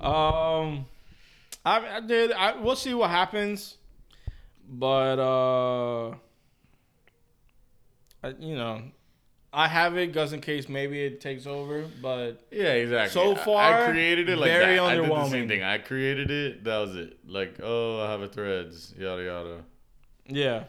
um, 0.00 0.84
I, 1.64 1.96
I 1.96 2.00
did. 2.06 2.32
I 2.32 2.60
we'll 2.60 2.76
see 2.76 2.92
what 2.92 3.08
happens, 3.08 3.78
but 4.68 5.18
uh, 5.18 6.10
I, 8.22 8.34
you 8.38 8.54
know, 8.54 8.82
I 9.58 9.66
have 9.66 9.96
it 9.96 10.14
just 10.14 10.32
in 10.32 10.40
case 10.40 10.68
maybe 10.68 11.02
it 11.02 11.20
takes 11.20 11.44
over, 11.44 11.84
but 12.00 12.46
Yeah, 12.52 12.74
exactly. 12.74 13.10
So 13.12 13.34
far, 13.34 13.88
I 13.88 13.90
created 13.90 14.28
it 14.28 14.38
like 14.38 14.52
very 14.52 14.76
that. 14.76 14.84
I 14.84 14.94
did 14.94 15.10
the 15.10 15.28
same 15.28 15.48
thing. 15.48 15.64
I 15.64 15.78
created 15.78 16.30
it. 16.30 16.62
That 16.62 16.78
was 16.78 16.94
it. 16.94 17.18
Like, 17.26 17.58
oh, 17.60 18.00
I 18.00 18.08
have 18.08 18.20
a 18.20 18.28
threads, 18.28 18.94
yada 18.96 19.24
yada. 19.24 19.64
yeah. 20.28 20.64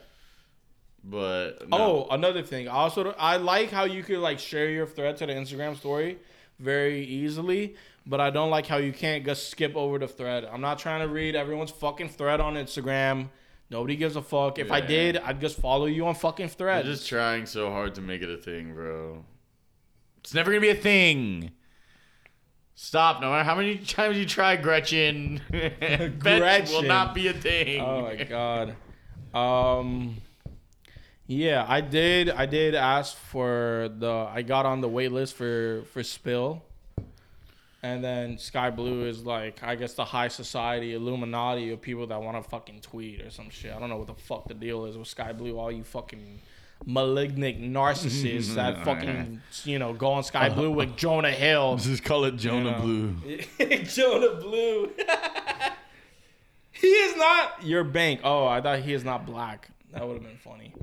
But 1.04 1.68
Oh, 1.72 2.08
another 2.10 2.42
thing. 2.42 2.68
I 2.68 2.72
also 2.72 3.12
I 3.12 3.38
like 3.38 3.70
how 3.70 3.84
you 3.84 4.02
could 4.02 4.18
like 4.20 4.40
share 4.40 4.70
your 4.72 4.88
thread 4.88 5.18
to 5.18 5.28
the 5.28 5.34
Instagram 5.34 5.78
story 5.78 6.18
very 6.58 7.06
easily, 7.06 7.76
but 8.08 8.20
I 8.20 8.32
don't 8.32 8.50
like 8.50 8.66
how 8.66 8.78
you 8.78 8.92
can't 8.92 9.24
just 9.24 9.50
skip 9.50 9.76
over 9.76 10.00
the 10.00 10.08
thread. 10.08 10.46
I'm 10.46 10.62
not 10.62 10.80
trying 10.80 11.02
to 11.02 11.14
read 11.14 11.36
everyone's 11.36 11.72
fucking 11.72 12.10
thread 12.10 12.40
on 12.42 12.56
Instagram. 12.56 13.30
Nobody 13.70 13.96
gives 13.96 14.16
a 14.16 14.22
fuck. 14.22 14.58
If 14.58 14.72
I 14.72 14.82
did, 14.82 15.18
I'd 15.18 15.40
just 15.40 15.60
follow 15.60 15.86
you 15.86 16.08
on 16.08 16.16
fucking 16.16 16.48
They're 16.48 16.56
thread. 16.56 16.86
just 16.86 17.08
trying 17.08 17.46
so 17.46 17.70
hard 17.70 17.96
to 17.96 18.02
make 18.02 18.22
it 18.22 18.30
a 18.30 18.38
thing, 18.38 18.74
bro. 18.74 19.24
It's 20.20 20.34
never 20.34 20.52
gonna 20.52 20.62
be 20.62 20.70
a 20.70 20.76
thing. 20.76 21.52
Stop! 22.76 23.22
No 23.22 23.30
matter 23.30 23.44
how 23.44 23.56
many 23.56 23.78
times 23.78 24.18
you 24.18 24.26
try, 24.26 24.56
Gretchen, 24.56 25.42
Gretchen 26.20 26.74
will 26.74 26.84
not 26.84 27.14
be 27.14 27.28
a 27.28 27.34
thing. 27.34 27.82
Oh 27.82 28.02
my 28.02 28.16
god. 28.24 28.76
Um 29.34 30.18
yeah, 31.28 31.64
I 31.68 31.82
did 31.82 32.30
I 32.30 32.48
did 32.48 32.74
ask 32.74 33.16
for 33.16 33.92
the 33.98 34.12
I 34.34 34.42
got 34.42 34.66
on 34.66 34.82
the 34.82 34.90
wait 34.90 35.12
list 35.12 35.36
for 35.36 35.84
for 35.94 36.02
Spill. 36.04 36.64
And 37.82 38.04
then 38.04 38.38
Sky 38.38 38.70
Blue 38.72 39.06
is 39.06 39.26
like 39.26 39.64
I 39.64 39.76
guess 39.76 39.94
the 39.94 40.04
high 40.04 40.28
society 40.28 40.94
Illuminati 40.94 41.72
of 41.72 41.82
people 41.82 42.08
that 42.08 42.22
want 42.22 42.42
to 42.42 42.50
fucking 42.50 42.82
tweet 42.82 43.22
or 43.22 43.30
some 43.30 43.50
shit. 43.50 43.74
I 43.74 43.80
don't 43.80 43.90
know 43.90 43.98
what 43.98 44.08
the 44.08 44.16
fuck 44.16 44.48
the 44.48 44.54
deal 44.54 44.86
is 44.86 44.98
with 44.98 45.08
Sky 45.08 45.32
Blue, 45.32 45.58
all 45.58 45.72
you 45.72 45.84
fucking 45.84 46.42
malignant 46.86 47.62
narcissists 47.62 48.56
that 48.56 48.84
fucking 48.86 49.42
you 49.64 49.80
know 49.80 49.94
go 49.94 50.12
on 50.12 50.24
Sky 50.24 50.50
Blue 50.50 50.72
with 50.72 50.98
Jonah 50.98 51.32
Hill. 51.32 51.78
Just 51.78 52.04
call 52.04 52.26
it 52.26 52.36
Jonah 52.36 52.72
know. 52.72 52.82
Blue. 52.82 53.16
Jonah 53.84 54.36
Blue. 54.36 54.92
he 56.72 56.88
is 56.88 57.18
not 57.18 57.64
your 57.64 57.86
bank. 57.86 58.22
Oh, 58.24 58.46
I 58.46 58.60
thought 58.60 58.80
he 58.80 58.94
is 58.94 59.06
not 59.06 59.26
black. 59.26 59.70
That 59.94 60.06
would 60.06 60.16
have 60.16 60.24
been 60.24 60.38
funny. 60.38 60.74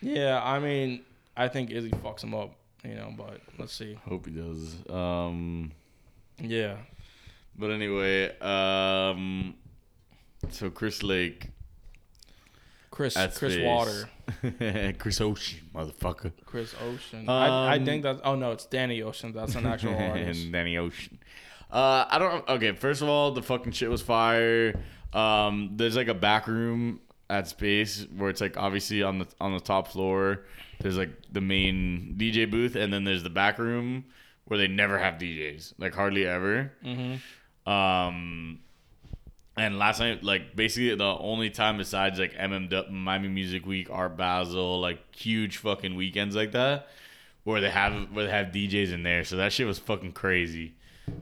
Yeah, 0.00 0.42
I 0.42 0.58
mean, 0.58 1.00
I 1.34 1.48
think 1.48 1.70
Izzy 1.70 1.90
fucks 1.90 2.22
him 2.22 2.34
up, 2.34 2.54
you 2.84 2.94
know, 2.94 3.12
but 3.16 3.40
let's 3.58 3.72
see. 3.72 3.98
Hope 4.06 4.26
he 4.26 4.32
does. 4.32 4.76
Um, 4.90 5.72
Yeah. 6.40 6.76
but 7.56 7.70
anyway, 7.70 8.36
um, 8.40 9.54
so 10.50 10.70
Chris 10.70 11.02
Lake 11.02 11.48
Chris 12.90 13.14
Chris 13.14 13.54
space. 13.54 13.64
Water. 13.64 14.08
Chris 14.98 15.20
Ocean, 15.20 15.60
motherfucker. 15.74 16.32
Chris 16.46 16.74
Ocean. 16.80 17.28
I, 17.28 17.72
I 17.72 17.76
Um, 17.78 17.84
think 17.84 18.02
that 18.04 18.20
oh 18.24 18.36
no, 18.36 18.52
it's 18.52 18.66
Danny 18.66 19.02
Ocean. 19.02 19.32
That's 19.32 19.54
an 19.56 19.66
actual 19.66 19.94
artist. 19.98 20.50
Danny 20.52 20.76
Ocean. 20.76 21.18
Uh, 21.70 22.04
I 22.08 22.18
don't. 22.18 22.48
Okay, 22.48 22.72
first 22.72 23.02
of 23.02 23.08
all, 23.08 23.32
the 23.32 23.42
fucking 23.42 23.72
shit 23.72 23.90
was 23.90 24.00
fire. 24.02 24.80
Um, 25.12 25.70
there's 25.74 25.96
like 25.96 26.08
a 26.08 26.14
back 26.14 26.46
room 26.46 27.00
at 27.28 27.48
Space 27.48 28.06
where 28.16 28.30
it's 28.30 28.40
like 28.40 28.56
obviously 28.56 29.02
on 29.02 29.18
the 29.18 29.26
on 29.40 29.52
the 29.54 29.60
top 29.60 29.88
floor. 29.88 30.44
There's 30.84 30.98
like 30.98 31.08
the 31.32 31.40
main 31.40 32.14
DJ 32.18 32.44
booth, 32.50 32.76
and 32.76 32.92
then 32.92 33.04
there's 33.04 33.22
the 33.22 33.30
back 33.30 33.58
room 33.58 34.04
where 34.44 34.58
they 34.58 34.68
never 34.68 34.98
have 34.98 35.14
DJs, 35.14 35.72
like 35.78 35.94
hardly 35.94 36.26
ever. 36.26 36.72
Mhm. 36.84 37.20
Um, 37.66 38.60
And 39.56 39.78
last 39.78 39.98
night, 40.00 40.22
like 40.22 40.54
basically 40.54 40.94
the 40.96 41.04
only 41.18 41.48
time 41.48 41.78
besides 41.78 42.18
like 42.18 42.34
MM 42.34 42.90
Miami 42.90 43.28
Music 43.28 43.64
Week, 43.64 43.88
Art 43.88 44.16
Basel, 44.18 44.78
like 44.80 44.98
huge 45.16 45.56
fucking 45.56 45.94
weekends 45.94 46.36
like 46.36 46.52
that, 46.52 46.88
where 47.44 47.60
they 47.62 47.70
have 47.70 48.10
where 48.12 48.24
they 48.26 48.30
have 48.30 48.48
DJs 48.48 48.92
in 48.92 49.04
there. 49.04 49.24
So 49.24 49.36
that 49.36 49.52
shit 49.54 49.66
was 49.66 49.78
fucking 49.78 50.12
crazy. 50.12 50.74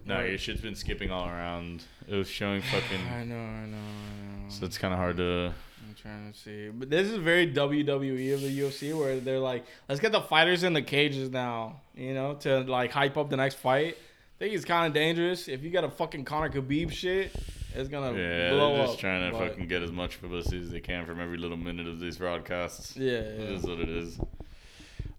No, 0.06 0.24
your 0.24 0.38
shit's 0.38 0.60
been 0.62 0.74
skipping 0.74 1.10
all 1.12 1.28
around. 1.28 1.84
It 2.08 2.14
was 2.16 2.28
showing 2.28 2.62
fucking. 2.72 3.06
I 3.06 3.22
know, 3.24 3.36
I 3.38 3.66
know, 3.66 3.76
I 3.76 4.42
know. 4.42 4.48
So 4.48 4.64
it's 4.66 4.78
kind 4.78 4.92
of 4.92 4.98
hard 4.98 5.18
to. 5.18 5.52
Trying 6.02 6.32
to 6.32 6.38
see, 6.38 6.68
but 6.68 6.90
this 6.90 7.08
is 7.08 7.18
very 7.18 7.46
WWE 7.52 8.34
of 8.34 8.40
the 8.40 8.60
UFC, 8.60 8.92
where 8.98 9.20
they're 9.20 9.38
like, 9.38 9.64
let's 9.88 10.00
get 10.00 10.10
the 10.10 10.20
fighters 10.20 10.64
in 10.64 10.72
the 10.72 10.82
cages 10.82 11.30
now, 11.30 11.80
you 11.94 12.12
know, 12.12 12.34
to 12.40 12.60
like 12.62 12.90
hype 12.90 13.16
up 13.16 13.30
the 13.30 13.36
next 13.36 13.54
fight. 13.54 13.94
I 13.96 14.38
think 14.40 14.54
it's 14.54 14.64
kind 14.64 14.88
of 14.88 14.92
dangerous. 14.94 15.46
If 15.46 15.62
you 15.62 15.70
got 15.70 15.84
a 15.84 15.88
fucking 15.90 16.24
Conor 16.24 16.50
Khabib 16.50 16.90
shit, 16.90 17.32
it's 17.74 17.88
gonna 17.88 18.18
Yeah, 18.18 18.50
blow 18.50 18.74
they're 18.74 18.82
just 18.86 18.94
up. 18.94 18.98
trying 19.00 19.30
to 19.30 19.38
but- 19.38 19.50
fucking 19.50 19.68
get 19.68 19.82
as 19.82 19.92
much 19.92 20.20
publicity 20.20 20.58
as 20.58 20.70
they 20.70 20.80
can 20.80 21.06
from 21.06 21.20
every 21.20 21.38
little 21.38 21.56
minute 21.56 21.86
of 21.86 22.00
these 22.00 22.18
broadcasts. 22.18 22.96
Yeah, 22.96 23.12
It 23.12 23.40
yeah. 23.50 23.56
is 23.56 23.62
what 23.62 23.78
it 23.78 23.88
is. 23.88 24.18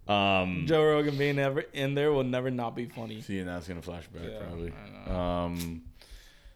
Um, 0.06 0.64
Joe 0.66 0.84
Rogan 0.84 1.16
being 1.16 1.38
ever 1.38 1.60
in 1.72 1.94
there 1.94 2.12
will 2.12 2.24
never 2.24 2.50
not 2.50 2.76
be 2.76 2.84
funny. 2.84 3.22
see, 3.22 3.38
and 3.38 3.48
that's 3.48 3.66
gonna 3.66 3.80
flash 3.80 4.06
back 4.08 4.22
Yeah, 4.30 4.38
probably. 4.38 4.72
Um, 5.06 5.82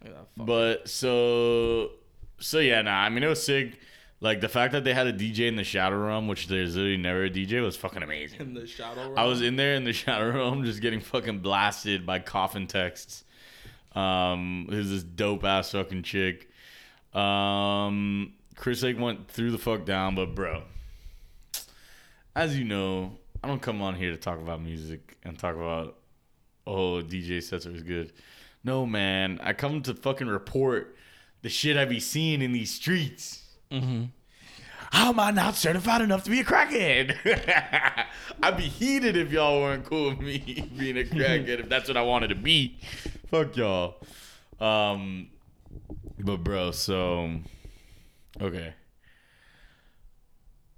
Look 0.04 0.12
at 0.12 0.18
that 0.18 0.26
fuck. 0.36 0.46
but 0.46 0.88
so, 0.88 1.92
so 2.38 2.58
yeah, 2.58 2.82
nah. 2.82 2.90
I 3.04 3.08
mean, 3.08 3.22
it 3.24 3.28
was 3.28 3.42
sick. 3.42 3.72
Like 4.20 4.40
the 4.40 4.48
fact 4.48 4.72
that 4.72 4.82
they 4.82 4.94
had 4.94 5.06
a 5.06 5.12
DJ 5.12 5.46
in 5.46 5.54
the 5.56 5.62
shadow 5.64 5.96
room, 5.96 6.26
which 6.26 6.48
there's 6.48 6.74
literally 6.74 6.96
never 6.96 7.24
a 7.24 7.30
DJ, 7.30 7.62
was 7.62 7.76
fucking 7.76 8.02
amazing. 8.02 8.40
in 8.40 8.54
the 8.54 8.66
shadow. 8.66 9.08
room. 9.08 9.18
I 9.18 9.24
was 9.26 9.40
in 9.42 9.54
there 9.56 9.74
in 9.74 9.84
the 9.84 9.92
shadow 10.04 10.30
room, 10.30 10.64
just 10.64 10.80
getting 10.80 11.00
fucking 11.00 11.38
blasted 11.38 12.04
by 12.04 12.18
coffin 12.18 12.66
texts. 12.66 13.24
Um, 13.94 14.66
there's 14.70 14.90
this 14.90 15.02
dope 15.04 15.44
ass 15.44 15.70
fucking 15.72 16.02
chick. 16.02 16.48
Um, 17.14 18.32
Chris 18.56 18.82
Lake 18.82 18.98
went 18.98 19.28
through 19.28 19.52
the 19.52 19.58
fuck 19.58 19.84
down, 19.84 20.14
but 20.14 20.34
bro, 20.34 20.62
as 22.34 22.58
you 22.58 22.64
know, 22.64 23.18
I 23.42 23.48
don't 23.48 23.62
come 23.62 23.80
on 23.82 23.94
here 23.94 24.10
to 24.10 24.16
talk 24.16 24.40
about 24.40 24.60
music 24.60 25.16
and 25.24 25.38
talk 25.38 25.54
about 25.54 25.96
oh 26.66 27.02
DJ 27.02 27.42
sets 27.42 27.66
was 27.66 27.82
good. 27.82 28.12
No 28.64 28.84
man, 28.84 29.38
I 29.42 29.52
come 29.52 29.80
to 29.82 29.94
fucking 29.94 30.26
report 30.26 30.96
the 31.42 31.48
shit 31.48 31.76
I 31.76 31.84
be 31.84 32.00
seeing 32.00 32.42
in 32.42 32.52
these 32.52 32.72
streets. 32.74 33.44
How 33.70 35.10
am 35.10 35.20
I 35.20 35.30
not 35.30 35.54
certified 35.54 36.00
enough 36.00 36.24
to 36.24 36.30
be 36.30 36.40
a 36.40 36.44
crackhead? 36.44 37.16
I'd 38.42 38.56
be 38.56 38.62
heated 38.64 39.16
if 39.16 39.30
y'all 39.30 39.60
weren't 39.60 39.84
cool 39.84 40.10
with 40.10 40.20
me 40.20 40.70
being 40.78 40.96
a 40.96 41.02
crackhead 41.04 41.60
if 41.60 41.68
that's 41.68 41.88
what 41.88 41.96
I 41.96 42.02
wanted 42.02 42.28
to 42.28 42.34
be. 42.34 42.78
Fuck 43.30 43.56
y'all. 43.56 43.96
Um, 44.60 45.28
but 46.18 46.38
bro, 46.38 46.70
so 46.70 47.30
okay. 48.40 48.74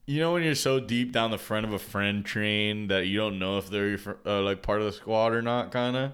You 0.06 0.18
know 0.18 0.32
when 0.32 0.42
you're 0.42 0.56
so 0.56 0.80
deep 0.80 1.12
down 1.12 1.30
the 1.30 1.38
front 1.38 1.64
of 1.64 1.72
a 1.72 1.78
friend 1.78 2.24
train 2.24 2.88
that 2.88 3.06
you 3.06 3.18
don't 3.18 3.38
know 3.38 3.58
if 3.58 3.70
they're 3.70 3.90
your, 3.90 3.98
fr- 3.98 4.12
uh, 4.26 4.40
like 4.42 4.60
part 4.60 4.80
of 4.80 4.86
the 4.86 4.92
squad 4.92 5.32
or 5.32 5.40
not, 5.40 5.70
kind 5.70 5.96
of. 5.96 6.12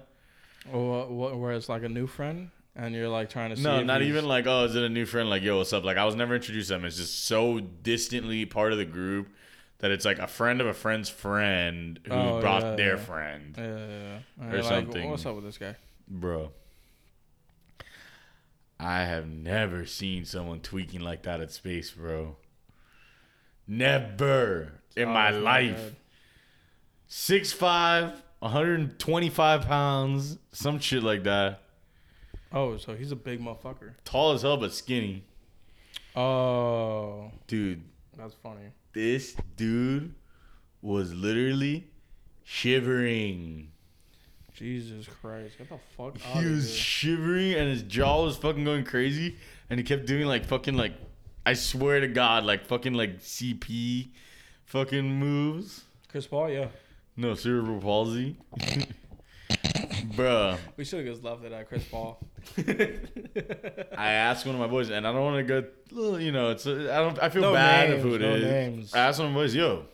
Or 0.71 1.07
where 1.35 1.53
it's 1.53 1.67
like 1.67 1.81
a 1.81 1.89
new 1.89 2.05
friend, 2.05 2.51
and 2.77 2.95
you're 2.95 3.09
like 3.09 3.29
trying 3.29 3.49
to 3.49 3.57
see. 3.57 3.63
No, 3.63 3.83
not 3.83 4.01
even 4.01 4.25
like, 4.25 4.45
oh, 4.47 4.63
is 4.63 4.75
it 4.75 4.83
a 4.83 4.89
new 4.89 5.05
friend? 5.05 5.29
Like, 5.29 5.41
yo, 5.43 5.57
what's 5.57 5.73
up? 5.73 5.83
Like, 5.83 5.97
I 5.97 6.05
was 6.05 6.15
never 6.15 6.35
introduced 6.35 6.69
to 6.69 6.75
them. 6.75 6.85
It's 6.85 6.95
just 6.97 7.25
so 7.25 7.59
distantly 7.59 8.45
part 8.45 8.71
of 8.71 8.77
the 8.77 8.85
group 8.85 9.27
that 9.79 9.91
it's 9.91 10.05
like 10.05 10.19
a 10.19 10.27
friend 10.27 10.61
of 10.61 10.67
a 10.67 10.73
friend's 10.73 11.09
friend 11.09 11.99
who 12.05 12.13
Oh, 12.13 12.39
brought 12.39 12.63
yeah, 12.63 12.75
their 12.75 12.95
yeah. 12.95 13.01
friend. 13.03 13.55
Yeah, 13.57 13.77
yeah, 13.77 14.19
yeah. 14.39 14.53
Or 14.53 14.57
like, 14.57 14.63
something. 14.65 15.09
What's 15.09 15.25
up 15.25 15.35
with 15.35 15.43
this 15.43 15.57
guy? 15.57 15.75
Bro. 16.07 16.51
I 18.79 18.99
have 19.05 19.27
never 19.27 19.85
seen 19.87 20.25
someone 20.25 20.59
tweaking 20.61 21.01
like 21.01 21.23
that 21.23 21.41
at 21.41 21.51
space, 21.51 21.89
bro. 21.91 22.37
Never 23.67 24.73
in 24.95 25.09
Oh, 25.09 25.13
my 25.13 25.31
not 25.31 25.41
life. 25.41 25.75
good. 25.75 25.95
6'5, 27.09 28.13
125 28.39 29.61
pounds, 29.65 30.37
some 30.51 30.79
shit 30.79 31.03
like 31.03 31.23
that. 31.23 31.61
Oh, 32.57 32.77
so 32.77 32.95
he's 32.95 33.11
a 33.11 33.15
big 33.15 33.39
motherfucker. 33.39 33.91
Tall 34.03 34.31
as 34.31 34.41
hell, 34.41 34.57
but 34.57 34.73
skinny. 34.73 35.23
Oh, 36.15 37.31
Dude, 37.45 37.83
that's 38.17 38.33
funny. 38.33 38.71
this 38.93 39.35
dude 39.55 40.15
was 40.81 41.13
literally 41.13 41.85
shivering. 42.43 43.71
Jesus 44.55 45.05
Christ, 45.21 45.59
get 45.59 45.69
the 45.69 45.77
fuck 45.95 46.15
out 46.33 46.41
He 46.41 46.49
was 46.49 46.73
shivering 46.73 47.53
and 47.53 47.69
his 47.69 47.83
jaw 47.83 48.23
was 48.23 48.37
fucking 48.37 48.63
going 48.63 48.85
crazy 48.85 49.35
and 49.69 49.79
he 49.79 49.83
kept 49.83 50.07
doing 50.07 50.25
like 50.25 50.45
fucking 50.45 50.75
like 50.75 50.93
I 51.45 51.53
swear 51.53 51.99
to 51.99 52.07
God, 52.07 52.43
like 52.43 52.65
fucking 52.65 52.93
like 52.95 53.19
CP 53.19 54.07
fucking 54.65 55.07
moves. 55.19 55.83
Chris 56.07 56.25
Paul, 56.25 56.49
yeah. 56.49 56.69
No, 57.15 57.35
cerebral 57.35 57.79
palsy. 57.79 58.35
Bruh. 60.17 60.57
We 60.75 60.83
should 60.83 61.05
have 61.05 61.15
just 61.15 61.23
left 61.23 61.43
it 61.43 61.51
at 61.51 61.67
Chris 61.69 61.83
Paul. 61.85 62.19
I 62.57 64.11
asked 64.11 64.45
one 64.45 64.55
of 64.55 64.61
my 64.61 64.67
boys, 64.67 64.89
and 64.89 65.07
I 65.07 65.11
don't 65.11 65.21
want 65.23 65.47
to 65.47 65.61
go. 65.61 66.17
You 66.17 66.31
know, 66.31 66.49
it's 66.51 66.65
uh, 66.67 66.89
I 66.91 66.97
don't. 66.97 67.19
I 67.21 67.29
feel 67.29 67.41
No 67.43 67.53
bad 67.53 67.89
names, 67.89 68.03
of 68.03 68.09
who 68.09 68.15
it 68.15 68.21
is. 68.21 68.43
no 68.43 68.49
names. 68.49 68.93
I 68.93 68.99
asked 68.99 69.19
one 69.19 69.29
of 69.29 69.33
my 69.33 69.41
boys, 69.41 69.55
"Yo, 69.55 69.85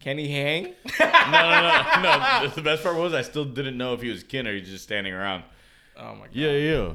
Can 0.00 0.18
he 0.18 0.30
hang? 0.32 0.64
no, 0.64 0.72
no, 1.00 2.00
no, 2.02 2.40
no." 2.42 2.48
The 2.54 2.62
best 2.62 2.82
part 2.82 2.96
was 2.96 3.14
I 3.14 3.22
still 3.22 3.44
didn't 3.44 3.76
know 3.76 3.94
if 3.94 4.02
he 4.02 4.08
was 4.10 4.22
kin 4.22 4.46
or 4.48 4.54
he's 4.54 4.68
just 4.68 4.84
standing 4.84 5.12
around. 5.12 5.44
Oh 5.96 6.14
my 6.14 6.26
god. 6.26 6.34
Yeah, 6.34 6.52
yeah. 6.52 6.92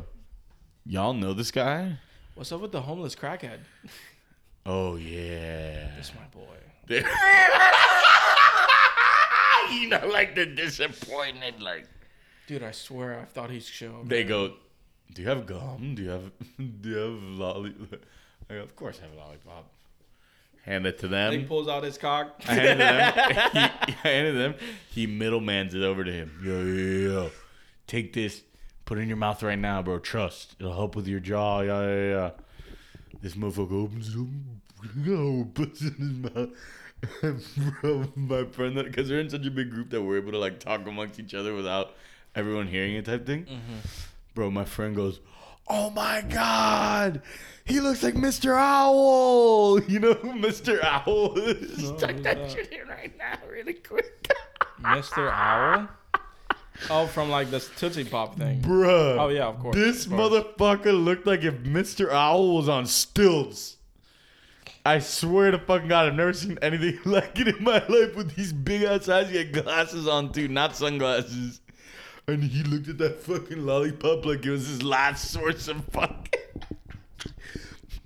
Y'all 0.86 1.14
know 1.14 1.34
this 1.34 1.52
guy? 1.52 1.98
What's 2.36 2.52
up 2.52 2.62
with 2.62 2.72
the 2.72 2.82
homeless 2.82 3.16
crackhead? 3.16 3.60
Oh 4.66 4.96
yeah. 4.96 5.92
That's 5.96 6.12
my 6.16 6.26
boy. 6.32 6.40
you 9.74 9.88
know, 9.90 10.06
like 10.08 10.36
the 10.36 10.46
disappointed, 10.46 11.62
like 11.62 11.88
Dude, 12.48 12.64
I 12.64 12.72
swear 12.72 13.20
I 13.20 13.26
thought 13.26 13.50
he's 13.50 13.68
chill. 13.68 14.04
they 14.04 14.24
go. 14.24 14.54
Do 15.14 15.22
you 15.22 15.28
have 15.28 15.46
gum? 15.46 15.94
Do 15.96 16.04
you 16.04 16.10
have? 16.10 16.32
Do 16.82 16.90
you 16.90 16.96
have 16.98 17.24
lollipop? 17.24 18.00
I 18.50 18.54
go, 18.56 18.62
of 18.62 18.76
course, 18.76 19.00
I 19.00 19.04
have 19.08 19.14
a 19.14 19.18
lollipop. 19.18 19.70
Hand 20.64 20.86
it 20.86 20.98
to 21.00 21.08
them. 21.08 21.34
He 21.34 21.44
pulls 21.44 21.68
out 21.68 21.84
his 21.84 21.98
cock. 21.98 22.42
I 22.48 22.54
handed 22.54 22.80
them. 22.80 23.72
He, 23.86 23.96
I 24.04 24.08
handed 24.08 24.36
them. 24.38 24.56
He 24.92 25.08
middlemans 25.08 25.76
it 25.76 25.84
over 25.84 26.04
to 26.04 26.12
him. 26.12 26.40
Yo, 26.44 26.64
yo, 26.64 26.74
yo, 26.74 27.12
yo. 27.24 27.32
Take 27.86 28.14
this. 28.14 28.42
Put 28.86 28.98
it 28.98 29.02
in 29.02 29.08
your 29.08 29.18
mouth 29.18 29.44
right 29.44 29.60
now, 29.60 29.82
bro. 29.82 30.00
Trust. 30.00 30.56
It'll 30.60 30.74
help 30.74 30.96
with 30.96 31.08
your 31.08 31.20
jaw. 31.20 31.62
Yeah, 31.62 31.82
yeah, 31.82 32.10
yeah. 32.10 32.32
This 33.22 33.36
motherfucker 33.36 33.84
opens 33.84 34.16
it 34.16 34.20
up. 34.20 35.54
Puts 35.54 35.82
it 35.82 35.98
in 36.00 36.08
his 36.08 36.34
mouth. 36.34 36.50
And 37.22 37.44
bro, 37.82 38.12
my 38.16 38.46
friend, 38.46 38.76
because 38.76 39.10
we're 39.10 39.20
in 39.20 39.30
such 39.30 39.46
a 39.46 39.52
big 39.52 39.70
group 39.70 39.90
that 39.90 40.02
we're 40.02 40.18
able 40.18 40.32
to 40.32 40.38
like 40.38 40.60
talk 40.60 40.88
amongst 40.88 41.20
each 41.20 41.34
other 41.34 41.54
without 41.54 41.94
everyone 42.36 42.68
hearing 42.68 42.96
it, 42.96 43.06
type 43.06 43.26
thing. 43.26 43.44
Mm-hmm. 43.46 43.80
Bro, 44.36 44.52
my 44.52 44.66
friend 44.66 44.96
goes, 44.96 45.20
"Oh 45.68 45.90
my 45.92 46.24
god, 46.28 47.22
he 47.66 47.80
looks 47.80 48.04
like 48.04 48.16
Mr. 48.16 48.56
Owl." 48.58 49.80
You 49.88 50.00
know 50.00 50.14
who 50.14 50.34
Mr. 50.34 50.84
Owl 50.84 51.38
is? 51.38 51.92
No, 51.92 51.98
Type 51.98 52.18
that 52.24 52.38
that? 52.38 52.52
shit 52.52 52.72
in 52.74 52.88
right 52.88 53.16
now, 53.18 53.38
really 53.50 53.74
quick, 53.74 54.28
Mr. 54.82 55.30
Owl? 55.32 55.88
Oh, 56.90 57.06
from 57.08 57.30
like 57.30 57.52
the 57.52 57.60
Tootsie 57.60 58.04
Pop 58.06 58.36
thing. 58.38 58.62
bruh. 58.62 59.18
Oh, 59.20 59.30
yeah, 59.30 59.46
of 59.46 59.60
course, 59.60 59.76
This 59.76 60.06
of 60.06 60.12
course. 60.14 60.34
motherfucker 60.34 61.06
looked 61.06 61.28
like 61.28 61.44
if 61.44 61.54
Mr. 61.60 62.10
Owl 62.12 62.56
was 62.58 62.68
on 62.68 62.88
stilts. 62.88 63.78
I 64.86 65.00
swear 65.00 65.52
to 65.52 65.60
fucking 65.60 65.88
God, 65.88 66.08
I've 66.08 66.16
never 66.16 66.34
seen 66.34 66.58
anything 66.62 67.00
like 67.06 67.40
it 67.40 67.48
in 67.48 67.64
my 67.64 67.86
life 67.88 68.16
with 68.16 68.36
these 68.36 68.52
big 68.52 68.82
ass 68.84 69.08
eyes. 69.08 69.30
He 69.30 69.38
had 69.38 69.54
glasses 69.54 70.08
on 70.08 70.34
too, 70.34 70.48
not 70.48 70.76
sunglasses. 70.76 71.62
And 72.28 72.44
he 72.44 72.64
looked 72.64 72.88
at 72.88 72.98
that 73.00 73.22
fucking 73.22 73.66
lollipop 73.66 74.26
like 74.26 74.46
it 74.46 74.50
was 74.52 74.68
his 74.68 74.82
last 74.84 75.32
source 75.32 75.68
of 75.68 75.84
fucking. 75.86 76.42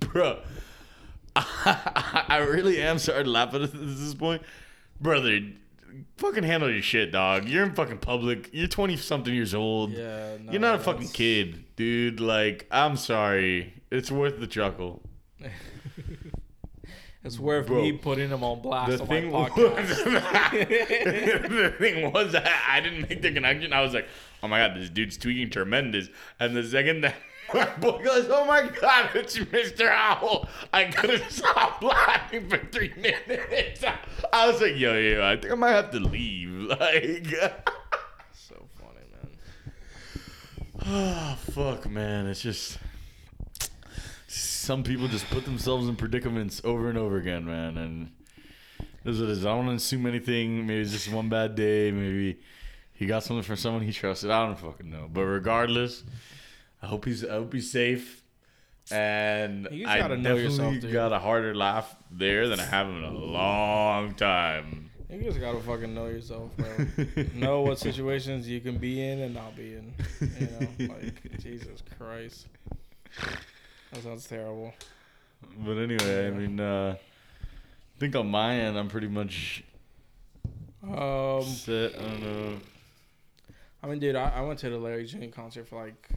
Bro, 0.00 0.40
I 1.36 2.44
really 2.50 2.80
am 2.82 2.98
starting 2.98 3.24
to 3.26 3.30
laugh 3.30 3.54
at 3.54 3.70
this 3.72 4.14
point. 4.14 4.42
Brother, 5.00 5.40
fucking 6.16 6.42
handle 6.44 6.70
your 6.70 6.82
shit, 6.82 7.12
dog. 7.12 7.46
You're 7.48 7.64
in 7.64 7.74
fucking 7.74 7.98
public. 7.98 8.48
You're 8.52 8.66
20 8.68 8.96
something 8.96 9.32
years 9.32 9.54
old. 9.54 9.92
Yeah, 9.92 10.36
no, 10.42 10.52
You're 10.52 10.60
not 10.60 10.76
a 10.76 10.78
fucking 10.78 11.02
that's- 11.02 11.12
kid, 11.12 11.64
dude. 11.76 12.20
Like, 12.20 12.66
I'm 12.70 12.96
sorry. 12.96 13.74
It's 13.90 14.10
worth 14.10 14.40
the 14.40 14.46
chuckle. 14.48 15.02
It's 17.24 17.38
worth 17.38 17.66
Bro, 17.66 17.82
me 17.82 17.92
putting 17.92 18.30
him 18.30 18.44
on 18.44 18.60
blast 18.60 18.92
The 18.92 19.00
on 19.00 19.08
thing 19.08 19.32
my 19.32 19.48
was, 19.48 19.88
the 20.04 21.74
thing 21.78 22.12
was 22.12 22.32
that 22.32 22.48
I 22.68 22.80
didn't 22.80 23.08
make 23.08 23.22
the 23.22 23.32
connection. 23.32 23.72
I 23.72 23.80
was 23.80 23.92
like, 23.92 24.06
oh 24.42 24.48
my 24.48 24.58
god, 24.58 24.76
this 24.76 24.88
dude's 24.88 25.16
tweaking 25.16 25.50
tremendous. 25.50 26.08
And 26.38 26.54
the 26.56 26.62
second 26.62 27.00
that 27.00 27.16
my 27.54 27.66
boy 27.76 28.02
goes, 28.04 28.28
oh 28.30 28.44
my 28.44 28.68
god, 28.80 29.10
it's 29.14 29.36
Mr. 29.36 29.88
Owl, 29.90 30.48
I 30.72 30.84
couldn't 30.84 31.28
stop 31.30 31.82
laughing 31.82 32.48
for 32.48 32.58
three 32.58 32.92
minutes. 32.96 33.82
I 34.32 34.46
was 34.48 34.60
like, 34.60 34.76
yo, 34.76 34.94
yo, 34.94 35.24
I 35.24 35.36
think 35.36 35.52
I 35.52 35.56
might 35.56 35.72
have 35.72 35.90
to 35.92 36.00
leave. 36.00 36.48
Like, 36.68 37.26
so 38.32 38.66
funny, 38.76 39.06
man. 39.10 39.30
oh 40.86 41.38
fuck, 41.52 41.90
man, 41.90 42.26
it's 42.26 42.42
just. 42.42 42.78
Some 44.68 44.82
people 44.82 45.08
just 45.08 45.24
put 45.30 45.46
themselves 45.46 45.88
in 45.88 45.96
predicaments 45.96 46.60
over 46.62 46.90
and 46.90 46.98
over 46.98 47.16
again, 47.16 47.46
man. 47.46 47.78
And 47.78 48.12
this 49.02 49.14
is 49.14 49.20
what 49.22 49.30
it 49.30 49.38
is. 49.38 49.46
I 49.46 49.48
don't 49.48 49.64
want 49.64 49.70
to 49.70 49.82
assume 49.82 50.04
anything. 50.04 50.66
Maybe 50.66 50.82
it's 50.82 50.92
just 50.92 51.10
one 51.10 51.30
bad 51.30 51.54
day. 51.54 51.90
Maybe 51.90 52.38
he 52.92 53.06
got 53.06 53.22
something 53.24 53.42
from 53.42 53.56
someone 53.56 53.80
he 53.82 53.92
trusted. 53.92 54.30
I 54.30 54.44
don't 54.44 54.58
fucking 54.58 54.90
know. 54.90 55.08
But 55.10 55.22
regardless, 55.22 56.04
I 56.82 56.86
hope 56.86 57.06
he's 57.06 57.24
I 57.24 57.32
hope 57.32 57.54
he's 57.54 57.72
safe. 57.72 58.22
And 58.90 59.68
You 59.72 59.86
I 59.88 60.00
gotta 60.00 60.18
know 60.18 60.36
definitely 60.36 60.74
yourself, 60.74 60.92
got 60.92 61.12
a 61.14 61.18
harder 61.18 61.54
laugh 61.54 61.96
there 62.10 62.46
than 62.48 62.60
I 62.60 62.64
have 62.64 62.88
in 62.88 63.04
a 63.04 63.10
long 63.10 64.16
time. 64.16 64.90
You 65.10 65.22
just 65.22 65.40
gotta 65.40 65.60
fucking 65.60 65.94
know 65.94 66.08
yourself, 66.08 66.54
bro. 66.58 66.68
know 67.34 67.62
what 67.62 67.78
situations 67.78 68.46
you 68.46 68.60
can 68.60 68.76
be 68.76 69.02
in 69.02 69.20
and 69.20 69.34
not 69.34 69.56
be 69.56 69.76
in. 69.76 69.94
You 70.20 70.86
know, 70.86 70.94
like 70.94 71.38
Jesus 71.38 71.82
Christ. 71.96 72.48
That 73.92 74.02
sounds 74.02 74.26
terrible. 74.26 74.74
But 75.64 75.78
anyway, 75.78 76.26
I 76.26 76.30
mean, 76.30 76.60
uh, 76.60 76.96
I 76.96 77.98
think 77.98 78.14
on 78.16 78.30
my 78.30 78.54
end, 78.56 78.76
I'm 78.78 78.88
pretty 78.88 79.08
much 79.08 79.62
Um, 80.82 81.42
set. 81.44 81.94
I 81.96 82.02
don't 82.02 82.22
know. 82.22 82.58
I 83.82 83.86
mean, 83.86 83.98
dude, 84.00 84.16
I, 84.16 84.30
I 84.36 84.40
went 84.42 84.58
to 84.60 84.70
the 84.70 84.78
Larry 84.78 85.06
June 85.06 85.30
concert 85.30 85.68
for 85.68 85.82
like, 85.84 86.08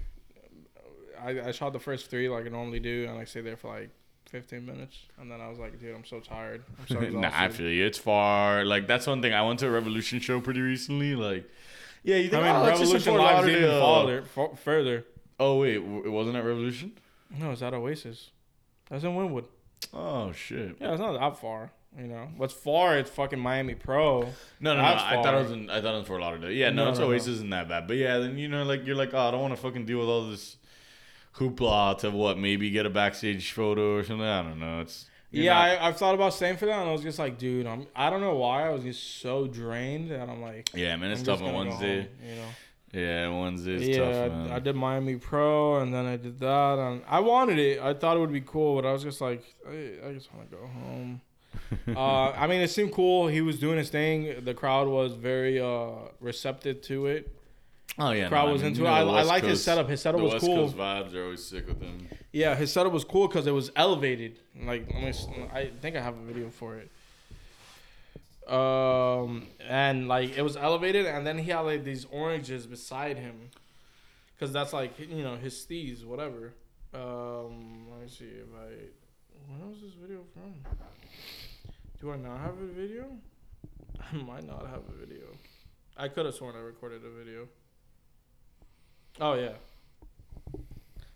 I, 1.24 1.50
I 1.50 1.52
shot 1.52 1.74
the 1.74 1.80
first 1.80 2.10
three 2.10 2.28
like 2.30 2.46
I 2.46 2.50
normally 2.50 2.80
do, 2.80 3.06
and 3.10 3.18
I 3.20 3.26
stayed 3.26 3.42
there 3.46 3.56
for 3.58 3.68
like 3.76 3.90
15 4.32 4.66
minutes, 4.66 4.98
and 5.20 5.32
then 5.32 5.40
I 5.40 5.48
was 5.50 5.60
like, 5.60 5.80
dude, 5.80 5.96
I'm 5.96 6.06
so 6.06 6.20
tired. 6.20 6.64
I'm 6.80 6.88
so 6.88 6.96
exhausted. 7.02 7.20
nah, 7.22 7.30
I 7.34 7.50
feel 7.50 7.70
you. 7.70 7.86
It's 7.86 8.00
far. 8.00 8.66
Like 8.66 8.88
that's 8.88 9.06
one 9.08 9.22
thing. 9.22 9.34
I 9.34 9.44
went 9.46 9.60
to 9.60 9.68
a 9.68 9.72
Revolution 9.72 10.20
show 10.20 10.42
pretty 10.42 10.62
recently. 10.62 11.16
Like, 11.16 11.48
yeah, 12.04 12.16
you 12.16 12.28
I 12.28 12.30
think 12.30 12.44
mean, 12.44 12.56
oh, 12.56 12.66
that's 12.66 12.80
just 12.80 13.08
in 13.08 13.14
Revolution 13.14 13.18
Live's 13.18 13.48
even 13.50 13.80
farther, 13.80 14.56
further. 14.56 15.06
Oh 15.40 15.60
wait, 15.60 15.76
it 15.76 16.10
wasn't 16.10 16.36
at 16.38 16.44
Revolution. 16.44 16.94
No, 17.40 17.52
it's 17.52 17.62
at 17.62 17.74
Oasis. 17.74 18.32
That's 18.90 19.04
in 19.04 19.12
Wynwood. 19.12 19.46
Oh 19.94 20.32
shit. 20.32 20.78
Yeah, 20.80 20.92
it's 20.92 21.00
not 21.00 21.20
that 21.20 21.40
far. 21.40 21.72
You 21.98 22.08
know, 22.08 22.30
what's 22.38 22.54
far? 22.54 22.98
It's 22.98 23.10
fucking 23.10 23.40
Miami 23.40 23.76
Pro. 23.76 24.22
No, 24.22 24.28
no, 24.62 24.76
no. 24.76 24.82
That's 24.82 25.04
I 25.04 25.22
thought 25.22 25.34
it 25.34 25.42
was 25.44 25.52
in. 25.52 25.70
I 25.70 25.82
thought 25.82 25.96
it 25.96 26.00
was 26.00 26.08
Fort 26.08 26.22
Lauderdale. 26.22 26.52
Yeah, 26.52 26.70
no, 26.70 26.86
No, 26.86 26.90
it's 26.92 27.00
no, 27.00 27.08
no. 27.08 27.12
Oasis 27.12 27.28
isn't 27.28 27.50
that 27.50 27.68
bad. 27.68 27.88
But 27.88 27.98
yeah, 27.98 28.18
then 28.20 28.38
you 28.38 28.48
know, 28.48 28.64
like 28.64 28.86
you're 28.86 28.96
like, 28.96 29.14
oh, 29.14 29.28
I 29.28 29.32
don't 29.32 29.42
want 29.42 29.54
to 29.56 29.62
fucking 29.62 29.86
deal 29.86 30.00
with 30.00 30.08
all 30.08 30.30
this 30.30 30.56
hoopla 31.36 31.98
to 32.00 32.12
what 32.12 32.38
maybe 32.38 32.70
get 32.70 32.86
a 32.86 32.90
backstage 32.90 33.52
photo 33.52 33.96
or 33.96 34.04
something. 34.04 34.26
I 34.26 34.42
don't 34.44 34.60
know. 34.60 34.82
It's 34.82 35.06
yeah, 35.32 35.54
not- 35.54 35.62
I, 35.82 35.88
I've 35.88 35.98
thought 35.98 36.16
about 36.16 36.34
staying 36.34 36.58
for 36.58 36.66
that, 36.66 36.80
and 36.80 36.90
I 36.90 36.94
was 36.94 37.02
just 37.02 37.20
like, 37.20 37.38
dude, 37.38 37.68
I'm. 37.68 37.88
I 37.96 38.10
don't 38.10 38.22
know 38.22 38.36
why 38.36 38.68
I 38.68 38.70
was 38.70 38.84
just 38.84 39.20
so 39.22 39.48
drained 39.48 40.12
that 40.12 40.30
I'm 40.30 40.42
like. 40.42 40.70
yeah, 40.74 40.96
man. 40.96 41.12
It's 41.12 41.22
I'm 41.22 41.26
tough 41.26 41.42
on 41.42 41.54
Wednesday. 41.54 42.02
home, 42.02 42.10
you 42.26 42.36
know. 42.36 42.48
Yeah, 42.94 43.30
Wednesday's 43.30 43.88
yeah, 43.88 43.98
tough, 43.98 44.32
I- 44.32 44.36
man. 44.36 44.52
I, 44.52 44.60
did 44.60 44.76
Miami 44.76 45.16
Pro, 45.16 45.80
and 45.80 45.94
then 45.94 46.06
I 46.06 46.18
did 46.18 46.40
that, 46.40 46.78
and 46.78 47.02
I 47.08 47.22
wanted 47.22 47.58
it. 47.58 47.80
I 47.80 47.94
thought 47.94 48.18
it 48.18 48.20
would 48.20 48.34
be 48.34 48.42
cool, 48.42 48.76
but 48.76 48.86
I 48.88 48.92
was 48.92 49.04
just 49.04 49.22
like, 49.22 49.44
I, 49.68 49.94
I 50.08 50.14
just 50.14 50.34
want 50.34 50.50
to 50.50 50.58
go 50.58 50.68
home. 50.68 51.22
uh, 51.96 52.32
I 52.32 52.48
mean, 52.48 52.62
it 52.62 52.70
seemed 52.70 52.92
cool. 52.92 53.28
He 53.28 53.40
was 53.42 53.60
doing 53.60 53.78
his 53.78 53.90
thing. 53.90 54.44
The 54.44 54.54
crowd 54.54 54.88
was 54.88 55.14
very 55.14 55.60
uh, 55.60 56.10
receptive 56.20 56.82
to 56.84 57.08
it. 57.08 57.34
Oh 57.98 58.12
yeah, 58.12 58.30
crowd 58.30 58.48
no, 58.48 58.54
was 58.54 58.62
I 58.62 58.66
mean, 58.66 58.74
into 58.74 58.86
it. 58.86 58.90
I, 58.90 59.00
I 59.02 59.24
like 59.24 59.44
his 59.44 59.64
setup. 59.64 59.90
His 59.90 60.02
setup 60.02 60.20
the 60.20 60.24
was 60.24 60.34
West 60.34 60.46
cool. 60.46 60.56
Coast 60.56 60.78
vibes 60.78 61.14
are 61.14 61.24
always 61.24 61.44
sick 61.44 61.68
with 61.68 61.82
him. 61.82 62.08
Yeah, 62.32 62.56
his 62.56 62.72
setup 62.72 62.94
was 62.94 63.04
cool 63.04 63.28
because 63.28 63.48
it 63.48 63.52
was 63.52 63.72
elevated. 63.76 64.40
Like, 64.64 64.88
let 64.94 65.02
me. 65.04 65.14
I 65.54 65.72
think 65.82 65.96
I 65.98 66.02
have 66.02 66.18
a 66.18 66.22
video 66.22 66.50
for 66.50 66.78
it. 66.78 66.90
Um, 68.48 69.48
and 69.68 70.08
like 70.08 70.38
it 70.38 70.42
was 70.42 70.58
elevated, 70.58 71.06
and 71.06 71.26
then 71.26 71.38
he 71.38 71.52
had 71.52 71.62
like 71.62 71.84
these 71.84 72.06
oranges 72.06 72.66
beside 72.66 73.18
him, 73.18 73.52
because 74.34 74.52
that's 74.52 74.74
like 74.74 75.00
you 75.00 75.24
know 75.24 75.36
his 75.36 75.54
steez, 75.54 76.04
whatever. 76.04 76.54
Um, 76.94 77.88
let 77.92 78.02
me 78.02 78.08
see 78.08 78.26
if 78.26 78.48
I. 78.56 78.74
When 79.48 79.70
was 79.70 79.82
this 79.82 79.94
video 79.94 80.22
from? 80.34 80.54
Do 82.00 82.12
I 82.12 82.18
not 82.18 82.40
have 82.40 82.58
a 82.58 82.68
video? 82.68 83.06
I 84.12 84.16
might 84.18 84.46
not 84.46 84.68
have 84.68 84.82
a 84.90 85.00
video. 85.00 85.26
I 85.96 86.08
could 86.08 86.26
have 86.26 86.36
sworn 86.36 86.56
I 86.56 86.60
recorded 86.60 87.02
a 87.06 87.10
video. 87.10 87.48
Oh 89.20 89.34
yeah. 89.34 89.54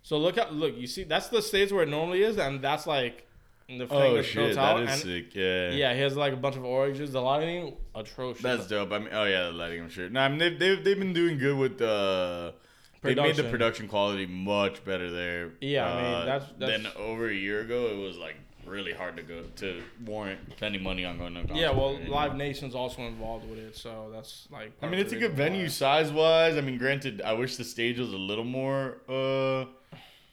So 0.03 0.17
look 0.17 0.37
at 0.37 0.53
look, 0.53 0.77
you 0.77 0.85
see 0.85 1.03
that's 1.03 1.29
the 1.29 1.41
stage 1.41 1.71
where 1.71 1.83
it 1.83 1.89
normally 1.89 2.21
is, 2.21 2.37
and 2.37 2.61
that's 2.61 2.85
like 2.85 3.27
the 3.67 3.87
thing 3.87 3.87
Oh 3.91 4.21
shit, 4.21 4.35
built 4.35 4.55
that 4.55 4.59
out. 4.77 4.83
is 4.83 4.89
and 4.91 5.01
sick. 5.01 5.35
Yeah. 5.35 5.71
yeah, 5.71 5.93
he 5.93 6.01
has 6.01 6.15
like 6.15 6.33
a 6.33 6.37
bunch 6.37 6.55
of 6.55 6.63
oranges. 6.65 7.11
The 7.11 7.21
lighting 7.21 7.75
atrocious. 7.95 8.43
That's 8.43 8.67
dope. 8.67 8.91
I 8.91 8.99
mean, 8.99 9.09
oh 9.11 9.23
yeah, 9.25 9.43
the 9.45 9.51
lighting. 9.51 9.81
I'm 9.81 9.89
sure. 9.89 10.09
No, 10.09 10.19
I 10.21 10.27
mean 10.29 10.37
they've 10.39 10.57
they've, 10.59 10.83
they've 10.83 10.99
been 10.99 11.13
doing 11.13 11.37
good 11.37 11.57
with 11.57 11.77
the. 11.79 12.53
They 13.01 13.13
made 13.13 13.35
the 13.35 13.43
Production. 13.43 13.87
quality 13.87 14.25
much 14.25 14.83
better 14.83 15.11
there. 15.11 15.51
Yeah, 15.61 15.85
I 15.85 15.95
mean, 16.01 16.05
uh, 16.13 16.25
that's- 16.25 16.51
that's- 16.57 16.83
than 16.83 16.91
over 16.97 17.29
a 17.29 17.33
year 17.35 17.61
ago. 17.61 17.85
It 17.87 17.97
was 17.97 18.17
like 18.17 18.35
really 18.65 18.93
hard 18.93 19.15
to 19.17 19.21
go 19.21 19.43
to 19.57 19.83
warrant 20.03 20.39
spending 20.57 20.81
money 20.81 21.05
on 21.05 21.19
going 21.19 21.35
to. 21.35 21.53
yeah, 21.53 21.69
well, 21.69 21.99
you 21.99 22.09
Live? 22.11 22.35
Nation's 22.35 22.73
also 22.73 23.03
involved 23.03 23.47
with 23.47 23.59
it, 23.59 23.75
so 23.77 24.09
that's 24.11 24.47
like. 24.51 24.71
I 24.81 24.87
mean, 24.89 24.99
it's 24.99 25.13
a 25.13 25.17
good 25.17 25.33
venue 25.33 25.69
size 25.69 26.11
wise. 26.11 26.57
I 26.57 26.61
mean, 26.61 26.79
granted, 26.79 27.21
I 27.21 27.33
wish 27.33 27.57
the 27.57 27.63
stage 27.63 27.99
was 27.99 28.11
a 28.11 28.17
little 28.17 28.43
more, 28.43 28.97
uh, 29.07 29.65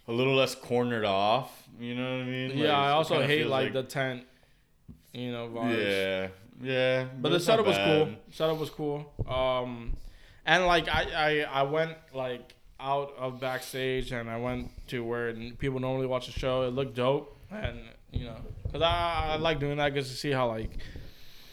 a 0.08 0.12
little 0.12 0.34
less 0.34 0.54
cornered 0.54 1.04
off. 1.04 1.50
You 1.78 1.94
know 1.94 2.02
what 2.18 2.22
I 2.22 2.24
mean? 2.24 2.48
Like, 2.50 2.58
Yeah, 2.58 2.78
I 2.78 2.90
also 2.90 3.20
hate 3.22 3.38
feels 3.40 3.50
like, 3.50 3.72
the 3.72 3.82
tent, 3.82 4.24
you 5.12 5.32
know. 5.32 5.50
Yeah, 5.68 6.28
yeah. 6.60 7.04
But 7.20 7.30
the 7.30 7.36
it's 7.36 7.46
not 7.48 7.58
setup 7.58 7.66
was 7.66 7.76
cool. 7.78 8.08
Setup 8.30 8.58
was 8.58 8.70
cool. 8.70 9.12
Um, 9.28 9.96
and 10.44 10.66
like 10.66 10.88
I, 10.88 11.06
I 11.44 11.60
I 11.60 11.62
went 11.62 11.96
like 12.14 12.54
out 12.80 13.14
of 13.16 13.40
backstage 13.40 14.10
and 14.12 14.28
I 14.28 14.38
went 14.38 14.70
to 14.88 15.04
where 15.04 15.32
people 15.58 15.78
normally 15.80 16.06
watch 16.06 16.26
the 16.26 16.32
show. 16.32 16.62
It 16.62 16.70
looked 16.74 16.94
dope, 16.94 17.38
and 17.50 17.78
you 18.10 18.24
know, 18.24 18.36
cause 18.72 18.82
I, 18.82 19.30
I 19.32 19.36
like 19.36 19.60
doing 19.60 19.76
that 19.78 19.94
just 19.94 20.10
to 20.10 20.16
see 20.16 20.30
how 20.32 20.48
like 20.48 20.78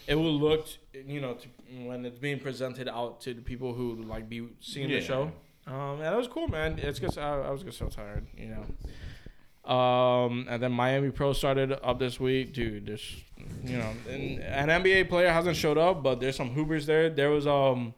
it 0.06 0.16
will 0.16 0.32
look, 0.38 0.66
you 0.92 1.20
know, 1.20 1.34
to, 1.34 1.48
when 1.86 2.04
it's 2.04 2.18
being 2.18 2.40
presented 2.40 2.88
out 2.88 3.20
to 3.22 3.32
the 3.32 3.40
people 3.42 3.72
who 3.74 4.02
like 4.02 4.28
be 4.28 4.48
seeing 4.60 4.90
Yeah. 4.90 4.98
the 5.00 5.04
show. 5.06 5.32
Um, 5.66 6.00
and 6.00 6.14
it 6.14 6.16
was 6.16 6.26
cool, 6.28 6.48
man. 6.48 6.78
It's 6.78 6.98
just 6.98 7.18
I, 7.18 7.40
I 7.40 7.50
was 7.50 7.62
just 7.62 7.78
so 7.78 7.86
tired, 7.88 8.26
you 8.36 8.46
know. 8.48 8.64
Um, 9.72 10.46
and 10.48 10.62
then 10.62 10.72
Miami 10.72 11.10
Pro 11.10 11.32
started 11.32 11.72
up 11.72 11.98
this 11.98 12.18
week, 12.18 12.52
dude. 12.54 12.86
There's, 12.86 13.22
you 13.62 13.76
know, 13.76 13.92
and 14.08 14.40
an 14.40 14.82
NBA 14.82 15.08
player 15.08 15.30
hasn't 15.30 15.56
showed 15.56 15.78
up, 15.78 16.02
but 16.02 16.18
there's 16.18 16.34
some 16.36 16.50
hoopers 16.50 16.86
there. 16.86 17.10
There 17.10 17.30
was 17.30 17.46
um 17.46 17.94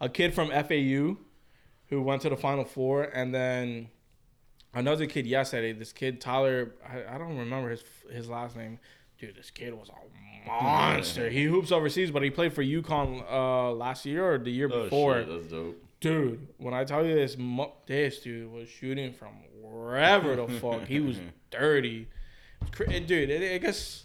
a 0.00 0.08
kid 0.08 0.34
from 0.34 0.48
FAU 0.50 1.16
who 1.88 2.02
went 2.02 2.22
to 2.22 2.28
the 2.28 2.36
Final 2.36 2.64
Four, 2.64 3.04
and 3.04 3.34
then 3.34 3.88
another 4.74 5.06
kid 5.06 5.26
yesterday. 5.26 5.72
This 5.72 5.92
kid 5.92 6.20
Tyler, 6.20 6.74
I, 6.86 7.14
I 7.14 7.18
don't 7.18 7.36
remember 7.38 7.70
his 7.70 7.82
his 8.12 8.28
last 8.28 8.54
name. 8.54 8.78
Dude, 9.18 9.34
this 9.34 9.50
kid 9.50 9.72
was 9.72 9.88
a 9.88 10.46
monster. 10.46 11.30
He 11.30 11.44
hoops 11.44 11.72
overseas, 11.72 12.10
but 12.10 12.22
he 12.22 12.28
played 12.30 12.52
for 12.52 12.62
UConn 12.62 13.24
uh, 13.32 13.72
last 13.72 14.04
year 14.04 14.34
or 14.34 14.38
the 14.38 14.50
year 14.50 14.68
Oh, 14.70 14.84
before. 14.84 15.20
shit, 15.20 15.28
that's 15.30 15.46
dope. 15.46 15.82
Dude, 16.00 16.46
when 16.58 16.74
I 16.74 16.84
tell 16.84 17.04
you 17.04 17.14
this, 17.14 17.36
this 17.86 18.18
dude 18.20 18.52
was 18.52 18.68
shooting 18.68 19.12
from 19.12 19.30
wherever 19.62 20.36
the 20.36 20.46
fuck. 20.60 20.84
He 20.86 21.00
was 21.00 21.18
dirty. 21.50 22.08
It's 22.62 22.70
cra- 22.70 22.90
it- 22.92 23.06
dude, 23.06 23.30
it, 23.30 23.42
it 23.42 23.62
gets, 23.62 24.04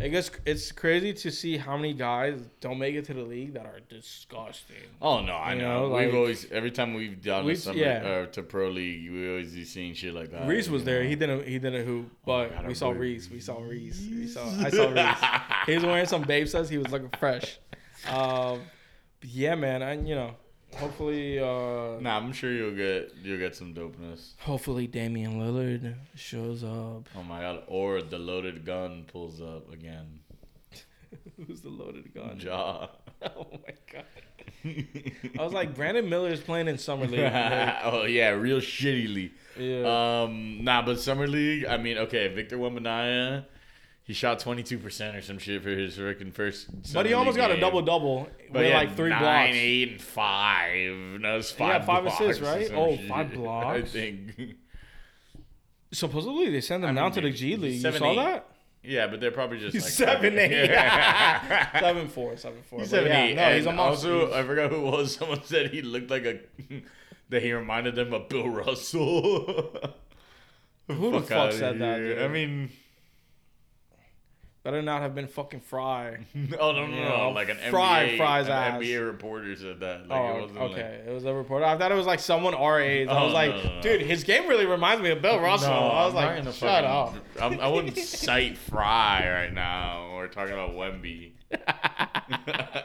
it 0.00 0.10
gets, 0.10 0.30
it's 0.46 0.70
crazy 0.72 1.12
to 1.12 1.30
see 1.32 1.56
how 1.56 1.76
many 1.76 1.94
guys 1.94 2.40
don't 2.60 2.78
make 2.78 2.94
it 2.94 3.04
to 3.06 3.14
the 3.14 3.22
league 3.22 3.54
that 3.54 3.66
are 3.66 3.80
disgusting. 3.88 4.76
Oh 5.00 5.20
no, 5.20 5.32
I 5.32 5.54
You 5.54 5.62
know. 5.62 5.88
know, 5.88 5.96
we've 5.96 6.14
always 6.14 6.50
every 6.52 6.70
time 6.70 6.94
we've 6.94 7.20
done 7.20 7.44
We- 7.44 7.56
summer 7.56 7.78
yeah. 7.78 8.22
uh, 8.22 8.26
to 8.26 8.42
pro 8.44 8.68
league, 8.68 9.10
we 9.10 9.28
always 9.28 9.52
be 9.52 9.64
seeing 9.64 9.94
shit 9.94 10.14
like 10.14 10.30
that. 10.30 10.46
Reese 10.46 10.68
was 10.68 10.84
there. 10.84 11.02
know? 11.02 11.08
He 11.08 11.16
didn't. 11.16 11.46
He 11.46 11.58
didn't 11.58 11.84
hoop, 11.84 12.08
but 12.24 12.50
God, 12.50 12.66
we 12.68 12.74
saw 12.74 12.90
Reese. 12.90 13.28
We 13.30 13.40
saw 13.40 13.58
Reese. 13.60 14.00
We 14.10 14.26
saw. 14.28 14.44
I 14.60 14.70
saw 14.70 14.90
Reese. 14.90 15.18
he 15.66 15.74
was 15.74 15.84
wearing 15.84 16.06
some 16.06 16.24
Bapestas. 16.24 16.68
He 16.68 16.78
was 16.78 16.88
looking 16.90 17.10
fresh. 17.18 17.58
Um, 18.10 18.62
yeah, 19.22 19.54
man. 19.54 19.80
And 19.82 20.08
you 20.08 20.16
know, 20.16 20.34
hopefully, 20.76 21.38
uh, 21.38 22.00
Nah, 22.00 22.16
I'm 22.18 22.32
sure 22.32 22.52
you'll 22.52 22.74
get 22.76 23.12
you'll 23.22 23.38
get 23.38 23.54
some 23.54 23.74
dopeness. 23.74 24.32
hopefully 24.40 24.86
Damian 24.86 25.40
Lillard 25.40 25.94
shows 26.14 26.64
up. 26.64 27.08
Oh 27.16 27.22
my 27.28 27.40
god! 27.40 27.62
Or 27.66 28.02
the 28.02 28.18
loaded 28.18 28.64
gun 28.64 29.04
pulls 29.06 29.40
up 29.40 29.72
again. 29.72 30.20
Who's 31.46 31.60
the 31.60 31.68
loaded 31.70 32.14
gun? 32.14 32.38
Ja. 32.40 32.88
Oh 33.24 33.46
my 33.52 33.74
god. 33.92 34.04
I 35.38 35.42
was 35.44 35.52
like, 35.52 35.76
Brandon 35.76 36.08
Miller 36.08 36.30
is 36.30 36.40
playing 36.40 36.66
in 36.66 36.76
summer 36.76 37.06
league. 37.06 37.20
Like, 37.20 37.76
oh 37.84 38.02
yeah, 38.04 38.30
real 38.30 38.58
shittily. 38.58 39.30
yeah. 39.56 40.22
Um, 40.22 40.64
nah, 40.64 40.82
but 40.82 40.98
summer 40.98 41.28
league. 41.28 41.64
I 41.66 41.76
mean, 41.76 41.98
okay, 41.98 42.26
Victor 42.34 42.58
Wembanyama, 42.58 43.44
he 44.12 44.14
shot 44.14 44.38
22 44.40 44.76
percent 44.76 45.16
or 45.16 45.22
some 45.22 45.38
shit 45.38 45.62
for 45.62 45.70
his 45.70 45.96
freaking 45.96 46.34
first. 46.34 46.66
but 46.92 47.06
he 47.06 47.14
almost 47.14 47.38
league 47.38 47.48
got 47.48 47.56
a 47.56 47.58
double 47.58 47.80
double 47.80 48.28
with 48.50 48.70
like 48.74 48.94
three 48.94 49.08
nine, 49.08 49.20
blocks. 49.20 49.50
eight, 49.54 49.90
and 49.92 50.02
five. 50.02 50.90
No, 51.18 51.38
it's 51.38 51.50
He 51.50 51.56
five. 51.56 51.86
five 51.86 52.02
blocks 52.02 52.20
assists, 52.20 52.42
right? 52.42 52.70
Oh, 52.74 52.94
shit. 52.94 53.08
five 53.08 53.32
I 53.48 53.80
think. 53.80 54.56
Supposedly 55.92 56.50
they 56.50 56.60
sent 56.60 56.84
him 56.84 56.90
I 56.90 56.92
down 56.92 57.04
mean, 57.04 57.12
to 57.14 57.20
the 57.22 57.30
G 57.30 57.56
League. 57.56 57.82
You 57.82 57.90
saw 57.92 58.10
eight. 58.10 58.16
that? 58.16 58.46
Yeah, 58.82 59.06
but 59.06 59.20
they're 59.20 59.30
probably 59.30 59.60
just 59.60 59.74
like 59.76 59.82
seven 59.84 60.38
eight. 60.38 60.68
Seven 61.80 62.08
four, 62.08 62.36
seven 62.36 62.60
four. 62.68 62.80
He's 62.80 62.90
seven 62.90 63.10
yeah, 63.10 63.22
eight. 63.22 63.34
No, 63.36 63.42
and 63.44 63.56
he's 63.56 63.66
a 63.66 63.72
monster. 63.72 64.12
Also, 64.12 64.34
I 64.34 64.42
forgot 64.42 64.70
who 64.70 64.86
it 64.86 64.90
was. 64.90 65.14
Someone 65.16 65.42
said 65.44 65.70
he 65.70 65.80
looked 65.80 66.10
like 66.10 66.26
a. 66.26 66.40
that 67.30 67.42
he 67.42 67.50
reminded 67.54 67.94
them 67.94 68.12
of 68.12 68.28
Bill 68.28 68.50
Russell. 68.50 69.94
Who 70.88 71.12
the 71.12 71.22
fuck 71.22 71.52
said 71.52 71.78
that, 71.78 71.96
dude? 71.96 72.18
I 72.20 72.28
mean, 72.28 72.70
Better 74.64 74.80
not 74.80 75.02
have 75.02 75.12
been 75.12 75.26
fucking 75.26 75.60
Fry. 75.60 76.18
oh 76.60 76.70
no, 76.72 76.86
no, 76.86 76.94
You 76.94 77.02
no, 77.04 77.16
know, 77.18 77.30
like 77.30 77.48
an 77.48 77.56
Fry 77.68 78.10
NBA, 78.10 78.16
Fry's 78.16 78.46
an 78.46 78.52
ass. 78.52 78.80
NBA 78.80 79.04
reporter 79.06 79.56
said 79.56 79.80
that. 79.80 80.06
Like, 80.08 80.20
it 80.20 80.24
oh, 80.36 80.40
wasn't 80.42 80.58
okay. 80.60 81.00
it 81.04 81.12
was 81.12 81.24
a 81.24 81.34
reporter. 81.34 81.64
I 81.64 81.76
thought 81.76 81.90
it 81.90 81.96
was 81.96 82.06
like 82.06 82.20
someone 82.20 82.54
our 82.54 82.80
age. 82.92 83.08
I 83.08 83.18
Oh, 83.20 83.24
was 83.24 83.34
like, 83.34 83.50
no, 83.50 83.62
no, 83.64 83.74
no. 83.76 83.80
dude, 83.82 84.02
his 84.02 84.22
game 84.22 84.46
really 84.48 84.66
reminds 84.66 85.02
me 85.02 85.10
of 85.10 85.20
Bill 85.20 85.32
Like, 85.34 85.42
Russell. 85.42 85.70
No, 85.70 85.88
I 85.88 86.04
was 86.06 86.14
like, 86.14 86.52
shut 86.54 86.84
up. 86.84 87.14
I'm, 87.40 87.58
I 87.58 87.66
wouldn't 87.66 87.96
cite 87.98 88.56
Fry 88.56 89.28
right 89.28 89.52
now 89.52 90.14
We're 90.14 90.28
talking 90.28 90.52
about 90.52 90.70
Wemby. 90.70 91.32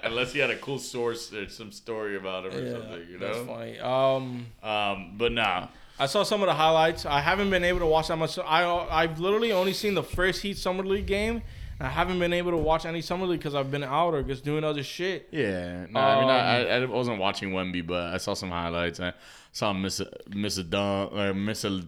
Unless 0.04 0.34
he 0.34 0.40
had 0.40 0.50
a 0.50 0.58
cool 0.58 0.80
source 0.80 1.32
or 1.34 1.48
some 1.50 1.72
story 1.72 2.16
about 2.16 2.46
him 2.46 2.54
or 2.56 2.62
Yeah, 2.62 2.72
something, 2.74 3.08
you 3.10 3.18
that's 3.20 3.38
funny. 3.40 3.80
Um, 3.80 4.48
Um, 4.64 5.14
but 5.18 5.32
nah, 5.32 5.68
I 6.00 6.06
saw 6.06 6.24
some 6.24 6.42
of 6.42 6.48
the 6.48 6.54
highlights. 6.54 7.06
I 7.06 7.22
haven't 7.22 7.50
been 7.50 7.64
able 7.64 7.80
to 7.80 7.86
watch 7.86 8.08
that 8.10 8.18
much. 8.18 8.38
I 8.40 8.66
I've 8.90 9.20
literally 9.20 9.52
only 9.52 9.74
seen 9.74 9.94
the 9.96 10.04
first 10.04 10.42
Heat 10.42 10.58
Summer 10.58 10.84
League 10.84 11.06
game. 11.08 11.42
I 11.80 11.88
haven't 11.90 12.18
been 12.20 12.34
able 12.34 12.52
to 12.52 12.58
watch 12.58 12.86
any 12.86 13.02
Summer 13.02 13.26
League 13.28 13.40
because 13.40 13.54
I've 13.56 13.70
been 13.70 13.84
out 13.84 14.14
or 14.14 14.24
just 14.24 14.44
doing 14.44 14.64
other 14.64 14.82
shit. 14.84 15.28
Yeah, 15.32 15.86
no, 15.90 16.00
I 16.00 16.16
mean, 16.16 16.24
Um, 16.24 16.30
I, 16.30 16.70
I 16.82 16.86
wasn't 16.86 17.20
watching 17.20 17.52
Wemby, 17.52 17.86
but 17.86 18.14
I 18.14 18.18
saw 18.18 18.34
some 18.34 18.50
highlights. 18.50 19.00
I 19.00 19.14
saw 19.52 19.72
him 19.72 19.82
miss 19.84 20.00
a 20.00 20.08
miss 20.30 20.58
a 20.58 20.64
dunk 20.64 21.14
or 21.14 21.34
miss 21.36 21.64
a 21.64 21.84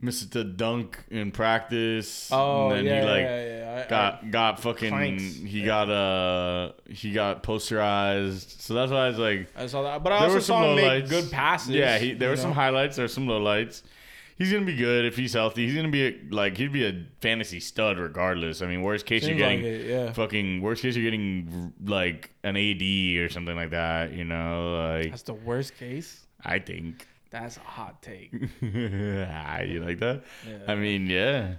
miss 0.00 0.22
a 0.34 0.44
dunk 0.44 0.98
in 1.10 1.30
practice. 1.30 2.30
Oh 2.32 2.70
and 2.70 2.78
then 2.78 2.84
yeah, 2.86 3.00
he 3.02 3.06
like 3.08 3.22
yeah, 3.22 3.44
yeah. 3.46 3.56
I- 3.80 3.84
I- 3.84 3.88
got 3.88 4.30
got 4.30 4.60
fucking 4.60 4.88
Clanks. 4.90 5.36
he 5.36 5.62
got 5.64 5.88
uh 5.88 6.72
he 6.88 7.12
got 7.12 7.42
posterized. 7.44 8.60
So 8.60 8.74
that's 8.74 8.90
why 8.90 9.06
I 9.06 9.08
was 9.08 9.18
like, 9.18 9.48
I 9.56 9.66
saw 9.66 9.82
that, 9.82 10.02
but 10.02 10.12
I 10.12 10.20
there 10.20 10.28
also 10.28 10.40
saw 10.40 10.64
him 10.64 10.76
make 10.76 11.08
good 11.08 11.30
passes. 11.30 11.70
Yeah, 11.70 11.98
he, 11.98 12.14
there 12.14 12.30
were 12.30 12.36
some 12.36 12.52
highlights. 12.52 12.96
There 12.96 13.04
were 13.04 13.08
some 13.08 13.26
lowlights. 13.26 13.82
He's 14.40 14.50
gonna 14.50 14.64
be 14.64 14.74
good 14.74 15.04
if 15.04 15.16
he's 15.18 15.34
healthy. 15.34 15.66
He's 15.66 15.74
gonna 15.76 15.90
be 15.90 16.06
a, 16.06 16.18
like 16.30 16.56
he'd 16.56 16.72
be 16.72 16.86
a 16.86 17.04
fantasy 17.20 17.60
stud 17.60 17.98
regardless. 17.98 18.62
I 18.62 18.66
mean, 18.66 18.80
worst 18.80 19.04
case 19.04 19.22
Seems 19.22 19.38
you're 19.38 19.46
getting 19.46 19.62
like 19.62 19.70
it, 19.70 19.86
yeah. 19.86 20.12
fucking 20.12 20.62
worst 20.62 20.80
case 20.80 20.96
you're 20.96 21.04
getting 21.04 21.74
like 21.84 22.30
an 22.42 22.56
AD 22.56 22.82
or 23.22 23.28
something 23.28 23.54
like 23.54 23.70
that. 23.72 24.14
You 24.14 24.24
know, 24.24 24.94
like 24.96 25.10
That's 25.10 25.24
the 25.24 25.34
worst 25.34 25.76
case. 25.76 26.24
I 26.42 26.58
think. 26.58 27.06
That's 27.28 27.58
a 27.58 27.60
hot 27.60 28.00
take. 28.02 28.32
Ah, 28.62 29.60
you 29.60 29.84
like 29.84 29.98
that? 30.00 30.22
Yeah. 30.48 30.58
I 30.66 30.74
mean, 30.74 31.06
yeah. 31.06 31.56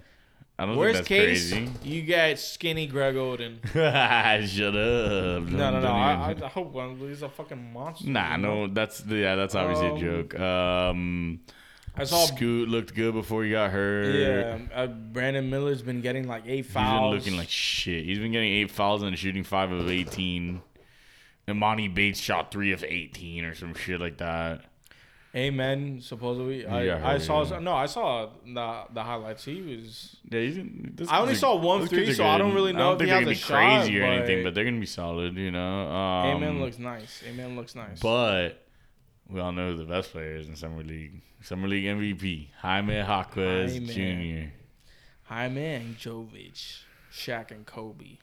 I 0.58 0.66
don't 0.66 0.76
Worst 0.76 1.04
think 1.04 1.06
case, 1.06 1.50
that's 1.50 1.84
you 1.84 2.02
get 2.02 2.38
skinny 2.38 2.86
Greg 2.86 3.14
Oden. 3.14 3.62
crazy. 3.62 4.46
Shut 4.58 4.76
up. 4.76 5.44
No, 5.44 5.70
no, 5.70 5.80
no. 5.80 5.88
I, 5.88 6.34
I 6.42 6.48
hope 6.48 6.74
Wemby's 6.74 7.22
a 7.22 7.28
fucking 7.28 7.72
monster. 7.72 8.08
Nah, 8.10 8.36
no, 8.36 8.66
that's 8.68 9.02
yeah, 9.06 9.34
that's 9.36 9.54
obviously 9.54 9.86
Um, 9.88 9.96
a 9.96 10.00
joke. 10.00 10.38
Um, 10.40 11.40
I 11.96 12.04
saw. 12.04 12.24
Scoot 12.26 12.68
looked 12.68 12.94
good 12.94 13.12
before 13.14 13.44
he 13.44 13.50
got 13.50 13.70
hurt. 13.70 14.14
Yeah, 14.14 14.58
uh, 14.74 14.86
Brandon 14.86 15.48
Miller's 15.50 15.82
been 15.82 16.00
getting 16.00 16.26
like 16.26 16.44
eight 16.46 16.64
He's 16.64 16.72
fouls. 16.72 17.12
been 17.12 17.18
looking 17.18 17.36
like 17.38 17.50
shit. 17.50 18.04
He's 18.04 18.18
been 18.18 18.32
getting 18.32 18.50
eight 18.52 18.70
fouls 18.70 19.02
and 19.02 19.18
shooting 19.18 19.44
five 19.44 19.70
of 19.70 19.88
eighteen. 19.90 20.62
And 21.46 21.58
Monty 21.58 21.88
Bates 21.88 22.20
shot 22.20 22.50
three 22.52 22.72
of 22.72 22.82
eighteen 22.84 23.44
or 23.44 23.54
some 23.54 23.74
shit 23.74 24.00
like 24.00 24.18
that. 24.18 24.62
Amen. 25.34 26.00
Supposedly, 26.02 26.66
I, 26.66 27.14
I 27.14 27.18
saw. 27.18 27.58
No, 27.58 27.72
I 27.74 27.86
saw 27.86 28.28
the 28.44 28.82
the 28.92 29.02
highlights. 29.02 29.44
He 29.44 29.60
was. 29.62 30.16
Yeah, 30.30 30.40
he's 30.40 30.58
this 30.94 31.08
I 31.08 31.20
only 31.20 31.34
saw 31.34 31.56
one 31.56 31.86
three, 31.88 32.12
so 32.12 32.24
I 32.26 32.36
don't 32.38 32.54
really 32.54 32.70
I 32.70 32.74
know 32.74 32.78
don't 32.78 32.92
if 32.92 32.98
think 32.98 33.08
he 33.08 33.24
they're 33.24 33.34
has 33.34 33.44
gonna 33.44 33.64
a 33.64 33.74
be 33.80 33.86
crazy 33.86 33.98
shot, 33.98 34.02
or 34.02 34.12
anything, 34.12 34.38
but- 34.38 34.44
but 34.50 34.54
they're 34.54 34.64
gonna 34.64 34.78
be 34.80 34.86
solid. 34.86 35.36
You 35.36 35.50
know. 35.50 35.88
Um, 35.90 36.36
Amen 36.36 36.60
looks 36.60 36.78
nice. 36.78 37.22
Amen 37.28 37.56
looks 37.56 37.74
nice. 37.74 37.98
But 38.00 38.61
we 39.28 39.40
all 39.40 39.52
know 39.52 39.72
who 39.72 39.78
the 39.78 39.84
best 39.84 40.12
players 40.12 40.48
in 40.48 40.56
summer 40.56 40.82
league. 40.82 41.20
Summer 41.42 41.68
league 41.68 41.84
MVP 41.84 42.48
Jaime 42.60 42.94
Jaquez. 42.94 43.78
Jr. 43.78 44.50
Jaime 45.24 45.96
Jovic, 45.98 46.80
Shaq 47.12 47.50
and 47.50 47.64
Kobe, 47.64 48.18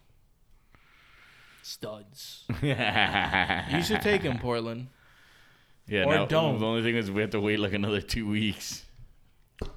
studs. 1.64 2.46
you 2.62 2.70
You 3.78 3.84
should 3.84 4.02
take 4.02 4.22
him, 4.22 4.38
Portland. 4.40 4.88
Yeah, 5.88 6.04
Or 6.06 6.14
now, 6.14 6.26
don't. 6.26 6.60
The 6.60 6.66
only 6.66 6.84
thing 6.84 6.96
is 6.96 7.10
we 7.10 7.22
have 7.22 7.32
to 7.32 7.40
wait 7.42 7.60
like 7.60 7.74
another 7.74 8.00
two 8.02 8.28
weeks. 8.28 8.86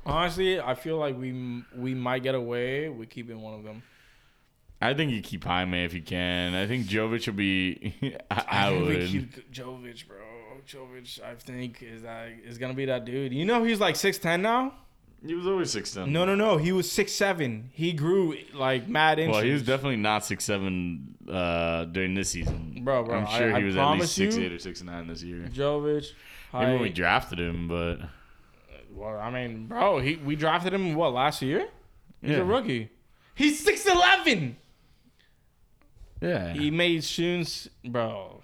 Honestly, 0.04 0.60
I 0.60 0.74
feel 0.74 0.98
like 0.98 1.16
we 1.18 1.62
we 1.74 1.94
might 1.94 2.22
get 2.22 2.34
away 2.34 2.88
with 2.88 3.08
keeping 3.08 3.40
one 3.40 3.54
of 3.54 3.64
them. 3.64 3.82
I 4.80 4.94
think 4.94 5.12
you 5.12 5.22
keep 5.22 5.44
Jaime 5.44 5.84
if 5.84 5.94
you 5.94 6.02
can. 6.02 6.54
I 6.54 6.66
think 6.66 6.86
Jovic 6.86 7.26
will 7.26 7.34
be. 7.34 7.94
I, 8.30 8.44
I 8.48 8.68
think 8.70 8.86
we 8.88 8.96
would. 8.96 9.08
keep 9.08 9.52
Jovic, 9.52 10.06
bro. 10.06 10.16
Jovic, 10.66 11.22
I 11.22 11.34
think 11.34 11.82
is 11.82 12.02
that 12.02 12.28
is 12.44 12.58
gonna 12.58 12.74
be 12.74 12.84
that 12.86 13.04
dude. 13.04 13.32
You 13.32 13.44
know 13.44 13.64
he's 13.64 13.80
like 13.80 13.96
six 13.96 14.18
ten 14.18 14.42
now. 14.42 14.74
He 15.24 15.34
was 15.34 15.46
always 15.46 15.70
six 15.70 15.92
ten. 15.92 16.12
No, 16.12 16.24
no, 16.24 16.34
no. 16.34 16.56
He 16.56 16.72
was 16.72 16.90
six 16.90 17.12
seven. 17.12 17.70
He 17.72 17.92
grew 17.92 18.36
like 18.54 18.88
mad 18.88 19.18
inches. 19.20 19.34
Well, 19.36 19.44
he 19.44 19.52
was 19.52 19.62
definitely 19.62 19.96
not 19.98 20.24
six 20.24 20.44
seven 20.44 21.14
uh, 21.30 21.84
during 21.84 22.14
this 22.14 22.30
season, 22.30 22.80
Bro, 22.82 23.04
bro, 23.04 23.18
I'm 23.20 23.26
sure 23.38 23.54
I- 23.54 23.58
he 23.60 23.64
was 23.66 23.76
at 23.76 23.90
least 23.92 24.14
six 24.14 24.36
eight 24.36 24.52
or 24.52 24.58
six 24.58 24.82
nine 24.82 25.06
this 25.06 25.22
year. 25.22 25.48
Jovic. 25.52 26.06
Maybe 26.52 26.72
when 26.72 26.82
we 26.82 26.88
drafted 26.90 27.38
him, 27.40 27.68
but 27.68 27.98
Well, 28.90 29.18
I 29.18 29.30
mean, 29.30 29.66
bro, 29.68 30.00
he 30.00 30.16
we 30.16 30.34
drafted 30.36 30.72
him 30.74 30.94
what 30.94 31.12
last 31.14 31.40
year? 31.42 31.68
He's 32.20 32.32
Yeah. 32.32 32.38
a 32.38 32.44
rookie. 32.44 32.90
He's 33.34 33.62
six 33.64 33.86
eleven. 33.86 34.56
yeah, 36.20 36.52
He 36.52 36.70
made 36.70 37.02
shoes, 37.04 37.68
bro. 37.84 38.41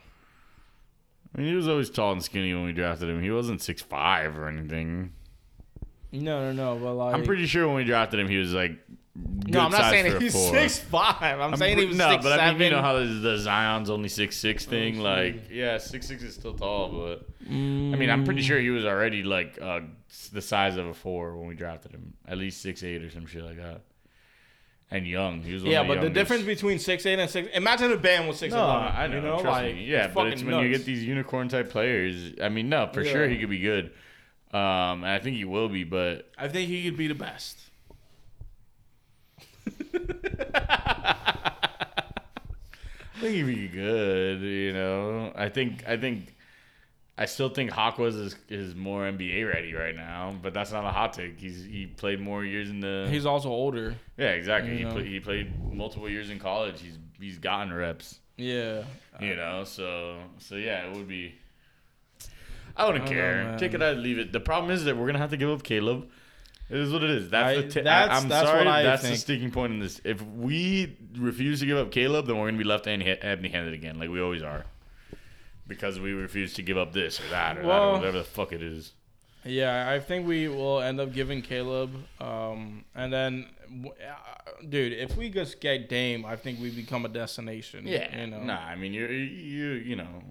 I 1.34 1.40
mean, 1.40 1.48
he 1.50 1.54
was 1.54 1.68
always 1.68 1.90
tall 1.90 2.12
and 2.12 2.22
skinny 2.22 2.54
when 2.54 2.64
we 2.64 2.72
drafted 2.72 3.08
him. 3.08 3.22
He 3.22 3.30
wasn't 3.30 3.60
six 3.62 3.82
five 3.82 4.38
or 4.38 4.48
anything. 4.48 5.12
No, 6.10 6.50
no, 6.50 6.52
no. 6.52 6.78
But 6.82 6.94
like, 6.94 7.14
I'm 7.14 7.24
pretty 7.24 7.46
sure 7.46 7.66
when 7.66 7.76
we 7.76 7.84
drafted 7.84 8.20
him, 8.20 8.28
he 8.28 8.36
was 8.38 8.52
like. 8.54 8.72
Good 9.44 9.52
No, 9.52 9.62
I'm 9.62 9.72
not 9.72 9.90
saying 9.90 10.20
he's 10.20 10.32
four. 10.32 10.52
six 10.54 10.78
five. 10.78 11.40
I'm, 11.40 11.56
saying 11.56 11.76
he 11.76 11.82
pre- 11.82 11.88
was 11.88 11.96
no, 11.98 12.10
six 12.12 12.22
but 12.22 12.38
I 12.38 12.52
mean, 12.52 12.62
you 12.62 12.70
know 12.70 12.82
how 12.82 13.00
the, 13.00 13.04
the 13.06 13.36
Zion's 13.36 13.90
only 13.90 14.08
six 14.08 14.36
six 14.36 14.64
thing. 14.64 14.94
see. 14.94 15.00
like, 15.00 15.50
yeah, 15.50 15.76
six 15.78 16.06
six 16.06 16.22
is 16.22 16.34
still 16.34 16.54
tall, 16.54 16.90
but 16.92 17.26
I 17.44 17.50
mean, 17.50 17.94
Mm. 17.96 18.12
I'm 18.12 18.24
pretty 18.24 18.42
sure 18.42 18.60
he 18.60 18.70
was 18.70 18.84
already 18.84 19.24
like 19.24 19.58
uh, 19.60 19.80
the 20.32 20.40
size 20.40 20.76
of 20.76 20.86
a 20.86 20.94
four 20.94 21.36
when 21.36 21.48
we 21.48 21.54
drafted 21.56 21.90
him, 21.92 22.14
at 22.28 22.38
least 22.38 22.62
six 22.62 22.84
eight 22.84 23.02
or 23.02 23.10
some 23.10 23.26
shit 23.26 23.42
like 23.42 23.56
that. 23.56 23.80
And 24.90 25.06
young, 25.06 25.42
he 25.42 25.52
was. 25.52 25.64
Yeah, 25.64 25.86
but 25.86 26.00
the 26.00 26.08
difference 26.08 26.44
between 26.44 26.78
six 26.78 27.04
eight 27.04 27.18
and 27.18 27.28
six. 27.28 27.48
Imagine 27.54 27.92
a 27.92 27.96
band 27.98 28.26
with 28.26 28.38
six 28.38 28.54
No, 28.54 28.64
eleven. 28.64 28.96
I 28.96 29.06
know. 29.06 29.16
You 29.16 29.20
know, 29.20 29.40
trust 29.40 29.44
like 29.44 29.74
me. 29.74 29.84
Yeah, 29.84 30.08
but 30.08 30.28
it's 30.28 30.42
when 30.42 30.58
you 30.60 30.70
get 30.70 30.86
these 30.86 31.04
unicorn 31.04 31.48
type 31.48 31.70
players. 31.70 32.32
I 32.42 32.48
mean, 32.48 32.70
no, 32.70 32.88
for 32.92 33.04
sure 33.04 33.28
he 33.28 33.38
could 33.38 33.50
be 33.50 33.58
good. 33.58 33.92
Um, 34.50 35.04
and 35.04 35.06
I 35.06 35.18
think 35.18 35.36
he 35.36 35.44
will 35.44 35.68
be, 35.68 35.84
but 35.84 36.30
I 36.38 36.48
think 36.48 36.70
he 36.70 36.84
could 36.84 36.96
be 36.96 37.06
the 37.06 37.14
best. 37.14 37.58
I 39.94 41.52
think 43.20 43.34
he'd 43.34 43.42
be 43.42 43.68
good. 43.68 44.40
You 44.40 44.72
know, 44.72 45.32
I 45.36 45.50
think 45.50 45.86
I 45.86 45.98
think 45.98 46.34
I 47.20 47.26
still 47.26 47.48
think 47.48 47.70
Jaquez 47.74 48.14
is 48.14 48.36
is 48.48 48.74
more 48.76 49.02
NBA 49.02 49.52
ready 49.52 49.74
right 49.74 49.96
now, 49.96 50.34
but 50.40 50.54
that's 50.54 50.70
not 50.70 50.84
a 50.84 50.90
hot 50.90 51.12
take. 51.12 51.40
He's 51.40 51.64
he 51.64 51.86
played 51.86 52.20
more 52.20 52.44
years 52.44 52.70
in 52.70 52.78
the. 52.78 53.08
He's 53.10 53.26
also 53.26 53.48
older. 53.48 53.96
yeah, 54.16 54.30
exactly. 54.30 54.78
He 54.78 54.84
played 54.84 55.06
he 55.06 55.20
played 55.20 55.74
multiple 55.74 56.08
years 56.08 56.30
in 56.30 56.38
college. 56.38 56.80
He's 56.80 56.96
he's 57.20 57.38
gotten 57.38 57.72
reps. 57.74 58.20
Yeah. 58.36 58.84
You 59.20 59.34
know, 59.34 59.64
so 59.64 60.18
so 60.38 60.54
yeah, 60.54 60.86
it 60.86 60.96
would 60.96 61.08
be. 61.08 61.34
I 62.76 62.86
wouldn't 62.86 63.04
I 63.04 63.06
don't 63.08 63.16
know, 63.16 63.22
care. 63.22 63.56
Take 63.58 63.74
it 63.74 63.82
or 63.82 63.92
leave 63.94 64.18
it. 64.20 64.30
The 64.32 64.38
problem 64.38 64.70
is 64.70 64.84
that 64.84 64.96
we're 64.96 65.06
gonna 65.06 65.18
have 65.18 65.30
to 65.30 65.36
give 65.36 65.50
up 65.50 65.64
Caleb. 65.64 66.08
It 66.70 66.76
is 66.76 66.92
what 66.92 67.02
it 67.02 67.10
is. 67.10 67.30
That's 67.30 67.58
I- 67.58 67.62
the. 67.62 67.68
T- 67.68 67.80
that's- 67.80 68.10
I, 68.10 68.22
am 68.22 68.28
that's 68.28 68.46
sorry. 68.46 68.58
what 68.58 68.66
I 68.68 68.82
that's 68.84 69.02
the 69.02 69.16
sticking 69.16 69.50
point 69.50 69.72
in 69.72 69.80
this. 69.80 70.00
If 70.04 70.22
we 70.22 70.96
refuse 71.16 71.58
to 71.60 71.66
give 71.66 71.78
up 71.78 71.90
Caleb, 71.90 72.26
then 72.26 72.38
we're 72.38 72.46
gonna 72.46 72.58
be 72.58 72.64
left 72.64 72.86
empty-handed 72.86 73.74
again, 73.74 73.98
like 73.98 74.10
we 74.10 74.20
always 74.20 74.42
are, 74.42 74.64
because 75.68 76.00
we 76.00 76.12
refuse 76.12 76.54
to 76.54 76.62
give 76.62 76.76
up 76.78 76.92
this 76.92 77.20
or 77.20 77.28
that 77.30 77.58
or 77.58 77.62
that 77.62 77.80
or 77.82 77.92
whatever 77.92 78.18
the 78.18 78.24
fuck 78.24 78.52
it 78.52 78.62
is. 78.62 78.92
Yeah, 79.44 79.88
I 79.88 80.00
think 80.00 80.26
we 80.26 80.48
will 80.48 80.80
end 80.80 80.98
up 81.00 81.12
giving 81.12 81.42
Caleb. 81.42 81.92
Um, 82.20 82.84
and 82.94 83.12
then, 83.12 83.46
uh, 83.72 84.66
dude, 84.68 84.92
if 84.92 85.16
we 85.16 85.30
just 85.30 85.60
get 85.60 85.88
Dame, 85.88 86.26
I 86.26 86.34
think 86.36 86.60
we 86.60 86.70
become 86.70 87.04
a 87.04 87.08
destination. 87.08 87.86
Yeah. 87.86 88.20
You 88.20 88.26
know. 88.26 88.42
Nah, 88.42 88.58
I 88.58 88.74
mean 88.76 88.92
you 88.92 89.06
you 89.06 89.68
you 89.74 89.96
know 89.96 90.22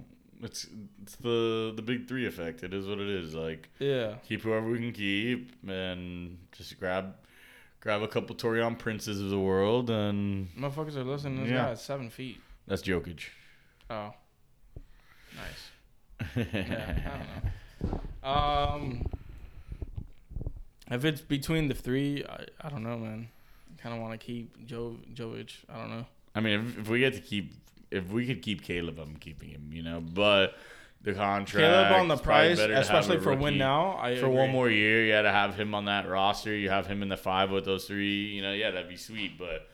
it's 0.44 0.68
it's 1.02 1.16
the 1.16 1.72
the 1.76 1.82
big 1.82 2.08
three 2.08 2.28
effect. 2.28 2.64
It 2.64 2.74
is 2.74 2.86
what 2.88 3.00
it 3.00 3.08
is. 3.08 3.34
Like 3.34 3.70
Yeah. 3.80 4.16
keep 4.28 4.42
whoever 4.42 4.68
we 4.70 4.80
can 4.80 4.92
keep 4.92 5.54
and 5.68 6.38
just 6.52 6.78
grab 6.80 7.16
grab 7.80 8.02
a 8.04 8.08
couple 8.08 8.36
Taurean 8.36 8.78
Princes 8.78 9.22
of 9.22 9.30
the 9.30 9.40
world 9.40 9.90
and 9.90 10.50
Motherfuckers 10.56 10.96
are 10.96 11.04
listening 11.04 11.44
this 11.44 11.52
Yeah. 11.52 11.74
seven 11.76 12.10
feet. 12.10 12.40
that's 12.68 12.82
Jokic. 12.84 13.22
Oh. 13.90 14.14
Nice. 15.38 16.48
Yeah, 16.54 16.96
I 17.06 17.18
don't 17.18 17.94
know. 18.24 18.30
Um, 18.30 19.06
if 20.90 21.06
it's 21.06 21.22
between 21.22 21.68
the 21.68 21.74
three, 21.76 22.24
I, 22.28 22.46
I 22.62 22.70
don't 22.70 22.84
know, 22.84 22.98
man. 22.98 23.30
Kind 23.78 23.96
of 23.96 24.02
want 24.02 24.20
to 24.20 24.26
keep 24.26 24.66
Joe 24.66 24.98
Jovic. 25.14 25.52
I 25.70 25.78
don't 25.78 25.92
know. 25.92 26.06
I 26.34 26.40
mean, 26.40 26.60
if, 26.60 26.80
if 26.80 26.90
we 26.90 27.00
get 27.00 27.14
to 27.14 27.22
keep, 27.22 27.54
if 27.92 28.10
we 28.10 28.26
could 28.26 28.42
keep 28.42 28.64
Caleb, 28.64 29.00
I'm 29.00 29.16
keeping 29.18 29.50
him. 29.50 29.70
You 29.72 29.84
know, 29.84 30.02
but 30.02 30.56
the 31.02 31.14
contract. 31.14 31.64
Caleb 31.64 32.02
on 32.02 32.08
the 32.08 32.18
price, 32.18 32.58
better 32.58 32.70
to 32.70 32.76
have 32.76 32.84
especially 32.84 33.20
for 33.20 33.36
win 33.36 33.58
now. 33.58 33.98
I 33.98 34.18
For 34.18 34.30
one 34.30 34.50
more 34.50 34.70
year, 34.70 35.04
you 35.04 35.10
yeah, 35.10 35.22
to 35.22 35.32
have 35.32 35.56
him 35.56 35.76
on 35.76 35.86
that 35.86 36.08
roster, 36.08 36.54
you 36.54 36.70
have 36.70 36.88
him 36.88 37.02
in 37.02 37.10
the 37.10 37.18
five 37.18 37.52
with 37.52 37.66
those 37.66 37.86
three. 37.86 38.26
You 38.26 38.42
know, 38.42 38.54
yeah, 38.54 38.72
that'd 38.72 38.90
be 38.90 38.98
sweet, 38.98 39.38
but 39.38 39.70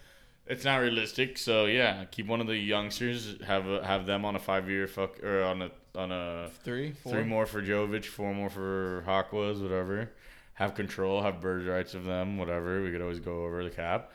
it's 0.47 0.65
not 0.65 0.77
realistic. 0.77 1.37
So 1.37 1.65
yeah, 1.65 2.05
keep 2.05 2.27
one 2.27 2.41
of 2.41 2.47
the 2.47 2.57
youngsters, 2.57 3.41
have 3.45 3.67
a, 3.67 3.85
have 3.85 4.05
them 4.05 4.25
on 4.25 4.35
a 4.35 4.39
five 4.39 4.69
year 4.69 4.87
fuck 4.87 5.21
or 5.23 5.43
on 5.43 5.61
a 5.61 5.71
on 5.95 6.11
a 6.11 6.49
three, 6.63 6.91
four. 6.91 7.13
three 7.13 7.23
more 7.23 7.45
for 7.45 7.61
Jovic, 7.61 8.05
four 8.05 8.33
more 8.33 8.49
for 8.49 9.03
Jaquez, 9.05 9.61
whatever. 9.61 10.11
Have 10.55 10.75
control, 10.75 11.21
have 11.23 11.41
bird 11.41 11.65
rights 11.65 11.95
of 11.95 12.03
them, 12.03 12.37
whatever. 12.37 12.83
We 12.83 12.91
could 12.91 13.01
always 13.01 13.19
go 13.19 13.45
over 13.45 13.63
the 13.63 13.69
cap. 13.71 14.11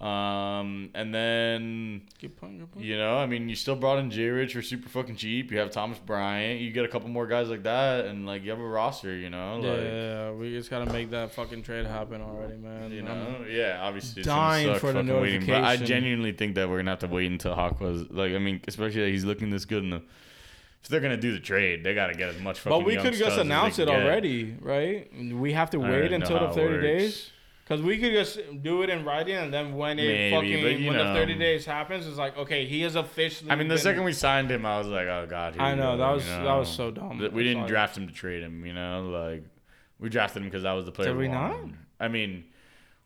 Um, 0.00 0.88
and 0.94 1.14
then 1.14 2.00
Good 2.20 2.34
point, 2.38 2.58
good 2.58 2.72
point. 2.72 2.86
you 2.86 2.96
know, 2.96 3.18
I 3.18 3.26
mean, 3.26 3.50
you 3.50 3.54
still 3.54 3.76
brought 3.76 3.98
in 3.98 4.10
J 4.10 4.28
Rich 4.28 4.54
for 4.54 4.62
super 4.62 4.88
fucking 4.88 5.16
cheap. 5.16 5.50
You 5.50 5.58
have 5.58 5.70
Thomas 5.70 5.98
Bryant. 5.98 6.60
You 6.62 6.70
get 6.70 6.86
a 6.86 6.88
couple 6.88 7.10
more 7.10 7.26
guys 7.26 7.50
like 7.50 7.64
that, 7.64 8.06
and 8.06 8.24
like 8.26 8.42
you 8.42 8.50
have 8.50 8.60
a 8.60 8.66
roster. 8.66 9.14
You 9.14 9.28
know, 9.28 9.60
Yeah, 9.62 9.70
like 9.70 9.80
yeah, 9.82 10.30
we 10.32 10.50
just 10.52 10.70
gotta 10.70 10.90
make 10.90 11.10
that 11.10 11.32
fucking 11.34 11.64
trade 11.64 11.84
happen 11.86 12.22
already, 12.22 12.56
man. 12.56 12.90
you 12.92 13.04
I'm- 13.04 13.42
know, 13.42 13.44
yeah. 13.46 13.78
Obviously, 13.82 14.20
it's 14.20 14.26
dying 14.26 14.68
suck 14.68 14.78
for 14.80 14.92
the 14.94 15.00
fucking 15.00 15.20
waiting, 15.20 15.46
but 15.46 15.64
I 15.64 15.76
genuinely 15.76 16.32
think 16.32 16.54
that 16.54 16.68
we're 16.70 16.78
gonna 16.78 16.92
have 16.92 17.00
to 17.00 17.06
wait 17.06 17.30
until 17.30 17.54
Hawk 17.54 17.78
was 17.80 18.10
like. 18.10 18.32
I 18.32 18.38
mean, 18.38 18.62
especially 18.66 19.02
that 19.02 19.10
he's 19.10 19.26
looking 19.26 19.50
this 19.50 19.66
good 19.66 19.82
in 19.84 19.90
the. 19.90 20.02
If 20.82 20.88
they're 20.88 21.00
gonna 21.00 21.18
do 21.18 21.32
the 21.32 21.40
trade, 21.40 21.84
they 21.84 21.92
gotta 21.94 22.14
get 22.14 22.30
as 22.30 22.40
much 22.40 22.58
fucking. 22.60 22.78
But 22.78 22.86
we 22.86 22.96
could 22.96 23.12
just 23.12 23.38
announce 23.38 23.78
it 23.78 23.88
already, 23.88 24.56
right? 24.62 25.10
We 25.34 25.52
have 25.52 25.68
to 25.70 25.78
wait 25.78 26.10
until 26.10 26.38
the 26.40 26.54
30 26.54 26.72
works. 26.72 26.82
days. 26.84 27.30
Because 27.70 27.84
we 27.84 27.98
could 27.98 28.10
just 28.10 28.40
do 28.64 28.82
it 28.82 28.90
in 28.90 29.04
writing, 29.04 29.36
and 29.36 29.54
then 29.54 29.76
when 29.76 29.96
it 30.00 30.08
Maybe, 30.08 30.34
fucking 30.34 30.62
but, 30.64 30.88
when 30.88 31.04
know. 31.04 31.14
the 31.14 31.20
30 31.20 31.34
days 31.36 31.64
happens, 31.64 32.04
it's 32.04 32.18
like 32.18 32.36
okay, 32.36 32.66
he 32.66 32.82
is 32.82 32.96
officially. 32.96 33.48
I 33.48 33.54
mean, 33.54 33.68
the 33.68 33.76
been- 33.76 33.82
second 33.82 34.02
we 34.02 34.12
signed 34.12 34.50
him, 34.50 34.66
I 34.66 34.76
was 34.78 34.88
like, 34.88 35.06
oh 35.06 35.24
god. 35.30 35.56
I 35.56 35.76
know, 35.76 35.96
that 35.96 36.10
was- 36.10 36.26
you 36.26 36.32
that 36.32 36.52
was 36.54 36.68
so 36.68 36.90
dumb. 36.90 37.18
We 37.32 37.44
didn't 37.44 37.60
sorry. 37.60 37.68
draft 37.68 37.96
him 37.96 38.08
to 38.08 38.12
trade 38.12 38.42
him. 38.42 38.66
You 38.66 38.72
know, 38.72 39.08
like 39.08 39.44
we 40.00 40.08
drafted 40.08 40.42
him 40.42 40.48
because 40.48 40.64
that 40.64 40.72
was 40.72 40.84
the 40.84 40.90
player. 40.90 41.10
Did 41.10 41.18
we 41.18 41.28
wanted. 41.28 41.66
not? 41.68 41.74
I 42.00 42.08
mean, 42.08 42.46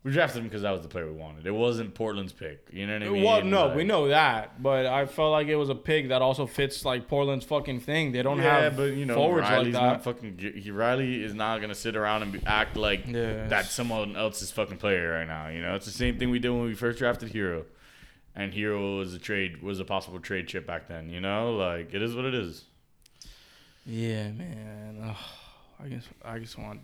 we 0.05 0.12
drafted 0.12 0.43
him 0.43 0.44
because 0.44 0.60
that 0.62 0.70
was 0.70 0.82
the 0.82 0.89
player 0.89 1.06
we 1.06 1.12
wanted. 1.12 1.47
It 1.47 1.51
wasn't 1.55 1.94
Portland's 1.94 2.32
pick. 2.35 2.68
You 2.70 2.86
know 2.86 2.93
what 2.93 3.02
I 3.02 3.09
mean? 3.09 3.22
Well, 3.24 3.43
no, 3.43 3.66
Like- 3.68 3.76
we 3.76 3.85
know 3.85 4.09
that, 4.09 4.62
but 4.62 4.85
I 4.85 5.06
felt 5.06 5.32
like 5.32 5.47
it 5.48 5.56
was 5.56 5.70
a 5.70 5.74
pick 5.74 6.09
that 6.09 6.20
also 6.20 6.47
fits 6.47 6.85
like 6.85 7.09
Portland's 7.09 7.47
fucking 7.47 7.81
thing. 7.81 8.12
They 8.12 8.22
don't 8.22 8.36
yeah, 8.36 8.60
have 8.64 8.76
but 8.76 8.93
you 8.93 9.06
know, 9.06 9.14
forwards 9.14 9.48
Riley's 9.48 9.74
like 9.74 9.82
not 9.82 10.05
fucking. 10.05 10.39
He, 10.56 10.70
Riley 10.70 11.24
is 11.24 11.32
not 11.35 11.62
gonna 11.62 11.74
sit 11.74 11.97
around 11.97 12.22
and 12.22 12.32
be, 12.32 12.40
act 12.44 12.76
like 12.76 13.06
Yeah. 13.06 13.47
that's 13.48 13.70
someone 13.70 14.14
else's 14.14 14.51
fucking 14.51 14.76
player 14.76 15.10
right 15.12 15.26
now. 15.26 15.48
You 15.48 15.62
know, 15.62 15.74
it's 15.74 15.86
the 15.86 15.90
same 15.93 16.18
thing 16.18 16.28
we 16.28 16.39
did 16.39 16.51
when 16.51 16.64
we 16.64 16.74
first 16.74 16.98
drafted 16.98 17.32
Herro, 17.32 17.64
and 18.36 18.52
Herro 18.52 18.98
was 18.98 19.14
a 19.14 19.18
trade 19.18 19.62
was 19.62 19.81
a 19.81 19.85
possible 19.86 20.20
trade 20.20 20.48
chip 20.48 20.66
back 20.66 20.86
then. 20.86 21.09
You 21.09 21.22
know, 21.22 21.56
like 21.56 21.94
it 21.94 22.02
is 22.02 22.14
what 22.14 22.26
it 22.26 22.35
is. 22.35 22.64
Yeah, 23.86 24.31
man. 24.32 24.98
Ugh, 25.02 25.16
I 25.82 25.89
guess 25.89 26.05
I 26.22 26.39
just 26.39 26.59
want 26.59 26.81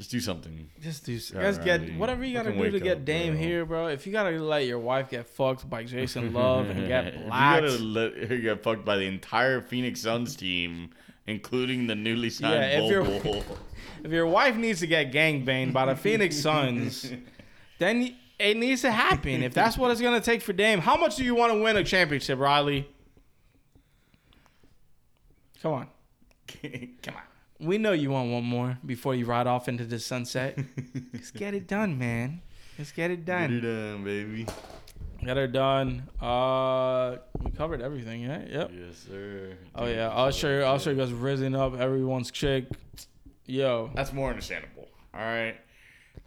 Just 0.00 0.10
do 0.12 0.20
something. 0.20 0.70
just 0.80 1.04
do 1.04 1.16
s- 1.16 1.30
Yeah, 1.30 1.42
guys 1.42 1.58
get 1.58 1.94
whatever 1.98 2.24
you 2.24 2.32
gotta 2.32 2.52
do 2.54 2.70
to 2.70 2.80
get 2.80 2.96
up, 3.00 3.04
Dame 3.04 3.34
bro. 3.34 3.42
here, 3.42 3.66
bro. 3.66 3.86
If 3.88 4.06
you 4.06 4.12
gotta 4.12 4.30
let 4.30 4.64
your 4.64 4.78
wife 4.78 5.10
get 5.10 5.26
fucked 5.26 5.68
by 5.68 5.84
Jason 5.84 6.32
Luv 6.32 6.70
and 6.70 6.88
get 6.88 7.08
If 7.08 7.20
you 7.20 7.28
gotta 7.28 7.76
let 7.78 8.16
her 8.16 8.38
get 8.38 8.62
fucked 8.62 8.86
by 8.86 8.96
the 8.96 9.04
entire 9.04 9.60
Phoenix 9.60 10.00
Suns 10.00 10.34
team, 10.36 10.88
including 11.26 11.86
the 11.86 11.94
newly 11.94 12.30
signed 12.30 12.54
Yeah, 12.54 12.80
if 12.80 13.22
Bol 13.22 13.44
if 14.04 14.10
your 14.10 14.26
wife 14.26 14.56
needs 14.56 14.80
to 14.80 14.86
get 14.86 15.12
gangbanged 15.12 15.74
by 15.74 15.84
the 15.84 15.94
Phoenix 15.96 16.34
Suns, 16.36 17.12
then 17.78 18.16
it 18.38 18.56
needs 18.56 18.80
to 18.80 18.90
happen. 18.90 19.42
If 19.42 19.52
that's 19.52 19.76
what 19.76 19.90
it's 19.90 20.00
gonna 20.00 20.22
take 20.22 20.40
for 20.40 20.54
Dame, 20.54 20.78
how 20.78 20.96
much 20.96 21.16
do 21.16 21.24
you 21.24 21.34
want 21.34 21.52
to 21.52 21.60
win 21.60 21.76
a 21.76 21.84
championship, 21.84 22.38
Riley? 22.38 22.88
Come 25.60 25.72
on. 25.74 25.88
Come 27.02 27.16
on. 27.16 27.22
We 27.60 27.78
know 27.78 27.92
you 27.92 28.10
want 28.10 28.30
one 28.30 28.44
more 28.44 28.78
before 28.84 29.14
you 29.14 29.26
ride 29.26 29.46
off 29.46 29.68
into 29.68 29.84
the 29.84 29.98
sunset. 29.98 30.58
Let's 31.12 31.30
get 31.30 31.54
it 31.54 31.66
done, 31.66 31.98
man. 31.98 32.40
Just 32.76 32.94
get 32.96 33.10
it 33.10 33.26
Get 33.26 33.50
it 33.50 33.60
done. 33.60 33.92
done, 33.94 34.04
baby. 34.04 34.46
Got 35.24 35.36
it 35.36 35.52
done. 35.52 36.08
Uh, 36.20 37.16
we 37.42 37.50
covered 37.50 37.82
everything, 37.82 38.22
yeah. 38.22 38.42
Yep. 38.48 38.70
Yes, 38.74 39.04
sir. 39.06 39.52
Oh 39.74 39.84
Dude, 39.84 39.96
yeah, 39.96 40.08
so 40.08 40.16
Usher. 40.16 40.58
good. 40.60 40.64
Usher 40.66 40.94
gets 40.94 41.10
risen 41.10 41.54
up 41.54 41.78
everyone's 41.78 42.30
chick. 42.30 42.64
Yo, 43.44 43.90
That's 43.94 44.12
more 44.14 44.30
understandable. 44.30 44.88
All 45.12 45.20
right. 45.20 45.56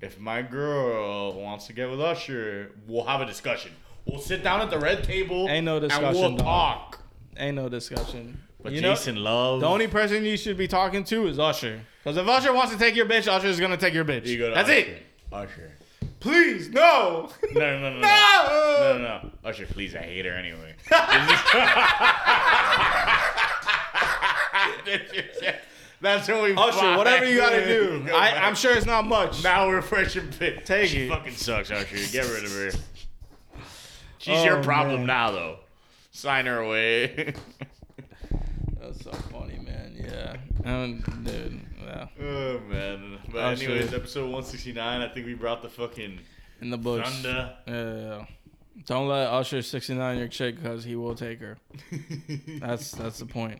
If 0.01 0.19
my 0.19 0.41
girl 0.43 1.33
wants 1.41 1.65
to 1.67 1.73
get 1.73 1.89
with 1.89 2.01
Usher, 2.01 2.71
we'll 2.87 3.05
have 3.05 3.21
a 3.21 3.25
discussion. 3.25 3.71
We'll 4.05 4.19
sit 4.21 4.43
down 4.43 4.59
at 4.61 4.69
the 4.69 4.77
red 4.79 5.03
table. 5.03 5.47
Ain't 5.49 5.65
no 5.65 5.79
discussion. 5.79 6.05
And 6.05 6.15
we'll 6.15 6.31
dog. 6.31 6.39
talk. 6.39 6.99
ain't 7.37 7.55
no 7.55 7.69
discussion. 7.69 8.37
But 8.63 8.71
You 8.71 8.81
know- 8.81 8.95
Jason 8.95 9.17
Luv. 9.17 9.59
The 9.59 9.67
only 9.67 9.87
person 9.87 10.23
you 10.23 10.37
should 10.37 10.57
be 10.57 10.67
talking 10.67 11.03
to 11.05 11.27
is 11.27 11.37
Usher. 11.37 11.81
Because 12.03 12.17
if 12.17 12.27
Usher 12.27 12.53
wants 12.53 12.71
to 12.73 12.79
take 12.79 12.95
your 12.95 13.05
bitch, 13.05 13.27
Usher 13.27 13.47
is 13.47 13.59
gonna 13.59 13.77
take 13.77 13.93
your 13.93 14.05
bitch. 14.05 14.25
You 14.25 14.37
go 14.37 14.49
to 14.49 14.55
That's 14.55 14.69
Usher. 14.69 14.77
it. 14.79 15.03
Usher. 15.31 15.71
Please, 16.19 16.69
no. 16.69 17.29
No, 17.51 17.59
no, 17.59 17.79
no, 17.79 17.89
no. 17.89 17.99
no. 17.99 18.47
No, 18.79 18.97
no, 18.97 19.03
no. 19.03 19.31
Usher, 19.43 19.65
please, 19.65 19.93
I 19.95 19.99
hate 19.99 20.25
her 20.25 20.31
anyway. 20.33 20.73
That's 26.01 26.27
what 26.27 26.43
we 26.43 26.53
Usher, 26.53 26.97
whatever 26.97 27.25
you 27.29 27.37
gotta 27.37 27.65
do. 27.65 28.03
Go 28.07 28.15
I, 28.15 28.45
I'm 28.45 28.55
sure 28.55 28.75
it's 28.75 28.85
not 28.85 29.05
much. 29.07 29.41
Now 29.43 29.67
we're 29.67 29.81
fresh 29.81 30.15
and 30.17 30.33
fit. 30.33 30.65
Take 30.65 30.89
she 30.89 31.03
it. 31.05 31.09
fucking 31.09 31.33
sucks, 31.33 31.71
Usher. 31.71 31.95
Get 32.11 32.25
rid 32.29 32.43
of 32.43 32.51
her. 32.51 32.71
She's 34.17 34.37
Oh, 34.37 34.43
your 34.43 34.63
problem 34.63 34.99
man. 35.01 35.07
now, 35.07 35.31
though. 35.31 35.55
Sign 36.11 36.45
her 36.45 36.59
away. 36.59 37.33
That's 38.81 39.03
so 39.03 39.11
funny, 39.31 39.57
man. 39.59 39.91
Yeah. 40.03 40.35
Um, 40.65 41.03
dude. 41.23 41.59
Yeah. 41.83 42.07
oh 42.21 42.59
man. 42.69 43.19
But 43.31 43.61
anyways, 43.61 43.93
episode 43.93 44.23
169. 44.23 45.01
I 45.01 45.07
think 45.13 45.25
we 45.25 45.33
brought 45.33 45.61
the 45.61 45.69
fucking 45.69 46.19
In 46.61 46.69
the 46.69 46.77
books. 46.77 47.09
thunder. 47.09 47.53
Yeah, 47.67 47.95
yeah. 48.17 48.25
Don't 48.85 49.07
let 49.07 49.27
Usher 49.27 49.61
69 49.61 50.17
your 50.17 50.27
chick 50.27 50.55
because 50.55 50.83
he 50.83 50.95
will 50.95 51.15
take 51.15 51.39
her. 51.41 51.57
That's 52.59 52.91
that's 52.91 53.19
the 53.19 53.25
point. 53.27 53.59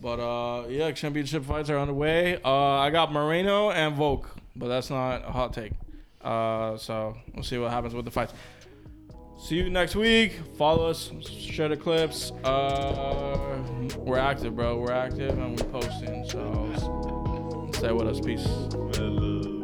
But 0.00 0.20
uh, 0.20 0.68
yeah, 0.68 0.90
championship 0.92 1.44
fights 1.44 1.70
are 1.70 1.78
underway. 1.78 2.40
Uh, 2.44 2.50
I 2.78 2.90
got 2.90 3.12
Moreno 3.12 3.70
and 3.70 3.94
Volk, 3.94 4.36
but 4.56 4.68
that's 4.68 4.90
not 4.90 5.22
a 5.26 5.30
hot 5.30 5.52
take. 5.52 5.72
Uh, 6.22 6.76
so 6.76 7.16
we'll 7.34 7.44
see 7.44 7.58
what 7.58 7.70
happens 7.70 7.94
with 7.94 8.04
the 8.04 8.10
fights. 8.10 8.32
See 9.42 9.56
you 9.56 9.70
next 9.70 9.96
week. 9.96 10.38
Follow 10.56 10.88
us, 10.88 11.10
share 11.28 11.68
the 11.68 11.76
clips. 11.76 12.30
Uh, 12.44 13.58
we're 13.98 14.16
active, 14.16 14.54
bro. 14.54 14.78
We're 14.78 14.92
active 14.92 15.36
and 15.36 15.60
we're 15.60 15.80
posting. 15.80 16.24
So 16.28 17.68
stay 17.74 17.90
with 17.90 18.06
us. 18.06 18.20
Peace. 18.20 19.61